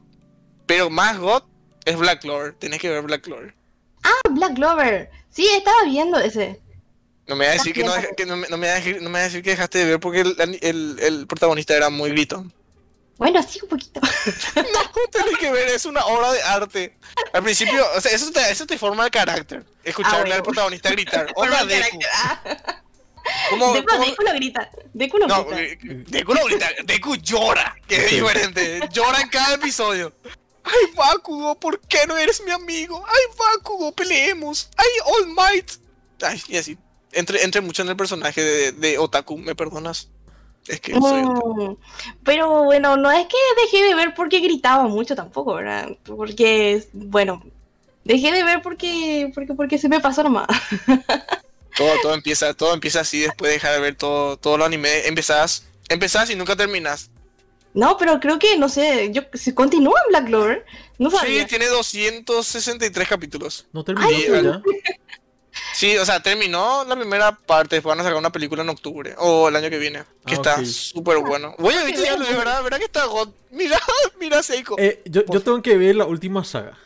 Pero 0.66 0.90
más 0.90 1.18
God 1.18 1.42
es 1.84 1.96
Black 1.96 2.20
Clover, 2.20 2.52
tenés 2.54 2.80
que 2.80 2.90
ver 2.90 3.02
Black 3.02 3.22
Clover. 3.22 3.54
Ah, 4.06 4.28
Black 4.30 4.54
Clover. 4.54 5.10
Sí, 5.30 5.46
estaba 5.48 5.82
viendo 5.84 6.18
ese. 6.18 6.60
No 7.26 7.34
me 7.36 7.46
vas 7.46 7.54
a 7.54 7.58
decir 7.58 7.72
que 7.74 7.82
no, 7.84 7.92
deja- 7.92 8.14
que 8.16 8.24
no, 8.26 8.36
me- 8.36 8.48
no 8.48 8.56
me 8.56 8.68
vas 8.68 8.76
a 8.76 8.78
decir, 8.78 9.02
no 9.02 9.10
me 9.10 9.14
vas 9.18 9.22
a 9.22 9.24
decir 9.24 9.42
que 9.42 9.50
dejaste 9.50 9.78
de 9.78 9.84
ver 9.84 10.00
porque 10.00 10.20
el, 10.20 10.58
el, 10.62 10.98
el 11.00 11.26
protagonista 11.26 11.74
era 11.76 11.90
muy 11.90 12.10
gritón. 12.10 12.52
Bueno, 13.18 13.42
sí, 13.42 13.58
un 13.62 13.68
poquito. 13.68 14.00
No, 14.56 15.00
tenés 15.10 15.38
que 15.38 15.50
ver, 15.50 15.68
es 15.68 15.86
una 15.86 16.04
obra 16.06 16.32
de 16.32 16.42
arte. 16.42 16.96
Al 17.32 17.42
principio, 17.42 17.84
o 17.96 18.00
sea, 18.00 18.12
eso 18.12 18.30
te, 18.30 18.50
eso 18.50 18.66
te 18.66 18.78
forma 18.78 19.04
el 19.06 19.10
carácter. 19.10 19.64
Escucharle 19.82 20.18
Ah, 20.18 20.20
bueno. 20.22 20.34
al 20.36 20.42
protagonista 20.42 20.90
gritar. 20.90 21.26
El 21.62 21.68
Deku. 21.68 21.98
Ah, 22.12 22.42
¿Cómo, 23.50 23.72
Deku, 23.72 23.86
cómo- 23.88 24.04
Deku 24.04 24.22
lo 24.22 24.32
grita. 24.34 24.70
Deku 24.94 25.18
lo 25.18 25.26
No, 25.26 25.44
grita. 25.46 25.84
Deku 26.10 26.34
no 26.34 26.44
grita, 26.44 26.68
Deku 26.84 27.16
llora, 27.16 27.74
que 27.88 27.96
es 28.04 28.10
diferente. 28.12 28.80
Llora 28.92 29.20
en 29.20 29.28
cada 29.28 29.54
episodio. 29.54 30.12
Ay, 30.66 30.94
Bakugo, 30.94 31.54
¿por 31.54 31.80
qué 31.80 31.98
no 32.06 32.16
eres 32.16 32.42
mi 32.44 32.50
amigo? 32.50 33.02
Ay, 33.06 33.36
Bakugo, 33.38 33.92
peleemos. 33.92 34.68
Ay, 34.76 34.86
All 35.06 35.28
Might. 35.28 35.70
Ay, 36.22 36.42
y 36.48 36.56
así. 36.56 36.76
Entre, 37.12 37.42
entre 37.44 37.60
mucho 37.60 37.82
en 37.82 37.88
el 37.88 37.96
personaje 37.96 38.42
de, 38.42 38.72
de 38.72 38.98
Otaku, 38.98 39.38
¿me 39.38 39.54
perdonas? 39.54 40.10
Es 40.66 40.80
que 40.80 40.92
soy. 40.94 41.22
Mm, 41.22 41.76
pero 42.24 42.64
bueno, 42.64 42.96
no 42.96 43.10
es 43.10 43.26
que 43.26 43.36
dejé 43.62 43.84
de 43.84 43.94
ver 43.94 44.14
porque 44.14 44.40
gritaba 44.40 44.88
mucho 44.88 45.14
tampoco, 45.14 45.54
¿verdad? 45.54 45.96
Porque, 46.04 46.84
bueno, 46.92 47.42
Dejé 48.06 48.30
de 48.30 48.44
ver 48.44 48.62
porque, 48.62 49.32
porque, 49.34 49.54
porque 49.54 49.78
se 49.78 49.88
me 49.88 49.98
pasó 50.00 50.22
nomás. 50.22 50.46
Todo, 51.76 51.92
todo 52.00 52.14
empieza, 52.14 52.54
todo 52.54 52.72
empieza 52.72 53.00
así 53.00 53.20
después 53.20 53.50
de 53.50 53.56
dejar 53.56 53.74
de 53.74 53.80
ver 53.80 53.96
todo, 53.96 54.38
todo 54.38 54.56
lo 54.56 54.64
anime. 54.64 55.08
Empezás, 55.08 55.66
empezás 55.90 56.30
y 56.30 56.34
nunca 56.34 56.56
terminas. 56.56 57.10
No, 57.76 57.96
pero 57.98 58.18
creo 58.18 58.38
que, 58.38 58.56
no 58.58 58.68
sé, 58.68 59.10
yo 59.12 59.22
se 59.34 59.54
continúa 59.54 60.00
en 60.06 60.08
Black 60.08 60.26
Clover. 60.26 60.66
No 60.98 61.10
sabía. 61.10 61.42
Sí, 61.42 61.46
tiene 61.48 61.66
263 61.66 63.06
capítulos. 63.08 63.66
No 63.72 63.84
terminó 63.84 64.08
Ay, 64.08 64.26
ya. 64.42 64.62
Sí, 65.74 65.96
o 65.98 66.04
sea, 66.06 66.22
terminó 66.22 66.84
la 66.84 66.96
primera 66.96 67.32
parte, 67.36 67.76
después 67.76 67.90
van 67.92 68.00
a 68.00 68.02
sacar 68.02 68.18
una 68.18 68.32
película 68.32 68.62
en 68.62 68.68
octubre 68.70 69.14
o 69.18 69.48
el 69.48 69.56
año 69.56 69.68
que 69.70 69.78
viene, 69.78 70.04
que 70.24 70.32
Ah, 70.34 70.36
está 70.36 70.54
ok. 70.56 70.64
súper 70.64 71.18
bueno. 71.18 71.54
Voy 71.58 71.74
a 71.74 71.84
ver 71.84 71.94
verdad, 71.94 72.62
¿verdad 72.62 72.78
que 72.78 72.84
está 72.84 73.04
God? 73.04 73.28
Mira, 73.50 73.78
mira 74.20 74.42
Seiko. 74.42 74.76
Eh, 74.78 75.02
yo, 75.04 75.22
yo 75.30 75.42
tengo 75.42 75.60
que 75.62 75.76
ver 75.76 75.96
la 75.96 76.06
última 76.06 76.44
saga. 76.44 76.78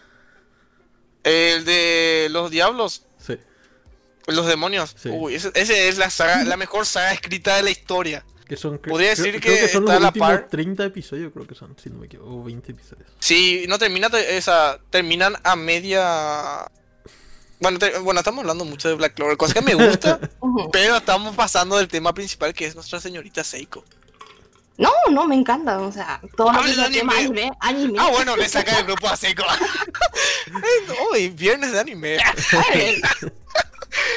El 1.22 1.64
de 1.64 2.28
los 2.30 2.51
diablos, 2.51 3.05
Sí. 3.24 3.36
los 4.26 4.47
demonios. 4.47 4.95
Sí. 5.01 5.09
Uy, 5.11 5.34
ese, 5.36 5.51
ese 5.55 5.88
es 5.88 5.99
la 5.99 6.11
saga, 6.11 6.43
la 6.45 6.57
mejor 6.57 6.84
saga 6.86 7.12
escrita 7.12 7.57
de 7.57 7.62
la 7.62 7.70
historia. 7.70 8.24
Que 8.51 8.57
son, 8.57 8.78
Podría 8.78 9.14
creo- 9.14 9.24
decir 9.26 9.40
creo 9.40 9.55
que 9.61 9.68
son 9.68 9.82
está 9.84 9.92
a 9.92 9.94
los 9.94 10.03
la 10.03 10.09
últimos 10.09 10.28
par. 10.28 10.48
30 10.48 10.84
episodios, 10.86 11.32
creo 11.32 11.46
que 11.46 11.55
son, 11.55 11.76
si 11.80 11.88
no 11.88 12.01
me 12.01 12.07
equivoco, 12.07 12.34
o 12.34 12.42
20 12.42 12.72
episodios. 12.72 13.07
Sí, 13.20 13.64
no 13.68 13.78
termina 13.78 14.11
te- 14.11 14.36
esa, 14.36 14.80
terminan 14.90 15.36
a 15.44 15.55
media. 15.55 16.66
Bueno, 17.61 17.78
te- 17.78 17.96
bueno, 18.01 18.18
estamos 18.18 18.40
hablando 18.40 18.64
mucho 18.64 18.88
de 18.88 18.94
Black 18.96 19.14
Clover, 19.14 19.36
cosa 19.36 19.55
que 19.55 19.62
me 19.62 19.74
gusta, 19.74 20.18
pero 20.72 20.96
estamos 20.96 21.36
pasando 21.36 21.76
del 21.76 21.86
tema 21.86 22.12
principal 22.12 22.53
que 22.53 22.66
es 22.66 22.74
nuestra 22.74 22.98
señorita 22.98 23.44
Seiko. 23.44 23.84
No, 24.78 24.90
no, 25.12 25.28
me 25.28 25.36
encanta. 25.36 25.78
O 25.78 25.92
sea, 25.92 26.20
todo 26.36 26.51
lo 26.53 26.61
que 26.62 26.70
es 26.70 26.76
tema 26.90 27.12
anime. 27.18 27.42
anime, 27.42 27.51
anime. 27.61 27.98
Ah, 28.01 28.09
bueno, 28.11 28.34
le 28.36 28.48
saca 28.48 28.80
el 28.80 28.84
grupo 28.86 29.09
a 29.09 29.16
Seiko. 29.16 29.44
Hoy, 31.12 31.28
viernes 31.28 31.70
de 31.70 31.78
anime. 31.78 32.16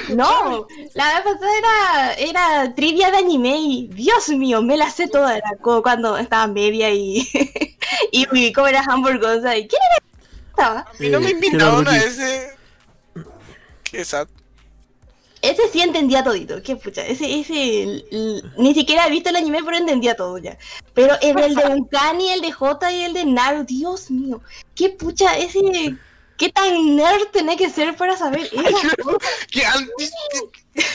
No, 0.10 0.68
la 0.94 1.14
vez 1.14 1.22
pasada 1.24 1.58
era, 1.58 2.14
era 2.16 2.76
trivia 2.76 3.12
de 3.12 3.18
anime 3.18 3.58
y 3.58 3.88
Dios 3.88 4.30
mío, 4.30 4.62
me 4.62 4.78
la 4.78 4.90
sé 4.90 5.08
toda. 5.08 5.38
Era 5.38 5.52
como 5.62 5.82
cuando 5.82 6.18
estaba 6.18 6.48
media 6.48 6.92
y, 6.92 7.28
y 8.12 8.26
vi 8.32 8.54
cómo 8.54 8.68
era 8.68 8.84
Hamburgosa 8.88 9.58
y 9.58 9.68
¿quién 9.68 9.82
era? 9.92 10.06
Estaba? 10.50 10.80
A 10.82 10.94
mí 11.00 11.10
no 11.10 11.20
me 11.20 11.28
Eh, 11.28 11.32
invitaron 11.32 11.88
a 11.88 11.98
ese. 11.98 12.50
Qué 13.84 14.04
sad. 14.06 14.28
Ese 15.42 15.68
sí 15.70 15.82
entendía 15.82 16.24
todito, 16.24 16.64
qué 16.64 16.78
pucha, 16.78 17.06
ese, 17.06 17.42
ese, 17.42 18.06
ni 18.58 18.74
siquiera 18.74 19.08
he 19.08 19.12
visto 19.12 19.30
el 19.30 19.36
anime, 19.36 19.60
pero 19.66 19.76
entendía 19.76 20.16
todo 20.16 20.38
ya. 20.38 20.58
Pero 20.94 21.16
el, 21.22 21.38
el 21.38 21.56
de 21.56 21.66
Unkani, 21.76 22.30
el 22.32 22.40
de 22.40 22.52
J 22.54 22.92
y 22.94 23.04
el 23.04 23.14
de 23.14 23.26
Naru, 23.26 23.66
Dios 23.66 24.10
mío, 24.10 24.42
qué 24.74 24.90
pucha, 24.92 25.38
ese, 25.38 25.98
qué 26.38 26.50
tan 26.50 26.96
nerd 26.96 27.28
tenés 27.32 27.58
que 27.58 27.70
ser 27.70 27.96
para 27.96 28.18
saber 28.18 28.50
eso. 28.52 29.18
Antes. 29.74 30.12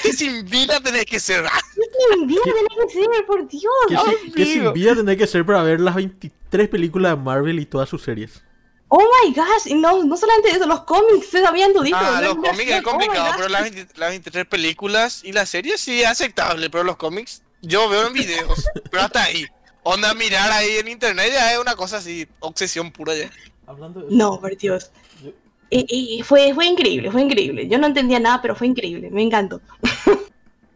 Que 0.03 0.12
sin 0.12 0.45
vida 0.45 0.80
tenés 0.80 1.07
que 1.07 1.20
ser. 1.20 1.45
¿Qué 1.74 2.26
vida 2.26 2.43
tenés 2.45 2.93
que 2.93 3.01
ser, 3.01 3.26
por 3.26 3.49
Dios? 3.49 3.72
Oh, 3.97 4.32
que 4.34 4.45
sin 4.45 4.72
vida 4.72 4.95
tendría 4.95 5.16
que 5.16 5.26
ser 5.26 5.47
para 5.47 5.62
ver 5.62 5.80
las 5.80 5.95
23 5.95 6.68
películas 6.68 7.12
de 7.12 7.22
Marvel 7.22 7.61
y 7.61 7.66
todas 7.66 7.89
sus 7.89 8.03
series. 8.03 8.43
Oh 8.91 9.05
my 9.22 9.34
gosh, 9.34 9.66
y 9.66 9.74
no, 9.74 10.03
no 10.03 10.16
solamente 10.16 10.51
eso, 10.51 10.66
los 10.66 10.80
cómics 10.84 11.28
se 11.28 11.43
sabían 11.43 11.74
todito. 11.74 11.99
Ah, 12.01 12.22
los 12.22 12.36
cómics 12.36 12.70
es 12.70 12.80
oh 12.80 12.82
complicado, 12.82 13.34
pero 13.36 13.49
las, 13.51 13.62
20 13.62 13.99
las 13.99 14.09
23 14.11 14.47
películas 14.47 15.20
y 15.22 15.32
la 15.32 15.45
serie 15.45 15.76
sí 15.76 16.01
es 16.01 16.09
aceptable, 16.09 16.70
pero 16.70 16.84
los 16.84 16.97
cómics 16.97 17.43
yo 17.61 17.89
veo 17.91 18.07
en 18.07 18.14
videos, 18.14 18.64
pero 18.91 19.03
hasta 19.03 19.24
ahí. 19.24 19.47
Onda, 19.82 20.14
mirar 20.14 20.51
ahí 20.53 20.78
en 20.78 20.89
internet 20.89 21.30
ya 21.32 21.53
es 21.53 21.59
una 21.59 21.76
cosa 21.76 21.99
así, 21.99 22.26
obsesión 22.41 22.91
pura 22.91 23.14
ya. 23.14 23.30
Hablando 23.69 24.01
de 24.01 24.16
No, 24.16 24.41
por 24.41 24.57
Dios. 24.57 24.91
Yo- 25.23 25.31
Y, 25.71 26.19
y 26.19 26.23
fue, 26.23 26.55
fue 26.55 26.64
increíble, 26.66 27.11
fue 27.12 27.21
increíble. 27.23 27.69
Yo 27.69 27.77
no 27.79 27.87
entendía 27.87 28.19
nada, 28.19 28.41
pero 28.41 28.57
fue 28.57 28.66
increíble, 28.66 29.11
me 29.11 29.23
encantó. 29.23 29.61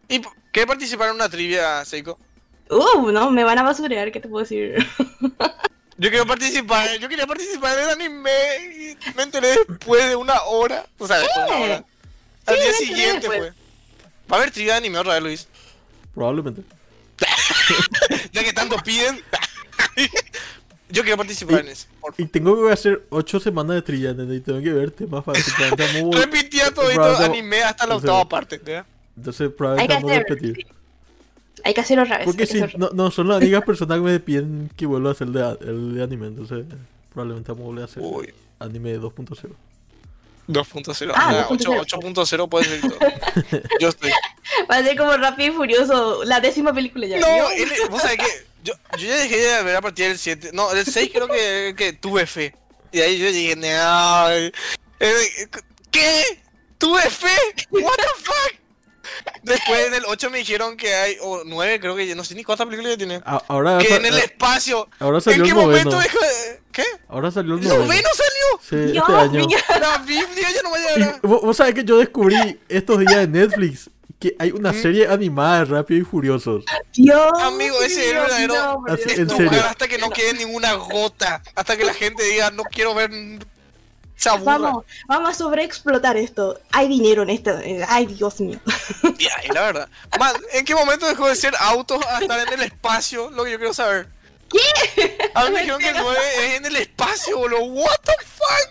¿Y 0.09 0.21
qué 0.53 0.67
participar 0.67 1.09
en 1.09 1.15
una 1.15 1.29
trivia, 1.31 1.83
Seiko? 1.87 2.19
Uh, 2.69 3.11
no, 3.11 3.31
me 3.31 3.43
van 3.45 3.59
a 3.59 3.63
basurear, 3.63 4.13
¿qué 4.13 4.21
te 4.21 4.29
puedo 4.29 4.45
decir? 4.45 4.87
Yo 5.99 6.11
quiero 6.11 6.27
participar, 6.27 6.99
yo 6.99 7.09
quería 7.09 7.27
participar 7.29 7.79
en 7.79 7.85
el 7.85 7.91
anime 7.91 8.31
y 8.75 9.13
me 9.15 9.23
enteré 9.23 9.49
después 9.69 10.09
de 10.09 10.17
una 10.17 10.43
hora. 10.45 10.85
O 10.99 11.07
sea, 11.07 11.19
después 11.19 11.47
de 11.47 11.53
una 11.53 11.61
hora. 11.65 11.85
Al 12.47 12.57
Sí, 12.57 12.61
día 12.63 12.73
siguiente 12.73 13.27
fue. 13.29 13.41
Va 13.51 13.53
a 14.31 14.35
haber 14.37 14.51
trivia 14.51 14.73
de 14.73 14.79
anime 14.79 14.99
otra 14.99 15.15
vez, 15.15 15.23
Luis. 15.23 15.49
Probablemente. 16.15 16.63
Ya 18.33 18.43
que 18.43 18.53
tanto 18.53 18.77
piden. 18.79 19.23
yo 20.93 21.03
quiero 21.03 21.17
participar 21.17 21.61
en 21.61 21.69
eso. 21.69 21.87
Por 22.01 22.15
Y 22.19 22.27
tengo 22.27 22.65
que 22.67 22.73
hacer 22.73 23.03
8 23.11 23.41
semanas 23.41 23.77
de 23.77 23.83
trilla, 23.83 24.11
¿entendés? 24.11 24.39
Y 24.39 24.41
tengo 24.43 24.61
que 24.63 24.73
ver 24.73 24.91
temas 24.91 25.25
para 25.25 25.41
que 25.41 25.51
todo 26.75 26.87
Probablemente- 26.95 27.25
anime 27.25 27.63
hasta 27.63 27.87
la 27.87 27.97
octava 27.97 28.29
parte. 28.29 28.59
¿verdad? 28.59 28.87
Entonces 29.17 29.41
Hay 29.43 29.49
probablemente 29.49 29.89
que 29.89 29.95
vamos 30.03 30.11
a 30.11 30.15
hacer. 30.15 30.29
repetir. 30.29 30.67
Hay 31.65 31.75
que 31.75 31.81
hacerlo 31.81 32.03
otra 32.05 32.19
vez. 32.19 32.27
Porque 32.27 32.47
si 32.47 32.61
no, 32.77 32.91
no 32.93 33.11
son 33.11 33.29
las 33.29 33.39
únicas 33.43 33.63
personas 33.65 33.99
que 33.99 34.03
me 34.05 34.21
piden 34.21 34.71
que 34.77 34.87
vuelva 34.87 35.11
a 35.11 35.13
hacer 35.13 35.29
el 35.29 35.33
de, 35.33 35.57
el 35.63 35.95
de 35.97 36.03
anime, 36.03 36.27
entonces 36.29 36.65
probablemente 37.13 37.53
vamos 37.53 37.63
a 37.63 37.67
volver 37.67 37.83
a 37.83 37.85
hacer 37.87 38.03
Uy. 38.05 38.33
anime 38.59 38.99
2.0. 38.99 39.51
2.0. 40.49 41.13
Ah, 41.15 41.45
Ah, 41.45 41.47
2.0. 41.49 41.85
8.0 41.87 42.49
puede 42.49 42.65
ser 42.65 42.81
todo. 42.81 42.99
Yo 43.81 43.89
estoy. 43.89 44.11
Va 44.71 44.77
a 44.79 44.83
ser 44.83 44.97
como 44.97 45.17
Rápido 45.17 45.53
y 45.53 45.57
Furioso, 45.57 46.25
la 46.25 46.41
décima 46.41 46.73
película 46.75 47.07
ya. 47.07 47.21
No, 47.21 47.27
¿vio? 47.27 47.51
el- 47.51 47.91
vos 47.91 48.03
sabés 48.03 48.19
que 48.19 48.52
yo, 48.63 48.73
yo 48.99 49.09
ya 49.09 49.17
dejé 49.17 49.37
de 49.39 49.63
ver 49.63 49.77
a 49.77 49.81
partir 49.81 50.09
del 50.09 50.19
7. 50.19 50.51
No, 50.53 50.71
el 50.73 50.85
6 50.87 51.11
creo 51.13 51.29
que, 51.29 51.75
que 51.77 51.93
tuve 51.93 52.27
fe. 52.27 52.55
Y 52.93 53.01
ahí 53.01 53.19
yo 53.19 53.33
dije, 53.33 53.57
no. 53.57 54.31
eh, 54.31 54.53
¿Qué? 55.91 56.23
¿Tuve 56.79 57.03
fe? 57.03 57.29
¿What 57.71 57.97
the 57.97 58.03
fuck? 58.23 58.63
Después 59.43 59.87
en 59.89 59.95
el 59.95 60.05
8 60.07 60.31
me 60.31 60.39
dijeron 60.39 60.77
que 60.77 60.95
hay, 60.95 61.17
o 61.21 61.43
9 61.45 61.81
creo 61.81 61.95
que 61.97 62.07
ya 62.07 62.15
no 62.15 62.25
sé 62.25 62.35
ni 62.35 62.45
cuántas 62.45 62.67
películas 62.67 62.93
ya 62.93 62.97
tiene. 62.99 63.21
Ahora, 63.25 63.79
Que 63.79 63.97
en 63.97 64.07
el 64.07 64.19
espacio. 64.19 64.89
ahora 65.01 65.19
¿En 65.19 65.23
salió 65.23 65.45
qué 65.45 65.51
el 65.51 65.57
momento 65.57 65.99
dejó 65.99 66.19
de- 66.21 66.61
¿Qué? 66.73 66.85
Ahora 67.09 67.31
salió 67.31 67.55
el 67.55 67.61
¿El 67.63 67.69
noveno. 67.69 67.85
noveno 67.85 68.09
salió? 68.15 68.87
Sí, 68.87 68.93
Dios 68.93 69.05
este 69.09 69.21
año. 69.21 69.47
La 69.81 69.99
Biblia 69.99 70.49
ya 70.55 70.63
no 70.63 70.71
va 70.71 70.77
a 70.77 70.97
llegar. 70.97 71.21
vos, 71.23 71.43
vos 71.43 71.57
sabés 71.57 71.75
que 71.75 71.85
yo 71.85 71.99
descubrí 71.99 72.61
estos 72.69 72.99
días 73.01 73.17
en 73.17 73.33
Netflix 73.33 73.91
que 74.23 74.37
hay 74.39 74.53
una 74.53 74.73
serie 74.73 75.09
animada 75.09 75.59
de 75.61 75.65
Rápido 75.65 76.01
y 76.01 76.05
Furiosos. 76.05 76.65
Dios 76.95 77.33
Amigo, 77.41 77.83
ese 77.83 78.01
es 78.01 78.07
el 78.09 78.15
mío, 78.15 78.23
verdadero- 78.25 78.55
no, 78.87 78.89
en 78.89 79.29
serio. 79.29 79.65
Hasta 79.69 79.89
que 79.89 79.99
no 79.99 80.11
quede 80.11 80.35
ninguna 80.35 80.75
gota. 80.75 81.43
Hasta 81.55 81.77
que 81.77 81.85
la 81.85 81.93
gente 81.95 82.23
diga, 82.23 82.51
no 82.51 82.63
quiero 82.65 82.95
ver. 82.95 83.11
Vamos, 84.45 84.85
vamos 85.09 85.31
a 85.31 85.35
sobreexplotar 85.35 86.17
esto. 86.17 86.61
Hay 86.71 86.87
dinero 86.87 87.25
en 87.25 87.31
esto. 87.31 87.59
Ay, 87.89 88.07
Dios 88.07 88.41
mío. 88.41 88.61
Y 89.19 89.25
ahí, 89.27 89.49
la 89.53 89.63
verdad. 89.63 89.89
Man, 90.17 90.33
¿en 90.53 90.65
qué 90.65 90.77
momento 90.77 91.07
dejó 91.09 91.27
de 91.29 91.35
ser 91.35 91.55
autos 91.59 92.01
a 92.07 92.21
estar 92.21 92.39
en 92.47 92.55
el 92.55 92.63
espacio? 92.63 93.31
Lo 93.33 93.43
que 93.43 93.51
yo 93.51 93.59
quiero 93.59 93.75
saber. 93.75 94.07
¿Qué? 94.49 95.19
A 95.35 95.45
mí 95.47 95.51
me 95.51 95.61
dijeron 95.61 95.81
que 95.81 95.89
el 95.89 95.97
9 96.01 96.19
es 96.39 96.55
en 96.55 96.67
el 96.67 96.77
espacio, 96.77 97.37
boludo. 97.39 97.63
¿What 97.65 97.99
the 98.05 98.13
fuck? 98.25 98.71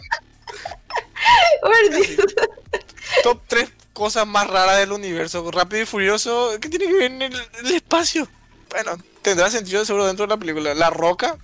Top 3.24 3.42
3 3.48 3.70
cosas 3.94 4.28
más 4.28 4.48
raras 4.48 4.80
del 4.80 4.92
universo. 4.92 5.50
Rápido 5.52 5.84
y 5.84 5.86
furioso. 5.86 6.52
¿Qué 6.62 6.70
tiene 6.70 6.86
que 6.88 6.94
ver 6.94 7.12
en 7.12 7.22
el, 7.22 7.72
espacio? 7.74 8.28
Bueno, 8.70 8.98
tendrá 9.22 9.50
sentido 9.50 9.86
seguro 9.86 10.08
dentro 10.08 10.26
de 10.26 10.30
la 10.30 10.38
película. 10.38 10.74
La 10.74 10.90
roca. 10.90 11.38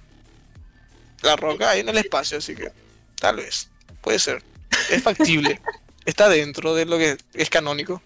La 1.22 1.36
roca 1.36 1.72
ahí 1.72 1.82
en 1.82 1.90
el 1.90 1.98
espacio, 1.98 2.38
así 2.38 2.56
que. 2.56 2.72
Tal 3.20 3.38
vez. 3.38 3.70
Puede 4.02 4.20
ser. 4.20 4.44
Es 4.90 5.04
factible. 5.04 5.62
Está 6.06 6.30
dentro 6.30 6.74
de 6.74 6.86
lo 6.86 6.98
que 6.98 7.18
es 7.34 7.50
canónico. 7.50 8.02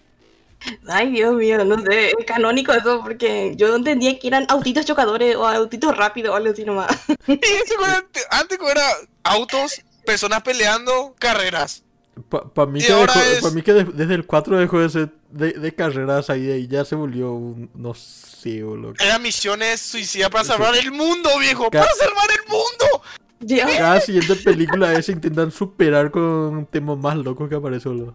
Ay, 0.88 1.10
Dios 1.10 1.34
mío, 1.34 1.64
no 1.64 1.80
sé, 1.82 2.10
es 2.10 2.24
canónico 2.26 2.72
eso 2.72 3.00
porque 3.02 3.54
yo 3.56 3.74
entendía 3.74 4.18
que 4.18 4.28
eran 4.28 4.46
autitos 4.48 4.86
chocadores 4.86 5.34
o 5.36 5.46
autitos 5.46 5.96
rápidos 5.96 6.32
o 6.32 6.36
algo 6.36 6.52
así 6.52 6.64
nomás. 6.64 6.96
Y 7.26 7.32
eso 7.34 7.74
era- 7.84 8.04
antes 8.30 8.58
era 8.70 8.96
autos, 9.24 9.82
personas 10.04 10.42
peleando, 10.42 11.14
carreras. 11.18 11.82
Para 12.28 12.70
mí, 12.70 12.80
que, 12.80 12.92
ahora 12.92 13.12
dejó- 13.14 13.26
es- 13.32 13.40
pa' 13.42 13.50
mí 13.50 13.62
que 13.62 13.72
de- 13.72 13.84
desde 13.84 14.14
el 14.14 14.26
4 14.26 14.58
dejó 14.58 14.80
de 14.80 14.90
ser 14.90 15.08
de, 15.30 15.52
de 15.52 15.74
carreras 15.74 16.28
ahí 16.28 16.50
y 16.50 16.68
ya 16.68 16.84
se 16.84 16.94
volvió 16.94 17.32
un, 17.32 17.70
no 17.74 17.94
sé, 17.94 18.62
boludo. 18.62 18.92
Eran 19.00 19.22
misiones 19.22 19.80
suicidas 19.80 20.28
para 20.30 20.44
salvar 20.44 20.74
el 20.76 20.92
mundo, 20.92 21.30
viejo. 21.40 21.70
Ca- 21.70 21.80
¡Para 21.80 21.92
salvar 21.94 22.26
el 22.30 22.50
mundo! 22.50 23.02
Dios. 23.40 23.70
Cada 23.78 24.00
siguiente 24.02 24.36
película 24.36 24.92
es 24.92 25.08
intentan 25.08 25.50
superar 25.50 26.10
con 26.10 26.66
temas 26.66 26.98
más 26.98 27.16
locos 27.16 27.48
que 27.48 27.54
aparece, 27.54 27.88
boludo. 27.88 28.14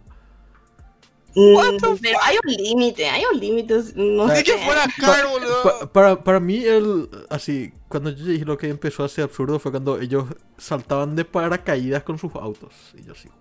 Pero 1.34 2.18
hay 2.24 2.38
un 2.44 2.54
límite, 2.54 3.08
hay 3.10 3.24
un 3.32 3.40
límite, 3.40 3.76
no 3.96 4.28
sé. 4.30 4.44
que 4.44 4.58
fuera 4.58 4.86
car, 5.00 5.28
boludo. 5.28 5.64
Pa- 5.64 5.92
para, 5.92 6.24
para 6.24 6.40
mí, 6.40 6.64
el, 6.64 7.10
así, 7.30 7.72
cuando 7.90 8.10
yo 8.10 8.26
dije 8.26 8.44
lo 8.46 8.58
que 8.58 8.70
empezó 8.70 9.04
a 9.04 9.10
ser 9.10 9.26
absurdo 9.26 9.60
fue 9.60 9.72
cuando 9.72 10.00
ellos 10.00 10.26
saltaban 10.58 11.16
de 11.16 11.26
paracaídas 11.26 12.02
con 12.04 12.18
sus 12.18 12.34
autos. 12.36 12.74
Y 12.96 13.04
yo 13.04 13.14
wow. 13.14 13.37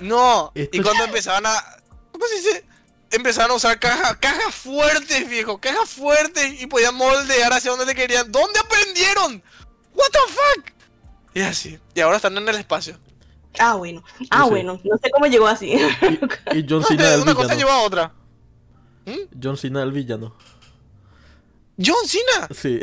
No. 0.00 0.52
Esto 0.54 0.76
Y 0.76 0.80
cuando 0.80 1.04
empezaban 1.04 1.44
a. 1.46 1.64
¿Cómo 2.12 2.24
se 2.26 2.36
dice? 2.36 2.64
Empezaron 3.10 3.52
a 3.52 3.54
usar 3.54 3.78
cajas 3.80 4.16
cajas 4.18 4.54
fuertes, 4.54 5.28
viejo. 5.28 5.58
Cajas 5.60 5.88
fuertes. 5.90 6.60
Y 6.60 6.66
podían 6.66 6.94
moldear 6.94 7.52
hacia 7.52 7.70
donde 7.70 7.86
te 7.86 7.94
querían. 7.94 8.30
¿Dónde 8.30 8.60
aprendieron? 8.60 9.42
¿What 9.94 10.08
the 10.12 10.18
fuck? 10.32 10.66
Y 11.34 11.40
así. 11.40 11.78
Y 11.94 12.00
ahora 12.00 12.16
están 12.16 12.36
en 12.36 12.48
el 12.48 12.56
espacio. 12.56 12.98
Ah, 13.58 13.74
bueno. 13.74 14.04
Ah, 14.30 14.40
No 14.40 14.50
bueno. 14.50 14.80
No 14.84 14.98
sé 15.02 15.10
cómo 15.10 15.26
llegó 15.26 15.48
así. 15.48 15.72
Y, 15.72 16.58
y 16.58 16.66
John 16.68 16.80
No, 16.80 16.86
Cena 16.86 17.14
el 17.14 17.20
una 17.22 17.34
cosa 17.34 17.54
villano. 17.54 17.58
lleva 17.58 17.74
a 17.74 17.80
otra. 17.82 18.12
John 19.42 19.56
Cena 19.56 19.82
el 19.82 19.90
villano. 19.92 20.36
John 21.82 22.06
Cena. 22.06 22.48
Sí. 22.54 22.78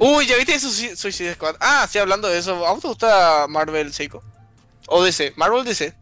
Uy, 0.00 0.26
¿ya 0.26 0.36
viste 0.36 0.58
Suicide 0.60 0.96
Suicide 0.96 1.34
Squad? 1.34 1.56
Ah, 1.60 1.86
sí, 1.90 1.98
hablando 1.98 2.28
de 2.28 2.38
eso. 2.38 2.64
¿A 2.66 2.72
vos 2.72 2.80
te 2.80 2.88
gusta 2.88 3.46
Marvel, 3.48 3.92
Seiko? 3.92 4.22
O 4.86 5.02
DC. 5.02 5.32
Marvel 5.36 5.64
DC. 5.64 5.94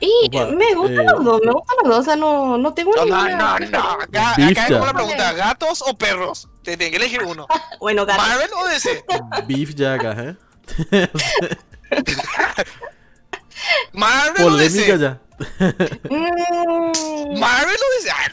Y 0.00 0.26
Opa, 0.26 0.46
me 0.46 0.74
gustan 0.74 1.06
eh. 1.06 1.12
los 1.12 1.24
dos, 1.24 1.40
me 1.44 1.52
gustan 1.52 1.76
los 1.82 1.90
dos, 1.90 1.98
o 2.00 2.02
sea, 2.02 2.16
no, 2.16 2.58
no 2.58 2.74
tengo 2.74 2.90
No, 2.96 3.04
no, 3.06 3.24
ninguna 3.24 3.58
no, 3.60 3.68
no. 3.70 3.78
Acá, 3.78 4.34
Bicha. 4.36 4.50
acá 4.50 4.66
es 4.66 4.72
como 4.72 4.86
la 4.86 4.94
pregunta: 4.94 5.32
¿gatos 5.32 5.80
o 5.86 5.96
perros? 5.96 6.48
Te 6.64 6.76
tienes 6.76 6.90
que 6.90 6.96
elegir 6.96 7.22
uno. 7.22 7.46
Bueno, 7.78 8.04
gato. 8.04 8.20
¿Marvel 8.20 8.50
o 8.52 8.66
DC? 8.66 9.04
Beef 9.46 9.74
ya 9.74 9.94
acá, 9.94 10.16
¿eh? 10.18 10.36
¿Marvel 13.92 14.42
o 14.42 14.50
Polémica 14.50 14.96
DC? 14.96 14.98
ya. 14.98 15.20
Mm, 16.10 17.38
¿Marvel 17.38 17.76
o 17.76 17.88
DC? 17.96 18.10
Ah, 18.10 18.28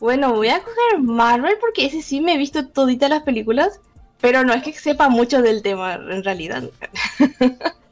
bueno, 0.00 0.32
voy 0.34 0.48
a 0.48 0.58
coger 0.58 0.98
Marvel 1.00 1.56
porque 1.60 1.86
ese 1.86 2.02
sí 2.02 2.20
me 2.20 2.34
he 2.34 2.38
visto 2.38 2.66
toditas 2.66 3.08
las 3.08 3.22
películas, 3.22 3.80
pero 4.22 4.42
no 4.44 4.54
es 4.54 4.62
que 4.62 4.72
sepa 4.72 5.10
mucho 5.10 5.42
del 5.42 5.60
tema 5.62 5.94
en 5.94 6.24
realidad. 6.24 6.62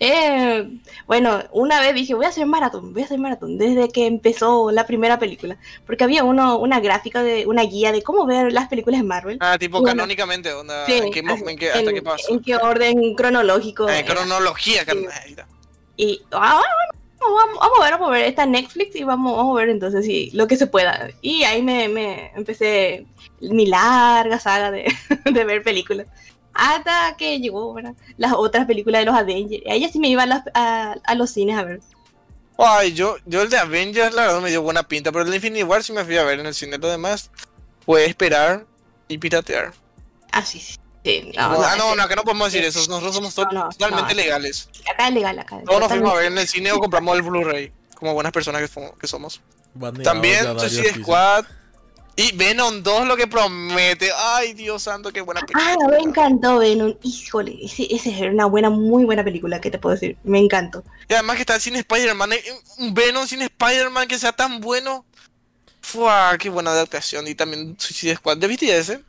Eh, 0.00 0.68
bueno, 1.06 1.42
una 1.52 1.80
vez 1.80 1.94
dije, 1.94 2.14
voy 2.14 2.24
a 2.24 2.28
hacer 2.28 2.44
maratón, 2.46 2.92
voy 2.92 3.02
a 3.02 3.04
hacer 3.04 3.18
maratón, 3.18 3.56
desde 3.56 3.88
que 3.90 4.06
empezó 4.06 4.70
la 4.70 4.86
primera 4.86 5.18
película, 5.18 5.56
porque 5.86 6.04
había 6.04 6.24
uno, 6.24 6.58
una 6.58 6.80
gráfica, 6.80 7.22
de 7.22 7.46
una 7.46 7.62
guía 7.62 7.92
de 7.92 8.02
cómo 8.02 8.26
ver 8.26 8.52
las 8.52 8.68
películas 8.68 9.00
de 9.00 9.06
Marvel. 9.06 9.38
Ah, 9.40 9.56
tipo 9.58 9.80
Bueno. 9.80 9.96
canónicamente, 9.96 10.52
onda, 10.52 10.84
Sí, 10.86 10.94
¿en 10.94 11.10
qué, 11.12 11.20
en 11.20 11.26
qué- 11.26 11.32
¿hasta 11.32 11.50
en- 11.50 11.58
qué 11.58 12.02
en 12.28 12.40
qué 12.42 12.56
orden 12.56 13.14
cronológico. 13.14 13.88
En 13.88 13.96
era. 13.96 14.06
cronología, 14.14 14.84
Sí. 14.84 15.06
Y 15.96 16.22
ah, 16.32 16.60
bueno, 16.60 16.99
vamos, 17.20 17.58
vamos 17.58 17.78
a 17.80 17.84
ver, 17.84 17.92
vamos 17.92 18.08
a 18.08 18.12
ver, 18.12 18.24
está 18.26 18.42
en 18.44 18.52
Netflix 18.52 18.96
y 18.96 19.04
vamos, 19.04 19.36
vamos 19.36 19.56
a 19.56 19.60
ver 19.60 19.68
entonces 19.70 20.04
sí, 20.04 20.30
lo 20.32 20.46
que 20.46 20.56
se 20.56 20.66
pueda. 20.66 21.08
Y 21.20 21.42
ahí 21.44 21.62
me, 21.62 21.88
me 21.88 22.30
empecé 22.34 23.06
mi 23.40 23.66
larga 23.66 24.38
saga 24.38 24.70
de, 24.70 24.92
de 25.24 25.44
ver 25.44 25.62
películas. 25.62 26.06
Hasta 26.52 27.16
que 27.16 27.38
llegó 27.38 27.72
¿verdad? 27.74 27.94
las 28.16 28.32
otras 28.34 28.66
películas 28.66 29.00
de 29.00 29.06
los 29.06 29.14
Avengers. 29.14 29.62
Ahí 29.70 29.88
sí 29.88 29.98
me 29.98 30.08
iba 30.08 30.24
a, 30.24 30.26
las- 30.26 30.44
a, 30.54 30.96
a 31.04 31.14
los 31.14 31.30
cines 31.30 31.56
a 31.56 31.62
ver. 31.64 31.80
Ay, 32.58 32.92
yo, 32.92 33.16
yo 33.24 33.42
el 33.42 33.48
de 33.48 33.56
Avengers, 33.58 34.14
la 34.14 34.22
verdad, 34.26 34.40
me 34.42 34.50
dio 34.50 34.60
buena 34.60 34.82
pinta, 34.82 35.10
pero 35.12 35.24
el 35.24 35.30
de 35.30 35.36
Infinity 35.36 35.62
War 35.62 35.82
sí 35.82 35.92
me 35.92 36.04
fui 36.04 36.18
a 36.18 36.24
ver 36.24 36.40
en 36.40 36.46
el 36.46 36.54
cine. 36.54 36.76
Lo 36.76 36.88
demás, 36.88 37.30
puede 37.86 38.04
esperar 38.06 38.66
y 39.08 39.16
piratear. 39.16 39.72
Ah, 40.32 40.44
sí, 40.44 40.60
sí. 41.04 41.32
No, 41.36 41.48
no, 41.52 41.62
ah, 41.64 41.76
no, 41.76 41.88
no, 41.90 41.96
no, 41.96 42.02
acá 42.02 42.14
no 42.16 42.22
podemos 42.22 42.52
decir 42.52 42.66
eso. 42.66 42.78
Nosotros 42.88 43.14
somos 43.14 43.34
to- 43.34 43.44
No, 43.46 43.64
no, 43.64 43.68
totalmente 43.70 44.14
no. 44.14 44.20
legales. 44.20 44.68
Acá 44.92 45.08
es 45.08 45.14
legal, 45.14 45.38
acá. 45.38 45.60
Todos 45.66 45.80
nos 45.80 45.88
fuimos 45.88 46.12
a 46.12 46.16
ver 46.16 46.26
en 46.26 46.38
el 46.38 46.48
cine 46.48 46.72
o 46.72 46.78
compramos 46.78 47.16
el 47.16 47.22
Blu-ray, 47.22 47.72
como 47.94 48.14
buenas 48.14 48.32
personas 48.32 48.68
que, 48.68 48.90
que 49.00 49.06
somos. 49.06 49.40
Baneado 49.74 50.02
También 50.02 50.58
Suicide. 50.58 51.00
Squad 51.02 51.44
y 52.16 52.32
Venom 52.36 52.82
2 52.82 53.06
lo 53.06 53.16
que 53.16 53.26
promete. 53.28 54.10
Ay, 54.16 54.52
Dios 54.52 54.82
santo, 54.82 55.12
qué 55.12 55.20
buena 55.20 55.40
película. 55.42 55.76
Ah, 55.80 55.88
me 55.88 55.98
encantó 55.98 56.58
Venom. 56.58 56.94
Híjole, 57.02 57.56
ese, 57.64 57.86
ese 57.94 58.10
es 58.10 58.20
una 58.32 58.46
buena, 58.46 58.68
muy 58.68 59.04
buena 59.04 59.22
película, 59.24 59.60
¿qué 59.60 59.70
te 59.70 59.78
puedo 59.78 59.94
decir? 59.94 60.16
Me 60.24 60.38
encantó. 60.40 60.82
Y 61.08 61.14
además 61.14 61.36
que 61.36 61.42
está 61.42 61.58
sin 61.60 61.76
Spider-Man. 61.76 62.32
eh, 62.34 62.42
Un 62.78 62.92
Venom 62.92 63.26
sin 63.26 63.40
Spider-Man 63.42 64.08
que 64.08 64.18
sea 64.18 64.32
tan 64.32 64.60
bueno. 64.60 65.04
Fua, 65.80 66.36
qué 66.38 66.50
buena 66.50 66.72
adaptación. 66.72 67.26
Y 67.26 67.34
también 67.34 67.76
Suicide 67.78 68.16
Squad. 68.16 68.38
¿Ya 68.38 68.48
viste 68.48 68.76
ese? 68.76 69.02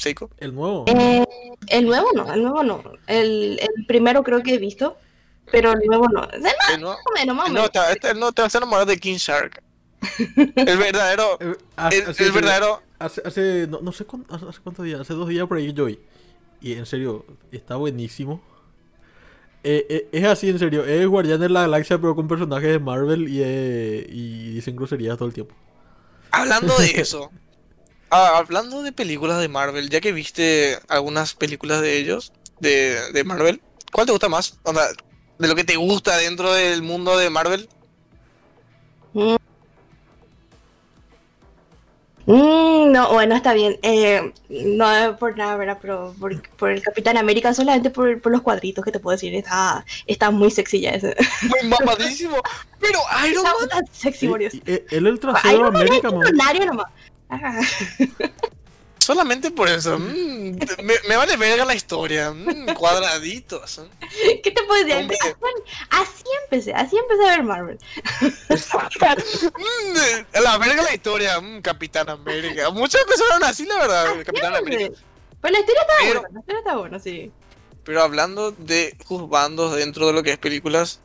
Seiko. 0.00 0.30
El 0.38 0.54
nuevo. 0.54 0.84
Eh, 0.88 1.24
el 1.68 1.86
nuevo 1.86 2.08
no, 2.14 2.32
el 2.32 2.42
nuevo 2.42 2.62
no. 2.62 2.82
El, 3.06 3.60
el 3.60 3.86
primero 3.86 4.22
creo 4.22 4.42
que 4.42 4.54
he 4.54 4.58
visto, 4.58 4.96
pero 5.52 5.72
el 5.72 5.80
nuevo 5.86 6.08
no. 6.08 6.24
Es 6.30 6.40
más 6.40 6.54
El 6.74 6.80
no, 6.80 6.92
o 6.92 6.96
menos, 7.14 7.36
más 7.36 7.48
el 7.50 7.70
te, 7.70 7.78
este- 7.92 8.10
el 8.12 8.18
no 8.20 8.32
te 8.32 8.42
vas 8.42 8.54
a 8.54 8.58
enamorar 8.58 8.86
de 8.86 8.96
King 8.98 9.16
Shark. 9.16 9.62
El 10.56 10.78
verdadero. 10.78 11.38
Eh, 11.40 11.54
El, 11.92 12.06
hace- 12.10 12.24
el 12.24 12.32
verdadero. 12.32 12.82
Hace, 12.98 13.22
hace 13.24 13.66
no, 13.68 13.80
no 13.80 13.92
sé 13.92 14.04
cuánto, 14.04 14.34
hace, 14.34 14.46
hace 14.46 14.60
cuántos 14.60 14.84
días, 14.84 15.00
hace 15.00 15.14
dos 15.14 15.28
días 15.28 15.46
por 15.46 15.56
ahí 15.58 15.72
yo 15.72 15.84
vi. 15.86 15.98
Y 16.60 16.74
en 16.74 16.84
serio, 16.86 17.24
está 17.52 17.76
buenísimo. 17.76 18.42
Eh, 19.64 19.86
eh, 19.90 20.08
es 20.12 20.24
así, 20.24 20.48
en 20.50 20.58
serio. 20.58 20.84
Es 20.84 21.06
Guardián 21.06 21.40
de 21.40 21.48
la 21.50 21.62
Galaxia, 21.62 21.98
pero 21.98 22.14
con 22.14 22.28
personajes 22.28 22.70
de 22.70 22.78
Marvel 22.78 23.28
y, 23.28 23.40
eh, 23.42 24.06
y 24.08 24.52
dicen 24.54 24.76
groserías 24.76 25.16
todo 25.18 25.28
el 25.28 25.34
tiempo. 25.34 25.54
Hablando 26.30 26.76
de 26.78 26.86
eso. 27.00 27.30
ah, 28.10 28.38
hablando 28.38 28.82
de 28.82 28.92
películas 28.92 29.40
de 29.40 29.48
Marvel, 29.48 29.90
ya 29.90 30.00
que 30.00 30.12
viste 30.12 30.78
algunas 30.88 31.34
películas 31.34 31.80
de 31.80 31.96
ellos, 31.98 32.32
de, 32.60 33.12
de 33.12 33.24
Marvel, 33.24 33.60
¿cuál 33.92 34.06
te 34.06 34.12
gusta 34.12 34.28
más? 34.28 34.58
O 34.62 34.72
sea, 34.74 34.84
de 35.38 35.48
lo 35.48 35.54
que 35.54 35.64
te 35.64 35.76
gusta 35.76 36.16
dentro 36.18 36.52
del 36.52 36.82
mundo 36.82 37.16
de 37.16 37.30
Marvel. 37.30 37.68
Mm, 42.26 42.92
no, 42.92 43.12
bueno, 43.12 43.34
está 43.34 43.54
bien. 43.54 43.78
Eh, 43.82 44.32
no 44.48 45.16
por 45.18 45.36
nada, 45.36 45.56
¿verdad? 45.56 45.78
Pero 45.80 46.14
por, 46.20 46.40
por 46.56 46.70
el 46.70 46.82
Capitán 46.82 47.16
América, 47.16 47.52
solamente 47.54 47.90
por, 47.90 48.20
por 48.20 48.30
los 48.30 48.42
cuadritos 48.42 48.84
que 48.84 48.92
te 48.92 49.00
puedo 49.00 49.16
decir. 49.16 49.34
Está, 49.34 49.84
está 50.06 50.30
muy 50.30 50.50
sexy 50.50 50.80
ya 50.80 50.90
ese. 50.90 51.16
Muy 51.42 51.68
mamadísimo. 51.68 52.36
Pero 52.78 53.00
Iron 53.26 53.46
Está 53.46 53.58
Man. 53.58 53.68
tan 53.68 53.86
sexy, 53.94 54.28
por 54.28 54.38
Dios. 54.38 54.54
eh, 54.66 54.86
él 54.90 55.06
el 55.06 55.18
trasero 55.18 55.70
de 55.70 55.78
América, 55.80 56.08
es 56.08 56.14
man. 56.72 56.84
Ah. 57.30 57.60
Solamente 58.98 59.50
por 59.50 59.66
eso. 59.68 59.98
mm, 59.98 60.58
me, 60.82 60.94
me 61.08 61.16
vale 61.16 61.36
verga 61.36 61.64
la 61.64 61.74
historia. 61.74 62.30
mm, 62.32 62.74
cuadraditos. 62.74 63.78
¿eh? 63.78 64.40
¿Qué 64.42 64.50
te 64.50 64.62
puedo 64.64 64.84
decir? 64.84 65.00
Hombre. 65.02 65.16
Así 65.90 66.24
empecé, 66.44 66.74
así 66.74 66.96
empecé 66.96 67.24
a 67.28 67.30
ver 67.36 67.42
Marvel. 67.42 67.78
Mm, 68.50 70.40
la 70.42 70.58
verga 70.58 70.82
la 70.82 70.94
historia. 70.94 71.40
mm, 71.40 71.60
Capitán 71.62 72.08
América. 72.10 72.70
Muchas 72.70 73.02
empezaron 73.02 73.44
así, 73.44 73.64
la 73.66 73.78
verdad. 73.78 74.06
Capitán. 74.24 74.54
América. 74.56 74.94
Pero 75.40 75.52
la 75.54 75.60
historia 75.60 75.80
está 75.82 75.94
Pero- 76.00 76.20
buena, 76.20 76.34
la 76.34 76.40
historia 76.40 76.58
está 76.58 76.76
buena, 76.76 76.98
sí. 77.00 77.32
Pero 77.84 78.02
hablando 78.02 78.52
de 78.52 78.94
juzbandos 79.06 79.74
dentro 79.74 80.06
de 80.06 80.12
lo 80.12 80.22
que 80.22 80.32
es 80.32 80.38
películas, 80.38 81.00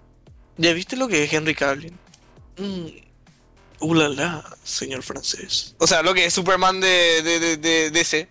¿ya 0.57 0.73
viste 0.73 0.97
lo 0.97 1.07
que 1.07 1.23
es 1.23 1.31
Henry 1.33 1.55
Cavill? 1.55 1.93
Mm, 3.85 3.89
uh, 3.89 3.93
la, 3.93 4.09
la, 4.09 4.57
señor 4.63 5.03
francés. 5.03 5.75
O 5.79 5.87
sea, 5.87 6.01
lo 6.01 6.13
que 6.13 6.25
es 6.25 6.33
Superman 6.33 6.79
de, 6.81 7.21
de, 7.23 7.39
de, 7.39 7.57
de 7.57 7.91
DC. 7.91 8.29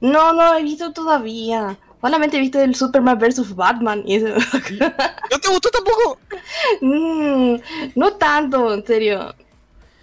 No, 0.00 0.32
no 0.32 0.54
he 0.56 0.62
visto 0.62 0.92
todavía. 0.92 1.78
Solamente 2.00 2.36
he 2.36 2.40
visto 2.40 2.60
el 2.60 2.74
Superman 2.74 3.18
vs 3.18 3.54
Batman 3.54 4.02
y 4.06 4.16
eso. 4.16 4.28
¿No 5.30 5.38
te 5.38 5.48
gustó 5.48 5.70
tampoco? 5.70 6.18
Mm, 6.80 7.56
no 7.94 8.12
tanto, 8.14 8.74
en 8.74 8.86
serio. 8.86 9.34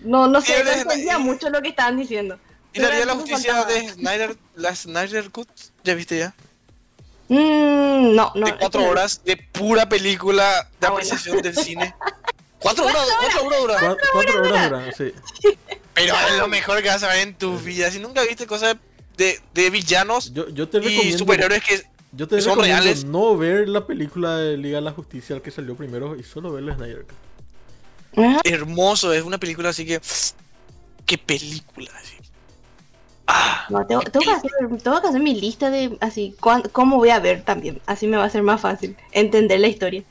No, 0.02 0.28
no 0.28 0.42
sé, 0.42 0.64
no 0.64 0.72
entendía 0.72 1.18
mucho 1.18 1.50
lo 1.50 1.62
que 1.62 1.70
estaban 1.70 1.98
diciendo. 1.98 2.38
¿Y 2.74 2.80
la 2.80 2.88
Liga 2.90 3.00
de 3.00 3.06
la 3.08 3.14
Justicia 3.16 3.56
faltaba. 3.56 3.74
de 3.74 3.90
Snyder, 3.90 4.38
la 4.56 4.76
Snyder 4.76 5.32
Cut? 5.32 5.50
¿Ya 5.84 5.96
viste 5.96 6.20
ya? 6.20 6.36
Mm, 7.30 8.16
no, 8.16 8.32
no. 8.36 8.46
de 8.46 8.56
cuatro 8.58 8.86
horas 8.86 9.22
de 9.26 9.36
pura 9.38 9.90
película 9.90 10.44
de 10.80 10.88
Ah, 10.88 10.92
bueno. 10.92 10.96
apreciación 10.96 11.42
del 11.42 11.56
cine. 11.56 11.96
Cuatro 12.60 12.86
horas, 12.86 13.08
cuatro 13.20 13.46
horas 13.46 13.60
dura. 13.62 13.80
Cua- 13.80 13.98
Cuatro 14.14 14.40
horas 14.42 14.70
duran, 14.70 14.94
sí. 14.98 15.14
Pero 15.94 16.14
es 16.30 16.38
lo 16.38 16.48
mejor 16.48 16.82
que 16.82 16.88
vas 16.90 17.04
a 17.04 17.08
ver 17.10 17.28
en 17.28 17.36
tu 17.36 17.58
vida. 17.60 17.90
Si 17.92 18.00
nunca 18.00 18.24
viste 18.24 18.46
cosas 18.48 18.76
de, 19.18 19.40
de 19.54 19.70
villanos 19.70 20.34
Yo, 20.34 20.48
yo 20.50 20.68
te 20.70 20.78
y 20.80 21.14
superhéroes 21.14 21.64
que 21.64 21.84
Yo 22.12 22.28
te 22.28 22.36
que 22.38 22.42
son 22.42 22.60
reales. 22.60 23.04
no 23.06 23.38
ver 23.38 23.68
la 23.70 23.86
película 23.86 24.38
de 24.38 24.58
Liga 24.58 24.78
de 24.78 24.82
la 24.84 24.92
Justicia, 24.92 25.36
el 25.36 25.42
que 25.42 25.52
salió 25.52 25.76
primero, 25.76 26.16
y 26.16 26.24
solo 26.24 26.52
ver 26.52 26.64
la 26.64 26.76
Snyder 26.76 27.06
hermoso, 28.44 29.14
es 29.14 29.24
una 29.24 29.38
película 29.38 29.70
así 29.70 29.86
que. 29.86 30.02
¡Qué 31.06 31.18
película! 31.18 31.92
así. 31.96 32.16
Ah, 33.28 33.66
No, 33.70 33.86
tengo, 33.86 34.02
tengo 34.02 34.26
que 34.26 34.32
hacer, 34.32 34.52
tengo 34.84 35.02
que 35.02 35.08
hacer 35.08 35.22
mi 35.22 35.40
lista 35.40 35.70
de 35.70 35.98
así, 36.00 36.36
cuán- 36.40 36.64
cómo 36.72 36.98
voy 36.98 37.10
a 37.10 37.20
ver 37.20 37.44
también. 37.44 37.82
Así 37.86 38.08
me 38.08 38.18
va 38.18 38.24
a 38.24 38.30
ser 38.30 38.42
más 38.42 38.62
fácil 38.62 38.96
entender 39.12 39.60
la 39.60 39.68
historia. 39.68 40.04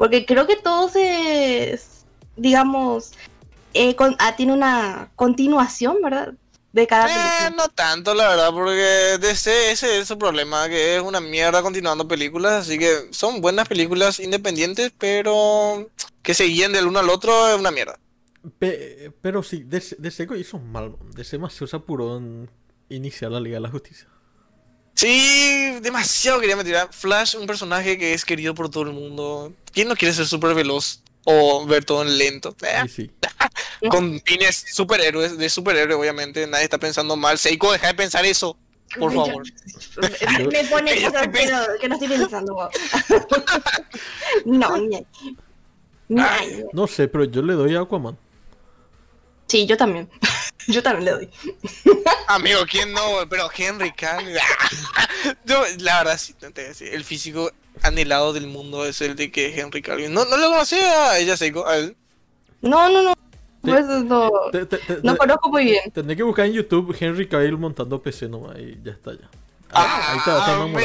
Porque 0.00 0.24
creo 0.24 0.46
que 0.46 0.56
todo 0.56 0.88
se, 0.88 1.78
digamos, 2.34 3.12
eh, 3.74 3.94
con- 3.96 4.16
ah, 4.18 4.34
tiene 4.34 4.54
una 4.54 5.10
continuación, 5.14 5.98
¿verdad? 6.02 6.32
De 6.72 6.86
cada 6.86 7.04
eh, 7.04 7.10
película. 7.12 7.50
no 7.50 7.68
tanto, 7.68 8.14
la 8.14 8.28
verdad, 8.30 8.50
porque 8.50 9.18
DC 9.20 9.72
ese 9.72 9.98
es 9.98 10.08
su 10.08 10.16
problema, 10.16 10.70
que 10.70 10.96
es 10.96 11.02
una 11.02 11.20
mierda 11.20 11.60
continuando 11.60 12.08
películas, 12.08 12.62
así 12.66 12.78
que 12.78 13.08
son 13.10 13.42
buenas 13.42 13.68
películas 13.68 14.20
independientes, 14.20 14.90
pero 14.96 15.90
que 16.22 16.32
se 16.32 16.44
guíen 16.44 16.72
del 16.72 16.86
uno 16.86 17.00
al 17.00 17.10
otro 17.10 17.50
es 17.50 17.58
una 17.60 17.70
mierda. 17.70 17.98
Pe- 18.58 19.12
pero 19.20 19.42
sí, 19.42 19.64
DC, 19.66 19.96
DC 19.98 20.26
hizo 20.38 20.58
mal. 20.58 20.96
DC 21.14 21.36
más 21.36 21.52
se 21.52 21.76
apuró 21.76 22.16
en 22.16 22.48
iniciar 22.88 23.32
la 23.32 23.40
Liga 23.40 23.56
de 23.56 23.60
la 23.60 23.70
Justicia. 23.70 24.08
Sí, 25.00 25.78
demasiado 25.80 26.40
quería 26.40 26.56
meter. 26.56 26.88
Flash, 26.90 27.34
un 27.34 27.46
personaje 27.46 27.96
que 27.96 28.12
es 28.12 28.22
querido 28.22 28.54
por 28.54 28.68
todo 28.70 28.82
el 28.82 28.92
mundo. 28.92 29.50
¿Quién 29.72 29.88
no 29.88 29.96
quiere 29.96 30.12
ser 30.12 30.26
súper 30.26 30.54
veloz 30.54 31.02
o 31.24 31.64
ver 31.64 31.86
todo 31.86 32.02
en 32.02 32.18
lento? 32.18 32.54
Eh, 32.60 32.82
Y 32.84 32.88
sí. 32.90 33.10
con 33.88 34.20
fines 34.26 34.62
superhéroes, 34.74 35.38
de 35.38 35.48
superhéroe, 35.48 35.94
obviamente. 35.94 36.46
Nadie 36.46 36.64
está 36.64 36.76
pensando 36.76 37.16
mal. 37.16 37.38
Seiko, 37.38 37.72
deja 37.72 37.86
de 37.86 37.94
pensar 37.94 38.26
eso. 38.26 38.58
Por 38.98 39.14
favor. 39.14 39.42
Me, 40.36 40.46
me 40.48 40.64
pone 40.64 40.92
estoy 40.92 41.30
que 41.32 41.46
no, 41.50 41.60
que 41.80 41.88
no 41.88 41.94
estoy 41.94 42.08
pensando. 42.08 42.68
no, 44.44 44.76
ni- 44.76 45.06
ni- 46.08 46.20
Ay. 46.20 46.64
No 46.74 46.86
sé, 46.86 47.08
pero 47.08 47.24
yo 47.24 47.40
le 47.40 47.54
doy 47.54 47.74
a 47.74 47.80
Aquaman. 47.80 48.18
Sí, 49.46 49.64
yo 49.64 49.78
también. 49.78 50.10
Yo 50.66 50.82
también 50.82 51.04
le 51.06 51.10
doy. 51.12 51.30
Amigo, 52.28 52.60
¿quién 52.68 52.92
no? 52.92 53.00
Pero 53.28 53.48
Henry 53.56 53.92
Cavill. 53.92 54.36
Yo, 55.44 55.62
la 55.78 55.98
verdad, 55.98 56.18
sí, 56.18 56.34
te 56.34 56.48
voy 56.50 56.64
a 56.64 56.68
decir, 56.68 56.92
el 56.94 57.04
físico 57.04 57.50
anhelado 57.82 58.32
del 58.32 58.46
mundo 58.46 58.84
es 58.84 59.00
el 59.00 59.16
de 59.16 59.30
que 59.30 59.58
Henry 59.58 59.82
Cavill. 59.82 60.12
No, 60.12 60.24
no 60.24 60.36
lo 60.36 60.50
conocía 60.50 61.10
a 61.10 61.18
ella, 61.18 61.36
Seiko, 61.36 61.66
a 61.66 61.76
él. 61.76 61.96
No, 62.60 62.88
no, 62.90 63.02
no. 63.02 63.14
Pues 63.62 63.84
no, 63.84 64.30
Te- 64.52 64.64
te- 64.64 64.78
te- 64.78 65.00
no 65.02 65.12
te- 65.12 65.18
conozco 65.18 65.50
muy 65.50 65.64
bien. 65.64 65.90
Tendré 65.92 66.16
que 66.16 66.22
buscar 66.22 66.46
en 66.46 66.52
YouTube 66.54 66.96
Henry 66.98 67.28
Cavill 67.28 67.58
montando 67.58 68.00
PC 68.02 68.26
nomás 68.28 68.56
y 68.58 68.78
ya 68.82 68.92
está 68.92 69.12
ya. 69.12 69.28
Ah, 69.72 70.12
ahí 70.12 70.18
está, 70.18 70.38
está 70.38 70.54
amigo, 70.62 70.78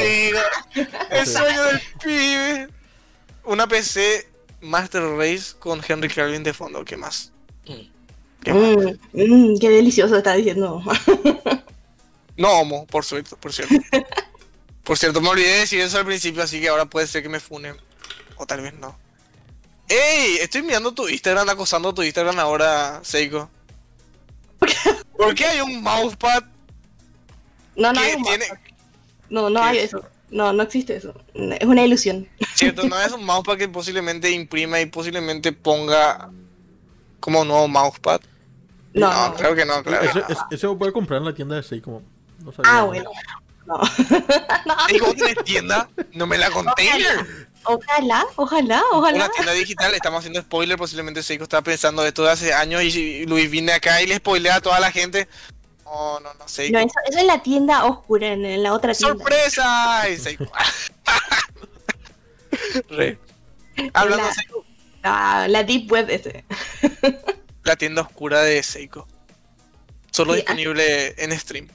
el 1.10 1.26
sueño 1.26 1.62
del 1.64 1.80
pibe. 2.04 2.68
Una 3.44 3.66
PC 3.66 4.28
Master 4.60 5.02
Race 5.16 5.54
con 5.58 5.80
Henry 5.86 6.08
Cavill 6.08 6.42
de 6.42 6.52
fondo, 6.52 6.84
¿qué 6.84 6.96
más? 6.96 7.32
¿Qué 7.64 7.72
más? 7.74 7.86
Mm, 8.44 8.98
mm, 9.12 9.58
qué 9.58 9.70
delicioso 9.70 10.16
está 10.16 10.34
diciendo. 10.34 10.82
No 12.36 12.50
homo, 12.60 12.86
por 12.86 13.04
cierto, 13.04 13.36
por 13.38 13.52
cierto. 13.52 13.74
Por 14.84 14.98
cierto, 14.98 15.20
me 15.20 15.30
olvidé 15.30 15.48
de 15.48 15.58
decir 15.60 15.80
eso 15.80 15.98
al 15.98 16.04
principio, 16.04 16.42
así 16.42 16.60
que 16.60 16.68
ahora 16.68 16.84
puede 16.84 17.06
ser 17.06 17.22
que 17.22 17.28
me 17.28 17.40
funen. 17.40 17.76
O 18.36 18.46
tal 18.46 18.60
vez 18.60 18.74
no. 18.74 18.96
¡Ey! 19.88 20.36
Estoy 20.40 20.62
mirando 20.62 20.92
tu 20.92 21.08
Instagram, 21.08 21.48
acosando 21.48 21.94
tu 21.94 22.02
Instagram 22.02 22.38
ahora, 22.38 23.00
Seiko. 23.02 23.48
¿Por 25.16 25.34
qué 25.34 25.46
hay 25.46 25.60
un 25.60 25.82
mousepad 25.82 26.44
No, 27.74 27.92
no 27.92 28.00
hay 28.00 28.14
un 28.14 28.22
tiene... 28.22 28.46
No, 29.30 29.48
no 29.48 29.60
¿Qué 29.60 29.66
hay 29.66 29.78
es? 29.78 29.84
eso. 29.84 30.04
No, 30.30 30.52
no 30.52 30.62
existe 30.62 30.94
eso. 30.94 31.14
Es 31.34 31.66
una 31.66 31.84
ilusión. 31.84 32.28
Cierto, 32.54 32.84
no 32.84 33.00
es 33.00 33.12
un 33.12 33.24
mousepad 33.24 33.56
que 33.56 33.68
posiblemente 33.68 34.30
imprima 34.30 34.80
y 34.80 34.86
posiblemente 34.86 35.52
ponga 35.52 36.30
como 37.26 37.44
nuevo 37.44 37.66
mousepad. 37.66 38.20
No, 38.94 39.10
No, 39.10 39.28
no. 39.30 39.34
claro 39.34 39.54
que 39.56 39.64
no, 39.66 39.82
claro 39.82 40.04
Ese, 40.08 40.20
no. 40.20 40.26
ese- 40.52 40.66
lo 40.68 40.78
puede 40.78 40.92
comprar 40.92 41.18
en 41.18 41.24
la 41.24 41.34
tienda 41.34 41.56
de 41.56 41.64
Seiko. 41.64 42.02
No 42.38 42.52
sabía. 42.52 42.70
Ah, 42.72 42.82
bueno. 42.84 43.10
No. 43.66 43.78
no. 43.78 43.84
Seiko, 44.88 45.06
¿vos 45.06 45.16
tenés 45.16 45.36
tienda? 45.44 45.88
No 46.12 46.28
me 46.28 46.38
la 46.38 46.50
container. 46.50 47.26
Ojalá, 47.64 48.24
ojalá, 48.36 48.80
ojalá. 48.92 49.16
Una 49.16 49.28
tienda 49.30 49.52
digital, 49.52 49.92
estamos 49.92 50.20
haciendo 50.20 50.40
spoiler, 50.40 50.78
posiblemente 50.78 51.20
Seiko 51.24 51.42
está 51.42 51.62
pensando 51.62 52.06
esto 52.06 52.22
de 52.22 52.30
hace 52.30 52.54
años 52.54 52.80
y 52.84 53.26
Luis 53.26 53.50
viene 53.50 53.72
acá 53.72 54.00
y 54.00 54.06
le 54.06 54.16
spoilea 54.18 54.54
a 54.54 54.60
toda 54.60 54.78
la 54.78 54.92
gente. 54.92 55.26
No, 55.84 56.20
no, 56.20 56.32
no, 56.34 56.46
Seiko. 56.46 56.78
No, 56.78 56.84
eso, 56.84 56.94
eso 57.08 57.18
es 57.18 57.24
la 57.26 57.42
tienda 57.42 57.84
oscura, 57.86 58.28
en, 58.28 58.44
en 58.46 58.62
la 58.62 58.72
otra 58.72 58.94
tienda. 58.94 59.16
¡Sorpresa! 59.18 60.04
Re. 62.90 63.18
Hablando 63.92 64.22
La- 64.24 64.28
de 64.28 64.34
Seiko, 64.34 64.64
Ah, 65.06 65.46
la 65.48 65.62
Deep 65.62 65.90
Web 65.90 66.10
ese. 66.10 66.44
la 67.64 67.76
tienda 67.76 68.02
oscura 68.02 68.42
de 68.42 68.62
Seiko. 68.62 69.06
Solo 70.10 70.32
Sí, 70.32 70.40
disponible 70.40 71.14
en 71.22 71.38
stream. 71.38 71.68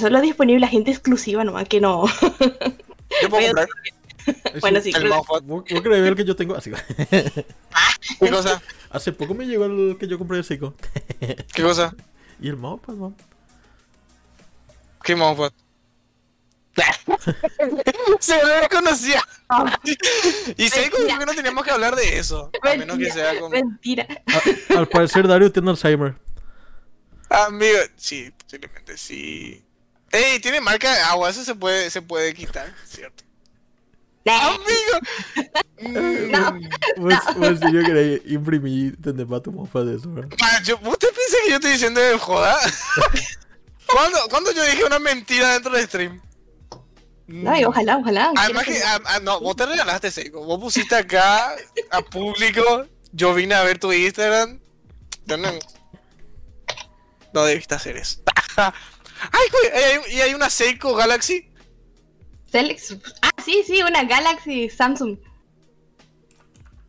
Solo 0.00 0.20
disponible 0.20 0.64
a 0.66 0.68
gente 0.68 0.90
exclusiva 0.90 1.44
nomás, 1.44 1.68
que 1.68 1.80
no. 1.80 2.06
Yo 3.22 3.28
puedo 3.30 3.46
comprar 3.46 3.68
Bueno, 4.60 4.80
sí. 4.80 4.92
el. 4.94 5.08
¿Vos, 5.08 5.26
vos 5.44 5.64
querés 5.64 5.84
ver 5.84 6.06
el 6.06 6.16
que 6.16 6.24
yo 6.24 6.34
tengo? 6.34 6.54
Así. 6.56 6.72
¿Qué 7.10 8.30
cosa? 8.30 8.60
Hace 8.90 9.12
poco 9.12 9.34
me 9.34 9.46
llegó 9.46 9.66
el 9.66 9.96
que 9.98 10.08
yo 10.08 10.18
compré 10.18 10.38
de 10.38 10.42
Seiko. 10.44 10.74
¿Qué 11.52 11.62
cosa? 11.62 11.94
Y 12.40 12.48
el 12.48 12.56
mousepad, 12.56 12.94
man. 12.94 13.14
¿Qué 15.02 15.14
mousepad? 15.14 15.52
Se 18.20 18.44
me 18.44 18.60
reconocía. 18.60 19.22
Y 20.56 20.68
Seiko 20.68 20.98
dijo 20.98 21.18
que 21.18 21.26
no 21.26 21.34
teníamos 21.34 21.64
que 21.64 21.70
hablar 21.70 21.94
de 21.96 22.18
eso. 22.18 22.50
A 22.62 22.74
menos 22.76 22.96
que 22.98 23.04
Mentira, 23.04 23.14
sea 23.14 23.40
con. 23.40 23.50
Mentira. 23.50 24.06
A- 24.74 24.78
al 24.78 24.88
parecer 24.88 25.26
Dario 25.28 25.50
tiene 25.50 25.70
Alzheimer. 25.70 26.14
Amigo, 27.30 27.78
sí, 27.96 28.30
posiblemente 28.42 28.96
sí. 28.96 29.64
Ey, 30.12 30.38
tiene 30.40 30.60
marca 30.60 30.92
de 30.94 31.00
agua, 31.00 31.30
eso 31.30 31.44
se 31.44 31.54
puede, 31.54 31.90
se 31.90 32.00
puede 32.02 32.32
quitar, 32.34 32.72
¿cierto? 32.84 33.24
Nah, 34.24 34.48
Amigo. 34.54 35.50
Mm, 35.78 36.30
No. 36.30 36.58
Vos, 36.96 37.14
vos 37.36 37.48
en 37.48 37.58
serio 37.58 37.82
querés 37.84 38.22
imprimir 38.24 38.96
para 39.28 39.42
tu 39.42 39.52
mousepad 39.52 39.84
de 39.84 39.96
eso, 39.96 40.10
¿verdad? 40.10 40.30
yo- 40.64 40.78
¿Usted 40.82 41.08
piensa 41.12 41.36
que 41.44 41.50
yo 41.50 41.56
estoy 41.56 41.72
diciendo 41.72 42.00
de 42.00 42.16
joda? 42.18 42.56
¿Cuándo, 43.86 44.18
¿Cuándo 44.30 44.52
yo 44.52 44.64
dije 44.64 44.84
una 44.84 44.98
mentira 44.98 45.52
dentro 45.52 45.72
del 45.72 45.86
stream? 45.86 46.22
No, 47.28 47.58
y 47.58 47.64
ojalá, 47.64 47.98
ojalá. 47.98 48.32
Además 48.36 48.64
que, 48.64 48.80
ah, 48.82 49.00
ah, 49.06 49.20
no, 49.20 49.40
vos 49.40 49.56
te 49.56 49.66
regalaste 49.66 50.10
Seiko. 50.10 50.44
Vos 50.44 50.60
pusiste 50.60 50.94
acá 50.94 51.54
a 51.90 52.02
público. 52.02 52.86
Yo 53.12 53.34
vine 53.34 53.54
a 53.54 53.62
ver 53.62 53.78
tu 53.78 53.92
Instagram. 53.92 54.60
No, 55.26 55.36
no 57.32 57.44
debiste 57.44 57.74
hacer 57.74 57.96
eso. 57.96 58.20
Ay, 58.56 59.48
güey, 59.50 59.82
¿hay- 59.84 60.14
¿y 60.16 60.20
hay 60.20 60.34
una 60.34 60.50
Seiko 60.50 60.94
Galaxy? 60.94 61.50
Celex- 62.52 63.00
Ah, 63.22 63.30
sí, 63.44 63.64
sí, 63.66 63.82
una 63.82 64.04
Galaxy 64.04 64.68
Samsung. 64.70 65.18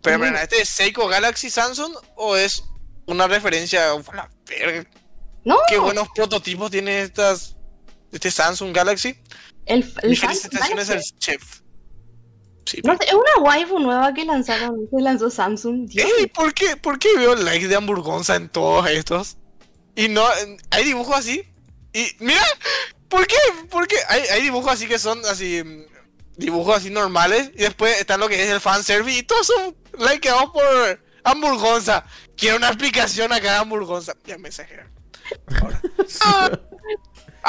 Pero, 0.02 0.18
Mm. 0.20 0.22
pero, 0.22 0.38
¿este 0.38 0.62
es 0.62 0.70
Seiko 0.70 1.08
Galaxy 1.08 1.50
Samsung 1.50 1.94
o 2.16 2.36
es 2.38 2.64
una 3.08 3.28
referencia? 3.28 3.94
Uf, 3.96 4.14
la 4.14 4.30
verga, 4.46 4.90
No, 5.44 5.58
Qué 5.70 5.78
buenos 5.78 6.10
prototipos 6.14 6.70
tiene 6.70 7.02
estas. 7.02 7.56
Este 8.12 8.30
Samsung 8.32 8.74
Galaxy. 8.76 9.18
El, 9.68 9.94
el 10.02 10.18
felicitaciones 10.18 10.90
al 10.90 11.02
chef. 11.20 11.62
Sí, 12.66 12.82
No 12.84 12.98
sé, 12.98 13.06
es 13.06 13.14
una 13.14 13.44
waifu 13.44 13.80
nueva 13.80 14.14
que 14.14 14.26
lanzaron, 14.26 14.88
que 14.90 15.02
lanzó 15.02 15.30
Samsung. 15.30 15.88
Dios. 15.88 16.10
Ey, 16.18 16.28
¿por 16.28 16.54
qué, 16.54 16.76
¿por 16.76 17.00
qué 17.00 17.10
veo 17.16 17.36
likes 17.36 17.68
de 17.68 17.76
hamburgonza 17.76 18.36
en 18.36 18.50
todos 18.50 18.90
estos? 18.90 19.38
Y 19.96 20.10
no, 20.10 20.24
hay 20.72 20.84
dibujos 20.84 21.16
así. 21.16 21.44
Y 21.94 22.08
mira, 22.20 22.42
¿por 23.08 23.26
qué? 23.26 23.38
¿Por 23.70 23.88
qué? 23.88 23.96
Hay, 24.10 24.22
hay 24.34 24.42
dibujos 24.42 24.74
así 24.74 24.86
que 24.86 25.00
son 25.00 25.20
así, 25.26 25.64
dibujos 26.36 26.76
así 26.78 26.90
normales. 26.90 27.52
Y 27.56 27.60
después 27.60 28.00
están 28.00 28.20
lo 28.20 28.28
que 28.28 28.44
es 28.44 28.50
el 28.50 28.60
fanservice. 28.60 29.20
Y 29.20 29.24
todos 29.24 29.48
son 29.48 29.76
likeados 29.98 30.52
por 30.52 31.02
hamburgonza. 31.24 32.06
Quiero 32.36 32.58
una 32.58 32.68
explicación 32.68 33.32
acá 33.32 33.54
de 33.54 33.58
hamburgonza. 33.60 34.14
Ya 34.26 34.38
me 34.38 34.50
exageran. 34.50 34.92
Ahora. 35.62 35.82
Ah, 36.22 36.52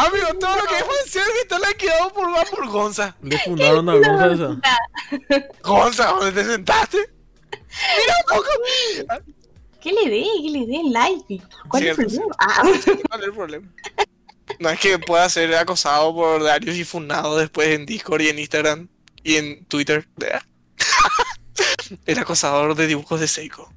amigo, 0.06 0.26
todo 0.40 0.56
lo 0.56 0.64
que 0.64 0.76
es 0.76 0.84
fanservice 0.84 1.40
está 1.42 1.58
likeado 1.58 2.12
por 2.12 2.24
hamburgonza. 2.26 3.16
Le 3.22 3.38
fundaron 3.38 3.88
a 3.88 3.94
Gonza 3.94 4.32
esa. 4.32 5.50
Gonza, 5.62 6.06
¿dónde 6.06 6.32
te 6.32 6.48
sentaste? 6.48 6.98
Mira, 7.50 8.14
poco. 8.28 9.22
¿Qué 9.80 9.92
le 9.92 10.10
dé? 10.10 10.24
¿Qué 10.42 10.50
le 10.50 10.66
dé? 10.66 10.80
Like. 10.90 11.42
¿Cuál 11.68 11.86
es 11.86 11.98
el 11.98 12.06
problema? 12.06 12.36
Ah, 12.38 12.62
¿Cuál 12.62 13.20
es 13.20 13.26
el 13.26 13.34
problema? 13.34 13.68
No 14.58 14.70
es 14.70 14.80
que 14.80 14.98
pueda 14.98 15.28
ser 15.28 15.54
acosado 15.54 16.14
por 16.14 16.42
Darius 16.42 16.76
y 16.76 16.84
funado 16.84 17.36
después 17.36 17.68
en 17.68 17.86
Discord 17.86 18.22
y 18.22 18.28
en 18.28 18.38
Instagram 18.38 18.88
y 19.22 19.36
en 19.36 19.64
Twitter. 19.66 20.08
El 22.06 22.18
acosador 22.18 22.74
de 22.74 22.86
dibujos 22.86 23.20
de 23.20 23.28
Seiko. 23.28 23.72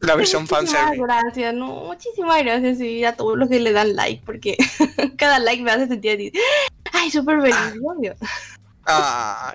La 0.00 0.14
versión 0.14 0.42
muchísimas 0.42 0.72
fanservice. 0.72 1.02
gracias, 1.02 1.54
no, 1.54 1.66
muchísimas 1.86 2.42
gracias 2.42 2.78
sí, 2.78 3.04
a 3.04 3.16
todos 3.16 3.38
los 3.38 3.48
que 3.48 3.58
le 3.60 3.72
dan 3.72 3.96
like, 3.96 4.22
porque 4.26 4.56
cada 5.16 5.38
like 5.38 5.62
me 5.62 5.70
hace 5.70 5.88
sentir 5.88 6.12
así. 6.12 6.32
Ay, 6.92 7.10
súper 7.10 7.40
feliz, 7.40 7.56
Dios 7.72 7.96
mío. 7.98 8.14
Ah, 8.84 9.54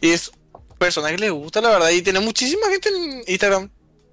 y 0.00 0.10
es 0.10 0.30
persona 0.78 1.10
que 1.10 1.18
le 1.18 1.30
gusta, 1.30 1.60
la 1.60 1.70
verdad. 1.70 1.90
Y 1.90 2.02
tiene 2.02 2.20
muchísima 2.20 2.68
gente 2.68 2.88
en 2.88 3.24
Instagram. 3.26 3.70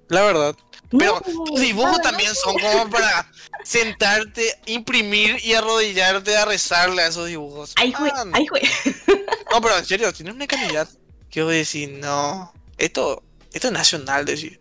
La 0.08 0.22
verdad. 0.22 0.56
Pero 0.90 1.20
No, 1.34 1.44
tus 1.44 1.60
dibujos 1.60 2.00
también 2.00 2.34
son 2.34 2.56
como 2.58 2.88
para 2.90 3.30
sentarte, 3.64 4.54
imprimir 4.66 5.36
y 5.44 5.52
arrodillarte 5.54 6.36
a 6.36 6.44
rezarle 6.44 7.02
a 7.02 7.08
esos 7.08 7.26
dibujos. 7.26 7.72
Ay, 7.76 7.92
jue, 7.92 8.10
Ah, 8.14 8.24
ay, 8.32 8.46
jue. 8.46 8.62
No, 9.50 9.60
pero 9.60 9.78
en 9.78 9.84
serio, 9.84 10.12
tiene 10.12 10.32
una 10.32 10.46
calidad 10.46 10.88
que 11.30 11.42
voy 11.42 11.54
a 11.54 11.58
decir, 11.58 11.90
no, 11.90 12.52
esto, 12.78 13.22
esto 13.52 13.68
es 13.68 13.72
nacional, 13.72 14.24
decir. 14.24 14.60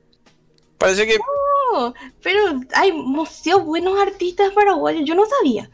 Parece 0.86 1.08
que 1.08 1.18
No, 1.74 1.94
pero 2.22 2.40
hay 2.74 2.92
demasiados 2.92 3.66
buenos 3.66 4.00
artistas 4.00 4.52
paraguayos, 4.54 5.04
yo 5.06 5.16
no 5.16 5.24
sabía. 5.26 5.70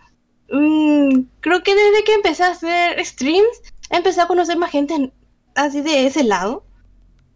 Mm, 0.50 1.24
creo 1.42 1.64
que 1.64 1.76
desde 1.76 2.04
que 2.04 2.14
empecé 2.14 2.44
a 2.44 2.52
hacer 2.52 3.06
streams, 3.06 3.62
empecé 3.90 4.22
a 4.22 4.28
conocer 4.28 4.58
más 4.58 4.72
gente 4.72 4.94
en- 4.96 5.14
así 5.56 5.82
de 5.82 6.08
ese 6.08 6.24
lado. 6.24 6.64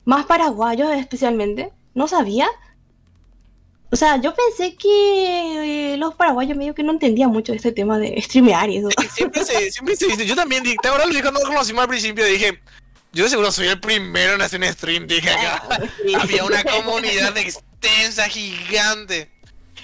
Más 0.06 0.26
paraguayos 0.26 0.92
especialmente. 0.94 1.74
No 1.94 2.08
sabía. 2.08 2.48
O 3.92 3.96
sea, 3.98 4.18
yo 4.22 4.34
pensé 4.34 4.76
que 4.76 5.94
eh, 5.94 5.98
los 5.98 6.16
paraguayos 6.16 6.58
medio 6.58 6.76
que 6.76 6.84
no 6.84 6.92
entendían 6.94 7.32
mucho 7.32 7.54
este 7.54 7.72
tema 7.72 7.98
de 7.98 8.22
streamear 8.22 8.70
y 8.70 8.78
eso. 8.78 8.90
siempre 9.14 9.44
se, 9.44 9.72
siempre 9.72 9.96
se 9.96 10.08
dice, 10.08 10.26
yo 10.26 10.36
también 10.36 10.64
ahora 10.90 11.06
lo 11.06 11.10
dije 11.10 11.22
cuando 11.22 11.42
lo 11.42 11.48
conocimos 11.48 11.84
al 11.84 11.90
principio, 11.90 12.26
dije, 12.26 12.60
yo 13.16 13.30
seguro 13.30 13.52
soy 13.52 13.68
el 13.70 13.80
primero 13.80 14.34
en 14.34 14.42
hacer 14.42 14.62
un 14.62 14.68
stream, 14.72 15.08
dije 15.08 15.30
acá. 15.30 15.64
Sí. 16.06 16.14
Había 16.20 16.44
una 16.44 16.64
comunidad 16.64 17.36
extensa, 17.38 18.28
gigante. 18.28 19.32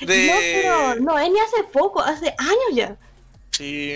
De... 0.02 0.28
No, 0.28 0.34
pero 0.36 0.96
no 1.00 1.18
es 1.20 1.32
ni 1.32 1.40
hace 1.40 1.64
poco, 1.72 2.02
hace 2.02 2.36
años 2.38 2.74
ya. 2.74 2.96
Sí. 3.52 3.96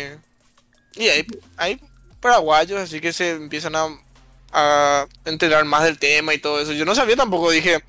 Y 0.95 1.07
hay, 1.09 1.25
hay 1.57 1.79
paraguayos, 2.21 2.79
así 2.79 3.01
que 3.01 3.11
se 3.11 3.31
empiezan 3.31 3.75
a, 3.75 3.87
a 4.53 5.05
enterar 5.25 5.65
más 5.65 5.83
del 5.83 5.99
tema 5.99 6.33
y 6.33 6.37
todo 6.39 6.61
eso. 6.61 6.71
Yo 6.71 6.85
no 6.85 6.95
sabía 6.95 7.17
tampoco, 7.17 7.51
dije, 7.51 7.83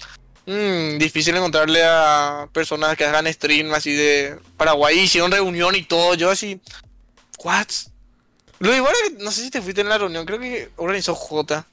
"Mm, 0.47 0.99
difícil 0.99 1.36
encontrarle 1.36 1.82
a 1.84 2.49
personas 2.53 2.97
que 2.97 3.05
hagan 3.05 3.32
stream 3.32 3.72
así 3.72 3.92
de 3.94 4.36
Paraguay, 4.57 4.99
hicieron 4.99 5.30
reunión 5.30 5.76
y 5.76 5.82
todo. 5.84 6.14
Yo 6.14 6.30
así, 6.30 6.61
¿what? 7.44 7.68
Lo 8.59 8.74
igual, 8.74 8.94
que- 9.09 9.22
no 9.24 9.30
sé 9.30 9.42
si 9.42 9.50
te 9.50 9.61
fuiste 9.61 9.80
en 9.82 9.88
la 9.88 9.98
reunión, 9.98 10.24
creo 10.26 10.38
que 10.38 10.70
organizó 10.76 11.14
J. 11.14 11.66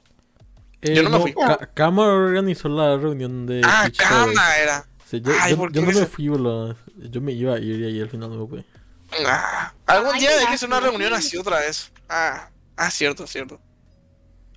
Eh, 0.82 0.94
Yo 0.94 1.02
no 1.04 1.10
me 1.10 1.18
fui. 1.20 1.34
Ca- 1.34 1.70
Cama 1.72 2.06
organizó 2.08 2.68
la 2.68 2.96
reunión 2.98 3.46
de. 3.46 3.62
Ah. 3.64 3.88
Cama 3.96 4.56
era. 4.58 4.86
Sí, 5.10 5.20
yo, 5.20 5.32
Ay, 5.40 5.52
yo- 5.52 5.56
¿por 5.56 5.72
yo 5.72 5.80
qué 5.80 5.86
no 5.86 5.92
me 5.92 6.00
se- 6.00 6.06
fui, 6.06 6.28
boludo. 6.28 6.76
Yo 6.96 7.20
me 7.22 7.32
iba 7.32 7.54
a 7.54 7.58
ir 7.58 7.80
y 7.80 7.84
ahí 7.86 8.00
al 8.00 8.10
final 8.10 8.30
no 8.30 8.36
me 8.44 8.46
fui. 8.48 8.64
Ah, 9.26 9.72
algún 9.86 10.14
Ay, 10.14 10.20
día 10.20 10.30
que 10.48 10.54
hacer 10.54 10.68
una 10.68 10.80
reunión 10.80 11.12
así 11.14 11.36
otra 11.36 11.60
vez. 11.60 11.90
Ah, 12.08 12.50
ah, 12.76 12.90
cierto, 12.90 13.26
cierto. 13.26 13.60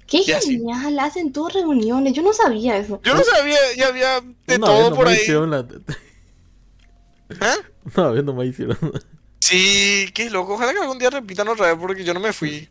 Qué 0.07 0.23
Ya, 0.23 0.39
sí. 0.41 0.53
genial, 0.57 0.97
hacen 0.99 1.32
todas 1.34 1.53
reuniones. 1.53 2.13
Yo 2.13 2.21
no 2.23 2.34
sabía 2.34 2.78
eso. 2.78 2.99
Yo 3.03 3.13
no 3.13 3.23
sabía, 3.23 3.57
ya 3.78 3.88
había 3.88 4.21
de 4.21 4.55
Una 4.55 4.65
todo 4.65 4.78
vez 4.80 4.89
por 4.89 4.97
nomás 4.99 5.13
ahí. 5.13 5.21
hicieron 5.21 5.51
la. 5.51 5.59
¿Eh? 7.30 7.55
Una 7.95 8.07
vez 8.09 8.23
nomás 8.23 8.45
hicieron. 8.47 8.78
Sí, 9.39 10.09
qué 10.13 10.29
loco. 10.29 10.55
Ojalá 10.55 10.73
que 10.73 10.79
algún 10.79 10.97
día 10.99 11.09
repitan 11.09 11.47
otra 11.47 11.67
vez 11.67 11.77
porque 11.79 12.03
yo 12.03 12.13
no 12.13 12.19
me 12.19 12.33
fui. 12.33 12.69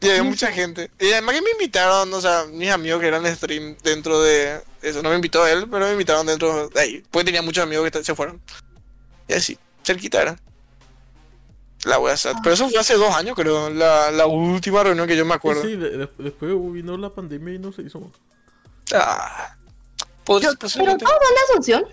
Y 0.00 0.08
había 0.10 0.22
mucha 0.22 0.52
gente. 0.52 0.90
Y 1.00 1.10
además 1.12 1.34
que 1.36 1.42
me 1.42 1.50
invitaron, 1.52 2.12
o 2.12 2.20
sea, 2.20 2.44
mis 2.52 2.70
amigos 2.70 3.00
que 3.00 3.08
eran 3.08 3.26
stream 3.34 3.76
dentro 3.82 4.20
de 4.22 4.60
eso. 4.82 5.02
No 5.02 5.08
me 5.10 5.16
invitó 5.16 5.46
él, 5.46 5.66
pero 5.70 5.86
me 5.86 5.92
invitaron 5.92 6.26
dentro 6.26 6.68
de 6.68 6.80
ahí. 6.80 7.04
Porque 7.10 7.24
tenía 7.26 7.42
muchos 7.42 7.64
amigos 7.64 7.90
que 7.90 8.04
se 8.04 8.14
fueron. 8.14 8.40
Y 9.28 9.32
así, 9.34 9.58
cerquita 9.84 10.20
era. 10.22 10.36
La 11.84 11.96
voy 11.98 12.10
a 12.10 12.14
hacer. 12.14 12.34
Pero 12.42 12.54
eso 12.54 12.68
fue 12.68 12.78
hace 12.78 12.94
dos 12.94 13.14
años, 13.14 13.34
creo. 13.36 13.70
La, 13.70 14.10
la 14.10 14.26
última 14.26 14.82
reunión 14.82 15.06
que 15.06 15.16
yo 15.16 15.24
me 15.24 15.34
acuerdo. 15.34 15.62
Sí, 15.62 15.76
de- 15.76 15.90
de- 15.96 16.10
después 16.18 16.52
vino 16.72 16.96
la 16.96 17.10
pandemia 17.10 17.54
y 17.54 17.58
no 17.58 17.72
se 17.72 17.82
hizo 17.82 18.00
más. 18.00 18.10
Ah, 18.92 19.56
Pero 20.24 20.40
todos 20.56 20.72
son 20.72 20.84
de 20.84 21.04
Asunción. 21.50 21.84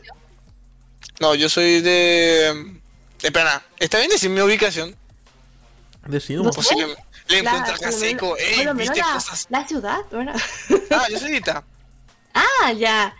No, 1.20 1.36
yo 1.36 1.48
soy 1.50 1.82
de. 1.82 2.82
Espera, 3.24 3.64
¿está 3.80 3.98
bien 3.98 4.10
decir 4.12 4.30
mi 4.30 4.42
ubicación? 4.42 4.96
Decino 6.06 6.44
No. 6.44 6.52
Posiblemente. 6.52 7.02
Le 7.30 7.42
La- 7.42 7.50
encuentro 7.52 7.76
acá 7.76 7.92
seco. 7.92 8.36
Ey, 8.38 8.58
menos 8.58 8.76
viste 8.78 9.00
la, 9.00 9.14
cosas. 9.14 9.48
la 9.50 9.66
ciudad, 9.68 10.00
¿verdad? 10.12 10.36
Ah, 10.92 11.08
yo 11.10 11.18
soy 11.20 11.32
Dita. 11.32 11.64
Ah, 12.34 12.74
ya. 12.74 13.16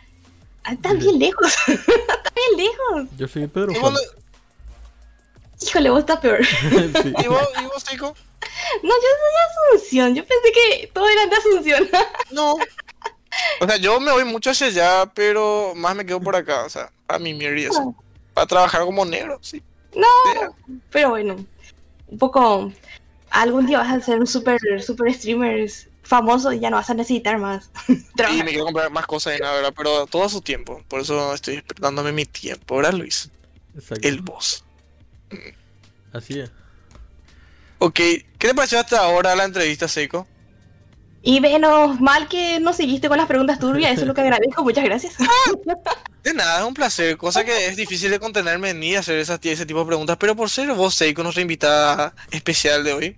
Ah, 0.66 0.74
Está 0.74 0.94
bien 0.94 1.18
lejos. 1.20 1.56
Está 1.68 2.34
bien 2.36 2.68
lejos. 2.68 3.10
Yo 3.18 3.28
soy 3.28 3.48
Pedro 3.48 3.72
¿Y 3.72 3.76
Juan. 3.76 3.94
vos, 3.94 4.02
Híjole, 5.62 5.90
vos 5.90 6.00
estás 6.02 6.20
peor. 6.20 6.40
Sí. 6.46 7.14
y 7.24 7.28
vos, 7.28 7.48
y 7.62 7.66
vos, 7.66 7.84
Seiko? 7.88 8.08
No, 8.84 8.90
yo 8.90 9.10
soy 9.22 9.32
de 9.34 9.78
Asunción. 9.78 10.16
Yo 10.16 10.26
pensé 10.26 10.52
que 10.52 10.88
todos 10.94 11.10
eran 11.10 11.30
de 11.30 11.36
Asunción. 11.38 11.90
No. 12.32 12.56
O 13.62 13.66
sea, 13.68 13.78
yo 13.78 14.00
me 14.02 14.12
voy 14.12 14.26
mucho 14.26 14.50
hacia 14.52 14.68
allá, 14.68 15.06
pero 15.16 15.72
más 15.76 15.96
me 15.96 16.06
quedo 16.06 16.20
por 16.20 16.36
acá, 16.36 16.66
o 16.66 16.70
sea, 16.70 16.92
para 17.08 17.20
mi 17.20 17.34
mierda 17.34 17.62
eso. 17.70 17.96
Para 18.34 18.46
trabajar 18.48 18.82
como 18.84 19.06
negro, 19.06 19.40
sí. 19.42 19.64
No, 19.96 20.08
Sí. 20.68 20.74
pero 20.92 21.10
bueno. 21.12 21.46
Un 22.08 22.18
poco. 22.18 22.72
Algún 23.30 23.66
día 23.66 23.80
vas 23.80 23.92
a 23.92 24.00
ser 24.02 24.20
un 24.20 24.28
super, 24.28 24.60
super 24.84 25.12
streamer 25.14 25.68
famoso 26.04 26.52
y 26.54 26.60
ya 26.60 26.70
no 26.70 26.78
vas 26.78 26.90
a 26.90 26.94
necesitar 26.94 27.38
más. 27.40 27.72
Y 27.88 27.96
trabajar. 28.16 28.46
me 28.46 28.52
quiero 28.52 28.66
comprar 28.66 28.92
más 28.92 29.08
cosas, 29.08 29.38
y 29.38 29.42
la 29.42 29.52
verdad, 29.54 29.74
pero 29.76 30.06
todo 30.06 30.24
a 30.26 30.30
su 30.30 30.42
tiempo. 30.42 30.84
Por 30.88 31.02
eso 31.02 31.34
estoy 31.34 31.56
despertándome 31.56 32.12
mi 32.12 32.26
tiempo, 32.26 32.76
¿verdad, 32.78 32.94
Luis? 32.94 33.30
Exacto. 33.76 34.08
El 34.08 34.22
boss. 34.22 34.64
Así 36.12 36.40
es. 36.40 36.52
Ok, 37.80 37.96
¿qué 37.96 38.24
te 38.38 38.54
pareció 38.54 38.80
hasta 38.80 39.00
ahora 39.00 39.36
la 39.36 39.46
entrevista, 39.46 39.88
Seiko? 39.88 40.28
Y 41.26 41.40
menos 41.40 42.02
mal 42.02 42.28
que 42.28 42.60
no 42.60 42.74
seguiste 42.74 43.08
con 43.08 43.18
las 43.18 43.28
preguntas 43.28 43.58
turbias, 43.58 43.94
eso 43.94 44.02
es 44.02 44.08
lo 44.08 44.14
que 44.14 44.20
agradezco, 44.20 44.62
muchas 44.62 44.84
gracias. 44.84 45.16
De 46.22 46.34
nada, 46.34 46.60
es 46.60 46.66
un 46.66 46.74
placer. 46.74 47.16
Cosa 47.16 47.46
que 47.46 47.68
es 47.68 47.78
difícil 47.78 48.12
de 48.12 48.20
contenerme 48.20 48.74
ni 48.74 48.96
hacer 48.96 49.18
esas, 49.18 49.40
ese 49.42 49.66
tipo 49.66 49.80
de 49.80 49.86
preguntas. 49.86 50.18
Pero 50.20 50.36
por 50.36 50.50
ser 50.50 50.74
vos, 50.74 50.94
Seiko, 50.94 51.24
nuestra 51.24 51.42
invitada 51.42 52.14
especial 52.30 52.84
de 52.84 52.94
hoy. 52.94 53.18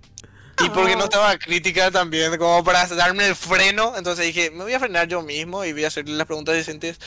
Y 0.64 0.70
porque 0.70 0.94
no 0.94 1.04
estaba 1.04 1.36
crítica 1.36 1.90
también, 1.90 2.36
como 2.38 2.62
para 2.62 2.86
darme 2.86 3.26
el 3.26 3.34
freno. 3.34 3.94
Entonces 3.96 4.26
dije, 4.26 4.52
me 4.52 4.62
voy 4.62 4.72
a 4.72 4.80
frenar 4.80 5.08
yo 5.08 5.22
mismo 5.22 5.64
y 5.64 5.72
voy 5.72 5.84
a 5.84 5.88
hacerle 5.88 6.14
las 6.14 6.28
preguntas 6.28 6.54
decentes. 6.54 6.98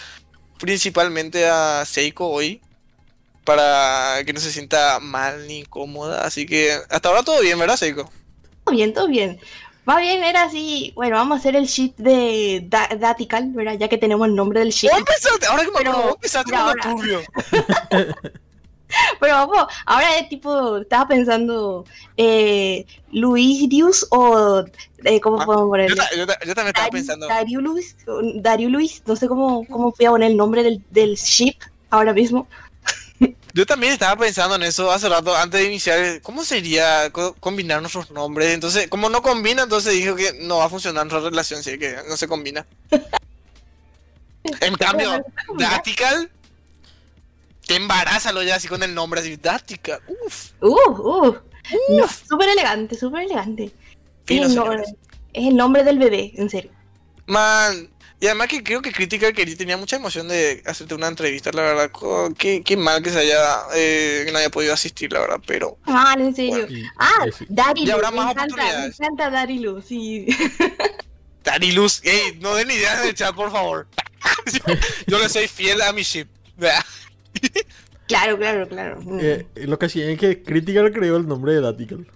Principalmente 0.59 1.47
a 1.47 1.85
Seiko 1.85 2.27
hoy. 2.27 2.61
Para 3.45 4.21
que 4.25 4.33
no 4.33 4.41
se 4.41 4.51
sienta 4.51 4.99
mal 4.99 5.47
ni 5.47 5.59
incómoda. 5.59 6.25
Así 6.25 6.45
que 6.45 6.77
hasta 6.89 7.07
ahora 7.07 7.23
todo 7.23 7.39
bien, 7.41 7.57
¿verdad, 7.57 7.77
Seiko? 7.77 8.11
Todo 8.65 8.75
bien, 8.75 8.93
todo 8.93 9.07
bien. 9.07 9.39
Más 9.85 10.01
bien 10.01 10.23
era 10.23 10.43
así, 10.43 10.91
bueno, 10.95 11.15
vamos 11.15 11.37
a 11.37 11.39
hacer 11.39 11.55
el 11.55 11.65
shit 11.65 11.95
de 11.97 12.63
Da- 12.67 12.89
Datical, 12.99 13.51
¿verdad? 13.53 13.73
Ya 13.79 13.87
que 13.87 13.97
tenemos 13.97 14.27
el 14.27 14.35
nombre 14.35 14.59
del 14.59 14.69
shit. 14.69 14.91
Empezaste, 14.91 15.47
ahora 15.47 15.63
que 15.63 15.71
me 15.71 15.77
Pero- 15.77 15.91
acuerdo, 15.91 16.51
lo 16.51 16.57
ahora- 16.57 16.81
turbio. 16.83 17.21
Pero 19.19 19.33
vamos, 19.33 19.65
ahora 19.85 20.17
es 20.17 20.29
tipo, 20.29 20.77
estaba 20.77 21.07
pensando, 21.07 21.85
eh, 22.17 22.85
Luis 23.11 24.07
o, 24.09 24.63
eh, 25.03 25.19
¿cómo 25.21 25.39
Ah, 25.41 25.45
podemos 25.45 25.65
Yo, 25.65 25.69
ponerle? 25.69 25.95
ta- 25.95 26.09
yo 26.15 26.25
ta- 26.25 26.39
yo 26.43 26.55
también 26.55 26.67
estaba 26.69 26.87
Dari- 26.87 26.91
pensando. 26.91 27.27
Dario 27.27 27.61
Luis, 27.61 27.95
Dario 28.35 28.69
Luis, 28.69 29.03
no 29.05 29.15
sé 29.15 29.27
cómo, 29.27 29.63
cómo 29.67 29.93
voy 29.97 30.05
a 30.07 30.09
poner 30.09 30.31
el 30.31 30.37
nombre 30.37 30.63
del, 30.63 30.81
del 30.89 31.15
ship 31.17 31.55
ahora 31.91 32.13
mismo. 32.13 32.47
Yo 33.53 33.65
también 33.65 33.93
estaba 33.93 34.15
pensando 34.15 34.55
en 34.55 34.63
eso 34.63 34.91
hace 34.91 35.09
rato, 35.09 35.35
antes 35.35 35.59
de 35.59 35.67
iniciar, 35.67 36.21
¿cómo 36.21 36.45
sería 36.45 37.09
co- 37.11 37.33
combinar 37.39 37.81
nuestros 37.81 38.11
nombres? 38.11 38.53
Entonces, 38.53 38.87
como 38.87 39.09
no 39.09 39.21
combina, 39.21 39.63
entonces 39.63 39.93
dijo 39.93 40.15
que 40.15 40.33
no 40.41 40.57
va 40.59 40.65
a 40.65 40.69
funcionar 40.69 41.05
nuestra 41.05 41.29
relación, 41.29 41.63
si 41.63 41.71
es 41.71 41.77
que 41.79 41.97
no 42.07 42.15
se 42.15 42.27
combina. 42.27 42.65
En 44.61 44.75
cambio, 44.75 45.23
Datical, 45.57 46.29
te 47.65 47.75
embarázalo 47.75 48.43
ya 48.43 48.55
así 48.55 48.67
con 48.67 48.83
el 48.83 48.93
nombre, 48.93 49.19
así, 49.21 49.35
Datical, 49.35 49.99
uff, 50.25 50.51
Uh, 50.61 50.91
uh, 50.91 51.35
no, 51.97 52.07
súper 52.07 52.49
elegante, 52.49 52.95
súper 52.97 53.23
elegante. 53.23 53.71
Es 54.27 54.41
el, 54.41 54.55
nombre, 54.55 54.83
es 55.33 55.47
el 55.47 55.55
nombre 55.55 55.83
del 55.83 55.97
bebé, 55.99 56.31
en 56.35 56.49
serio. 56.49 56.71
Man, 57.25 57.89
y 58.19 58.25
además 58.25 58.47
que 58.47 58.63
creo 58.63 58.81
que 58.81 58.91
Critical 58.91 59.33
quería, 59.33 59.55
tenía 59.55 59.77
mucha 59.77 59.95
emoción 59.95 60.27
de 60.27 60.61
hacerte 60.65 60.93
una 60.95 61.07
entrevista, 61.07 61.51
la 61.53 61.61
verdad, 61.61 61.91
qué, 62.37 62.61
qué 62.63 62.75
mal 62.77 63.01
que 63.01 63.09
se 63.11 63.19
haya, 63.19 63.39
eh, 63.75 64.23
que 64.25 64.31
no 64.31 64.39
haya 64.39 64.49
podido 64.49 64.73
asistir, 64.73 65.11
la 65.13 65.19
verdad, 65.21 65.39
pero... 65.45 65.77
Mal, 65.85 66.19
en 66.21 66.35
serio. 66.35 66.67
Y- 66.69 66.83
Ah, 66.97 67.25
y 67.27 67.31
sí. 67.31 67.45
Dari 67.47 67.85
Ya 67.85 67.93
Lu, 67.93 67.97
habrá 67.97 68.11
me 68.11 68.17
más 68.17 68.31
encanta, 68.31 68.55
me 68.79 68.85
encanta 68.87 69.29
Dari 69.29 69.59
Lu, 69.59 69.81
sí. 69.81 70.27
Dari 71.43 71.71
Luz, 71.71 72.01
ey, 72.03 72.37
no 72.41 72.55
den 72.55 72.69
ideas 72.71 73.01
en 73.01 73.07
el 73.09 73.15
chat, 73.15 73.33
por 73.33 73.51
favor. 73.51 73.87
Yo 75.07 75.17
le 75.19 75.29
soy 75.29 75.47
fiel 75.47 75.81
a 75.81 75.93
mi 75.93 76.03
ship. 76.03 76.27
Claro, 78.07 78.37
claro, 78.39 78.67
claro. 78.67 78.99
Mm. 79.03 79.19
Eh, 79.21 79.45
lo 79.67 79.77
que 79.77 79.87
sí 79.87 80.01
es 80.01 80.17
que 80.17 80.41
Critical 80.41 80.91
creó 80.91 81.15
el 81.17 81.27
nombre 81.27 81.53
de 81.53 81.61
Datical. 81.61 82.07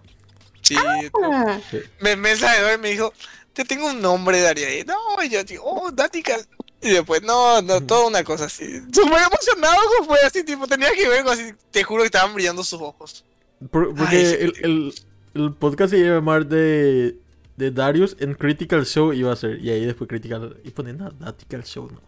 Sí, 0.62 0.76
Ah, 0.76 1.60
me 2.00 2.16
mensajero 2.16 2.74
y 2.74 2.78
me 2.80 2.90
dijo, 2.90 3.14
te 3.54 3.64
tengo 3.66 3.88
un 3.88 4.02
nombre, 4.02 4.42
Daria. 4.42 4.80
Y 4.80 4.84
no, 4.84 4.98
y 5.24 5.30
yo 5.30 5.44
digo, 5.44 5.64
oh, 5.66 5.92
Datical. 5.92 6.46
Y 6.82 6.90
después, 6.90 7.22
no, 7.22 7.62
no, 7.62 7.82
toda 7.82 8.08
una 8.08 8.24
cosa 8.24 8.46
así. 8.46 8.66
Súper 8.94 9.22
emocionado, 9.22 9.78
como 9.98 10.10
fue 10.10 10.20
así, 10.26 10.44
tipo, 10.44 10.68
tenía 10.68 10.92
que 10.92 11.08
ver, 11.08 11.26
así, 11.28 11.54
te 11.72 11.84
juro 11.84 12.02
que 12.04 12.08
estaban 12.08 12.34
brillando 12.34 12.64
sus 12.64 12.82
ojos. 12.82 13.24
Por- 13.72 13.96
porque 13.96 14.18
Ay, 14.18 14.38
el, 14.42 14.54
el, 14.64 14.94
el 15.34 15.54
podcast 15.54 15.92
se 15.92 16.00
iba 16.00 16.10
a 16.12 16.16
llamar 16.16 16.46
de, 16.46 17.16
de 17.56 17.72
Darius 17.72 18.18
en 18.20 18.34
Critical 18.34 18.86
Show 18.86 19.14
iba 19.14 19.32
a 19.32 19.36
ser. 19.38 19.64
Y 19.64 19.70
ahí 19.70 19.86
después 19.86 20.10
Critical. 20.10 20.58
Y 20.66 20.72
ponen 20.72 21.02
a 21.02 21.10
Datical 21.12 21.64
Show 21.64 21.88
nomás. 21.88 22.04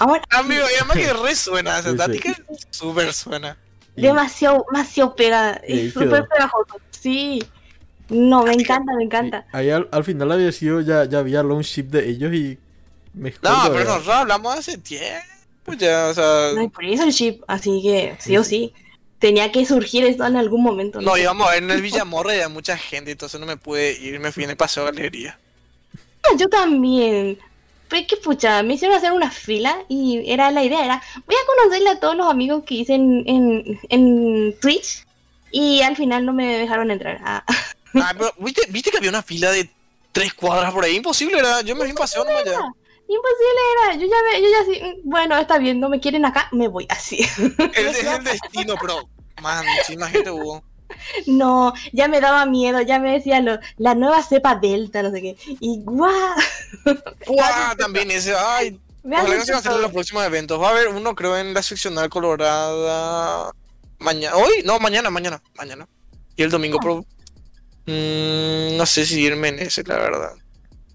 ahora, 0.00 0.22
Amigo, 0.30 0.64
y 0.68 0.74
además 0.74 0.96
que 0.96 1.12
re 1.12 1.36
suena, 1.36 1.78
o 1.78 1.82
sea. 1.82 1.92
Datical 1.92 2.44
súper 2.70 3.12
suena. 3.12 3.56
Demasiado, 3.94 4.64
demasiado 4.72 5.14
pega. 5.14 5.52
Es 5.64 5.92
súper 5.92 6.26
pegajoso. 6.28 6.80
Sí. 6.90 7.40
No, 8.08 8.44
me 8.44 8.54
encanta, 8.54 8.92
me 8.96 9.04
encanta. 9.04 9.46
ahí 9.52 9.70
al, 9.70 9.88
al 9.92 10.04
final 10.04 10.32
había 10.32 10.50
sido, 10.52 10.80
ya, 10.80 11.04
ya 11.04 11.18
había 11.18 11.42
long 11.42 11.60
ship 11.62 11.84
de 11.84 12.08
ellos 12.08 12.32
y 12.32 12.58
mejor. 13.14 13.40
No, 13.42 13.72
pero 13.72 13.84
nosotros 13.84 14.14
hablamos 14.14 14.56
hace 14.56 14.78
tiempo 14.78 15.74
ya, 15.78 16.08
o 16.08 16.14
sea... 16.14 16.52
No, 16.54 16.62
y 16.62 16.68
por 16.68 16.84
eso 16.84 17.04
el 17.04 17.12
chip, 17.12 17.42
así 17.46 17.80
que 17.82 18.16
sí 18.18 18.36
o 18.36 18.44
sí. 18.44 18.72
Tenía 19.18 19.50
que 19.52 19.66
surgir 19.66 20.04
esto 20.04 20.24
en 20.24 20.36
algún 20.36 20.62
momento. 20.62 21.00
No, 21.00 21.16
íbamos 21.16 21.48
a 21.48 21.52
ver 21.52 21.62
en 21.64 21.70
el 21.70 21.82
Villamorra 21.82 22.32
y 22.32 22.36
había 22.36 22.48
mucha 22.48 22.78
gente, 22.78 23.10
entonces 23.10 23.38
no 23.40 23.46
me 23.46 23.56
pude 23.56 23.92
ir, 24.00 24.20
me 24.20 24.32
fui 24.32 24.44
en 24.44 24.50
el 24.50 24.56
paseo 24.56 24.84
de 24.84 24.92
galería. 24.92 25.38
Ah, 26.22 26.36
Yo 26.38 26.48
también. 26.48 27.38
Pues 27.88 28.06
que 28.06 28.16
pucha, 28.18 28.62
me 28.62 28.74
hicieron 28.74 28.96
hacer 28.96 29.12
una 29.12 29.30
fila 29.30 29.74
y 29.88 30.30
era 30.30 30.50
la 30.50 30.62
idea, 30.62 30.84
era 30.84 31.02
voy 31.26 31.34
a 31.36 31.46
conocerle 31.46 31.88
a 31.90 32.00
todos 32.00 32.14
los 32.16 32.28
amigos 32.30 32.64
que 32.64 32.74
hice 32.74 32.94
en, 32.94 33.24
en, 33.26 33.80
en 33.88 34.54
Twitch 34.60 35.06
y 35.50 35.80
al 35.80 35.96
final 35.96 36.26
no 36.26 36.34
me 36.34 36.58
dejaron 36.58 36.90
entrar. 36.90 37.18
Ah, 37.24 37.44
Ah, 37.94 38.12
pero 38.16 38.32
¿viste, 38.38 38.62
viste 38.68 38.90
que 38.90 38.98
había 38.98 39.10
una 39.10 39.22
fila 39.22 39.50
de 39.50 39.70
tres 40.12 40.34
cuadras 40.34 40.72
por 40.72 40.84
ahí, 40.84 40.96
imposible, 40.96 41.38
era, 41.38 41.60
yo 41.62 41.76
me 41.76 41.84
fui 41.84 41.92
paseo 41.94 42.24
nomás 42.24 42.44
ya. 42.44 42.60
Imposible 43.08 43.60
era. 43.72 43.94
Yo 43.94 44.06
ya, 44.06 44.16
ve, 44.22 44.42
yo 44.42 44.48
ya 44.50 44.60
así, 44.60 44.82
mm, 44.82 45.08
bueno, 45.08 45.38
está 45.38 45.58
bien, 45.58 45.80
no 45.80 45.88
me 45.88 45.98
quieren 45.98 46.26
acá, 46.26 46.48
me 46.52 46.68
voy 46.68 46.86
así. 46.90 47.18
Es, 47.74 48.04
el 48.04 48.24
destino, 48.24 48.74
pero, 48.80 49.08
man, 49.40 49.64
muchísima 49.66 50.08
gente 50.08 50.30
hubo. 50.30 50.62
No, 51.26 51.72
ya 51.92 52.08
me 52.08 52.20
daba 52.20 52.46
miedo, 52.46 52.80
ya 52.82 52.98
me 52.98 53.12
decía 53.12 53.40
lo, 53.40 53.58
la 53.76 53.94
nueva 53.94 54.22
cepa 54.22 54.56
Delta, 54.56 55.02
no 55.02 55.10
sé 55.10 55.20
qué. 55.20 55.36
Y 55.60 55.80
guau. 55.84 56.12
¡Guau! 57.26 57.76
También 57.76 58.10
ese, 58.10 58.34
ay. 58.34 58.78
Me 59.02 59.16
Ojalá 59.16 59.28
que 59.28 59.36
hecho 59.36 59.46
se 59.46 59.52
cancelen 59.52 59.74
todo. 59.76 59.82
los 59.82 59.92
próximos 59.92 60.24
eventos. 60.24 60.60
Va 60.60 60.68
a 60.68 60.70
haber 60.70 60.88
uno, 60.88 61.14
creo, 61.14 61.36
en 61.38 61.54
la 61.54 61.62
seccional 61.62 62.08
colorada. 62.10 63.52
Mañana. 63.98 64.36
¿Hoy? 64.36 64.62
No, 64.64 64.78
mañana, 64.78 65.08
mañana. 65.10 65.42
Mañana. 65.56 65.86
Y 66.36 66.42
el 66.42 66.50
domingo, 66.50 66.78
pero. 66.80 67.04
Mm, 67.88 68.76
no 68.76 68.86
sé 68.86 69.06
si 69.06 69.20
irme 69.20 69.48
en 69.48 69.58
ese, 69.60 69.82
la 69.84 69.96
verdad. 69.98 70.32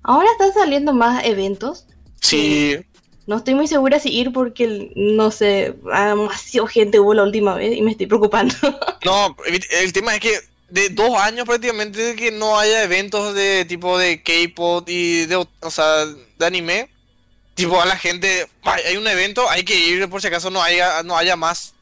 Ahora 0.03 0.27
están 0.31 0.53
saliendo 0.53 0.93
más 0.93 1.25
eventos. 1.25 1.85
Sí. 2.21 2.77
No 3.25 3.37
estoy 3.37 3.55
muy 3.55 3.67
segura 3.67 3.99
si 3.99 4.09
ir 4.09 4.33
porque, 4.33 4.91
no 4.95 5.31
sé, 5.31 5.75
demasiado 5.83 6.67
gente 6.67 6.99
hubo 6.99 7.13
la 7.13 7.23
última 7.23 7.55
vez 7.55 7.75
y 7.75 7.81
me 7.81 7.91
estoy 7.91 8.07
preocupando. 8.07 8.55
No, 9.05 9.35
el 9.81 9.91
tema 9.91 10.15
es 10.15 10.21
que 10.21 10.39
de 10.69 10.87
dos 10.89 11.17
años 11.17 11.45
prácticamente 11.45 12.15
que 12.15 12.31
no 12.31 12.57
haya 12.57 12.83
eventos 12.83 13.35
de 13.35 13.65
tipo 13.65 13.97
de 13.97 14.23
K-pop 14.23 14.87
y 14.87 15.25
de, 15.25 15.35
o 15.35 15.71
sea, 15.71 16.05
de 16.05 16.45
anime. 16.45 16.89
Tipo 17.53 17.81
a 17.81 17.85
la 17.85 17.97
gente, 17.97 18.47
"Ay, 18.63 18.81
hay 18.87 18.97
un 18.97 19.05
evento, 19.07 19.47
hay 19.49 19.63
que 19.63 19.75
ir 19.75 20.09
por 20.09 20.21
si 20.21 20.27
acaso 20.27 20.49
no 20.49 20.63
haya, 20.63 21.03
no 21.03 21.17
haya 21.17 21.35
más. 21.35 21.73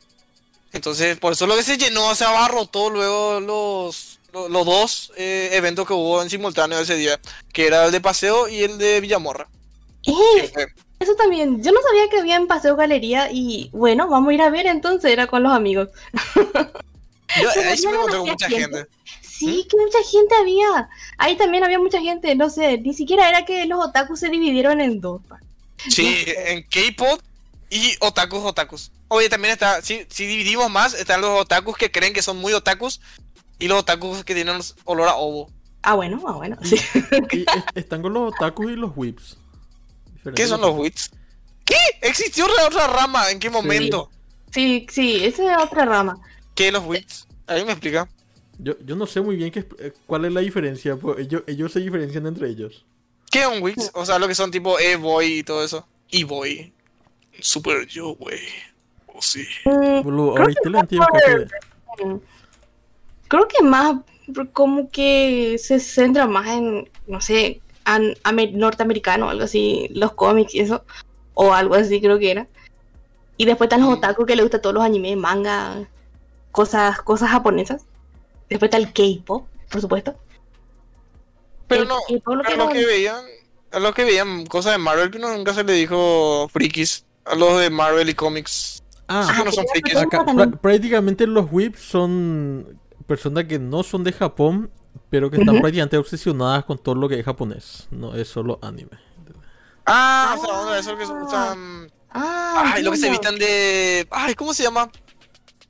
Entonces, 0.74 1.18
por 1.18 1.34
eso 1.34 1.47
lo 1.47 1.55
que 1.55 1.64
se 1.64 1.78
llenó, 1.78 2.14
se 2.16 2.26
abarrotó 2.26 2.89
luego 2.89 3.39
los, 3.39 4.11
los, 4.34 4.50
los 4.50 4.66
dos 4.66 5.14
eh, 5.18 5.50
eventos 5.54 5.88
que 5.88 5.94
hubo 5.94 6.22
en 6.22 6.30
simultáneo 6.30 6.80
ese 6.80 6.96
día, 6.96 7.20
que 7.54 7.68
era 7.68 7.86
el 7.86 7.92
de 7.92 8.02
paseo 8.02 8.48
y 8.48 8.64
el 8.64 8.78
de 8.78 9.02
Villamorra. 9.02 9.48
¡Eh! 10.06 10.52
Eso 11.02 11.16
también. 11.16 11.64
Yo 11.64 11.72
no 11.72 11.80
sabía 11.82 12.10
que 12.10 12.20
había 12.20 12.36
en 12.36 12.46
Paseo 12.46 12.76
Galería 12.76 13.30
y 13.32 13.72
bueno, 13.74 14.08
vamos 14.08 14.30
a 14.30 14.34
ir 14.34 14.42
a 14.44 14.52
ver 14.52 14.68
entonces. 14.68 15.12
Era 15.12 15.26
con 15.26 15.42
los 15.42 15.52
amigos. 15.52 15.90
Yo 17.42 17.50
ahí 17.50 17.76
sí 17.76 17.88
me 17.88 17.94
encontré 17.94 18.18
con 18.20 18.30
mucha 18.30 18.48
gente. 18.48 18.86
Sí, 19.22 19.68
que 19.68 19.78
mucha 19.78 19.98
gente 20.04 20.36
había. 20.36 20.90
Ahí 21.18 21.36
también 21.38 21.64
había 21.64 21.80
mucha 21.80 22.00
gente. 22.00 22.36
No 22.36 22.52
sé, 22.52 22.78
ni 22.78 22.94
siquiera 22.94 23.28
era 23.28 23.46
que 23.46 23.66
los 23.66 23.84
otakus 23.84 24.20
se 24.20 24.30
dividieron 24.30 24.80
en 24.80 25.02
dos. 25.02 25.22
Sí, 25.90 26.24
en 26.28 26.62
K-pop 26.64 27.20
y 27.72 27.96
otakus 28.00 28.44
otakus. 28.44 28.92
Oye, 29.08 29.28
también 29.28 29.54
está, 29.54 29.82
si, 29.82 30.06
si 30.08 30.28
dividimos 30.28 30.70
más, 30.70 30.94
están 30.94 31.22
los 31.22 31.42
otakus 31.42 31.78
que 31.78 31.92
creen 31.92 32.14
que 32.14 32.22
son 32.22 32.38
muy 32.38 32.54
otakus 32.54 33.02
y 33.62 33.68
los 33.70 33.80
otakus 33.80 34.24
que 34.26 34.34
tienen 34.36 34.59
olor 34.84 35.07
a 35.07 35.16
ovo. 35.16 35.49
Ah, 35.84 35.95
bueno, 35.95 36.22
ah, 36.28 36.34
bueno. 36.34 36.57
Sí. 36.64 36.76
Y 37.32 37.45
están 37.76 38.01
con 38.01 38.14
los 38.14 38.34
otakus 38.34 38.72
y 38.72 38.76
los 38.76 38.91
whips. 38.95 39.38
¿Qué 40.36 40.45
son 40.47 40.62
los 40.62 40.76
wits? 40.78 41.09
¿Qué? 41.66 41.76
¿Existió 42.01 42.45
otra, 42.45 42.66
otra 42.68 42.88
rama? 42.88 43.32
¿En 43.32 43.39
qué 43.39 43.49
momento? 43.49 44.09
Sí, 44.51 44.86
sí, 44.91 45.24
esa 45.24 45.55
es 45.55 45.64
otra 45.64 45.86
rama. 45.86 46.20
¿Qué 46.53 46.72
los 46.72 46.86
wits? 46.86 47.28
Ahí 47.47 47.64
me 47.66 47.72
explica. 47.72 48.07
Yo, 48.59 48.74
yo 48.86 48.95
no 48.95 49.07
sé 49.07 49.22
muy 49.22 49.36
bien 49.38 49.49
qué, 49.51 49.66
eh, 49.80 49.93
cuál 50.05 50.26
es 50.26 50.34
la 50.34 50.41
diferencia. 50.41 50.95
pues, 50.97 51.20
ellos, 51.20 51.43
ellos 51.47 51.72
se 51.72 51.80
diferencian 51.80 52.28
entre 52.28 52.49
ellos. 52.49 52.86
¿Qué 53.32 53.41
es 53.41 53.47
un 53.47 53.64
wits? 53.64 53.89
O 53.93 54.05
sea, 54.05 54.20
lo 54.20 54.28
que 54.28 54.36
son 54.36 54.51
tipo 54.51 54.78
E-boy 54.78 55.39
y 55.39 55.43
todo 55.43 55.64
eso. 55.64 55.88
E-boy. 56.12 56.74
Super 57.39 57.88
yo, 57.88 58.14
güey. 58.16 58.39
Oh, 59.07 59.22
sí. 59.22 59.45
Mm, 59.66 60.03
Boludo, 60.03 60.38
ahorita 60.38 60.70
le 60.70 60.80
antiguo 60.80 61.07
por- 61.07 61.22
que 61.22 61.45
te- 61.97 62.05
mm, 62.05 62.20
creo 63.32 63.48
que 63.48 63.64
más 63.64 63.96
como 64.52 64.90
que 64.92 65.58
se 65.58 65.80
centra 65.80 66.28
más 66.28 66.48
en, 66.50 66.90
no 67.08 67.22
sé, 67.22 67.62
an- 67.86 68.14
ame- 68.24 68.52
norteamericano, 68.52 69.30
algo 69.30 69.46
así, 69.46 69.88
los 69.94 70.12
cómics 70.14 70.54
y 70.54 70.60
eso. 70.60 70.84
O 71.34 71.54
algo 71.54 71.76
así 71.76 72.02
creo 72.02 72.20
que 72.20 72.32
era. 72.32 72.48
Y 73.38 73.46
después 73.46 73.68
están 73.68 73.82
los 73.82 73.90
otaku 73.98 74.26
que 74.26 74.36
les 74.36 74.44
gusta 74.44 74.62
todos 74.62 74.76
los 74.76 74.84
animes, 74.84 75.16
manga, 75.18 75.88
cosas, 76.52 77.02
cosas 77.02 77.30
japonesas. 77.32 77.86
Después 78.50 78.68
está 78.68 78.78
el 78.78 78.92
K-pop, 78.94 79.48
por 79.72 79.82
supuesto. 79.82 80.16
Pero 81.68 81.84
El 81.84 81.88
no, 81.88 81.96
lo 82.36 82.42
a 82.42 82.44
que 82.44 82.58
los 82.58 82.68
no- 82.68 82.74
que 82.74 82.86
veían, 82.86 83.24
a 83.72 83.80
los 83.80 83.96
que 83.96 84.04
veían 84.04 84.46
cosas 84.46 84.74
de 84.74 84.78
Marvel, 84.78 85.10
que 85.10 85.20
no- 85.20 85.36
nunca 85.36 85.54
se 85.54 85.64
le 85.64 85.74
dijo 85.74 86.50
frikis. 86.52 87.06
A 87.24 87.36
los 87.36 87.60
de 87.60 87.70
Marvel 87.70 88.10
y 88.10 88.14
cómics. 88.14 88.84
Ah, 89.08 89.34
que 89.38 89.44
no 89.46 89.52
son 89.52 89.64
pero 89.66 89.72
frikis. 89.74 89.94
eso 89.94 90.02
acá, 90.02 90.26
también. 90.26 90.52
prá- 90.52 90.60
prácticamente 90.60 91.28
los 91.28 91.46
whips 91.52 91.80
son 91.82 92.80
personas 93.08 93.45
que 93.45 93.60
no 93.60 93.84
son 93.84 94.04
de 94.04 94.12
Japón, 94.14 94.72
pero 95.10 95.30
que 95.30 95.38
están 95.38 95.56
Ujú. 95.56 95.62
prácticamente 95.62 95.97
obsesionadas 95.97 96.66
con 96.66 96.78
todo 96.78 96.95
lo 96.95 97.08
que 97.10 97.20
es 97.20 97.26
japonés. 97.26 97.88
No 97.91 98.16
es 98.16 98.28
solo 98.28 98.60
anime. 98.62 98.97
Ah, 99.86 100.36
o 100.38 100.45
sea, 100.45 100.60
uno 100.62 100.72
de 100.72 100.80
esos 100.80 100.97
que 100.97 101.06
se 101.06 101.12
usan. 101.14 101.91
Ah, 102.12 102.74
Ay, 102.76 102.84
lo 102.84 102.91
que 102.91 102.97
se 102.97 103.10
vistan 103.10 103.38
de. 103.38 104.08
Ay, 104.12 104.36
¿cómo 104.36 104.54
se 104.54 104.64
llama? 104.64 104.89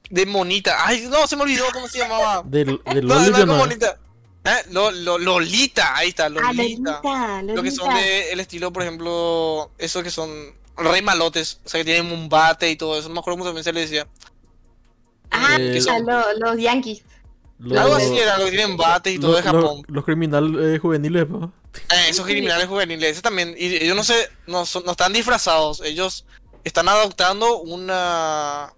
De 0.09 0.25
monita. 0.25 0.75
Ay, 0.85 1.07
no, 1.09 1.25
se 1.27 1.35
me 1.35 1.43
olvidó 1.43 1.65
cómo 1.71 1.87
se 1.87 1.99
llamaba. 1.99 2.43
De, 2.45 2.65
de 2.65 2.73
No, 3.01 3.15
Loli 3.15 3.31
no, 3.31 3.37
yo 3.37 3.45
no, 3.45 3.53
no. 3.53 3.57
monita. 3.59 3.97
Eh, 4.43 4.49
Lo, 4.71 4.89
lo- 4.91 5.19
Lolita, 5.19 5.95
ahí 5.95 6.09
está, 6.09 6.25
Ah, 6.25 6.29
Lolita. 6.29 6.99
Lolita, 7.03 7.41
Lo 7.53 7.61
que 7.63 7.71
son 7.71 7.87
Lolita. 7.89 8.05
de 8.05 8.31
el 8.33 8.39
estilo, 8.39 8.73
por 8.73 8.81
ejemplo, 8.81 9.71
esos 9.77 10.03
que 10.03 10.09
son 10.09 10.31
rey 10.77 11.01
malotes, 11.03 11.59
o 11.63 11.69
sea, 11.69 11.79
que 11.81 11.85
tienen 11.85 12.11
un 12.11 12.27
bate 12.27 12.69
y 12.71 12.75
todo 12.75 12.97
eso. 12.97 13.07
No 13.07 13.13
me 13.13 13.19
acuerdo 13.19 13.37
cómo 13.37 13.45
también 13.45 13.63
se 13.63 13.71
le 13.71 13.81
decía. 13.81 14.07
Ah, 15.29 15.57
Eh, 15.59 15.73
que 15.73 15.81
son- 15.81 16.05
lo- 16.05 16.33
los 16.39 16.57
yankees. 16.59 17.03
Los, 17.63 17.77
Algo 17.79 17.95
así 17.95 18.17
era, 18.17 18.37
lo 18.39 18.45
que 18.45 18.51
tienen 18.51 18.75
bate 18.75 19.11
y 19.11 19.19
todo 19.19 19.35
de 19.35 19.43
Japón. 19.43 19.83
los 19.87 20.03
criminales 20.03 20.51
eh, 20.75 20.79
juveniles, 20.79 21.29
¿no? 21.29 21.53
Eh, 21.73 22.09
esos 22.09 22.25
criminales 22.25 22.67
juveniles, 22.67 23.11
ese 23.11 23.21
también. 23.21 23.55
Y 23.57 23.75
ellos 23.75 23.95
no 23.95 24.03
sé, 24.03 24.29
no, 24.47 24.65
son- 24.65 24.83
no 24.83 24.91
están 24.91 25.13
disfrazados, 25.13 25.81
ellos 25.85 26.25
están 26.63 26.89
adoptando 26.89 27.59
una. 27.59 28.73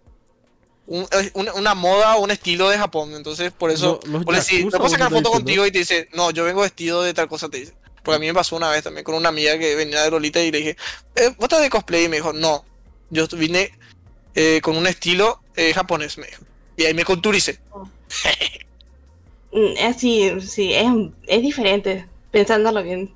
un- 0.85 1.07
eh, 1.11 1.31
una, 1.33 1.53
una 1.53 1.73
moda, 1.75 2.17
un 2.17 2.29
estilo 2.29 2.69
de 2.69 2.77
Japón. 2.77 3.13
Entonces, 3.15 3.51
por 3.53 3.71
eso. 3.71 3.99
Por 4.01 4.35
decir, 4.35 4.63
te 4.69 4.77
puedo 4.77 4.89
sacar 4.89 5.09
foto 5.11 5.31
contigo 5.31 5.65
y 5.65 5.71
te 5.71 5.79
dice, 5.79 6.09
no, 6.13 6.31
yo 6.31 6.43
vengo 6.43 6.61
vestido 6.61 7.01
de 7.03 7.13
tal 7.13 7.29
cosa, 7.29 7.47
te 7.49 7.59
dice. 7.59 7.73
Porque 8.03 8.17
a 8.17 8.19
mí 8.19 8.27
me 8.27 8.33
pasó 8.33 8.57
una 8.57 8.69
vez 8.69 8.83
también 8.83 9.05
con 9.05 9.15
una 9.15 9.29
amiga 9.29 9.57
que 9.57 9.75
venía 9.75 10.01
de 10.03 10.11
Lolita 10.11 10.41
y 10.41 10.51
le 10.51 10.57
dije, 10.57 10.77
eh, 11.15 11.29
¿vos 11.37 11.43
estás 11.43 11.61
de 11.61 11.69
cosplay? 11.69 12.03
Y 12.03 12.09
me 12.09 12.17
dijo, 12.17 12.33
no, 12.33 12.65
yo 13.09 13.25
vine 13.29 13.71
eh, 14.35 14.59
con 14.61 14.75
un 14.75 14.87
estilo 14.87 15.41
eh, 15.55 15.73
japonés, 15.73 16.17
me 16.17 16.27
dijo. 16.27 16.43
Y 16.75 16.83
ahí 16.83 16.93
me 16.93 17.05
culturicé. 17.05 17.61
Mm, 17.73 17.83
Es 19.53 19.97
sí, 19.97 20.31
sí, 20.41 20.73
es, 20.73 20.87
es 21.27 21.41
diferente, 21.41 22.07
pensándolo 22.31 22.81
bien. 22.83 23.13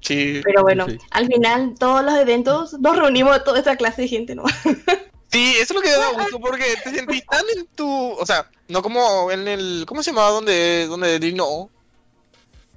Sí. 0.00 0.40
Pero 0.44 0.62
bueno, 0.62 0.86
Sí. 0.88 0.98
al 1.10 1.26
final 1.26 1.74
todos 1.78 2.04
los 2.04 2.14
eventos 2.14 2.72
nos 2.80 2.96
reunimos 2.96 3.42
toda 3.44 3.60
esa 3.60 3.76
clase 3.76 4.02
de 4.02 4.08
gente, 4.08 4.34
¿no? 4.34 4.44
Sí, 5.32 5.52
eso 5.60 5.62
es 5.62 5.70
lo 5.74 5.80
que 5.80 5.90
da 5.90 6.10
gusto 6.10 6.40
porque 6.40 6.64
te 6.82 6.90
sentís 6.92 7.24
tan 7.24 7.44
en 7.56 7.64
tu. 7.76 7.88
O 7.88 8.26
sea, 8.26 8.50
no 8.66 8.82
como 8.82 9.30
en 9.30 9.46
el. 9.46 9.84
¿Cómo 9.86 10.02
se 10.02 10.10
llamaba? 10.10 10.30
Donde, 10.30 10.86
donde. 10.88 11.14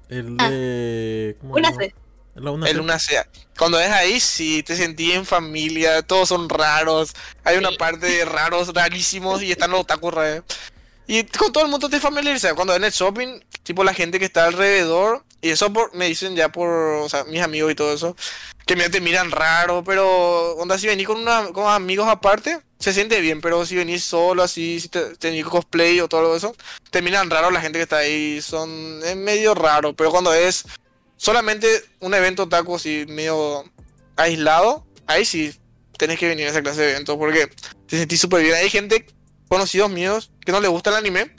El 0.10 0.36
Ah. 0.38 0.50
de. 0.52 1.36
¿cómo 1.42 1.56
Una 1.56 1.70
se 1.70 1.74
llama? 1.74 1.84
C. 1.86 1.96
La 2.36 2.52
una 2.52 2.68
El 2.70 2.76
C. 2.76 2.82
una 2.82 3.00
sea. 3.00 3.28
Cuando 3.58 3.80
es 3.80 3.90
ahí, 3.90 4.20
sí, 4.20 4.62
te 4.62 4.76
sentís 4.76 5.16
en 5.16 5.26
familia, 5.26 6.04
todos 6.04 6.30
son 6.30 6.48
raros. 6.48 7.14
Hay 7.44 7.58
una 7.58 7.70
Sí. 7.70 7.78
parte 7.78 8.06
de 8.06 8.24
raros, 8.26 8.72
rarísimos, 8.72 9.42
y 9.42 9.52
están 9.52 9.72
los 9.72 9.80
otakus 9.82 10.14
raros. 10.14 10.44
Y 11.08 11.24
con 11.24 11.52
todo 11.52 11.66
el 11.66 11.72
mundo 11.72 11.90
te 11.90 12.00
familiarizas. 12.00 12.54
Cuando 12.54 12.76
en 12.76 12.84
el 12.84 12.92
shopping, 12.92 13.42
tipo 13.64 13.84
la 13.84 13.94
gente 13.94 14.20
que 14.20 14.26
está 14.26 14.46
alrededor, 14.46 15.24
y 15.42 15.50
eso 15.50 15.72
me 15.94 16.08
dicen 16.08 16.36
ya 16.36 16.50
por, 16.50 17.08
mis 17.28 17.42
amigos 17.42 17.72
y 17.72 17.76
todo 17.76 17.94
eso, 17.94 18.16
que 18.66 18.78
me 18.78 18.90
te 18.90 19.02
miran 19.02 19.30
raro, 19.30 19.84
pero 19.84 20.56
onda 20.56 20.78
si 20.78 20.88
venís 20.88 21.06
con, 21.06 21.18
una, 21.18 21.52
con 21.52 21.68
amigos 21.68 22.08
aparte, 22.08 22.60
se 22.80 22.94
siente 22.94 23.20
bien, 23.20 23.42
pero 23.42 23.66
si 23.66 23.76
venís 23.76 24.04
solo 24.06 24.42
así, 24.42 24.80
si 24.80 24.88
te, 24.88 25.44
cosplay 25.44 26.00
o 26.00 26.08
todo 26.08 26.36
eso, 26.36 26.56
te 26.90 27.02
miran 27.02 27.30
raro 27.30 27.52
la 27.52 27.60
gente 27.60 27.78
que 27.78 27.84
está 27.84 27.98
ahí, 27.98 28.42
son, 28.42 29.02
es 29.04 29.18
medio 29.18 29.54
raro, 29.54 29.94
pero 29.94 30.12
cuando 30.12 30.34
es 30.34 30.66
solamente 31.18 31.68
un 32.00 32.14
evento 32.14 32.48
taco 32.48 32.78
así 32.78 33.06
medio 33.10 33.66
aislado, 34.16 34.86
ahí 35.08 35.26
sí 35.26 35.54
tenés 35.98 36.20
que 36.20 36.28
venir 36.28 36.48
a 36.48 36.52
esa 36.52 36.62
clase 36.62 36.82
de 36.82 36.92
eventos 36.92 37.18
porque 37.18 37.50
te 37.88 37.98
sentís 37.98 38.20
súper 38.20 38.44
bien. 38.44 38.56
Hay 38.56 38.70
gente, 38.70 39.06
conocidos 39.54 39.90
míos, 39.92 40.32
que 40.46 40.52
no 40.52 40.60
le 40.60 40.68
gusta 40.68 40.90
el 40.90 40.98
anime, 40.98 41.32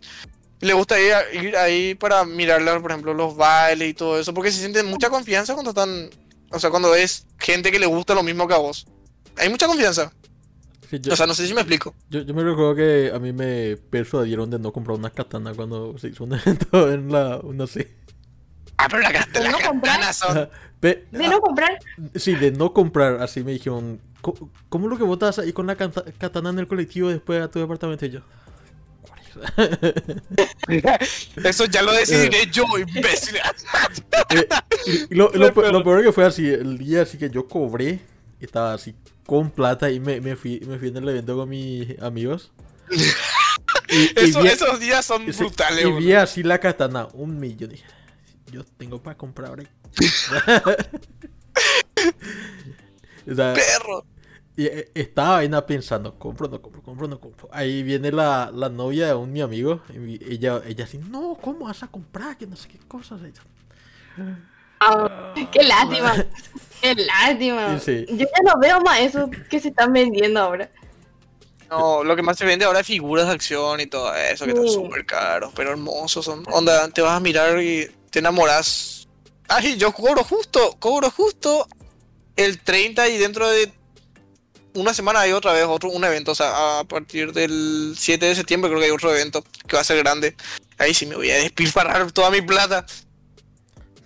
y 0.61 0.66
le 0.66 0.73
gusta 0.73 0.99
ir, 1.01 1.12
a- 1.12 1.32
ir 1.32 1.57
ahí 1.57 1.95
para 1.95 2.24
mirarle, 2.24 2.78
por 2.81 2.91
ejemplo, 2.91 3.12
los 3.15 3.36
bailes 3.36 3.91
y 3.91 3.95
todo 3.95 4.19
eso, 4.19 4.32
porque 4.32 4.51
se 4.53 4.61
siente 4.61 4.82
mucha 4.82 5.11
confianza 5.11 5.55
cuando 5.55 5.70
están, 5.70 6.11
o 6.51 6.59
sea, 6.59 6.70
cuando 6.70 6.95
es 6.95 7.27
gente 7.39 7.70
que 7.70 7.78
le 7.78 7.86
gusta 7.86 8.15
lo 8.15 8.23
mismo 8.23 8.47
que 8.49 8.55
a 8.55 8.59
vos. 8.59 8.86
Hay 9.36 9.49
mucha 9.49 9.66
confianza. 9.66 10.12
Sí, 10.89 10.99
yo, 11.01 11.12
O 11.12 11.16
sea, 11.16 11.27
no 11.27 11.35
sé 11.35 11.47
si 11.47 11.55
me 11.55 11.61
explico. 11.62 11.95
yo, 12.11 12.20
yo 12.23 12.35
me 12.35 12.45
recuerdo 12.45 12.74
que 12.77 13.11
a 13.12 13.19
mí 13.19 13.32
me 13.32 13.77
persuadieron 13.77 14.49
de 14.51 14.59
no 14.59 14.70
comprar 14.73 14.97
una 14.99 15.11
katana 15.11 15.53
cuando 15.55 15.97
se 15.99 16.09
hizo 16.09 16.24
un 16.24 16.35
evento 16.35 16.93
en 16.93 17.11
la. 17.11 17.41
No 17.43 17.66
sé. 17.66 17.91
Ah, 18.77 18.86
pero 18.89 19.03
la, 19.03 19.12
cat- 19.12 19.28
¿De 19.31 19.49
no 19.49 19.59
comprar? 19.61 20.12
son... 20.15 20.49
Pe- 20.81 21.07
De 21.11 21.28
no 21.28 21.41
comprar, 21.41 21.78
Sí, 22.16 22.35
de 22.35 22.51
no 22.53 22.73
comprar, 22.73 23.23
así 23.23 23.43
me 23.43 23.53
dijeron. 23.53 24.01
"Co- 24.33 24.51
¿Cómo 24.69 24.89
lo 24.89 24.97
que 24.97 25.05
botas 25.05 25.39
ahí 25.39 25.53
con 25.53 25.67
la 25.67 25.77
katana 25.77 26.51
en 26.51 26.59
el 26.59 26.67
colectivo 26.67 27.09
después 27.11 27.43
a 27.43 27.51
tu 27.51 27.59
departamento? 27.61 28.07
Y 28.07 28.11
yo. 28.11 28.21
"¿Cuál 29.03 29.21
es 30.69 31.05
Eso 31.45 31.65
ya 31.67 31.83
lo 31.83 31.93
decidiré 31.93 32.47
yo, 32.51 32.65
imbécil. 32.79 33.37
Eh, 34.31 34.49
y 35.11 35.15
lo, 35.15 35.31
lo, 35.33 35.53
pe- 35.55 35.71
lo 35.73 35.85
peor 35.85 36.03
que 36.03 36.13
fue 36.13 36.25
así, 36.25 36.49
el 36.49 36.79
día 36.79 37.03
así 37.03 37.19
que 37.19 37.29
yo 37.31 37.47
cobré, 37.47 38.01
estaba 38.41 38.73
así 38.75 38.95
con 39.27 39.51
plata 39.51 39.91
y 39.91 40.01
me, 40.01 40.21
me 40.21 40.37
fui, 40.37 40.61
me 40.67 40.79
fui 40.79 40.89
en 40.89 40.97
el 40.99 41.09
evento 41.09 41.37
con 41.37 41.49
mis 41.49 41.99
amigos. 42.01 42.51
Y, 43.89 43.97
y 43.97 44.13
Eso- 44.17 44.41
vi- 44.43 44.49
esos 44.49 44.81
días 44.81 45.05
son 45.05 45.27
brutales, 45.27 45.85
y 45.87 45.93
vi 45.93 46.13
así 46.15 46.43
la 46.43 46.59
katana, 46.59 47.07
un 47.13 47.39
millón. 47.39 47.71
Dije, 47.71 47.85
yo 48.51 48.65
tengo 48.65 49.01
para 49.03 49.17
comprar 49.17 49.51
ahora. 49.51 49.65
o 53.31 53.35
sea, 53.35 53.55
Perro. 53.55 54.05
Y, 54.56 54.66
eh, 54.66 54.90
estaba 54.94 55.39
ahí 55.39 55.48
nada 55.48 55.66
pensando, 55.66 56.18
compro, 56.18 56.48
no 56.48 56.62
compro, 56.62 56.82
compro, 56.82 57.09
no 57.09 57.18
compro. 57.20 57.48
Ahí 57.52 57.82
viene 57.82 58.12
la, 58.12 58.51
la 58.55 58.68
novia 58.68 59.06
de 59.09 59.14
un 59.14 59.32
mi 59.32 59.40
amigo. 59.40 59.82
Y 59.93 59.98
mi- 59.98 60.20
ella, 60.28 60.62
ella 60.66 60.85
así, 60.85 60.98
no, 60.98 61.36
¿cómo 61.40 61.66
vas 61.66 61.82
a 61.82 61.89
comprar? 61.89 62.36
Que 62.36 62.47
no 62.47 62.56
sé 62.56 62.68
qué 62.68 62.78
cosas. 62.86 63.20
Ella, 63.22 63.43
Ah, 64.81 65.35
qué 65.51 65.62
lástima. 65.62 66.14
Qué 66.81 66.94
lástima. 66.94 67.78
Sí. 67.81 68.05
Yo 68.09 68.16
ya 68.26 68.43
no 68.52 68.60
veo 68.60 68.81
más 68.81 69.01
eso 69.01 69.31
que 69.48 69.59
se 69.60 69.68
están 69.68 69.93
vendiendo 69.93 70.40
ahora. 70.40 70.70
No, 71.70 72.05
lo 72.05 72.14
que 72.14 72.22
más 72.22 72.36
se 72.36 72.44
vende 72.44 72.64
ahora 72.66 72.81
es 72.81 72.86
figuras 72.86 73.26
de 73.26 73.32
acción 73.32 73.81
y 73.81 73.86
todo 73.86 74.14
eso, 74.14 74.44
que 74.44 74.51
están 74.52 74.68
súper 74.68 75.06
caros, 75.06 75.52
pero 75.56 75.70
hermosos 75.70 76.24
son. 76.24 76.44
Onda, 76.52 76.89
te 76.89 77.01
vas 77.01 77.16
a 77.16 77.20
mirar 77.20 77.59
y 77.60 77.90
te 78.10 78.18
enamoras. 78.18 79.09
Ay, 79.48 79.76
yo 79.76 79.93
cobro 79.93 80.22
justo, 80.22 80.76
cobro 80.78 81.10
justo 81.10 81.66
el 82.36 82.60
30 82.60 83.09
y 83.09 83.16
dentro 83.16 83.48
de 83.48 83.72
una 84.75 84.93
semana 84.95 85.21
hay 85.21 85.33
otra 85.33 85.53
vez 85.53 85.65
otro 85.67 85.91
un 85.91 86.05
evento, 86.05 86.33
o 86.33 86.35
sea, 86.35 86.81
a 86.81 86.85
partir 86.85 87.33
del 87.33 87.95
7 87.97 88.27
de 88.27 88.35
septiembre 88.35 88.71
creo 88.71 88.81
que 88.81 88.87
hay 88.87 88.93
otro 88.93 89.13
evento 89.15 89.45
que 89.67 89.77
va 89.77 89.81
a 89.83 89.85
ser 89.85 89.99
grande. 89.99 90.37
Ahí 90.79 90.93
sí 90.95 91.07
me 91.07 91.15
voy 91.17 91.31
a 91.31 91.37
despilfarrar 91.37 92.11
toda 92.13 92.31
mi 92.31 92.43
plata. 92.43 92.85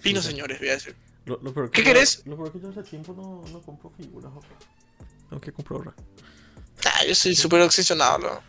Fino, 0.01 0.21
Sí. 0.23 0.29
señores, 0.29 0.59
voy 0.59 0.69
a 0.69 0.73
decir. 0.73 0.95
Lo, 1.25 1.39
lo 1.43 1.53
peor 1.53 1.71
¿Qué 1.71 1.83
yo- 1.83 1.87
querés? 1.87 2.23
Lo 2.25 2.37
peor 2.37 2.53
que 2.53 2.61
yo 2.61 2.69
hace 2.71 2.83
tiempo 2.83 3.13
no, 3.15 3.45
no 3.53 3.61
compro 3.63 3.91
figuras. 3.97 4.31
ojo. 4.35 4.45
Tengo 5.29 5.41
que 5.41 5.53
comprar 5.53 5.79
ahora. 5.79 5.95
Ah, 6.85 7.05
yo 7.07 7.15
soy 7.15 7.35
súper 7.35 7.61
obsesionado. 7.63 8.19
¿no? 8.19 8.41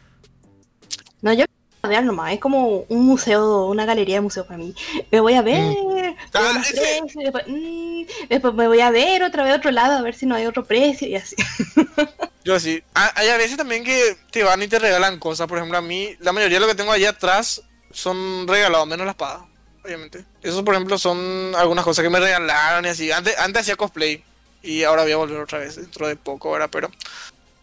No, 1.21 1.33
yo 1.33 1.45
voy 1.81 1.95
a 1.95 1.97
ver 1.99 2.03
nomás. 2.05 2.33
Es 2.33 2.39
como 2.39 2.85
un 2.87 3.05
museo, 3.05 3.65
una 3.65 3.85
galería 3.85 4.15
de 4.15 4.21
museo 4.21 4.45
para 4.45 4.57
mí. 4.57 4.73
Me 5.11 5.19
voy 5.19 5.33
a 5.33 5.41
ver. 5.41 5.55
veo 5.73 5.88
Precios, 6.31 7.13
después, 7.15 7.43
mm, 7.47 8.03
después 8.29 8.53
me 8.53 8.67
voy 8.67 8.81
a 8.81 8.91
ver 8.91 9.23
otra 9.23 9.43
vez 9.43 9.53
a 9.53 9.57
otro 9.57 9.71
lado 9.71 9.97
a 9.97 10.01
ver 10.01 10.15
si 10.15 10.25
no 10.25 10.35
hay 10.35 10.45
otro 10.45 10.65
precio 10.65 11.07
y 11.07 11.15
así. 11.15 11.35
Yo 12.43 12.59
sí. 12.59 12.81
Ah, 12.95 13.11
Hay 13.15 13.29
a 13.29 13.37
veces 13.37 13.57
también 13.57 13.83
que 13.83 14.17
te 14.31 14.43
van 14.43 14.61
y 14.63 14.67
te 14.67 14.79
regalan 14.79 15.19
cosas. 15.19 15.47
Por 15.47 15.57
ejemplo, 15.57 15.77
a 15.77 15.81
mí, 15.81 16.15
la 16.19 16.31
mayoría 16.31 16.57
de 16.57 16.61
lo 16.61 16.67
que 16.67 16.75
tengo 16.75 16.91
allá 16.91 17.09
atrás 17.11 17.61
son 17.91 18.47
regalados, 18.47 18.87
menos 18.87 19.05
la 19.05 19.11
espada, 19.11 19.45
obviamente. 19.83 20.23
Esos, 20.41 20.63
por 20.63 20.73
ejemplo, 20.73 20.97
son 20.97 21.53
algunas 21.55 21.83
cosas 21.83 22.03
que 22.03 22.09
me 22.09 22.19
regalaron 22.19 22.85
y 22.85 22.89
así. 22.89 23.11
Antes, 23.11 23.37
antes 23.37 23.61
hacía 23.61 23.75
cosplay 23.75 24.23
y 24.61 24.83
ahora 24.83 25.03
voy 25.03 25.11
a 25.11 25.17
volver 25.17 25.39
otra 25.39 25.59
vez 25.59 25.75
dentro 25.75 26.07
de 26.07 26.15
poco, 26.15 26.51
¿verdad? 26.51 26.69
Pero 26.71 26.89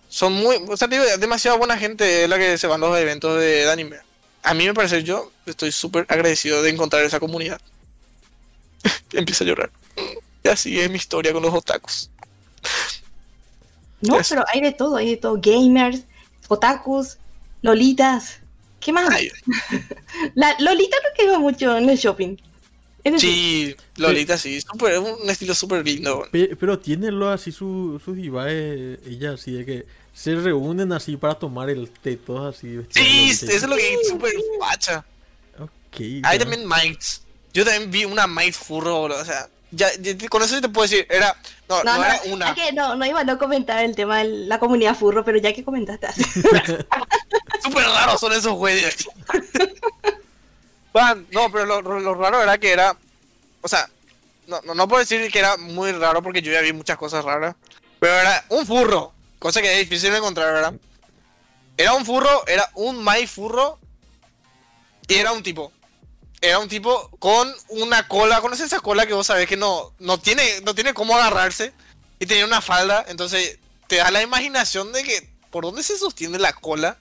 son 0.08 0.32
muy. 0.34 0.56
O 0.68 0.76
sea, 0.76 0.88
demasiado 0.88 1.58
buena 1.58 1.78
gente 1.78 2.24
es 2.24 2.28
la 2.28 2.38
que 2.38 2.58
se 2.58 2.66
van 2.66 2.82
a 2.82 2.86
los 2.86 2.98
eventos 2.98 3.38
de, 3.40 3.64
de 3.64 3.70
anime. 3.70 3.96
A 4.42 4.54
mí 4.54 4.66
me 4.66 4.74
parece, 4.74 5.02
yo 5.02 5.32
estoy 5.46 5.72
súper 5.72 6.06
agradecido 6.08 6.62
de 6.62 6.70
encontrar 6.70 7.04
esa 7.04 7.18
comunidad. 7.18 7.60
Empiezo 9.12 9.44
a 9.44 9.46
llorar. 9.46 9.70
Y 10.44 10.48
así 10.48 10.80
es 10.80 10.90
mi 10.90 10.96
historia 10.96 11.32
con 11.32 11.42
los 11.42 11.52
otakus. 11.54 12.10
No, 14.00 14.18
pero 14.28 14.44
hay 14.52 14.60
de 14.60 14.72
todo. 14.72 14.96
Hay 14.96 15.10
de 15.10 15.16
todo. 15.16 15.38
Gamers, 15.40 16.02
otakus, 16.48 17.16
lolitas. 17.62 18.38
¿Qué 18.80 18.92
más? 18.92 19.08
Ay, 19.10 19.30
La 20.34 20.54
Lolita 20.60 20.96
creo 21.00 21.12
que 21.16 21.24
iba 21.24 21.38
mucho 21.38 21.76
en 21.76 21.88
el 21.88 21.96
shopping. 21.96 22.36
Sí, 23.18 23.74
Lolita 23.96 24.36
sí, 24.36 24.56
es 24.56 24.66
un 24.98 25.30
estilo 25.30 25.54
súper 25.54 25.84
lindo. 25.84 26.26
Pe- 26.30 26.56
pero 26.56 26.78
tienen 26.78 27.18
lo 27.18 27.28
así 27.30 27.52
su- 27.52 28.00
sus 28.04 28.16
divaes, 28.16 28.98
ella 29.06 29.32
así 29.34 29.52
de 29.52 29.64
que 29.64 29.86
se 30.12 30.34
reúnen 30.34 30.92
así 30.92 31.16
para 31.16 31.34
tomar 31.36 31.70
el 31.70 31.88
té, 31.88 32.16
todos 32.16 32.56
así. 32.56 32.80
Sí, 32.90 33.30
eso 33.30 33.46
es 33.46 33.62
lo 33.62 33.76
que 33.76 33.94
es 33.94 34.08
súper 34.08 34.32
facha. 34.58 35.04
Ok. 35.58 36.00
Hay 36.24 36.38
también 36.38 36.66
mites. 36.68 37.22
Yo 37.56 37.64
también 37.64 37.90
vi 37.90 38.04
una 38.04 38.26
mite 38.26 38.52
furro, 38.52 38.98
boludo, 39.00 39.18
o 39.20 39.24
sea, 39.24 39.48
ya, 39.70 39.88
con 40.28 40.42
eso 40.42 40.60
te 40.60 40.68
puedo 40.68 40.86
decir, 40.86 41.06
era, 41.08 41.34
no, 41.70 41.82
no, 41.82 41.84
No, 41.84 41.96
no, 41.98 42.04
era 42.04 42.20
una. 42.26 42.48
es 42.50 42.54
que 42.54 42.72
no, 42.74 42.94
no 42.96 43.06
iba 43.06 43.20
a 43.20 43.24
no 43.24 43.38
comentar 43.38 43.82
el 43.82 43.96
tema 43.96 44.18
de 44.18 44.24
la 44.46 44.58
comunidad 44.58 44.94
furro, 44.94 45.24
pero 45.24 45.38
ya 45.38 45.54
que 45.54 45.64
comentaste. 45.64 46.06
Súper 47.62 47.84
raros 47.84 48.20
son 48.20 48.32
esos 48.34 48.52
güeyes. 48.52 49.08
Juan, 50.92 51.26
no, 51.30 51.50
pero 51.50 51.64
lo, 51.66 51.80
lo- 51.82 52.00
lo 52.00 52.14
raro 52.14 52.42
era 52.42 52.58
que 52.58 52.72
era, 52.72 52.96
o 53.62 53.68
sea, 53.68 53.88
no, 54.46 54.60
no, 54.64 54.74
no 54.74 54.86
puedo 54.86 55.00
decir 55.00 55.30
que 55.32 55.38
era 55.38 55.56
muy 55.56 55.92
raro 55.92 56.22
porque 56.22 56.42
yo 56.42 56.52
ya 56.52 56.60
vi 56.60 56.72
muchas 56.74 56.96
cosas 56.96 57.24
raras, 57.24 57.54
pero 57.98 58.14
era 58.14 58.44
un 58.50 58.66
furro, 58.66 59.12
cosa 59.38 59.60
que 59.62 59.72
es 59.72 59.78
difícil 59.88 60.10
de 60.12 60.18
encontrar, 60.18 60.52
¿verdad? 60.52 60.74
Era 61.76 61.92
un 61.94 62.04
furro, 62.06 62.46
era 62.46 62.70
un 62.74 63.02
mai 63.02 63.26
furro 63.26 63.78
y 65.08 65.14
era 65.14 65.32
un 65.32 65.42
tipo. 65.42 65.72
Era 66.40 66.58
un 66.58 66.68
tipo 66.68 67.08
con 67.18 67.52
una 67.68 68.06
cola, 68.08 68.40
¿conoces 68.40 68.66
esa 68.66 68.80
cola 68.80 69.06
que 69.06 69.14
vos 69.14 69.26
sabés 69.26 69.46
que 69.46 69.56
no, 69.56 69.92
no, 69.98 70.18
tiene, 70.18 70.42
no 70.64 70.74
tiene 70.74 70.92
cómo 70.94 71.16
agarrarse? 71.16 71.72
Y 72.18 72.26
tenía 72.26 72.44
una 72.44 72.60
falda, 72.60 73.04
entonces 73.08 73.58
te 73.88 73.96
da 73.96 74.10
la 74.10 74.22
imaginación 74.22 74.92
de 74.92 75.02
que 75.02 75.28
por 75.50 75.64
dónde 75.64 75.82
se 75.82 75.96
sostiene 75.98 76.38
la 76.38 76.52
cola. 76.52 76.98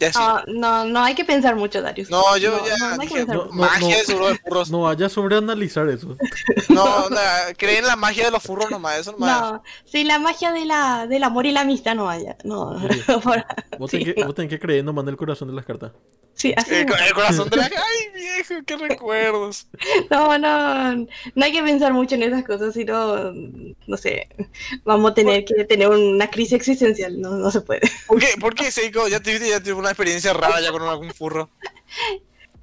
Sí. 0.00 0.06
No, 0.14 0.42
no, 0.46 0.84
no 0.84 1.02
hay 1.02 1.16
que 1.16 1.24
pensar 1.24 1.56
mucho, 1.56 1.82
Darius. 1.82 2.08
No, 2.08 2.36
yo 2.36 2.64
ya 2.64 2.76
no, 2.76 2.86
no 2.96 3.02
hay 3.02 3.08
que 3.08 3.14
dije, 3.14 3.26
pensar 3.26 3.36
no, 3.36 3.42
mucho. 3.46 3.54
no. 3.56 3.62
magia 3.62 3.96
de 3.96 4.04
seguro 4.04 4.28
de 4.28 4.38
furros. 4.38 4.70
No, 4.70 4.80
vaya 4.82 5.06
a 5.06 5.08
sobreanalizar 5.08 5.88
eso. 5.88 6.16
no, 6.68 7.06
creen 7.56 7.78
en 7.78 7.86
la 7.88 7.96
magia 7.96 8.26
de 8.26 8.30
los 8.30 8.40
furros 8.44 8.70
nomás, 8.70 8.98
eso 9.00 9.10
nomás. 9.12 9.40
No, 9.54 9.62
sí, 9.86 10.04
la 10.04 10.20
magia 10.20 10.52
de 10.52 10.64
la, 10.66 11.08
del 11.08 11.24
amor 11.24 11.46
y 11.46 11.50
la 11.52 11.62
amistad 11.62 11.96
no 11.96 12.08
haya. 12.08 12.36
No, 12.44 12.78
Sí. 12.88 13.00
por- 13.24 13.44
Vos 13.76 13.90
sí, 13.90 13.98
tenés 13.98 14.14
que, 14.14 14.20
no. 14.20 14.26
vos 14.26 14.34
tenés 14.36 14.50
que 14.50 14.60
creer 14.60 14.84
nomás 14.84 15.02
en 15.02 15.08
el 15.08 15.16
corazón 15.16 15.48
de 15.48 15.54
las 15.54 15.64
cartas. 15.64 15.90
Sí, 16.38 16.54
así 16.56 16.72
el 16.72 16.86
corazón 16.86 17.50
de 17.50 17.56
la. 17.56 17.64
Ay, 17.66 18.10
viejo, 18.14 18.54
qué 18.64 18.76
recuerdos. 18.76 19.66
No, 20.10 20.38
no, 20.38 20.94
no 21.34 21.44
hay 21.44 21.52
que 21.52 21.62
pensar 21.62 21.92
mucho 21.92 22.14
en 22.14 22.22
esas 22.22 22.44
cosas, 22.44 22.74
sino, 22.74 23.32
no 23.32 23.96
sé, 23.96 24.28
vamos 24.84 25.10
a 25.10 25.14
tener 25.14 25.44
que 25.44 25.64
tener 25.64 25.88
una 25.88 26.30
crisis 26.30 26.52
existencial, 26.54 27.20
no, 27.20 27.30
no 27.32 27.50
se 27.50 27.60
puede. 27.60 27.80
¿Por 28.06 28.20
qué, 28.20 28.28
¿Por 28.40 28.54
qué 28.54 28.70
Seiko? 28.70 29.08
Ya 29.08 29.20
tuviste 29.20 29.48
ya 29.48 29.60
tuve 29.60 29.74
una 29.74 29.90
experiencia 29.90 30.32
rara 30.32 30.60
ya 30.60 30.70
con 30.70 30.82
algún 30.82 31.12
furro. 31.12 31.50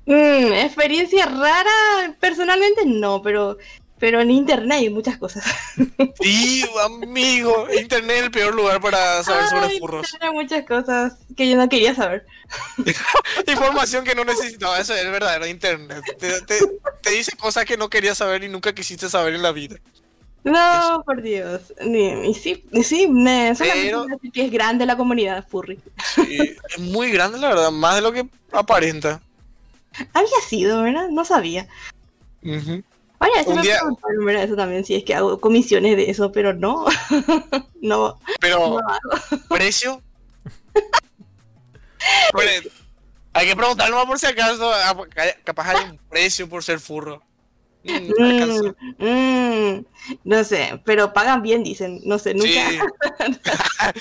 Mm, 0.06 0.54
experiencia 0.54 1.26
rara, 1.26 2.16
personalmente 2.20 2.86
no, 2.86 3.22
pero, 3.22 3.58
pero 4.06 4.22
en 4.22 4.30
internet 4.30 4.78
hay 4.82 4.90
muchas 4.92 5.18
cosas. 5.18 5.44
Sí, 6.22 6.64
amigo. 6.84 7.68
Internet 7.76 8.18
es 8.18 8.24
el 8.26 8.32
peor 8.32 8.54
lugar 8.54 8.80
para 8.80 9.24
saber 9.24 9.48
sobre 9.50 9.80
furros. 9.80 10.16
Hay 10.20 10.30
muchas 10.32 10.64
cosas 10.64 11.18
que 11.36 11.50
yo 11.50 11.58
no 11.58 11.68
quería 11.68 11.96
saber. 11.96 12.28
Información 13.48 14.04
que 14.06 14.14
no 14.14 14.24
necesitaba, 14.24 14.80
eso 14.80 14.94
es 14.94 15.10
verdadero 15.10 15.48
Internet. 15.48 16.04
Te, 16.20 16.40
te- 16.42 16.60
te 17.02 17.10
dice 17.10 17.36
cosas 17.36 17.66
que 17.66 17.78
no 17.78 17.90
querías 17.90 18.20
saber 18.20 18.44
y 18.44 18.48
nunca 18.50 18.74
quisiste 18.76 19.10
saber 19.10 19.34
en 19.34 19.42
la 19.42 19.52
vida. 19.52 19.78
No, 20.44 21.02
por 21.04 21.24
Dios. 21.24 21.74
Y 21.84 22.34
sí, 22.36 22.64
y 22.72 22.84
sí, 22.84 23.08
me, 23.08 23.54
Pero- 23.58 24.06
que 24.32 24.46
es 24.46 24.52
grande 24.52 24.86
la 24.86 24.96
comunidad 24.98 25.48
furry. 25.48 25.80
Sí, 26.14 26.56
es 26.70 26.78
muy 26.80 27.10
grande, 27.10 27.40
la 27.40 27.48
verdad, 27.50 27.72
más 27.72 27.96
de 27.96 28.02
lo 28.02 28.12
que 28.12 28.28
aparenta. 28.52 29.20
Había 30.14 30.42
sido, 30.48 30.84
¿verdad? 30.84 31.08
No 31.10 31.26
sabía. 31.26 31.68
Ujú. 32.44 32.84
Oye, 33.20 33.32
eso 33.40 33.56
me 33.56 33.62
día- 33.62 33.80
¿verdad? 34.26 34.44
Eso 34.44 34.56
también, 34.56 34.84
si 34.86 34.96
es 34.96 35.04
que 35.04 35.16
hago 35.16 35.40
comisiones 35.40 35.96
de 35.96 36.10
eso, 36.10 36.32
pero 36.32 36.54
no. 36.54 36.86
no, 37.82 38.20
Pero, 38.40 38.80
no. 38.80 39.38
¿precio? 39.50 40.02
Bueno, 42.34 42.52
hay 43.34 43.48
que 43.48 43.56
preguntar 43.56 43.90
nomás 43.90 44.06
por 44.06 44.20
si 44.20 44.28
acaso. 44.28 44.72
ah, 44.72 44.96
Capaz 45.44 45.70
hay 45.70 45.90
un 45.90 45.98
precio 46.10 46.48
por 46.48 46.64
ser 46.64 46.80
furro. 46.80 47.22
Mm. 47.84 48.12
Mm, 49.00 49.04
mm, 49.80 49.86
no 50.24 50.44
sé, 50.44 50.80
pero 50.86 51.14
pagan 51.14 51.42
bien, 51.42 51.64
dicen. 51.64 52.00
No 52.04 52.20
sé, 52.20 52.34
nunca. 52.36 52.48
Sí. 52.70 52.80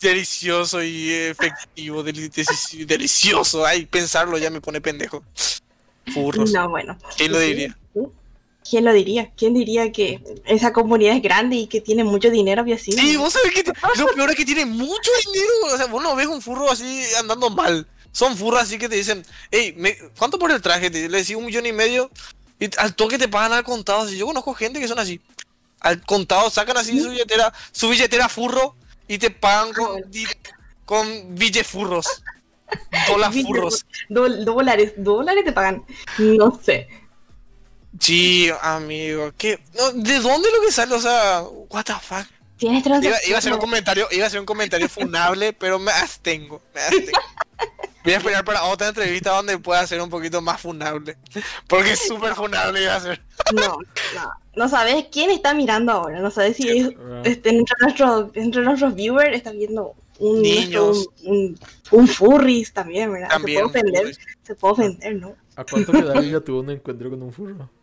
delicioso 0.00 0.82
y 0.82 1.12
efectivo, 1.12 2.04
deli- 2.04 2.28
deli- 2.30 2.84
delicioso. 2.84 3.64
Ay, 3.66 3.86
pensarlo 3.86 4.38
ya 4.38 4.50
me 4.50 4.60
pone 4.60 4.80
pendejo. 4.80 5.24
Furros. 6.12 6.50
No, 6.52 6.68
bueno. 6.68 6.96
¿Quién 7.16 7.32
lo 7.32 7.38
diría? 7.38 7.76
¿Quién 8.68 8.84
lo 8.84 8.92
diría? 8.92 9.30
¿Quién 9.34 9.54
diría 9.54 9.90
que 9.92 10.22
esa 10.44 10.72
comunidad 10.74 11.16
es 11.16 11.22
grande 11.22 11.56
y 11.56 11.66
que 11.68 11.80
tiene 11.80 12.04
mucho 12.04 12.30
dinero? 12.30 12.60
Había 12.60 12.76
sido. 12.76 12.98
Sí, 12.98 13.16
vos 13.16 13.32
sabés 13.32 13.52
que 13.52 13.64
te- 13.64 13.72
lo 13.96 14.06
peor 14.14 14.28
es 14.30 14.36
que 14.36 14.44
tiene 14.44 14.66
mucho 14.66 15.10
dinero. 15.32 15.50
O 15.72 15.76
sea, 15.76 15.86
vos 15.86 16.02
no 16.02 16.14
ves 16.14 16.26
un 16.26 16.42
furro 16.42 16.70
así 16.70 17.02
andando 17.18 17.48
mal. 17.48 17.86
Son 18.12 18.36
furros 18.36 18.60
así 18.60 18.76
que 18.78 18.88
te 18.88 18.96
dicen, 18.96 19.24
hey, 19.50 19.72
me- 19.76 19.96
¿cuánto 20.18 20.38
por 20.38 20.50
el 20.50 20.60
traje? 20.60 20.90
Te, 20.90 21.08
le 21.08 21.18
decís 21.18 21.34
un 21.36 21.46
millón 21.46 21.64
y 21.64 21.72
medio 21.72 22.10
y 22.60 22.68
al 22.78 22.94
toque 22.94 23.16
te 23.16 23.28
pagan 23.28 23.52
al 23.54 23.64
contado. 23.64 24.02
Así, 24.02 24.18
yo 24.18 24.26
conozco 24.26 24.52
gente 24.52 24.80
que 24.80 24.88
son 24.88 24.98
así. 24.98 25.18
Al 25.80 26.02
contado 26.04 26.50
sacan 26.50 26.76
así 26.76 27.00
su 27.00 27.08
billetera, 27.10 27.52
su 27.72 27.88
billetera 27.88 28.28
furro 28.28 28.74
y 29.06 29.16
te 29.16 29.30
pagan 29.30 29.72
con, 29.72 30.10
di- 30.10 30.26
con 30.84 31.06
billefurros. 31.36 32.06
Hola, 33.12 33.30
furros. 33.46 33.86
Dólares, 34.08 34.92
dólares 34.96 35.44
te 35.44 35.52
pagan. 35.52 35.84
No 36.18 36.58
sé. 36.62 36.88
Sí, 37.98 38.50
amigo. 38.62 39.32
¿Qué? 39.36 39.60
No, 39.76 39.90
¿De 39.92 40.20
dónde 40.20 40.48
lo 40.50 40.62
que 40.64 40.72
sale? 40.72 40.94
O 40.94 41.00
sea, 41.00 41.42
what 41.70 41.84
the 41.84 41.94
fuck. 41.94 42.26
Tienes 42.58 42.84
Iba, 42.84 43.16
iba 43.28 43.38
a 43.38 43.40
ser 43.40 43.52
un 43.52 43.60
comentario, 43.60 44.08
iba 44.10 44.26
a 44.26 44.30
ser 44.30 44.40
un 44.40 44.46
comentario 44.46 44.88
funable, 44.88 45.52
pero 45.58 45.78
me 45.78 45.92
abstengo, 45.92 46.60
me 46.74 46.80
abstengo. 46.80 47.18
Voy 48.02 48.12
a 48.14 48.16
esperar 48.16 48.44
para 48.44 48.64
otra 48.64 48.88
entrevista 48.88 49.30
donde 49.30 49.58
pueda 49.58 49.86
ser 49.86 50.00
un 50.00 50.10
poquito 50.10 50.40
más 50.40 50.60
funable. 50.60 51.16
Porque 51.66 51.92
es 51.92 52.06
súper 52.06 52.34
funable 52.34 52.82
iba 52.82 52.96
a 52.96 53.00
ser. 53.00 53.22
No, 53.54 53.78
no. 54.14 54.30
No 54.56 54.68
sabes 54.68 55.06
quién 55.12 55.30
está 55.30 55.54
mirando 55.54 55.92
ahora. 55.92 56.18
No 56.20 56.30
sabes 56.30 56.56
si 56.56 56.68
es- 56.68 56.88
este, 57.24 57.50
entre, 57.50 57.76
nuestros, 57.80 58.30
entre 58.34 58.62
nuestros 58.62 58.94
viewers 58.94 59.36
está 59.36 59.52
viendo 59.52 59.94
un, 60.18 60.42
Niños. 60.42 61.08
un, 61.22 61.36
un, 61.36 61.60
un 62.00 62.08
furries 62.08 62.72
también, 62.72 63.12
¿verdad? 63.12 63.28
También. 63.28 63.58
Se 63.58 63.64
puede 63.68 63.80
ofender, 63.80 64.00
furries. 64.02 64.18
se 64.42 64.54
puede 64.54 64.72
ofender, 64.72 65.14
¿no? 65.16 65.36
¿A 65.56 65.64
cuánto 65.64 65.92
que 65.92 66.02
David 66.02 66.32
ya 66.32 66.40
tuvo 66.40 66.60
un 66.60 66.70
encuentro 66.70 67.10
con 67.10 67.22
un 67.22 67.32
furro? 67.32 67.70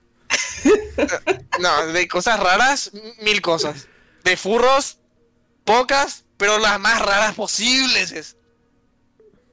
No, 1.59 1.87
de 1.87 2.07
cosas 2.07 2.39
raras, 2.39 2.91
mil 3.21 3.41
cosas. 3.41 3.87
De 4.23 4.35
furros, 4.37 4.99
pocas, 5.63 6.25
pero 6.37 6.57
las 6.57 6.79
más 6.79 7.01
raras 7.01 7.35
posibles 7.35 8.11
es. 8.11 8.35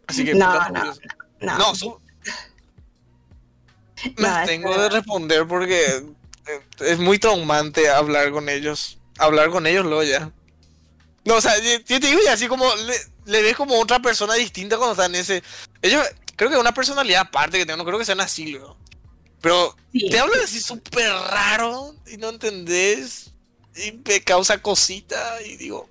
Así 0.06 0.24
que, 0.24 0.34
No, 0.34 0.52
no, 0.52 0.68
curioso. 0.68 1.00
No, 1.40 1.59
No, 1.59 1.74
su- 1.74 2.00
me 4.16 4.28
No, 4.28 4.44
tengo 4.46 4.76
de 4.80 4.88
responder 4.88 5.46
porque 5.46 5.84
eh, 6.46 6.60
es 6.80 6.98
muy 6.98 7.18
traumante 7.18 7.88
hablar 7.88 8.30
con 8.32 8.48
ellos. 8.48 8.98
Hablar 9.18 9.50
con 9.50 9.66
ellos 9.66 9.84
luego 9.84 10.02
ya. 10.02 10.32
No, 11.24 11.36
o 11.36 11.40
sea, 11.40 11.56
yo 11.58 11.78
yo 11.86 12.00
te 12.00 12.06
digo 12.08 12.20
ya 12.24 12.32
así 12.32 12.48
como 12.48 12.66
le, 12.74 12.94
le 13.26 13.42
ves 13.42 13.56
como 13.56 13.78
otra 13.78 14.00
persona 14.00 14.34
distinta 14.34 14.76
cuando 14.76 14.92
están 14.92 15.14
en 15.14 15.20
ese. 15.20 15.42
Ellos, 15.80 16.04
creo 16.36 16.50
que 16.50 16.56
es 16.56 16.60
una 16.60 16.74
personalidad 16.74 17.22
aparte 17.22 17.58
que 17.58 17.66
tengo, 17.66 17.78
no 17.78 17.84
creo 17.84 17.98
que 17.98 18.04
sean 18.04 18.20
así, 18.20 18.46
luego. 18.46 18.76
Pero 19.40 19.76
sí. 19.92 20.08
te 20.08 20.18
hablan 20.18 20.40
así 20.40 20.60
súper 20.60 21.10
raro 21.10 21.94
y 22.06 22.16
no 22.16 22.30
entendés 22.30 23.32
y 23.76 23.92
me 23.92 24.20
causa 24.20 24.58
cosita 24.58 25.40
y 25.42 25.56
digo, 25.56 25.88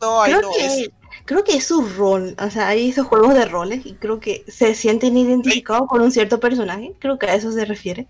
no, 0.00 0.22
ahí 0.22 0.32
creo, 0.32 0.42
no 0.42 0.52
que, 0.52 0.66
es. 0.66 0.90
creo 1.24 1.44
que 1.44 1.56
es 1.56 1.66
su 1.66 1.82
rol, 1.82 2.34
o 2.38 2.50
sea, 2.50 2.68
hay 2.68 2.88
esos 2.88 3.06
juegos 3.06 3.34
de 3.34 3.44
roles 3.44 3.84
y 3.84 3.94
creo 3.94 4.20
que 4.20 4.44
se 4.48 4.74
sienten 4.74 5.16
identificados 5.16 5.88
con 5.88 6.00
un 6.00 6.12
cierto 6.12 6.40
personaje, 6.40 6.94
creo 6.98 7.18
que 7.18 7.26
a 7.26 7.34
eso 7.34 7.52
se 7.52 7.64
refiere. 7.64 8.06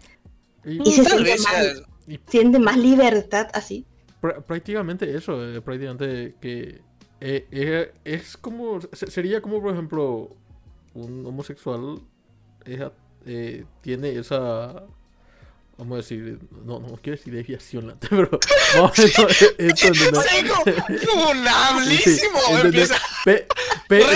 Y, 0.64 0.88
Y 0.88 0.92
se 0.92 1.02
Tal 1.02 1.24
siente 1.24 1.84
y 2.06 2.20
Sienten 2.28 2.62
más 2.62 2.76
libertad 2.76 3.48
así. 3.52 3.86
Pr- 4.20 4.42
prácticamente 4.42 5.14
eso, 5.14 5.42
eh, 5.48 5.60
prácticamente 5.60 6.34
que 6.40 6.80
eh, 7.20 7.46
eh, 7.50 7.92
es 8.04 8.36
como, 8.36 8.80
se- 8.92 9.10
sería 9.10 9.40
como 9.42 9.60
por 9.60 9.72
ejemplo 9.72 10.36
un 10.94 11.24
homosexual 11.26 12.00
eh, 13.26 13.64
tiene 13.82 14.12
esa, 14.18 14.84
vamos 15.78 15.94
a 15.94 15.96
decir, 15.98 16.38
no, 16.64 16.78
no 16.80 16.88
quiero 17.02 17.16
decir 17.18 17.32
desviación, 17.34 17.96
pero 18.10 18.30
vamos 18.76 18.98
a 18.98 19.02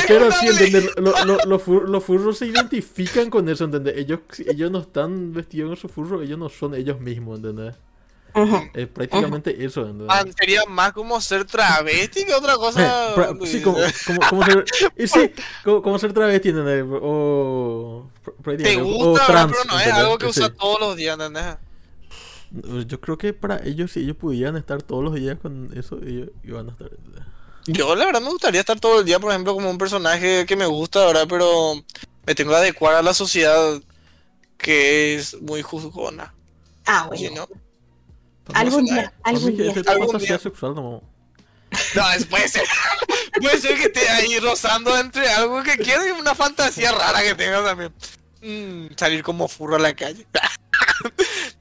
pero 0.08 0.30
sí. 0.32 0.46
¿entendés? 0.48 0.90
Lo- 0.96 1.24
lo- 1.24 1.44
los 1.46 1.62
fur- 1.62 1.86
los 1.88 2.02
furros 2.04 2.38
se 2.38 2.46
identifican 2.46 3.28
con 3.30 3.48
eso, 3.48 3.64
¿entendés? 3.64 3.96
Ellos, 3.98 4.20
ellos 4.46 4.70
no 4.70 4.80
están 4.80 5.32
vestidos 5.32 5.70
en 5.72 5.76
su 5.76 5.88
furro, 5.88 6.22
ellos 6.22 6.38
no 6.38 6.48
son 6.48 6.74
ellos 6.74 7.00
mismos, 7.00 7.38
¿entendés? 7.40 7.74
Ujú. 8.34 8.56
Es 8.74 8.88
prácticamente 8.88 9.64
eso, 9.64 9.82
¿entendés? 9.82 10.08
Ah, 10.10 10.24
sería 10.38 10.64
más 10.66 10.92
como 10.92 11.20
ser 11.20 11.44
travesti 11.44 12.24
que 12.24 12.34
otra 12.34 12.54
Eh, 12.54 12.56
cosa. 12.56 13.14
pra- 13.14 13.46
sí, 13.46 13.62
como, 13.62 13.78
como, 14.06 14.20
como 14.28 14.44
ser, 14.44 14.64
y 14.98 15.06
sí, 15.06 15.30
como, 15.62 15.82
como 15.82 15.98
ser 15.98 16.12
travesti, 16.12 16.48
¿entendés? 16.48 16.84
O, 17.02 18.08
pr- 18.42 18.56
Te 18.62 18.76
o 18.80 18.84
gusta, 18.84 19.26
trans, 19.26 19.52
pero 19.52 19.64
no 19.64 19.74
es 19.78 19.86
¿entendés? 19.86 20.04
algo 20.04 20.18
que 20.18 20.32
Sí. 20.32 20.40
usas 20.40 20.52
todos 20.56 20.80
los 20.80 20.96
días, 20.96 21.14
¿entendés? 21.18 21.56
Yo 22.86 23.00
creo 23.00 23.18
que 23.18 23.32
para 23.32 23.64
ellos, 23.64 23.92
si 23.92 24.00
ellos 24.00 24.16
pudieran 24.16 24.56
estar 24.56 24.82
todos 24.82 25.02
los 25.02 25.14
días 25.14 25.38
con 25.40 25.70
eso, 25.76 25.98
ellos 26.06 26.30
iban 26.44 26.68
a 26.68 26.72
estar. 26.72 26.88
¿entendés? 26.92 27.24
Yo 27.66 27.94
la 27.96 28.04
verdad 28.06 28.20
me 28.20 28.28
gustaría 28.30 28.60
estar 28.60 28.78
todo 28.78 29.00
el 29.00 29.06
día, 29.06 29.18
por 29.18 29.30
ejemplo, 29.30 29.54
como 29.54 29.70
un 29.70 29.78
personaje 29.78 30.44
que 30.46 30.54
me 30.56 30.66
gusta, 30.66 31.04
¿verdad? 31.06 31.26
Pero 31.28 31.74
me 32.26 32.34
tengo 32.34 32.50
que 32.50 32.56
adecuar 32.58 32.94
a 32.94 33.02
la 33.02 33.14
sociedad 33.14 33.80
que 34.58 35.14
es 35.16 35.40
muy 35.40 35.62
juzgona. 35.62 36.34
Ah, 36.86 37.08
¿sí, 37.16 37.28
bueno. 37.28 37.46
no? 37.50 37.63
Algún 38.52 38.84
día, 38.84 39.12
algún 39.22 39.56
día. 39.56 39.72
Algún 39.86 40.18
día. 40.18 40.38
sexual, 40.38 40.74
no. 40.74 41.02
No, 41.94 42.10
es- 42.12 42.26
puede 42.26 42.48
ser. 42.48 42.64
puede 43.40 43.58
ser 43.60 43.76
que 43.76 43.84
esté 43.84 44.08
ahí 44.08 44.38
rozando 44.38 44.96
entre 44.98 45.28
algo 45.30 45.62
que 45.62 45.76
quiero 45.78 46.06
y 46.06 46.10
una 46.10 46.34
fantasía 46.34 46.92
rara 46.92 47.22
que 47.22 47.34
tenga 47.34 47.64
también. 47.64 47.92
Mm, 48.42 48.94
salir 48.96 49.22
como 49.22 49.48
furro 49.48 49.76
a 49.76 49.78
la 49.78 49.94
calle. 49.94 50.26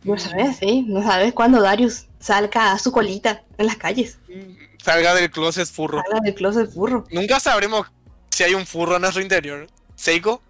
No 0.03 0.17
sabes, 0.17 0.57
sí. 0.57 0.83
No 0.87 1.01
sabes 1.01 1.33
cuándo 1.33 1.61
Darius 1.61 2.05
salga 2.19 2.73
a 2.73 2.79
su 2.79 2.91
colita 2.91 3.43
en 3.57 3.67
las 3.67 3.77
calles. 3.77 4.17
Mm, 4.27 4.53
Salga 4.83 5.15
del 5.15 5.31
closet 5.31 5.65
furro. 5.67 6.01
Salga 6.03 6.19
del 6.21 6.33
closet 6.35 6.69
furro. 6.73 7.05
Nunca 7.09 7.39
sabremos 7.39 7.87
si 8.29 8.43
hay 8.43 8.53
un 8.53 8.65
furro 8.65 8.95
en 8.97 9.01
nuestro 9.03 9.21
interior. 9.21 9.67
Seiko, 9.95 10.41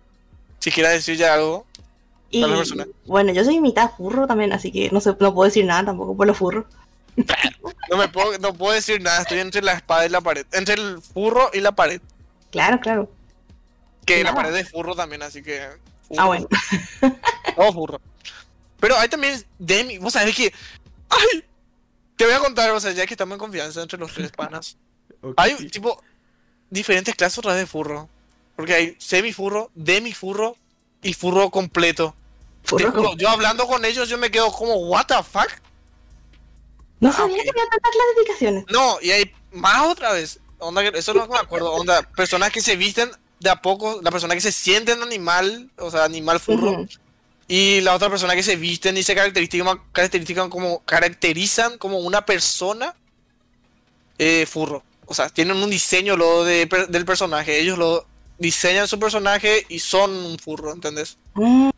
si 0.59 0.71
quieras 0.71 0.93
decir 0.93 1.17
ya 1.17 1.35
algo. 1.35 1.67
Y 2.35 2.41
Tal 2.41 2.55
persona. 2.55 2.87
bueno, 3.05 3.31
yo 3.31 3.43
soy 3.45 3.59
mitad 3.61 3.91
furro 3.95 4.25
también, 4.25 4.51
así 4.53 4.71
que 4.71 4.89
no 4.91 4.99
sé, 4.99 5.11
no 5.19 5.33
puedo 5.35 5.43
decir 5.45 5.65
nada 5.65 5.85
tampoco 5.85 6.17
por 6.17 6.25
los 6.27 6.37
furros. 6.37 6.65
No 7.89 7.97
me 7.97 8.07
puedo, 8.07 8.39
no 8.39 8.53
puedo 8.55 8.73
decir 8.73 8.99
nada, 9.01 9.21
estoy 9.21 9.37
entre 9.39 9.61
la 9.61 9.73
espada 9.73 10.03
y 10.05 10.09
la 10.09 10.19
pared. 10.21 10.47
Entre 10.51 10.73
el 10.73 10.99
furro 10.99 11.51
y 11.53 11.59
la 11.59 11.71
pared. 11.71 12.01
Claro, 12.49 12.79
claro. 12.79 13.11
Que 14.03 14.23
la 14.23 14.33
pared 14.33 14.55
es 14.55 14.71
furro 14.71 14.95
también, 14.95 15.21
así 15.21 15.43
que. 15.43 15.61
furro, 16.07 16.21
Ah, 16.21 16.25
bueno. 16.25 16.47
Todo 17.55 17.73
furro. 17.73 18.01
Pero 18.79 18.97
hay 18.97 19.09
también 19.09 19.43
Demi, 19.59 19.99
vos 19.99 20.13
sabés 20.13 20.35
que. 20.35 20.51
¡Ay! 21.09 21.43
Te 22.15 22.25
voy 22.25 22.33
a 22.33 22.39
contar, 22.39 22.71
o 22.71 22.79
sea, 22.79 22.91
ya 22.93 23.05
que 23.05 23.13
estamos 23.13 23.33
en 23.35 23.39
confianza 23.39 23.83
entre 23.83 23.99
los 23.99 24.11
tres 24.11 24.31
panas. 24.31 24.77
Hay 25.37 25.53
tipo 25.69 26.01
diferentes 26.71 27.13
clases 27.13 27.37
otra 27.37 27.51
vez 27.51 27.61
de 27.61 27.67
furro. 27.67 28.09
Porque 28.55 28.73
hay 28.73 28.95
semi-furro, 28.97 29.69
demi-furro 29.75 30.55
y 31.03 31.13
furro 31.13 31.51
completo. 31.51 32.15
Te 32.65 32.85
juro, 32.85 33.15
yo 33.17 33.29
hablando 33.29 33.67
con 33.67 33.83
ellos, 33.85 34.07
yo 34.09 34.17
me 34.17 34.31
quedo 34.31 34.51
como, 34.51 34.75
¿What 34.75 35.05
the 35.07 35.15
fuck? 35.23 35.49
No 36.99 37.09
Ah, 37.09 37.13
sabía 37.13 37.43
que 37.43 37.49
había 37.49 37.69
tantas 37.69 37.91
clasificaciones. 37.91 38.65
No, 38.71 38.97
y 39.01 39.11
hay 39.11 39.31
más 39.51 39.87
otra 39.87 40.13
vez. 40.13 40.39
Onda 40.59 40.81
eso 40.83 41.13
no 41.13 41.27
me 41.27 41.37
acuerdo. 41.37 41.73
Onda, 41.73 42.01
personas 42.15 42.51
que 42.51 42.61
se 42.61 42.77
visten 42.77 43.11
de 43.39 43.49
a 43.49 43.61
poco, 43.61 43.99
la 44.01 44.09
persona 44.09 44.33
que 44.33 44.41
se 44.41 44.53
sienten 44.53 45.03
animal, 45.03 45.69
o 45.77 45.91
sea, 45.91 46.05
animal 46.05 46.39
furro, 46.39 46.87
y 47.45 47.81
la 47.81 47.93
otra 47.93 48.09
persona 48.09 48.35
que 48.35 48.43
se 48.43 48.55
visten 48.55 48.95
y 48.95 49.03
se 49.03 49.13
caracterizan, 49.13 49.81
caracterizan 49.91 50.49
como, 50.49 50.79
caracterizan 50.85 51.77
como 51.77 51.97
una 51.97 52.25
persona 52.25 52.95
eh, 54.17 54.45
furro. 54.49 54.83
O 55.05 55.13
sea, 55.13 55.27
tienen 55.27 55.57
un 55.57 55.69
diseño 55.69 56.15
luego 56.15 56.45
de, 56.45 56.65
del 56.87 57.03
personaje. 57.03 57.59
Ellos 57.59 57.77
lo 57.77 58.05
diseñan 58.37 58.87
su 58.87 58.97
personaje 58.97 59.65
y 59.67 59.79
son 59.79 60.11
un 60.11 60.39
furro, 60.39 60.71
¿entendés? 60.71 61.17
Mm, 61.33 61.69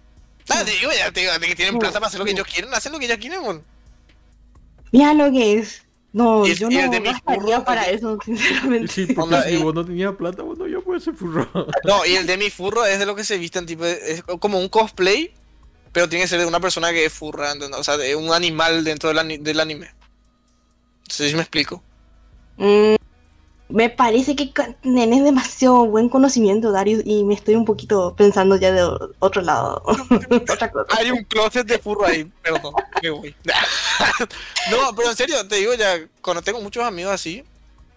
Ah, 0.50 0.64
te 0.64 0.72
digo, 0.72 0.92
ya 0.92 1.12
te 1.12 1.22
digo, 1.22 1.32
de 1.38 1.48
que 1.48 1.56
tienen 1.56 1.80
plata 1.80 1.96
para 2.00 2.08
hacer 2.08 2.20
lo 2.20 2.26
que 2.26 2.32
ellos 2.32 2.48
quieren, 2.48 2.74
hacen 2.74 2.92
lo 2.92 3.00
que 3.00 3.06
ellos 3.06 3.18
quieren, 3.18 3.42
weón. 3.42 3.64
mira 4.92 5.14
lo 5.14 5.32
que 5.32 5.60
es. 5.60 5.82
No, 6.14 6.48
Y 6.48 6.52
el- 6.52 6.58
yo 6.58 6.70
no 6.70 6.90
de 6.92 7.00
gastaría 7.02 7.66
para 7.66 7.90
eso, 7.90 8.18
sinceramente. 8.24 8.88
Sí, 8.88 9.06
porque 9.08 9.22
Onda, 9.36 9.44
si 9.44 9.56
eh. 9.56 9.58
vos 9.58 9.74
no 9.76 9.84
tenías 9.86 10.16
plata, 10.16 10.44
bueno, 10.44 10.66
yo 10.68 10.82
puedo 10.82 10.98
ser 11.00 11.14
furro. 11.14 11.46
No, 11.84 12.06
y 12.06 12.16
el 12.16 12.26
de 12.26 12.38
mi 12.38 12.50
furro 12.50 12.86
es 12.86 13.00
de 13.00 13.06
lo 13.06 13.16
que 13.16 13.26
se 13.26 13.38
visten, 13.38 13.66
tipo, 13.66 13.84
es 13.86 14.24
como 14.40 14.58
un 14.60 14.70
cosplay, 14.70 15.34
pero 15.92 16.08
tiene 16.08 16.24
que 16.24 16.30
ser 16.30 16.40
de 16.40 16.46
una 16.46 16.62
persona 16.62 16.92
que 16.94 17.04
es 17.06 17.12
furra, 17.12 17.52
¿entendés? 17.52 17.78
O 17.80 17.84
sea, 17.84 17.98
de 17.98 18.16
un 18.16 18.32
animal 18.32 18.84
dentro 18.86 19.10
del, 19.10 19.20
ani- 19.20 19.38
del 19.40 19.60
anime. 19.60 19.88
No 19.88 21.14
sé 21.14 21.28
si 21.30 21.36
me 21.36 21.42
explico. 21.42 21.84
Mm, 22.58 22.96
me 23.70 23.90
parece 23.90 24.36
que 24.36 24.52
tenés 24.82 25.24
demasiado 25.24 25.86
buen 25.86 26.08
conocimiento, 26.08 26.72
Darius, 26.72 27.02
y 27.06 27.24
me 27.24 27.34
estoy 27.34 27.56
un 27.56 27.66
poquito 27.66 28.16
pensando 28.16 28.56
ya 28.58 28.72
de 28.72 28.88
otro 29.20 29.42
lado. 29.42 29.82
Hay 30.98 31.12
un 31.12 31.24
closet 31.24 31.66
de 31.66 31.80
furro 31.80 32.06
ahí, 32.06 32.32
perdón, 32.44 32.74
me 33.02 33.10
voy. 33.10 33.36
no, 34.72 34.96
pero 34.96 35.10
en 35.10 35.16
serio, 35.16 35.48
te 35.48 35.56
digo 35.56 35.74
ya, 35.74 36.00
cuando 36.22 36.42
tengo 36.42 36.62
muchos 36.62 36.84
amigos 36.84 37.14
así, 37.14 37.44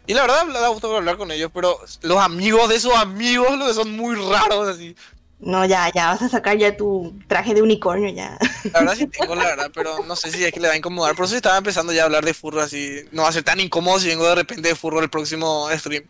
y 0.07 0.15
la 0.15 0.23
verdad 0.23 0.47
me 0.47 0.55
da 0.55 0.69
gusto 0.69 0.97
hablar 0.97 1.19
con 1.19 1.31
ellos, 1.31 1.51
pero 1.53 1.79
los 2.01 2.19
amigos 2.19 2.71
de 2.71 2.77
esos 2.77 2.95
amigos 2.95 3.59
los 3.59 3.69
que 3.69 3.75
son 3.75 3.93
muy 3.93 4.17
raros 4.17 4.69
así. 4.69 4.97
No, 5.41 5.65
ya, 5.65 5.91
ya 5.95 6.09
vas 6.09 6.23
a 6.23 6.29
sacar 6.29 6.59
ya 6.59 6.77
tu 6.77 7.15
traje 7.29 7.55
de 7.55 7.63
unicornio, 7.63 8.11
ya. 8.11 8.37
La 8.73 8.81
verdad 8.81 8.97
sí 8.97 9.07
tengo, 9.07 9.37
la 9.37 9.45
verdad, 9.45 9.71
pero 9.73 10.05
no 10.05 10.17
sé 10.17 10.33
si 10.33 10.45
es 10.45 10.53
que 10.53 10.59
le 10.59 10.67
va 10.67 10.75
a 10.75 10.77
incomodar. 10.77 11.15
Por 11.15 11.27
eso 11.27 11.37
estaba 11.37 11.57
empezando 11.59 11.93
ya 11.93 12.03
a 12.03 12.05
hablar 12.07 12.25
de 12.25 12.35
furro 12.35 12.61
así. 12.61 13.05
No 13.13 13.23
va 13.23 13.29
a 13.29 13.33
ser 13.33 13.45
tan 13.45 13.61
incómodo 13.61 14.01
si 14.01 14.09
vengo 14.09 14.27
de 14.29 14.35
repente 14.35 14.69
de 14.69 14.75
furro 14.75 15.01
el 15.01 15.09
próximo 15.11 15.69
stream. 15.73 16.05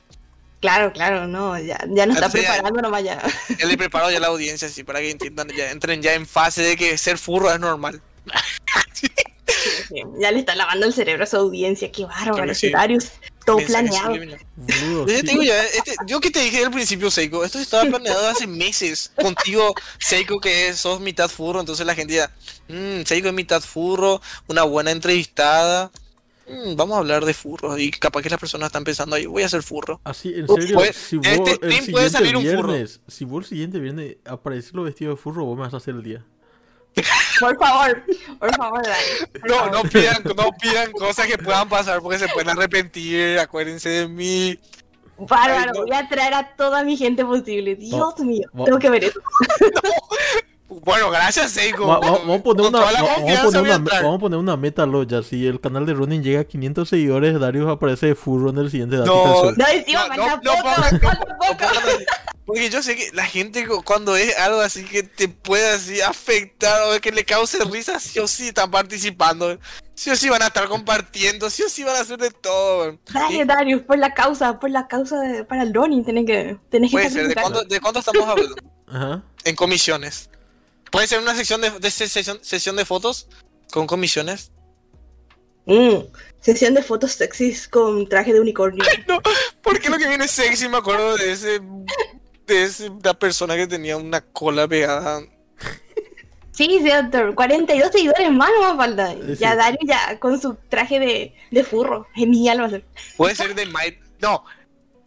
Claro, 0.61 0.93
claro, 0.93 1.29
no, 1.29 1.57
ya, 1.59 1.79
ya 1.91 2.07
nos 2.07 2.17
está 2.17 2.31
Sí, 2.31 2.41
ya. 2.43 2.53
preparando 2.55 2.83
nomás 2.83 3.05
ya. 3.05 3.23
Ya 3.59 3.67
le 3.67 3.77
preparo 3.77 4.11
ya 4.11 4.19
la 4.19 4.27
audiencia 4.29 4.67
así 4.67 4.83
para 4.83 4.99
que 5.01 5.11
entiendan, 5.11 5.49
ya 5.51 5.71
entren 5.71 6.03
ya 6.03 6.15
en 6.15 6.27
fase 6.27 6.63
de 6.63 6.77
que 6.77 6.99
ser 6.99 7.19
furro 7.19 7.53
es 7.53 7.61
normal. 7.61 8.01
Ya 10.21 10.31
le 10.31 10.41
está 10.41 10.55
lavando 10.55 10.87
el 10.87 10.93
cerebro 10.93 11.25
a 11.25 11.27
su 11.27 11.37
audiencia, 11.37 11.91
qué 11.91 12.05
bárbaro, 12.05 12.55
sí. 12.55 12.71
Todo 13.57 13.67
planeado. 13.67 14.15
sí. 14.15 15.05
te 15.07 15.23
digo 15.23 15.43
ya, 15.43 15.63
este- 15.65 15.97
yo 16.07 16.21
que 16.21 16.31
te 16.31 16.41
dije 16.41 16.65
al 16.65 16.71
principio, 16.71 17.11
Seiko, 17.11 17.45
esto 17.45 17.59
estaba 17.59 17.85
planeado 17.91 18.29
hace 18.29 18.47
meses. 18.47 19.11
Contigo, 19.21 19.75
Seiko, 19.99 20.41
que 20.41 20.73
sos 20.75 21.01
mitad 21.01 21.29
furro, 21.29 21.61
entonces 21.61 21.85
la 21.87 21.95
gente 21.95 22.15
ya, 22.15 22.31
mmm, 22.69 23.03
Seiko 23.05 23.29
es 23.29 23.35
mitad 23.35 23.61
furro, 23.63 24.21
una 24.47 24.63
buena 24.65 24.91
entrevistada. 24.91 25.91
Mm, 26.49 26.77
vamos 26.77 26.97
a 26.97 27.01
hablar 27.01 27.27
de 27.27 27.35
furros 27.35 27.79
y 27.79 27.91
capaz 27.91 28.23
que 28.23 28.31
las 28.31 28.41
personas 28.41 28.69
están 28.69 28.83
pensando 28.83 29.15
ahí, 29.17 29.27
voy 29.27 29.43
a 29.43 29.49
ser 29.51 29.63
furro. 29.63 30.01
Así, 30.05 30.29
en 30.35 30.49
serio, 30.49 30.77
puede- 30.77 30.93
si 30.95 31.17
vos 31.17 31.27
este 31.27 31.51
el 31.51 31.57
stream 31.57 31.71
siguiente 31.73 31.93
puede 31.93 32.11
salir 32.11 32.37
un 32.37 32.43
furro. 32.47 32.69
viernes, 32.73 33.01
si 33.07 33.25
vos 33.27 33.45
el 33.45 33.49
siguiente 33.51 33.79
viernes 33.81 34.17
apareces 34.25 34.73
lo 34.73 34.83
vestido 34.85 35.11
de 35.11 35.17
furro, 35.19 35.45
vos 35.45 35.57
me 35.59 35.65
vas 35.65 35.75
a 35.75 35.77
hacer 35.77 35.95
el 35.95 36.03
día. 36.03 36.25
Por 37.41 37.57
favor, 37.59 38.03
por 38.39 38.55
favor, 38.57 38.83
Dani. 38.83 39.31
por 39.41 39.49
No, 39.51 39.57
favor. 39.57 39.73
no 39.73 39.83
pidan, 39.91 40.23
no 40.25 40.51
pidan 40.61 40.93
cosas 40.93 41.27
que 41.27 41.39
puedan 41.39 41.69
pasar 41.69 42.01
porque 42.01 42.19
se 42.19 42.29
pueden 42.29 42.51
arrepentir, 42.51 43.39
acuérdense 43.39 43.89
de 43.89 44.09
mí. 44.09 44.59
Bárbaro, 45.19 45.73
Ay, 45.75 45.79
no. 45.81 45.81
voy 45.87 45.93
a 45.97 46.09
traer 46.09 46.35
a 46.35 46.55
toda 46.57 46.85
mi 46.85 46.97
gente 46.97 47.25
posible. 47.25 47.75
Dios 47.77 48.19
mío, 48.21 48.49
tengo 48.65 48.79
que 48.79 48.89
ver 48.91 49.05
eso. 49.05 49.21
Bueno, 50.69 51.11
gracias, 51.11 51.51
Seiko. 51.51 51.87
Va- 51.87 51.99
va- 51.99 52.11
vamos, 52.19 52.41
a 52.41 52.43
poner 52.43 52.67
una, 52.67 52.81
vamos, 52.81 52.93
a 54.17 54.19
poner 54.21 54.39
una, 54.39 54.57
meta, 54.57 54.85
Loya. 54.87 55.23
Si 55.23 55.47
el 55.47 55.61
canal 55.61 55.87
de 55.87 55.95
Ronin 55.95 56.23
llega 56.23 56.41
a 56.41 56.45
500 56.45 56.89
seguidores, 56.89 57.41
Darius 57.41 57.69
aparece 57.69 58.07
de 58.09 58.15
furro 58.15 58.51
en 58.51 58.59
el 58.59 58.71
siguiente 58.71 58.97
No. 58.99 59.05
No, 59.07 59.45
No, 59.45 59.51
no, 59.53 60.41
Porque 62.49 62.71
yo 62.71 62.83
sé 62.83 62.97
que 62.97 63.11
la 63.13 63.27
gente 63.27 63.67
cu- 63.69 63.83
cuando 63.85 64.17
es 64.17 64.35
algo 64.39 64.63
así 64.63 64.83
que 64.83 65.03
te 65.03 65.29
puede 65.29 65.69
así 65.69 66.01
afectar 66.01 66.81
o 66.85 66.99
que 66.99 67.13
le 67.13 67.23
cause 67.27 67.59
risa, 67.71 68.01
sí 68.01 68.19
o 68.21 68.27
sí 68.27 68.49
están 68.49 68.71
participando. 68.71 69.59
Sí 69.95 70.09
o 70.09 70.17
sí 70.17 70.31
van 70.31 70.41
a 70.41 70.47
estar 70.47 70.67
compartiendo, 70.67 71.51
sí 71.51 71.63
o 71.63 71.69
sí 71.69 71.85
van 71.85 71.97
a 71.97 72.01
hacer 72.01 72.17
de 72.19 72.31
todo. 72.31 72.99
Dale, 73.13 73.45
Darius, 73.45 73.83
por 73.83 73.99
la 73.99 74.15
causa, 74.15 74.59
por 74.59 74.71
la 74.71 74.89
causa 74.89 75.21
de, 75.21 75.45
para 75.45 75.63
el 75.63 75.75
Ronin, 75.75 76.05
tenés 76.07 76.25
que, 76.25 76.57
tenés 76.71 76.91
que 76.91 76.97
Puede 76.97 77.11
ser, 77.11 77.29
¿de 77.29 77.35
cuánto, 77.35 77.65
¿de 77.65 77.81
cuánto 77.81 77.99
estamos 78.01 78.27
hablando? 78.27 78.55
Ajá. 78.89 79.23
En 79.45 79.55
comisiones. 79.55 80.31
Puede 80.91 81.07
ser 81.07 81.21
una 81.21 81.35
sección 81.35 81.61
de, 81.61 81.71
de 81.71 81.91
se- 81.91 82.09
sesión, 82.09 82.39
sesión 82.41 82.77
de 82.77 82.87
fotos 82.87 83.29
con 83.71 83.87
comisiones. 83.87 84.53
Mm, 85.67 85.99
sesión 86.41 86.73
de 86.73 86.83
fotos 86.83 87.13
sexys 87.13 87.69
con 87.69 88.09
traje 88.09 88.33
de 88.33 88.41
unicornio. 88.41 88.83
No, 89.07 89.21
porque 89.63 89.91
lo 89.91 89.99
que 89.99 90.09
viene 90.09 90.27
sexy 90.29 90.67
me 90.69 90.79
acuerdo 90.79 91.17
de 91.19 91.33
ese 91.33 91.61
ese, 92.51 92.91
la 93.03 93.15
persona 93.15 93.57
que 93.57 93.67
tenía 93.67 93.97
una 93.97 94.21
cola 94.21 94.67
pegada. 94.69 95.21
Sí, 96.53 96.81
cierto, 96.83 97.35
42 97.37 97.93
seguidores 97.93 98.33
más 98.33 98.51
no 98.61 98.73
me 98.73 98.77
falta. 98.77 99.13
Sí. 99.13 99.37
Ya 99.39 99.55
Darius 99.55 99.81
ya 99.87 100.19
con 100.19 100.41
su 100.41 100.57
traje 100.69 100.99
de, 100.99 101.35
de 101.53 101.65
furro. 101.65 102.07
Genial 102.15 102.61
va 102.63 102.67
a 102.67 102.71
ser. 102.71 102.85
Puede 103.17 103.35
ser 103.37 103.55
de 103.55 103.67
Might. 103.67 103.99
No. 104.21 104.45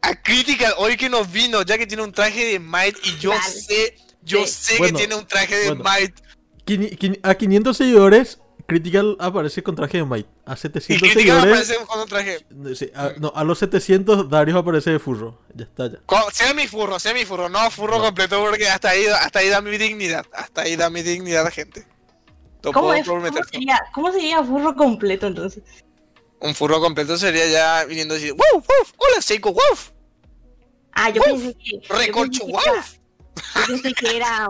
A 0.02 0.16
crítica 0.22 0.74
hoy 0.78 0.96
que 0.96 1.10
nos 1.10 1.30
vino, 1.32 1.62
ya 1.64 1.78
que 1.78 1.86
tiene 1.86 2.04
un 2.04 2.12
traje 2.14 2.46
de 2.46 2.60
Might 2.60 2.96
y 3.04 3.18
yo 3.18 3.34
sé, 3.44 3.96
yo 4.24 4.46
Sí. 4.46 4.54
sé 4.54 4.78
Bueno, 4.78 4.98
que 4.98 5.00
tiene 5.06 5.16
un 5.16 5.28
traje 5.28 5.56
de 5.58 5.68
bueno. 5.74 5.84
Might. 5.84 7.20
A 7.24 7.36
500 7.36 7.76
seguidores, 7.76 8.40
Critical 8.72 9.18
aparece 9.20 9.62
con 9.64 9.76
traje 9.76 9.98
de 9.98 10.06
Might. 10.06 10.28
A 10.46 10.54
Y 10.54 10.58
700 10.58 11.00
crítica 11.12 11.34
me 11.36 11.42
seguidores. 11.42 11.70
aparece 11.72 11.86
con 11.86 12.00
un 12.00 12.08
traje. 12.08 12.46
sí, 12.76 12.92
a, 12.96 13.12
no, 13.20 13.32
a 13.36 13.44
los 13.44 13.60
700, 13.60 14.30
Darius 14.30 14.58
aparece 14.58 14.92
de 14.92 15.00
furro. 15.00 15.40
Ya 15.54 15.66
está, 15.66 15.92
ya. 15.92 16.00
Co- 16.06 16.32
Sea 16.32 16.54
mi 16.54 16.68
furro, 16.68 16.98
sea 17.00 17.14
mi 17.14 17.26
furro, 17.26 17.50
no 17.50 17.70
furro 17.70 17.98
No. 17.98 18.04
completo 18.06 18.40
porque 18.44 18.70
hasta 18.70 18.90
ahí, 18.90 19.06
hasta 19.08 19.40
ahí 19.40 19.50
da 19.50 19.62
mi 19.62 19.78
dignidad. 19.78 20.26
Hasta 20.34 20.62
ahí 20.62 20.76
da 20.76 20.90
mi 20.90 21.02
dignidad, 21.04 21.52
gente. 21.52 21.86
Lo 22.64 22.72
¿Cómo, 22.72 22.88
puedo 22.88 23.00
es? 23.02 23.08
¿Cómo, 23.08 23.44
sería, 23.52 23.80
¿Cómo 23.94 24.12
sería 24.12 24.44
furro 24.44 24.76
completo 24.76 25.28
entonces? 25.28 25.64
Un 26.40 26.56
furro 26.56 26.80
completo 26.80 27.18
sería 27.18 27.48
ya 27.48 27.86
viniendo 27.86 28.16
así. 28.16 28.32
¡Woof, 28.32 28.42
woof! 28.54 28.92
¡Hola, 28.98 29.22
Seiko! 29.22 29.50
¡Woof! 29.52 29.90
Ah, 30.94 31.10
yo 31.10 31.22
pensé 31.22 31.56
que. 31.56 31.82
¡Recorcho! 31.90 32.46
¡Woof! 32.46 32.98
Yo 33.56 33.66
pensé 33.68 33.94
que 33.94 34.18
era 34.18 34.48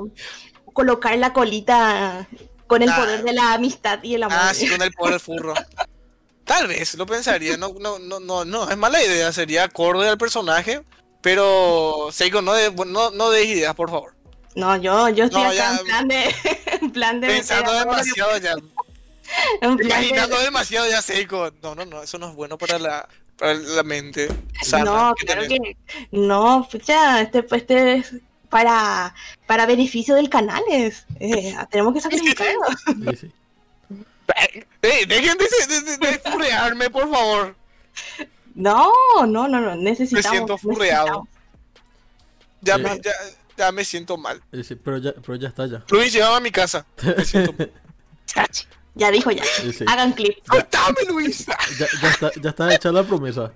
colocar 0.73 1.18
la 1.18 1.34
colita 1.34 2.27
con 2.72 2.81
el 2.81 2.89
Ah. 2.89 2.95
poder 2.95 3.23
de 3.23 3.34
la 3.34 3.53
amistad 3.53 3.99
y 4.03 4.15
el 4.15 4.23
amor. 4.23 4.38
Ah, 4.41 4.53
sí, 4.53 4.68
con 4.69 4.81
el 4.81 4.91
poder 4.93 5.11
del 5.14 5.19
furro. 5.19 5.53
Tal 6.45 6.68
vez, 6.68 6.95
lo 6.95 7.06
pensaría. 7.06 7.56
No, 7.57 7.73
no, 7.80 7.99
no, 7.99 8.19
no, 8.19 8.45
no, 8.45 8.69
es 8.69 8.77
mala 8.77 9.03
idea. 9.03 9.31
Sería 9.31 9.65
acorde 9.65 10.07
al 10.10 10.18
personaje. 10.18 10.81
Pero, 11.22 12.07
Seiko, 12.11 12.41
no 12.41 12.53
de, 12.53 12.72
no, 12.88 13.11
no 13.11 13.30
des 13.30 13.45
ideas, 13.45 13.76
por 13.76 13.89
favor. 13.91 14.15
No, 14.56 14.76
yo, 14.77 15.07
yo 15.10 15.26
estoy 15.26 15.43
No, 15.43 15.49
acá 15.49 15.56
ya- 15.56 15.77
en 15.77 15.85
plan 15.85 16.07
de. 16.07 16.35
En 16.81 16.91
plan 16.91 17.22
de. 17.22 17.27
Pensando 17.27 17.72
demasiado 17.73 18.38
ya. 18.39 18.56
de- 19.61 19.84
Imaginando 19.85 20.39
demasiado 20.39 20.89
ya, 20.89 21.02
Seiko. 21.02 21.52
No, 21.61 21.76
no, 21.76 21.85
no, 21.85 22.02
eso 22.02 22.18
no 22.18 22.30
es 22.30 22.35
bueno 22.35 22.57
para 22.57 22.80
la, 22.80 23.07
para 23.38 23.53
la 23.53 23.84
mente 23.84 24.30
sana. 24.64 24.84
No, 24.85 25.15
que 25.15 25.26
claro 25.26 25.43
que. 25.48 25.77
No, 26.11 26.68
pucha, 26.72 27.22
este, 27.22 27.45
este 27.52 27.93
es 27.98 28.14
para, 28.52 29.15
para 29.48 29.65
beneficio 29.65 30.14
del 30.14 30.30
canal. 30.30 30.61
Es, 30.69 31.06
eh, 31.19 31.56
tenemos 31.72 31.94
que 31.95 32.02
sacrificarlo. 32.02 32.61
Sí, 33.11 33.18
sí. 33.22 33.32
Eh, 34.84 35.06
dejen 35.07 35.38
de, 35.38 35.45
de, 35.68 35.82
de- 35.82 35.98
de 35.98 36.19
furrearme, 36.19 36.90
por 36.91 37.10
favor. 37.10 37.56
No, 38.53 38.91
no, 39.28 39.48
no, 39.48 39.60
no. 39.60 39.76
Necesitamos. 39.76 40.30
siento 40.30 40.57
furreado. 40.57 41.28
Ya, 42.61 42.76
Sí. 42.78 42.84
me, 42.84 42.99
ya, 43.02 43.11
ya 43.57 43.72
me 43.72 43.84
siento 43.84 44.18
mal. 44.18 44.41
Sí, 44.53 44.64
sí, 44.64 44.76
pero, 44.76 44.98
ya, 44.99 45.14
pero 45.14 45.36
ya 45.36 45.48
está, 45.48 45.65
ya. 45.65 45.84
Luis, 45.90 46.14
llévame 46.14 46.38
a 46.38 46.40
mi 46.41 46.52
casa. 46.52 46.86
Me 47.18 47.26
siento 47.26 47.53
mal. 47.57 47.72
Ya 48.94 49.10
dijo 49.10 49.32
ya. 49.32 49.44
Sí, 49.45 49.72
sí. 49.72 49.86
Hagan 49.88 50.11
clip. 50.11 50.38
¡Soltame, 50.45 50.98
Luis! 51.07 51.45
Ya, 51.80 51.88
ya 52.02 52.10
está, 52.10 52.32
ya 52.41 52.49
está 52.49 52.76
hecha 52.76 52.91
la 52.91 53.03
promesa. 53.03 53.53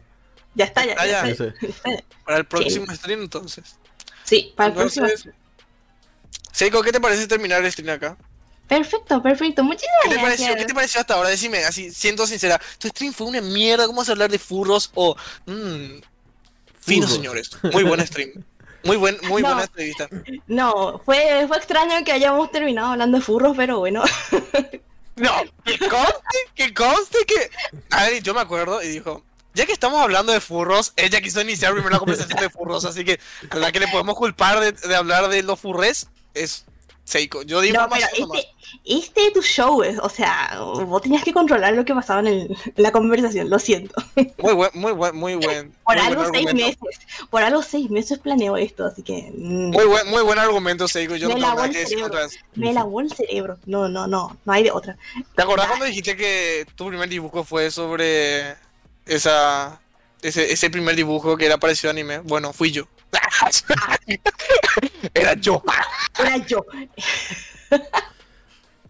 Ya 0.53 0.63
está, 0.63 0.85
ya. 0.85 0.95
Ya 0.95 1.05
ya. 1.05 1.27
está. 1.27 1.45
Sí, 1.45 1.57
sí. 1.59 1.67
Ya 1.83 1.91
está. 1.91 2.05
Para 2.23 2.37
el 2.37 2.45
próximo 2.45 2.85
stream, 2.95 3.21
entonces. 3.23 3.77
Sí, 4.25 4.53
para 4.57 4.69
el 4.69 4.75
próximo. 4.75 5.07
Seiko, 6.51 6.81
¿qué 6.81 6.91
te 6.91 6.99
parece 6.99 7.27
terminar 7.27 7.63
el 7.63 7.71
stream 7.71 7.89
acá? 7.95 8.17
Perfecto, 8.67 9.21
perfecto. 9.21 9.63
Muchísimas 9.63 9.93
¿Qué 10.03 10.09
te, 10.09 10.15
gracias. 10.15 10.39
pareció, 10.39 10.55
¿Qué 10.57 10.65
te 10.65 10.73
pareció 10.73 11.01
hasta 11.01 11.13
ahora? 11.13 11.29
Decime, 11.29 11.63
así, 11.65 11.91
siendo 11.91 12.25
sincera. 12.25 12.59
¿Tu 12.79 12.87
stream 12.87 13.13
fue 13.13 13.27
una 13.27 13.41
mierda? 13.41 13.85
¿Cómo 13.85 13.99
vas 13.99 14.09
a 14.09 14.13
hablar 14.13 14.29
de 14.31 14.39
furros? 14.39 14.91
O. 14.95 15.15
Mmm. 15.45 15.99
Fino, 16.79 17.05
Furros. 17.07 17.13
señores. 17.15 17.49
Muy 17.71 17.83
buen 17.83 18.05
stream. 18.07 18.43
Muy, 18.83 18.97
buen, 18.97 19.17
muy 19.23 19.41
No. 19.41 19.47
buena 19.49 19.63
entrevista. 19.63 20.07
No, 20.47 20.99
fue, 21.05 21.45
fue 21.47 21.57
extraño 21.57 22.03
que 22.05 22.11
hayamos 22.11 22.51
terminado 22.51 22.91
hablando 22.91 23.17
de 23.17 23.23
furros, 23.23 23.55
pero 23.57 23.79
bueno. 23.79 24.03
No, 25.17 25.31
que 25.63 25.79
conste, 25.79 26.37
que 26.55 26.73
conste 26.73 27.19
que. 27.25 27.49
Adri, 27.89 28.19
yo 28.21 28.33
me 28.33 28.41
acuerdo 28.41 28.83
y 28.83 28.89
dijo. 28.89 29.23
Ya 29.55 29.65
que 29.65 29.71
estamos 29.71 29.99
hablando 30.01 30.31
de 30.33 30.41
furros, 30.41 30.93
ella 30.97 31.21
quiso 31.21 31.41
iniciar 31.41 31.71
primero 31.73 31.91
la 31.93 31.99
conversación 31.99 32.39
de 32.39 32.49
furros, 32.49 32.85
así 32.85 33.03
que 33.05 33.19
a 33.49 33.55
la 33.57 33.71
que 33.71 33.79
le 33.79 33.87
podemos 33.87 34.15
culpar 34.15 34.59
de, 34.59 34.71
de 34.73 34.95
hablar 34.95 35.29
de 35.29 35.41
los 35.43 35.59
furres 35.59 36.07
es 36.33 36.65
Seiko. 37.05 37.43
Yo 37.43 37.61
di 37.61 37.71
No, 37.71 37.87
pero 37.87 38.05
este, 38.11 38.47
este 38.83 39.27
es 39.27 39.33
tu 39.33 39.41
show, 39.43 39.83
es- 39.83 39.99
o 39.99 40.09
sea, 40.09 40.57
vos 40.59 41.01
tenías 41.03 41.23
que 41.23 41.31
controlar 41.33 41.73
lo 41.73 41.85
que 41.85 41.93
pasaba 41.93 42.19
en, 42.21 42.27
el- 42.27 42.57
en 42.65 42.83
la 42.83 42.91
conversación, 42.91 43.47
lo 43.49 43.59
siento. 43.59 43.93
Muy 44.39 44.53
buen, 44.53 44.71
muy 44.73 44.91
buen, 44.91 45.15
muy 45.15 45.35
buen. 45.45 45.71
Por 45.85 45.95
muy 45.95 46.03
buen 46.03 46.07
algo 46.07 46.23
seis 46.33 46.47
argumento. 46.47 46.85
meses, 46.85 47.05
por 47.29 47.43
algo 47.43 47.61
seis 47.61 47.89
meses 47.91 48.17
planeo 48.19 48.57
esto, 48.57 48.85
así 48.85 49.03
que 49.03 49.31
mm, 49.37 49.69
Muy 49.69 49.85
buen, 49.85 50.09
muy 50.09 50.23
buen 50.23 50.39
argumento, 50.39 50.87
Seiko. 50.87 51.15
Yo 51.15 51.27
Me 51.27 51.35
no 51.35 51.39
tengo 51.41 51.47
lavó 51.49 51.55
nada 51.57 51.67
el 51.67 51.73
que 51.73 51.79
decir 51.79 51.97
cerebro. 51.99 52.09
contra 52.17 52.25
eso. 52.27 52.45
me 52.55 52.73
lavó 52.73 53.01
el 53.01 53.11
cerebro. 53.13 53.57
No, 53.67 53.87
no, 53.87 54.07
no, 54.07 54.35
no 54.43 54.51
hay 54.53 54.63
de 54.63 54.71
otra. 54.71 54.97
¿Te 55.35 55.41
acordás 55.43 55.67
cuando 55.67 55.85
dijiste 55.85 56.17
que 56.17 56.65
tu 56.75 56.87
primer 56.87 57.07
dibujo 57.07 57.43
fue 57.43 57.69
sobre 57.69 58.55
esa 59.05 59.79
ese, 60.21 60.51
ese 60.51 60.69
primer 60.69 60.95
dibujo 60.95 61.37
que 61.37 61.45
era 61.45 61.57
parecido 61.57 61.89
a 61.89 61.91
anime? 61.91 62.19
Bueno, 62.19 62.53
fui 62.53 62.71
yo. 62.71 62.87
era 65.13 65.33
yo. 65.35 65.63
Era 66.19 66.37
yo. 66.45 66.65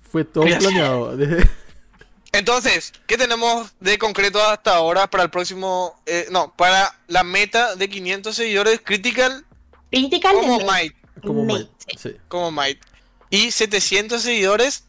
Fue 0.10 0.24
todo 0.24 0.46
Mira. 0.46 0.60
planeado. 0.60 1.18
Entonces, 2.32 2.94
¿qué 3.08 3.18
tenemos 3.18 3.74
de 3.80 3.98
concreto 3.98 4.44
hasta 4.44 4.76
ahora 4.76 5.10
para 5.10 5.24
el 5.24 5.30
próximo? 5.30 6.02
eh, 6.06 6.28
no, 6.32 6.54
para 6.56 6.98
la 7.08 7.24
meta 7.24 7.76
de 7.76 7.90
500 7.90 8.36
seguidores 8.36 8.82
critical 8.84 9.46
Critical 9.90 10.36
como 10.36 10.58
de 10.58 10.66
Might, 10.66 10.96
Como. 11.22 11.58
Sí, 11.98 12.16
como 12.28 12.52
Might. 12.52 12.82
Y 13.30 13.52
700 13.52 14.22
seguidores, 14.22 14.86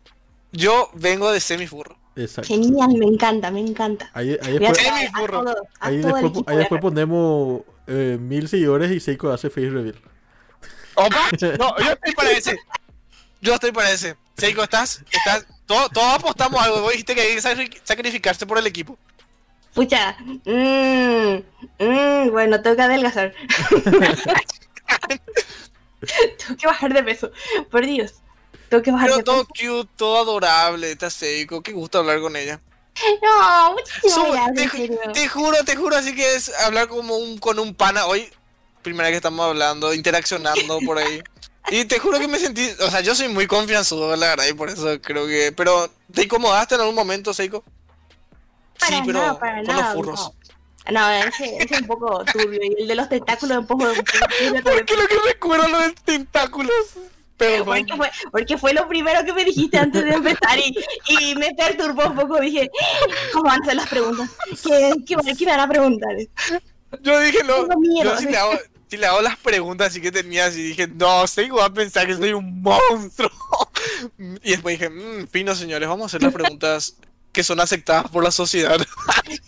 yo 0.53 0.91
vengo 0.95 1.31
de 1.31 1.41
semifurro. 1.41 1.99
Exacto. 2.17 2.49
Genial, 2.49 2.95
me 2.97 3.07
encanta, 3.07 3.51
me 3.51 3.61
encanta. 3.61 4.11
Ahí, 4.15 4.37
ahí 4.43 4.57
a 4.57 4.61
después, 4.61 4.87
a 5.13 5.27
todo, 5.27 5.57
a 5.81 5.87
ahí 5.87 5.97
después, 5.99 6.33
ahí 6.47 6.81
ponemos 6.81 7.63
eh, 7.87 8.19
mil 8.21 8.49
seguidores 8.49 8.91
y 8.91 9.01
Seiko 9.01 9.31
hace 9.31 9.49
face 9.51 9.71
reveal. 9.71 10.01
¿Opa? 10.95 11.29
No, 11.59 11.77
yo 11.79 11.93
estoy 11.93 12.13
para 12.15 12.31
ese. 12.33 12.59
Yo 13.41 13.55
estoy 13.55 13.73
para 13.73 13.91
ese. 13.91 14.17
Seiko, 14.37 14.63
¿estás? 14.63 15.05
¿Estás? 15.13 15.47
Todos 15.67 15.91
todo 15.91 16.05
apostamos 16.07 16.61
algo. 16.63 16.81
Vos 16.83 16.93
dijiste 16.93 17.15
que 17.15 17.21
hay 17.21 17.35
que 17.35 17.41
sacri- 17.43 17.81
sacrificarse 17.85 18.47
por 18.47 18.59
el 18.59 18.67
equipo. 18.67 18.99
Pucha, 19.75 20.17
mmm, 20.45 21.37
mmm, 21.79 22.31
bueno, 22.31 22.63
tengo 22.63 22.77
que 22.77 22.83
adelgazar. 22.83 23.35
tengo 26.01 26.57
que 26.59 26.67
bajar 26.67 26.93
de 26.93 27.03
peso, 27.03 27.31
por 27.71 27.85
Dios. 27.85 28.15
Tengo 28.69 28.83
que 28.83 28.91
bajar 28.91 29.11
Pero 29.11 29.25
todo 29.25 29.47
cute, 29.47 29.89
todo 29.97 30.19
adorable, 30.19 30.93
está 30.93 31.11
Seiko. 31.11 31.63
Qué 31.63 31.73
gusto 31.73 31.99
hablar 31.99 32.21
con 32.21 32.37
ella. 32.37 32.61
No, 33.23 33.73
muchísimas 33.73 34.55
gracias, 34.55 34.91
te, 35.13 35.29
juro, 35.29 35.65
te 35.65 35.77
juro, 35.77 35.97
así 35.97 36.15
que 36.15 36.35
es 36.35 36.51
hablar 36.61 36.89
como 36.89 37.17
un, 37.17 37.39
con 37.39 37.59
un 37.59 37.75
pana 37.75 38.07
hoy. 38.07 38.31
Primera 38.83 39.09
vez 39.09 39.15
que 39.15 39.17
estamos 39.19 39.47
hablando, 39.47 39.93
interaccionando 39.93 40.79
por 40.87 40.99
ahí. 40.99 41.23
Y 41.69 41.85
te 41.85 41.99
juro 41.99 42.19
que 42.19 42.29
me 42.29 42.39
sentí, 42.39 42.69
o 42.81 42.91
sea, 42.91 43.01
yo 43.01 43.15
soy 43.15 43.29
muy 43.29 43.47
confianzudo, 43.47 44.17
la 44.17 44.29
verdad, 44.29 44.47
y 44.47 44.55
por 44.55 44.71
eso 44.71 45.01
creo 45.03 45.27
que... 45.27 45.53
Pero, 45.53 45.91
¿te 46.15 46.23
incomodaste 46.23 46.77
en 46.77 46.81
algún 46.81 46.95
momento, 46.95 47.35
Seiko? 47.35 47.65
Para 48.79 48.97
sí, 48.97 49.03
pero 49.05 49.19
nada, 49.19 49.39
para 49.39 49.57
con 49.57 49.67
nada, 49.67 49.83
los 49.83 49.95
furros. 49.95 50.21
no. 50.21 50.47
No, 50.89 51.11
ese, 51.11 51.57
ese 51.57 51.75
es 51.75 51.81
un 51.81 51.87
poco 51.89 52.25
turbio. 52.27 52.61
Y 52.63 52.83
el 52.83 52.87
de 52.87 52.95
los 52.95 53.09
tentáculos 53.09 53.59
un 53.59 53.67
poco, 53.67 53.85
un 53.85 53.95
poco 53.97 54.05
turbio 54.39 54.63
también. 54.63 54.87
Porque 54.87 54.97
lo 54.97 55.09
que 55.09 55.17
recuerdo 55.27 55.67
lo 55.69 55.81
de 55.81 55.93
tentáculos. 56.05 56.71
Pero 57.37 57.65
Porque 57.65 57.97
fue, 57.97 58.11
porque 58.33 58.59
fue 58.59 58.73
lo 58.73 58.89
primero 58.89 59.23
que 59.25 59.33
me 59.33 59.45
dijiste 59.45 59.79
antes 59.79 60.05
de 60.05 60.11
empezar 60.11 60.59
y, 60.59 60.75
y 61.09 61.35
me 61.35 61.55
perturbó 61.55 62.07
un 62.07 62.15
poco. 62.15 62.41
Dije, 62.41 62.71
¿cómo 63.33 63.45
van 63.45 63.63
a 63.63 63.65
ser 63.65 63.77
las 63.77 63.89
preguntas? 63.89 64.31
¿Qué, 64.63 64.93
qué, 65.07 65.17
qué 65.37 65.45
me 65.45 65.51
van 65.51 65.61
a 65.61 65.69
preguntar? 65.69 66.17
yo 67.03 67.21
dije, 67.21 67.43
no, 67.45 67.67
yo 68.03 68.17
si 68.17 68.27
le, 68.27 68.37
hago, 68.37 68.59
si 68.89 68.97
le 68.97 69.07
hago 69.07 69.21
las 69.21 69.37
preguntas 69.37 69.89
así 69.89 70.01
que 70.01 70.11
tenía, 70.11 70.47
así 70.47 70.63
dije, 70.63 70.87
no, 70.89 71.27
Seiko 71.27 71.57
va 71.57 71.67
a 71.67 71.73
pensar 71.73 72.07
que 72.07 72.15
soy 72.15 72.33
un 72.33 72.63
monstruo. 72.63 73.31
Y 74.43 74.51
después 74.51 74.79
dije, 74.79 74.91
mmm, 74.91 75.29
fino 75.29 75.55
señores, 75.55 75.89
vamos 75.89 76.05
a 76.05 76.07
hacer 76.07 76.23
las 76.23 76.33
preguntas 76.33 76.97
que 77.37 77.45
son 77.45 77.61
aceptadas 77.61 78.11
por 78.11 78.25
la 78.25 78.31
sociedad. 78.33 78.79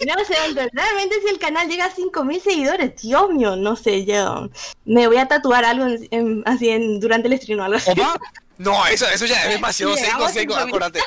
No 0.06 0.24
sé, 0.24 0.34
realmente 0.72 1.16
si 1.22 1.28
el 1.28 1.38
canal 1.38 1.68
llega 1.68 1.86
a 1.86 1.90
5000 1.94 2.40
seguidores, 2.40 3.00
Dios 3.02 3.30
mío, 3.30 3.56
no 3.56 3.76
sé, 3.76 4.04
yo 4.04 4.48
me 4.84 5.06
voy 5.06 5.16
a 5.18 5.26
tatuar 5.28 5.64
algo 5.64 5.86
en- 5.86 6.08
en- 6.10 6.42
así 6.46 6.68
en, 6.68 6.98
durante 7.00 7.28
el 7.28 7.38
stream 7.40 7.60
o 7.60 7.64
algo 7.64 7.76
así. 7.76 7.90
¿Opa? 7.92 8.18
No, 8.58 8.86
eso, 8.86 9.06
eso 9.08 9.26
ya 9.26 9.42
es 9.44 9.50
demasiado 9.50 9.96
Sí, 9.96 10.04
Seiko, 10.32 10.54
a- 10.56 10.62
acuérdate. 10.62 11.00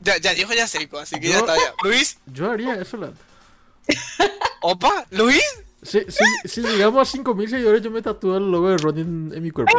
Ya, 0.00 0.16
ya 0.18 0.34
dijo 0.34 0.52
ya 0.52 0.66
Seiko, 0.66 0.98
así 0.98 1.18
que 1.20 1.28
ya 1.28 1.38
está 1.38 1.56
ya. 1.56 1.72
Luis, 1.82 2.18
Yo 2.26 2.50
haría 2.50 2.74
eso. 2.74 2.98
¿opa? 4.60 5.06
¿Luis? 5.10 5.42
Si, 5.82 6.00
si, 6.08 6.48
si 6.48 6.60
llegamos 6.62 7.08
a 7.08 7.10
5000 7.10 7.50
seguidores, 7.50 7.82
yo 7.82 7.90
me 7.90 8.02
tatúo 8.02 8.36
el 8.36 8.50
logo 8.50 8.68
de 8.70 8.78
Ronnie 8.78 9.02
en, 9.02 9.32
en 9.34 9.42
mi 9.42 9.50
cuerpo. 9.50 9.72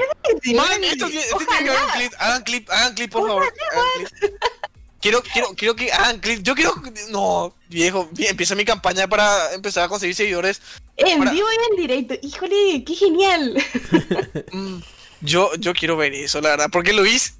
Man, 0.55 0.83
esto 0.83 1.07
tiene 1.07 1.23
que 1.63 1.69
haber 1.69 1.83
un 1.83 1.91
clip. 1.91 2.13
Hagan 2.17 2.43
clip, 2.43 2.69
hagan 2.71 2.93
clip, 2.95 3.11
por 3.11 3.27
favor. 3.27 3.43
hagan 3.43 3.85
clip. 4.19 4.33
Quiero, 5.01 5.21
quiero, 5.21 5.53
quiero 5.55 5.75
que 5.75 5.91
hagan 5.91 6.19
clip. 6.19 6.41
Yo 6.43 6.55
quiero. 6.55 6.73
No, 7.09 7.55
viejo, 7.69 8.09
empieza 8.17 8.55
mi 8.55 8.65
campaña 8.65 9.07
para 9.07 9.53
empezar 9.53 9.83
a 9.85 9.87
conseguir 9.87 10.15
seguidores. 10.15 10.61
En 10.97 11.19
Ahora- 11.19 11.31
vivo 11.31 11.47
y 11.51 11.71
en 11.71 11.87
directo, 11.87 12.15
híjole, 12.21 12.83
qué 12.85 12.95
genial. 12.95 13.63
Mm, 14.51 14.79
yo, 15.21 15.53
yo 15.55 15.73
quiero 15.73 15.95
ver 15.95 16.13
eso, 16.13 16.41
la 16.41 16.49
verdad. 16.49 16.69
Porque 16.71 16.91
Luis 16.93 17.35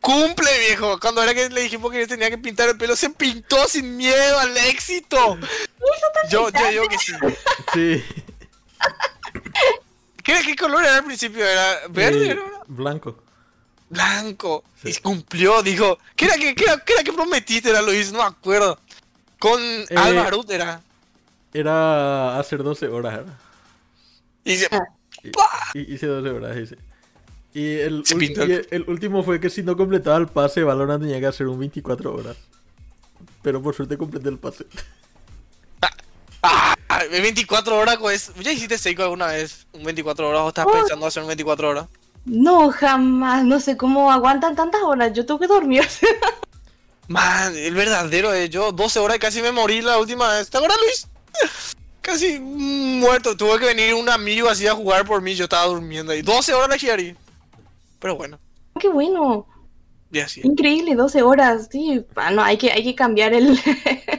cumple, 0.00 0.50
viejo. 0.68 0.98
Cuando 1.00 1.22
era 1.22 1.34
que 1.34 1.48
le 1.48 1.62
dijimos 1.62 1.90
que 1.90 2.06
tenía 2.06 2.30
que 2.30 2.38
pintar 2.38 2.68
el 2.68 2.76
pelo, 2.76 2.94
se 2.94 3.10
pintó 3.10 3.66
sin 3.68 3.96
miedo 3.96 4.38
al 4.38 4.56
éxito. 4.56 5.38
Yo, 6.30 6.50
yo 6.50 6.68
digo 6.70 6.88
que 6.88 6.98
sí. 6.98 7.12
Sí. 7.72 8.04
¿Qué, 10.22 10.40
qué 10.44 10.56
color 10.56 10.84
era 10.84 10.96
al 10.98 11.04
principio? 11.04 11.44
¿Era 11.44 11.80
verde? 11.88 12.26
Eh, 12.28 12.30
¿Era 12.32 12.42
blanco. 12.68 13.16
Blanco. 13.92 14.64
Sí. 14.82 14.90
Y 14.90 14.94
cumplió, 14.96 15.62
dijo. 15.62 15.98
¿Qué 16.16 16.24
era 16.24 16.34
que, 16.34 16.54
qué 16.54 16.64
era, 16.64 16.78
qué 16.84 16.92
era 16.94 17.04
que 17.04 17.12
prometiste, 17.12 17.70
era 17.70 17.82
Luis? 17.82 18.10
No 18.12 18.18
me 18.18 18.24
acuerdo. 18.24 18.78
Con 19.38 19.60
Eh, 19.62 19.86
Alvarut 19.96 20.50
era. 20.50 20.80
Era 21.54 22.38
hacer 22.38 22.62
12 22.62 22.88
horas, 22.88 23.18
¿verdad? 23.18 23.34
Y 24.44 24.50
dice, 24.52 24.68
Y- 25.22 25.78
y- 25.78 25.94
hice 25.94 26.06
12 26.06 26.30
horas, 26.30 26.56
hice. 26.56 26.76
Y 27.54 27.76
el, 27.78 28.02
Se 28.06 28.14
y 28.16 28.32
el- 28.32 28.66
el 28.70 28.84
último 28.88 29.22
fue 29.22 29.38
que 29.38 29.50
si 29.50 29.62
no 29.62 29.76
completaba 29.76 30.16
el 30.16 30.26
pase, 30.28 30.62
Valorant 30.62 31.02
tenía 31.02 31.20
que 31.20 31.26
hacer 31.26 31.46
un 31.46 31.58
24 31.60 32.14
horas. 32.14 32.36
Pero 33.42 33.60
por 33.62 33.74
suerte 33.74 33.98
completé 33.98 34.30
el 34.30 34.38
pase. 34.38 34.64
ah, 36.42 36.74
24 37.10 37.76
horas, 37.78 37.96
pues. 37.98 38.32
¿Ya 38.40 38.52
hiciste 38.52 38.78
Seiko 38.78 39.02
alguna 39.02 39.26
vez? 39.26 39.66
¿Un 39.72 39.84
24 39.84 40.28
horas 40.28 40.42
o 40.42 40.48
estás 40.48 40.66
pensando 40.72 41.06
hacer 41.06 41.22
un 41.22 41.28
24 41.28 41.68
horas? 41.68 41.86
No, 42.24 42.70
jamás, 42.70 43.44
no 43.44 43.58
sé 43.60 43.76
cómo 43.76 44.12
aguantan 44.12 44.54
tantas 44.54 44.82
horas, 44.82 45.12
yo 45.12 45.26
tengo 45.26 45.40
que 45.40 45.46
dormir. 45.46 45.86
Man, 47.08 47.54
el 47.56 47.74
verdadero, 47.74 48.32
eh. 48.32 48.48
Yo 48.48 48.72
12 48.72 49.00
horas 49.00 49.16
y 49.16 49.20
casi 49.20 49.42
me 49.42 49.52
morí 49.52 49.82
la 49.82 49.98
última 49.98 50.32
vez. 50.32 50.48
¿Te 50.48 50.56
acuerdas, 50.56 50.78
Luis? 50.82 51.08
Casi 52.00 52.38
mm, 52.38 53.00
muerto. 53.00 53.36
Tuve 53.36 53.58
que 53.58 53.66
venir 53.66 53.94
un 53.94 54.08
amigo 54.08 54.48
así 54.48 54.66
a 54.66 54.74
jugar 54.74 55.04
por 55.04 55.20
mí. 55.20 55.34
Yo 55.34 55.44
estaba 55.44 55.66
durmiendo 55.66 56.12
ahí. 56.12 56.22
12 56.22 56.54
horas 56.54 56.68
la 56.68 56.78
Giari. 56.78 57.16
Pero 57.98 58.16
bueno, 58.16 58.38
Qué 58.80 58.88
bueno, 58.88 59.46
ya 60.10 60.26
sí. 60.26 60.40
increíble, 60.42 60.94
12 60.94 61.22
horas, 61.22 61.68
sí. 61.70 62.04
Ah, 62.16 62.30
no, 62.30 62.42
hay 62.42 62.56
que, 62.56 62.72
hay 62.72 62.82
que 62.82 62.94
cambiar 62.94 63.32
el... 63.32 63.58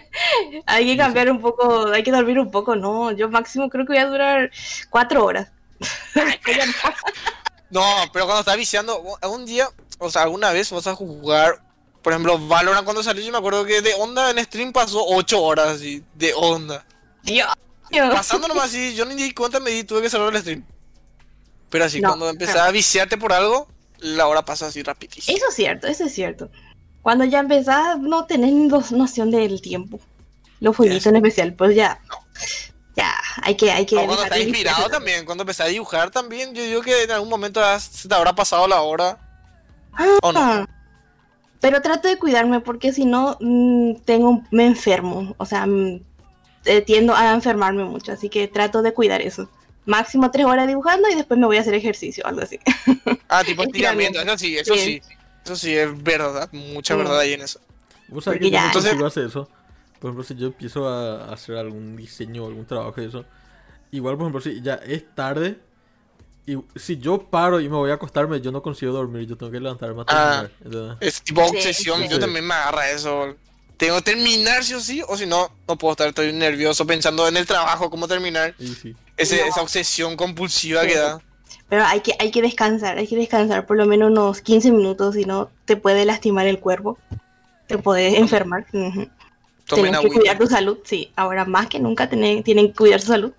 hay 0.65 0.85
que 0.85 0.95
cambiar 0.95 1.29
un 1.29 1.41
poco, 1.41 1.87
hay 1.87 2.03
que 2.03 2.11
dormir 2.11 2.39
un 2.39 2.49
poco, 2.49 2.75
no, 2.75 3.11
yo 3.11 3.29
máximo 3.29 3.69
creo 3.69 3.85
que 3.85 3.93
voy 3.93 4.01
a 4.01 4.07
durar 4.07 4.51
4 4.89 5.25
horas. 5.25 5.51
No, 7.73 7.81
pero 8.13 8.25
cuando 8.25 8.41
estás 8.41 8.55
viciando, 8.57 9.01
algún 9.21 9.45
día, 9.45 9.67
o 9.97 10.09
sea, 10.09 10.21
alguna 10.23 10.51
vez 10.51 10.69
vas 10.71 10.85
a 10.85 10.93
jugar, 10.95 11.59
por 12.03 12.13
ejemplo, 12.13 12.37
Valorant 12.47 12.83
cuando 12.85 13.01
salió, 13.01 13.23
yo 13.23 13.31
me 13.31 13.37
acuerdo 13.39 13.65
que 13.65 13.81
de 13.81 13.95
onda 13.95 14.29
en 14.29 14.43
stream 14.43 14.71
pasó 14.71 15.03
8 15.05 15.41
horas 15.41 15.67
así, 15.69 16.03
de 16.13 16.33
onda. 16.35 16.85
Dios. 17.23 17.47
Pasando 18.11 18.47
nomás 18.47 18.65
así, 18.65 18.93
yo 18.95 19.05
ni 19.05 19.15
di 19.15 19.33
cuenta, 19.33 19.59
me 19.59 19.71
di, 19.71 19.83
tuve 19.83 20.01
que 20.03 20.09
cerrar 20.09 20.33
el 20.35 20.41
stream. 20.41 20.63
Pero 21.69 21.85
así, 21.85 21.99
No, 21.99 22.09
cuando 22.09 22.29
empecé 22.29 22.59
a 22.59 22.69
viciarte 22.69 23.17
por 23.17 23.33
algo, 23.33 23.67
la 23.99 24.27
hora 24.27 24.45
pasa 24.45 24.67
así 24.67 24.83
rapidísimo. 24.83 25.35
Eso 25.35 25.47
es 25.49 25.55
cierto, 25.55 25.87
eso 25.87 26.03
es 26.03 26.13
cierto. 26.13 26.49
Cuando 27.01 27.25
ya 27.25 27.39
empezás, 27.39 27.99
no 27.99 28.25
tenés 28.25 28.53
ni 28.53 28.67
dos- 28.67 28.91
noción 28.91 29.31
del 29.31 29.61
tiempo. 29.61 29.99
Los 30.59 30.75
jueguitos 30.75 31.07
en 31.07 31.15
especial, 31.17 31.53
pues 31.55 31.75
ya. 31.75 31.99
Ya, 32.95 33.11
hay 33.41 33.55
que, 33.55 33.71
hay 33.71 33.85
que. 33.85 33.95
O 33.97 34.05
cuando 34.05 34.23
estás 34.23 34.39
inspirado 34.39 34.87
también, 34.89 35.25
cuando 35.25 35.41
empecé 35.43 35.63
a 35.63 35.67
dibujar 35.67 36.11
también, 36.11 36.53
yo 36.53 36.63
digo 36.63 36.81
que 36.81 37.03
en 37.03 37.11
algún 37.11 37.29
momento 37.29 37.63
has- 37.63 37.83
se 37.83 38.07
te 38.07 38.13
habrá 38.13 38.33
pasado 38.35 38.67
la 38.67 38.81
hora. 38.81 39.17
¿O 40.21 40.31
no? 40.31 40.39
Ah, 40.39 40.67
Pero 41.59 41.81
trato 41.81 42.07
de 42.07 42.17
cuidarme 42.17 42.59
porque 42.59 42.91
si 42.93 43.05
no, 43.05 43.37
mm, 43.39 43.95
tengo, 44.05 44.43
me 44.51 44.65
enfermo. 44.65 45.33
O 45.37 45.45
sea, 45.45 45.65
mm, 45.65 46.01
eh, 46.65 46.81
tiendo 46.81 47.15
a 47.15 47.33
enfermarme 47.33 47.83
mucho, 47.85 48.11
así 48.11 48.29
que 48.29 48.47
trato 48.47 48.81
de 48.81 48.93
cuidar 48.93 49.21
eso. 49.21 49.49
Máximo 49.85 50.29
tres 50.31 50.45
horas 50.45 50.67
dibujando 50.67 51.09
y 51.09 51.15
después 51.15 51.39
me 51.39 51.45
voy 51.45 51.57
a 51.57 51.61
hacer 51.61 51.73
ejercicio, 51.73 52.25
algo 52.27 52.41
así. 52.41 52.59
Ah, 53.27 53.43
tipo 53.43 53.63
Estiramiento. 53.63 54.21
eso 54.21 54.37
sí, 54.37 54.57
eso 54.57 54.73
sí. 54.75 54.79
Sí. 54.79 55.01
Eso 55.45 55.55
sí, 55.55 55.75
es 55.75 56.03
verdad, 56.03 56.47
mucha 56.53 56.95
verdad 56.95 57.19
ahí 57.19 57.33
en 57.33 57.41
eso. 57.41 57.59
¿Vos 58.07 58.23
sabés 58.23 58.39
que 58.39 58.49
ya- 58.51 58.67
Entonces- 58.67 58.93
hacer 59.01 59.25
eso? 59.25 59.49
Por 60.03 60.09
ejemplo, 60.09 60.23
si 60.25 60.35
yo 60.35 60.47
empiezo 60.47 60.85
a 60.89 61.31
hacer 61.31 61.55
algún 61.55 61.95
diseño 61.95 62.43
o 62.43 62.47
algún 62.49 62.65
trabajo 62.65 62.99
de 62.99 63.07
eso, 63.07 63.23
igual, 63.89 64.17
por 64.17 64.23
ejemplo, 64.25 64.41
si 64.41 64.61
ya 64.61 64.73
es 64.85 65.15
tarde, 65.15 65.57
y 66.45 66.57
si 66.75 66.97
yo 66.97 67.19
paro 67.29 67.61
y 67.61 67.69
me 67.69 67.77
voy 67.77 67.89
a 67.89 67.93
acostarme, 67.93 68.41
yo 68.41 68.51
no 68.51 68.61
consigo 68.61 68.91
dormir, 68.91 69.25
yo 69.29 69.37
tengo 69.37 69.49
que 69.49 69.61
levantarme 69.61 70.01
a 70.01 70.05
Ah. 70.09 70.49
terminar. 70.49 70.51
¿entendés? 70.65 70.97
Es 70.99 71.21
tipo 71.21 71.41
Sí, 71.47 71.55
obsesión, 71.55 72.01
sí. 72.01 72.09
yo 72.09 72.19
también 72.19 72.45
me 72.45 72.53
agarra 72.53 72.89
eso. 72.89 73.33
Tengo 73.77 73.95
que 73.95 74.01
terminar 74.01 74.61
sí 74.65 74.73
o 74.73 74.81
sí, 74.81 75.01
o 75.07 75.15
si 75.15 75.25
no, 75.25 75.49
no 75.69 75.77
puedo 75.77 75.93
estar, 75.93 76.09
estoy 76.09 76.33
nervioso 76.33 76.85
pensando 76.85 77.25
en 77.29 77.37
el 77.37 77.45
trabajo, 77.45 77.89
cómo 77.89 78.05
terminar. 78.09 78.53
Y 78.59 78.67
sí. 78.67 78.93
Ese- 79.15 79.37
No. 79.39 79.45
Esa 79.47 79.61
obsesión 79.61 80.17
compulsiva 80.17 80.81
Sí. 80.81 80.89
que 80.89 80.97
da. 80.97 81.21
Pero 81.69 81.85
hay 81.85 82.01
que, 82.01 82.13
hay 82.19 82.29
que 82.29 82.41
descansar, 82.41 82.97
hay 82.97 83.07
que 83.07 83.15
descansar 83.15 83.65
por 83.65 83.77
lo 83.77 83.85
menos 83.85 84.11
unos 84.11 84.41
15 84.41 84.69
minutos, 84.69 85.15
si 85.15 85.23
no 85.23 85.49
te 85.63 85.77
puede 85.77 86.03
lastimar 86.03 86.45
el 86.45 86.59
cuerpo, 86.59 86.97
te 87.67 87.77
puede 87.77 88.19
enfermar. 88.19 88.65
Ujú. 88.73 88.89
Tomen 88.91 89.11
Tienes 89.67 89.91
que 89.91 89.97
agüita. 89.97 90.19
cuidar 90.19 90.37
tu 90.37 90.47
salud, 90.47 90.77
sí. 90.83 91.11
Ahora 91.15 91.45
más 91.45 91.67
que 91.67 91.79
nunca 91.79 92.09
tienen, 92.09 92.43
tienen 92.43 92.67
que 92.67 92.73
cuidar 92.75 92.99
su 93.01 93.07
salud. 93.07 93.31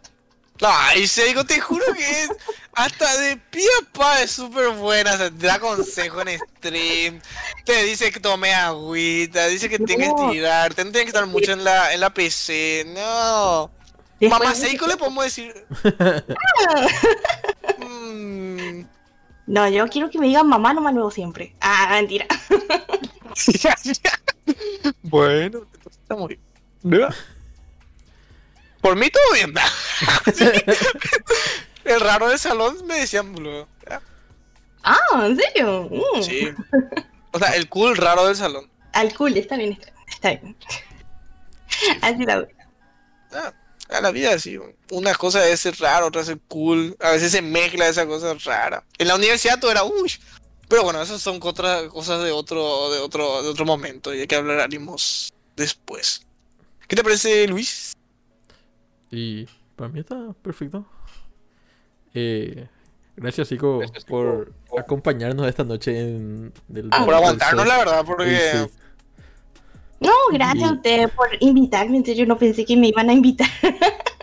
Ay, 0.62 1.06
Seiko, 1.08 1.44
te 1.44 1.60
juro 1.60 1.84
que 1.96 2.22
es 2.22 2.30
hasta 2.74 3.16
de 3.18 3.36
pie 3.36 3.66
pa 3.92 4.22
es 4.22 4.30
súper 4.30 4.68
buena. 4.70 5.14
O 5.14 5.16
sea, 5.18 5.30
te 5.30 5.46
da 5.46 5.58
consejo 5.58 6.22
en 6.22 6.38
stream. 6.38 7.20
Te 7.64 7.82
dice 7.82 8.10
que 8.12 8.20
tome 8.20 8.54
agüita. 8.54 9.46
Dice 9.48 9.68
que 9.68 9.78
tienes 9.80 10.08
que 10.08 10.14
No. 10.14 10.26
estirarte. 10.28 10.84
No 10.84 10.92
tienes 10.92 11.06
que 11.06 11.16
estar 11.16 11.26
mucho 11.26 11.52
en 11.52 11.64
la, 11.64 11.92
en 11.92 12.00
la 12.00 12.10
PC. 12.14 12.84
No. 12.94 13.70
Después- 14.20 14.40
Mamá 14.40 14.54
Seiko 14.54 14.86
le 14.86 14.96
podemos 14.96 15.24
decir. 15.24 15.52
Mm. 17.78 18.84
No, 19.46 19.68
yo 19.68 19.86
quiero 19.88 20.08
que 20.10 20.18
me 20.18 20.26
digan 20.26 20.46
mamá 20.48 20.72
nomás 20.72 20.94
luego 20.94 21.10
siempre. 21.10 21.54
Ah, 21.60 21.88
mentira. 21.90 22.26
bueno, 25.02 25.66
bien. 26.28 26.40
¿Verdad? 26.82 27.14
Por 28.80 28.96
mí 28.96 29.08
todo 29.10 29.32
bien. 29.32 29.54
El 31.84 32.00
raro 32.00 32.28
del 32.28 32.38
salón 32.38 32.86
me 32.86 33.00
decían, 33.00 33.32
boludo. 33.32 33.68
Ah, 34.82 35.26
¿en 35.26 35.36
serio? 35.36 35.88
Mm. 35.90 36.22
Sí. 36.22 36.48
O 37.32 37.38
sea, 37.38 37.56
el 37.56 37.68
cool 37.68 37.96
raro 37.96 38.26
del 38.26 38.36
salón. 38.36 38.70
Al 38.92 39.14
cool, 39.14 39.36
está 39.36 39.56
bien, 39.56 39.72
está, 39.72 39.92
está 40.08 40.28
bien. 40.30 40.56
Así 42.02 42.24
la 42.24 42.46
Ah, 43.32 43.52
a 43.88 44.00
la 44.00 44.10
vida 44.10 44.38
sí. 44.38 44.58
Una 44.90 45.14
cosa 45.14 45.46
es 45.48 45.60
ser 45.60 45.76
raro, 45.80 46.06
otra 46.06 46.20
es 46.20 46.28
ser 46.28 46.38
cool. 46.48 46.96
A 47.00 47.10
veces 47.10 47.32
se 47.32 47.42
mezcla 47.42 47.88
esa 47.88 48.06
cosa 48.06 48.34
rara. 48.44 48.84
En 48.98 49.08
la 49.08 49.16
universidad 49.16 49.58
todo 49.58 49.70
era 49.70 49.84
uy. 49.84 50.12
Pero 50.68 50.84
bueno, 50.84 51.02
esas 51.02 51.20
son 51.20 51.40
otras 51.42 51.88
cosas 51.88 52.22
de 52.22 52.30
otro, 52.30 52.90
de 52.90 53.00
otro, 53.00 53.42
de 53.42 53.48
otro 53.48 53.64
momento 53.64 54.14
y 54.14 54.18
de 54.18 54.26
que 54.26 54.36
hablaremos 54.36 55.33
después. 55.56 56.26
¿Qué 56.86 56.96
te 56.96 57.02
parece, 57.02 57.46
Luis? 57.48 57.92
Y 59.10 59.46
para 59.76 59.88
mí 59.88 60.00
está 60.00 60.32
perfecto. 60.42 60.86
Eh, 62.12 62.68
gracias, 63.16 63.48
Chico, 63.48 63.80
por 64.08 64.52
acompañarnos 64.78 65.46
esta 65.48 65.64
noche 65.64 65.98
en 65.98 66.52
Ah, 66.90 67.04
Por 67.04 67.14
aguantarnos, 67.14 67.66
la 67.66 67.78
verdad, 67.78 68.04
porque. 68.04 68.38
Sí. 68.52 68.70
No, 70.00 70.12
gracias 70.32 70.70
a 70.70 70.74
ustedes 70.74 71.10
por 71.12 71.28
invitarme. 71.40 71.96
en 71.98 72.04
serio, 72.04 72.26
no 72.26 72.36
pensé 72.38 72.64
que 72.64 72.76
me 72.76 72.88
iban 72.88 73.08
a 73.10 73.12
invitar. 73.12 73.48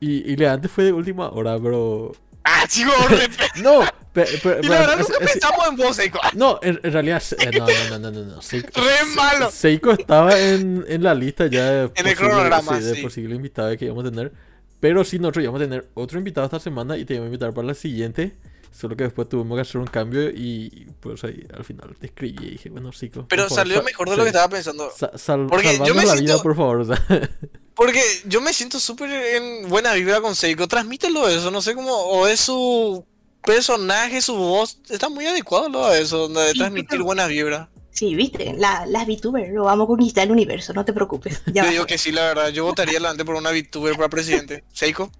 Y, 0.00 0.32
y 0.32 0.34
le 0.34 0.48
antes 0.48 0.68
fue 0.68 0.82
de 0.82 0.92
última 0.92 1.30
hora, 1.30 1.56
pero. 1.62 2.10
¡Ah, 2.44 2.64
chico! 2.68 2.90
re- 3.08 3.28
No, 3.62 3.80
pe- 4.12 4.24
pe- 4.42 4.58
y 4.62 4.66
la 4.66 4.80
verdad, 4.80 5.00
es- 5.00 5.08
nunca 5.08 5.24
es- 5.24 5.32
pensamos 5.32 5.68
en 5.68 5.76
vos, 5.76 5.96
Seiko. 5.96 6.20
no, 6.34 6.58
en, 6.62 6.80
en 6.82 6.92
realidad, 6.92 7.22
eh, 7.38 7.50
no, 7.58 7.98
no, 7.98 8.10
no, 8.10 8.10
no, 8.10 8.34
no. 8.36 8.42
Seiko, 8.42 8.80
Re 8.80 9.04
malo. 9.14 9.50
Seiko 9.50 9.92
estaba 9.92 10.38
en, 10.38 10.84
en 10.88 11.02
la 11.02 11.14
lista 11.14 11.46
ya 11.46 11.64
de 11.70 11.80
En 11.82 11.84
el 11.84 11.92
posible- 11.94 12.16
cronograma, 12.16 12.78
sí, 12.78 12.84
de 12.84 12.94
sí. 12.96 13.02
posible 13.02 13.34
invitado 13.36 13.76
que 13.76 13.84
íbamos 13.84 14.04
a 14.04 14.10
tener. 14.10 14.32
Pero 14.80 15.04
sí, 15.04 15.18
nosotros 15.18 15.44
íbamos 15.44 15.60
a 15.60 15.64
tener 15.64 15.88
otro 15.94 16.18
invitado 16.18 16.44
esta 16.44 16.58
semana 16.58 16.96
y 16.96 17.04
te 17.04 17.14
íbamos 17.14 17.26
a 17.26 17.28
invitar 17.28 17.54
para 17.54 17.68
la 17.68 17.74
siguiente. 17.74 18.32
Solo 18.72 18.96
que 18.96 19.04
después 19.04 19.28
tuvimos 19.28 19.56
que 19.56 19.62
hacer 19.62 19.80
un 19.80 19.86
cambio 19.86 20.30
y 20.30 20.86
pues 21.00 21.22
ahí 21.24 21.46
al 21.54 21.62
final 21.64 21.94
te 22.00 22.06
escribí 22.06 22.36
y 22.46 22.50
dije, 22.52 22.70
bueno, 22.70 22.90
Seiko. 22.92 23.26
Pero 23.28 23.42
favor, 23.44 23.56
salió 23.58 23.76
sa- 23.76 23.82
mejor 23.82 24.08
de 24.08 24.14
sí, 24.14 24.18
lo 24.18 24.24
que 24.24 24.28
estaba 24.30 24.48
pensando. 24.48 24.90
sa- 24.96 25.16
sal- 25.18 25.46
Porque 25.48 25.78
yo 25.86 25.94
me 25.94 26.04
la 26.06 26.12
siento- 26.14 26.20
vida, 26.22 26.42
por 26.42 26.56
favor. 26.56 26.80
o 26.80 26.84
sea. 26.86 26.96
Porque 27.74 28.02
yo 28.26 28.40
me 28.40 28.52
siento 28.52 28.78
súper 28.80 29.10
en 29.10 29.68
buena 29.68 29.92
vibra 29.94 30.20
con 30.20 30.34
Seiko. 30.34 30.68
Transmítelo 30.68 31.28
eso, 31.28 31.50
no 31.50 31.60
sé 31.62 31.74
cómo. 31.74 31.90
O 31.94 32.26
es 32.26 32.40
su 32.40 33.04
personaje, 33.44 34.20
su 34.22 34.36
voz. 34.36 34.78
Está 34.88 35.08
muy 35.08 35.26
adecuado 35.26 35.68
lo 35.68 35.88
de 35.88 36.00
eso, 36.02 36.28
de 36.28 36.52
Sí, 36.52 36.58
transmitir 36.58 36.88
pero- 36.90 37.04
buena 37.04 37.26
vibra. 37.26 37.68
Sí, 37.90 38.14
viste, 38.14 38.54
la, 38.56 38.86
las 38.86 39.06
VTubers 39.06 39.52
lo 39.52 39.64
vamos 39.64 39.84
a 39.84 39.86
conquistar 39.88 40.24
el 40.24 40.30
universo, 40.32 40.72
no 40.72 40.82
te 40.82 40.94
preocupes. 40.94 41.42
Ya 41.52 41.64
Yo 41.66 41.70
digo 41.70 41.86
que 41.86 41.98
sí, 41.98 42.10
la 42.10 42.22
verdad. 42.22 42.48
Yo 42.48 42.64
votaría 42.64 42.94
adelante 42.94 43.22
por 43.22 43.34
una 43.34 43.50
VTuber 43.50 43.96
para 43.96 44.08
presidente. 44.08 44.64
Seiko, 44.72 45.12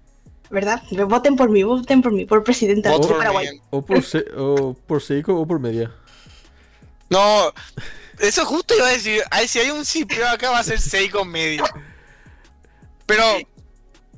¿verdad? 0.53 0.81
Voten 1.07 1.35
por 1.35 1.49
mí, 1.49 1.63
voten 1.63 2.01
por 2.01 2.11
mí, 2.13 2.25
por 2.25 2.43
presidenta 2.43 2.91
de 2.91 2.99
Paraguay. 3.07 3.59
o, 3.71 3.81
por 3.83 4.03
Se- 4.03 4.25
o 4.37 4.73
por 4.87 5.01
Seiko 5.01 5.35
o 5.35 5.45
por 5.45 5.59
media. 5.59 5.91
No, 7.09 7.51
eso 8.19 8.45
justo 8.45 8.75
iba 8.75 8.87
a 8.87 8.91
decir. 8.91 9.21
Ay, 9.31 9.47
si 9.47 9.59
hay 9.59 9.71
un 9.71 9.83
cipio 9.85 10.27
acá 10.29 10.49
va 10.51 10.59
a 10.59 10.63
ser 10.63 10.79
Seiko 10.79 11.25
medio. 11.25 11.63
Pero. 13.05 13.23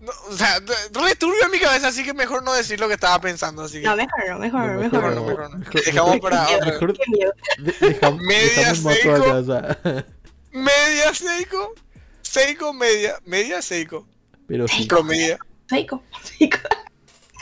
no, 0.01 0.11
o 0.29 0.33
sea, 0.37 0.59
re 0.59 1.15
turbio 1.15 1.43
en 1.45 1.51
mi 1.51 1.59
cabeza, 1.59 1.87
así 1.87 2.03
que 2.03 2.13
mejor 2.13 2.43
no 2.43 2.53
decir 2.53 2.79
lo 2.79 2.87
que 2.87 2.93
estaba 2.93 3.19
pensando. 3.19 3.63
Así 3.63 3.81
que. 3.81 3.87
No, 3.87 3.95
mejor 3.95 4.29
no, 4.29 4.39
mejor, 4.39 4.61
No, 4.67 4.79
mejor, 4.79 5.01
mejor 5.01 5.15
no. 5.15 5.21
mejor 5.25 5.49
no. 5.51 5.57
mejor- 5.57 5.83
Dejamos 5.85 6.19
para. 6.19 6.47
Mejor 6.65 6.93
Qué 6.93 7.03
miedo. 7.11 7.33
de- 7.57 7.87
dejamos, 7.89 8.21
Media 8.21 8.49
dejamos 8.71 8.93
Seiko. 8.93 9.15
acá, 9.15 9.33
o 9.33 9.43
sea. 9.45 10.05
Media 10.51 11.13
Seiko. 11.13 11.73
Seiko 12.21 12.73
media. 12.73 13.15
Media 13.25 13.61
Seiko. 13.61 14.07
Pero 14.47 14.67
sí. 14.67 14.85
Promedia. 14.85 15.39
Psycho, 15.67 16.01
psycho. 16.23 16.59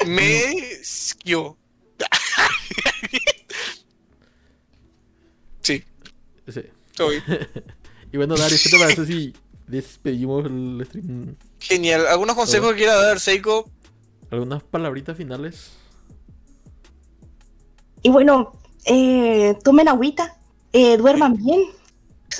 Medio. 0.06 1.58
Sí, 5.62 5.82
sí. 6.50 6.62
estoy. 6.92 7.24
Y 8.12 8.18
bueno, 8.18 8.36
Darius, 8.36 8.62
¿qué 8.62 8.70
te 8.70 8.78
parece 8.78 9.06
si 9.08 9.34
despedimos 9.66 10.46
el 10.46 10.86
stream? 10.86 11.36
Genial. 11.60 12.06
¿Algunos 12.06 12.36
consejos 12.36 12.74
que 12.74 12.80
quiera 12.80 12.96
dar, 12.96 13.20
Seiko? 13.20 13.68
¿Algunas 14.30 14.62
palabritas 14.62 15.18
finales? 15.18 15.72
Y 18.04 18.10
bueno, 18.10 18.54
eh, 18.86 19.58
tomen 19.64 19.88
agüita, 19.88 20.38
eh, 20.74 20.96
duerman 20.98 21.38
bien. 21.38 21.62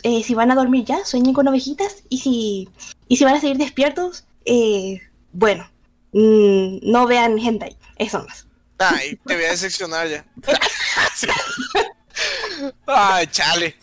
Eh, 0.04 0.22
si 0.22 0.36
van 0.36 0.52
a 0.52 0.56
dormir 0.56 0.86
ya, 0.86 1.04
sueñen 1.06 1.34
con 1.34 1.48
ovejitas. 1.48 2.04
Y 2.08 2.20
si, 2.20 2.70
y 3.08 3.18
si 3.18 3.24
van 3.24 3.34
a 3.34 3.42
seguir 3.42 3.58
despiertos, 3.58 4.26
eh, 4.46 5.00
bueno, 5.32 5.66
mm, 6.14 6.80
no 6.92 7.08
vean 7.08 7.38
hentai. 7.40 7.76
Eso 7.98 8.24
más. 8.26 8.46
Ay, 8.80 9.18
te 9.26 9.36
voy 9.36 9.46
a 9.46 9.52
decepcionar 9.52 10.08
ya. 10.08 10.26
Ay, 12.88 13.28
chale. 13.28 13.76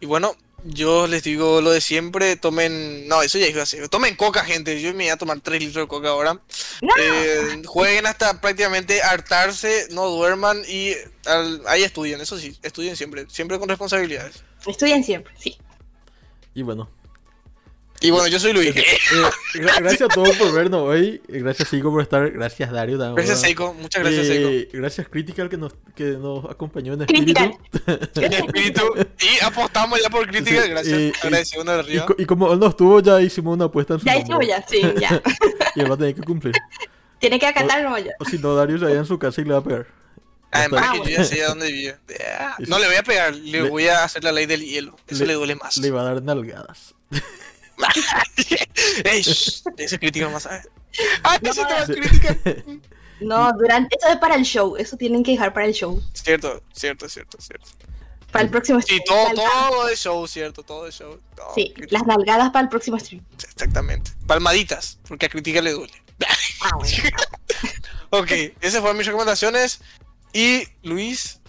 y 0.00 0.06
bueno, 0.06 0.34
yo 0.64 1.06
les 1.06 1.22
digo 1.22 1.60
lo 1.60 1.70
de 1.70 1.80
siempre, 1.80 2.36
tomen... 2.36 3.06
No, 3.08 3.22
eso 3.22 3.38
ya 3.38 3.46
iba 3.46 3.62
a 3.62 3.66
ser. 3.66 3.88
Tomen 3.88 4.16
coca, 4.16 4.44
gente. 4.44 4.80
Yo 4.80 4.90
me 4.90 5.04
voy 5.04 5.08
a 5.08 5.16
tomar 5.16 5.40
3 5.40 5.60
litros 5.60 5.84
de 5.84 5.88
coca 5.88 6.08
ahora. 6.08 6.34
No, 6.34 6.92
Eh, 6.98 7.62
jueguen 7.64 8.06
hasta 8.06 8.40
prácticamente 8.40 9.02
hartarse, 9.02 9.86
no 9.90 10.06
duerman 10.08 10.62
y 10.68 10.92
al- 11.26 11.62
ahí 11.66 11.82
estudien, 11.82 12.20
eso 12.20 12.38
sí, 12.38 12.56
estudien 12.62 12.96
siempre, 12.96 13.26
siempre 13.28 13.58
con 13.58 13.68
responsabilidades. 13.68 14.42
estudien 14.66 15.04
siempre, 15.04 15.32
sí. 15.38 15.56
Y 16.54 16.62
bueno, 16.62 16.90
Y 18.00 18.10
bueno, 18.10 18.26
yo 18.28 18.38
soy 18.38 18.52
Luis. 18.52 18.74
eh, 18.76 18.84
gra- 19.54 19.80
gracias 19.80 20.02
a 20.02 20.08
todos 20.08 20.36
por 20.36 20.52
vernos 20.52 20.82
hoy. 20.82 21.20
eh, 21.28 21.38
Gracias, 21.40 21.68
Sigo, 21.68 21.90
por 21.90 22.02
estar. 22.02 22.30
Gracias, 22.30 22.70
Dario. 22.70 22.98
también, 22.98 23.16
Gracias. 23.16 23.40
Seiko, 23.40 23.72
muchas 23.74 24.02
gracias, 24.02 24.26
Seiko. 24.26 24.48
Eh, 24.48 24.68
gracias, 24.72 25.08
Critical, 25.08 25.48
que 25.48 25.56
nos, 25.56 25.72
que 25.94 26.04
nos 26.04 26.44
acompañó 26.44 26.92
en 26.94 27.02
espíritu. 27.02 27.34
Critical. 27.34 28.10
En 28.16 28.32
espíritu. 28.32 28.82
Y 29.20 29.44
apostamos 29.44 30.00
ya 30.02 30.10
por 30.10 30.26
crítica, 30.26 30.62
Sí, 30.62 30.68
gracias. 30.68 30.98
y- 30.98 31.12
Agradecido 31.22 31.64
de 31.64 31.72
Y, 31.72 31.78
arriba. 31.78 32.06
y 32.18 32.24
como 32.26 32.52
él 32.52 32.58
no 32.58 32.66
estuvo, 32.68 33.00
ya 33.00 33.20
hicimos 33.20 33.54
una 33.54 33.64
apuesta 33.66 33.94
en 33.94 34.00
su 34.00 34.06
Ya 34.06 34.16
hicimos 34.18 34.46
ya, 34.46 34.64
sí, 34.68 34.82
ya. 35.00 35.22
Y 35.74 35.80
él 35.80 35.90
va 35.90 35.94
a 35.94 35.98
tener 35.98 36.14
que 36.14 36.22
cumplir. 36.22 36.54
Tiene 37.18 37.38
que 37.38 37.46
acatar 37.46 37.82
nomás 37.82 38.04
ya. 38.04 38.12
O 38.20 38.24
si 38.24 38.38
no, 38.38 38.54
Dario 38.54 38.78
se 38.78 38.84
vaya 38.84 38.98
en 38.98 39.06
su 39.06 39.18
casa 39.18 39.40
y 39.40 39.44
le 39.44 39.52
va 39.54 39.58
a 39.60 39.64
pegar. 39.64 39.86
Además 40.52 40.84
Ah, 40.86 40.92
que 40.92 40.98
bueno. 40.98 41.10
yo 41.12 41.16
ya 41.18 41.24
sé 41.24 41.42
a 41.44 41.48
dónde 41.48 41.72
vive. 41.72 41.96
No 42.68 42.78
le 42.78 42.86
voy 42.86 42.96
a 42.96 43.02
pegar, 43.02 43.34
le 43.34 43.62
Le- 43.62 43.68
voy 43.70 43.88
a 43.88 44.04
hacer 44.04 44.22
la 44.22 44.32
ley 44.32 44.46
del 44.46 44.60
hielo. 44.64 44.96
Eso 45.08 45.24
le, 45.24 45.32
duele 45.34 45.54
más. 45.56 45.76
Le 45.78 45.90
va 45.90 46.02
a 46.02 46.04
dar 46.04 46.22
nalgadas. 46.22 46.94
Ese 49.04 49.98
crítica 49.98 50.28
más. 50.28 50.46
Ah, 50.46 50.62
Ah, 51.24 51.38
que 51.38 51.52
se 51.52 51.64
te 51.64 51.72
va 51.74 51.80
a 51.80 51.86
Sí. 51.86 51.92
crítica. 51.94 52.36
No, 53.20 53.52
durante, 53.58 53.96
eso 53.96 54.08
es 54.08 54.16
para 54.16 54.34
el 54.34 54.44
show, 54.44 54.76
eso 54.76 54.96
tienen 54.96 55.22
que 55.22 55.32
dejar 55.32 55.52
para 55.52 55.66
el 55.66 55.72
show. 55.74 56.02
Cierto, 56.14 56.62
cierto, 56.72 57.08
cierto, 57.08 57.38
cierto. 57.40 57.66
Para 58.32 58.44
el 58.44 58.50
próximo 58.50 58.80
Sí, 58.80 58.84
stream. 58.96 59.02
todo, 59.06 59.24
Nalgadas. 59.28 59.68
todo 59.70 59.86
de 59.86 59.96
show, 59.96 60.26
cierto, 60.26 60.62
todo 60.62 60.84
de 60.86 60.92
show. 60.92 61.20
todo 61.34 61.52
Sí, 61.54 61.72
crítica. 61.74 61.98
las 61.98 62.06
nalgadas 62.06 62.50
para 62.50 62.62
el 62.64 62.68
próximo 62.68 62.98
stream. 62.98 63.24
Exactamente. 63.44 64.10
Palmaditas, 64.26 64.98
porque 65.06 65.26
a 65.26 65.28
crítica 65.28 65.60
le 65.62 65.72
duele. 65.72 65.92
Ah, 66.62 66.70
bueno. 66.78 66.92
ok, 68.10 68.30
esas 68.60 68.80
fueron 68.80 68.96
mis 68.96 69.06
recomendaciones. 69.06 69.80
Y 70.32 70.64
Luis, 70.82 71.40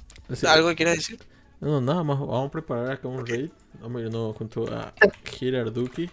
¿algo 0.48 0.70
que 0.70 0.76
quieras 0.76 0.98
decir? 0.98 1.20
No, 1.60 1.68
no, 1.70 1.82
nada 1.82 2.04
más. 2.04 2.20
Vamos 2.20 2.48
a 2.48 2.52
preparar 2.52 2.92
acá 2.92 3.08
un 3.08 3.26
raid. 3.26 3.50
Vamos 3.82 4.02
a 4.02 4.06
irnos 4.06 4.36
junto 4.36 4.66
a 4.74 4.94
Girarduki. 5.26 6.10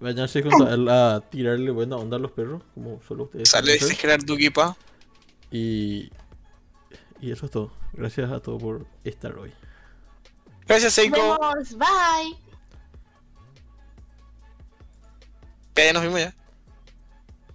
Váyanse 0.00 0.42
junto 0.42 0.66
a 0.66 0.74
él 0.74 0.88
a 0.88 1.20
tirarle 1.28 1.70
buena 1.70 1.96
onda 1.96 2.16
a 2.16 2.20
los 2.20 2.32
perros, 2.32 2.62
como 2.74 3.00
solo 3.06 3.24
ustedes. 3.24 3.50
Sale 3.50 3.74
ese 3.74 3.94
Gerard 3.94 4.24
Duquipa. 4.24 4.76
Y, 5.50 6.10
y 7.20 7.30
eso 7.30 7.46
es 7.46 7.52
todo. 7.52 7.72
Gracias 7.92 8.30
a 8.30 8.40
todos 8.40 8.62
por 8.62 8.86
estar 9.04 9.36
hoy. 9.38 9.52
Gracias, 10.66 10.94
Seiko. 10.94 11.16
Nos 11.16 11.38
vemos, 11.38 11.78
bye. 11.78 12.46
Ya 15.76 15.92
nos 15.92 16.02
vimos 16.02 16.20
ya. 16.20 16.34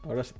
Ahora 0.04 0.24
sí. 0.24 0.34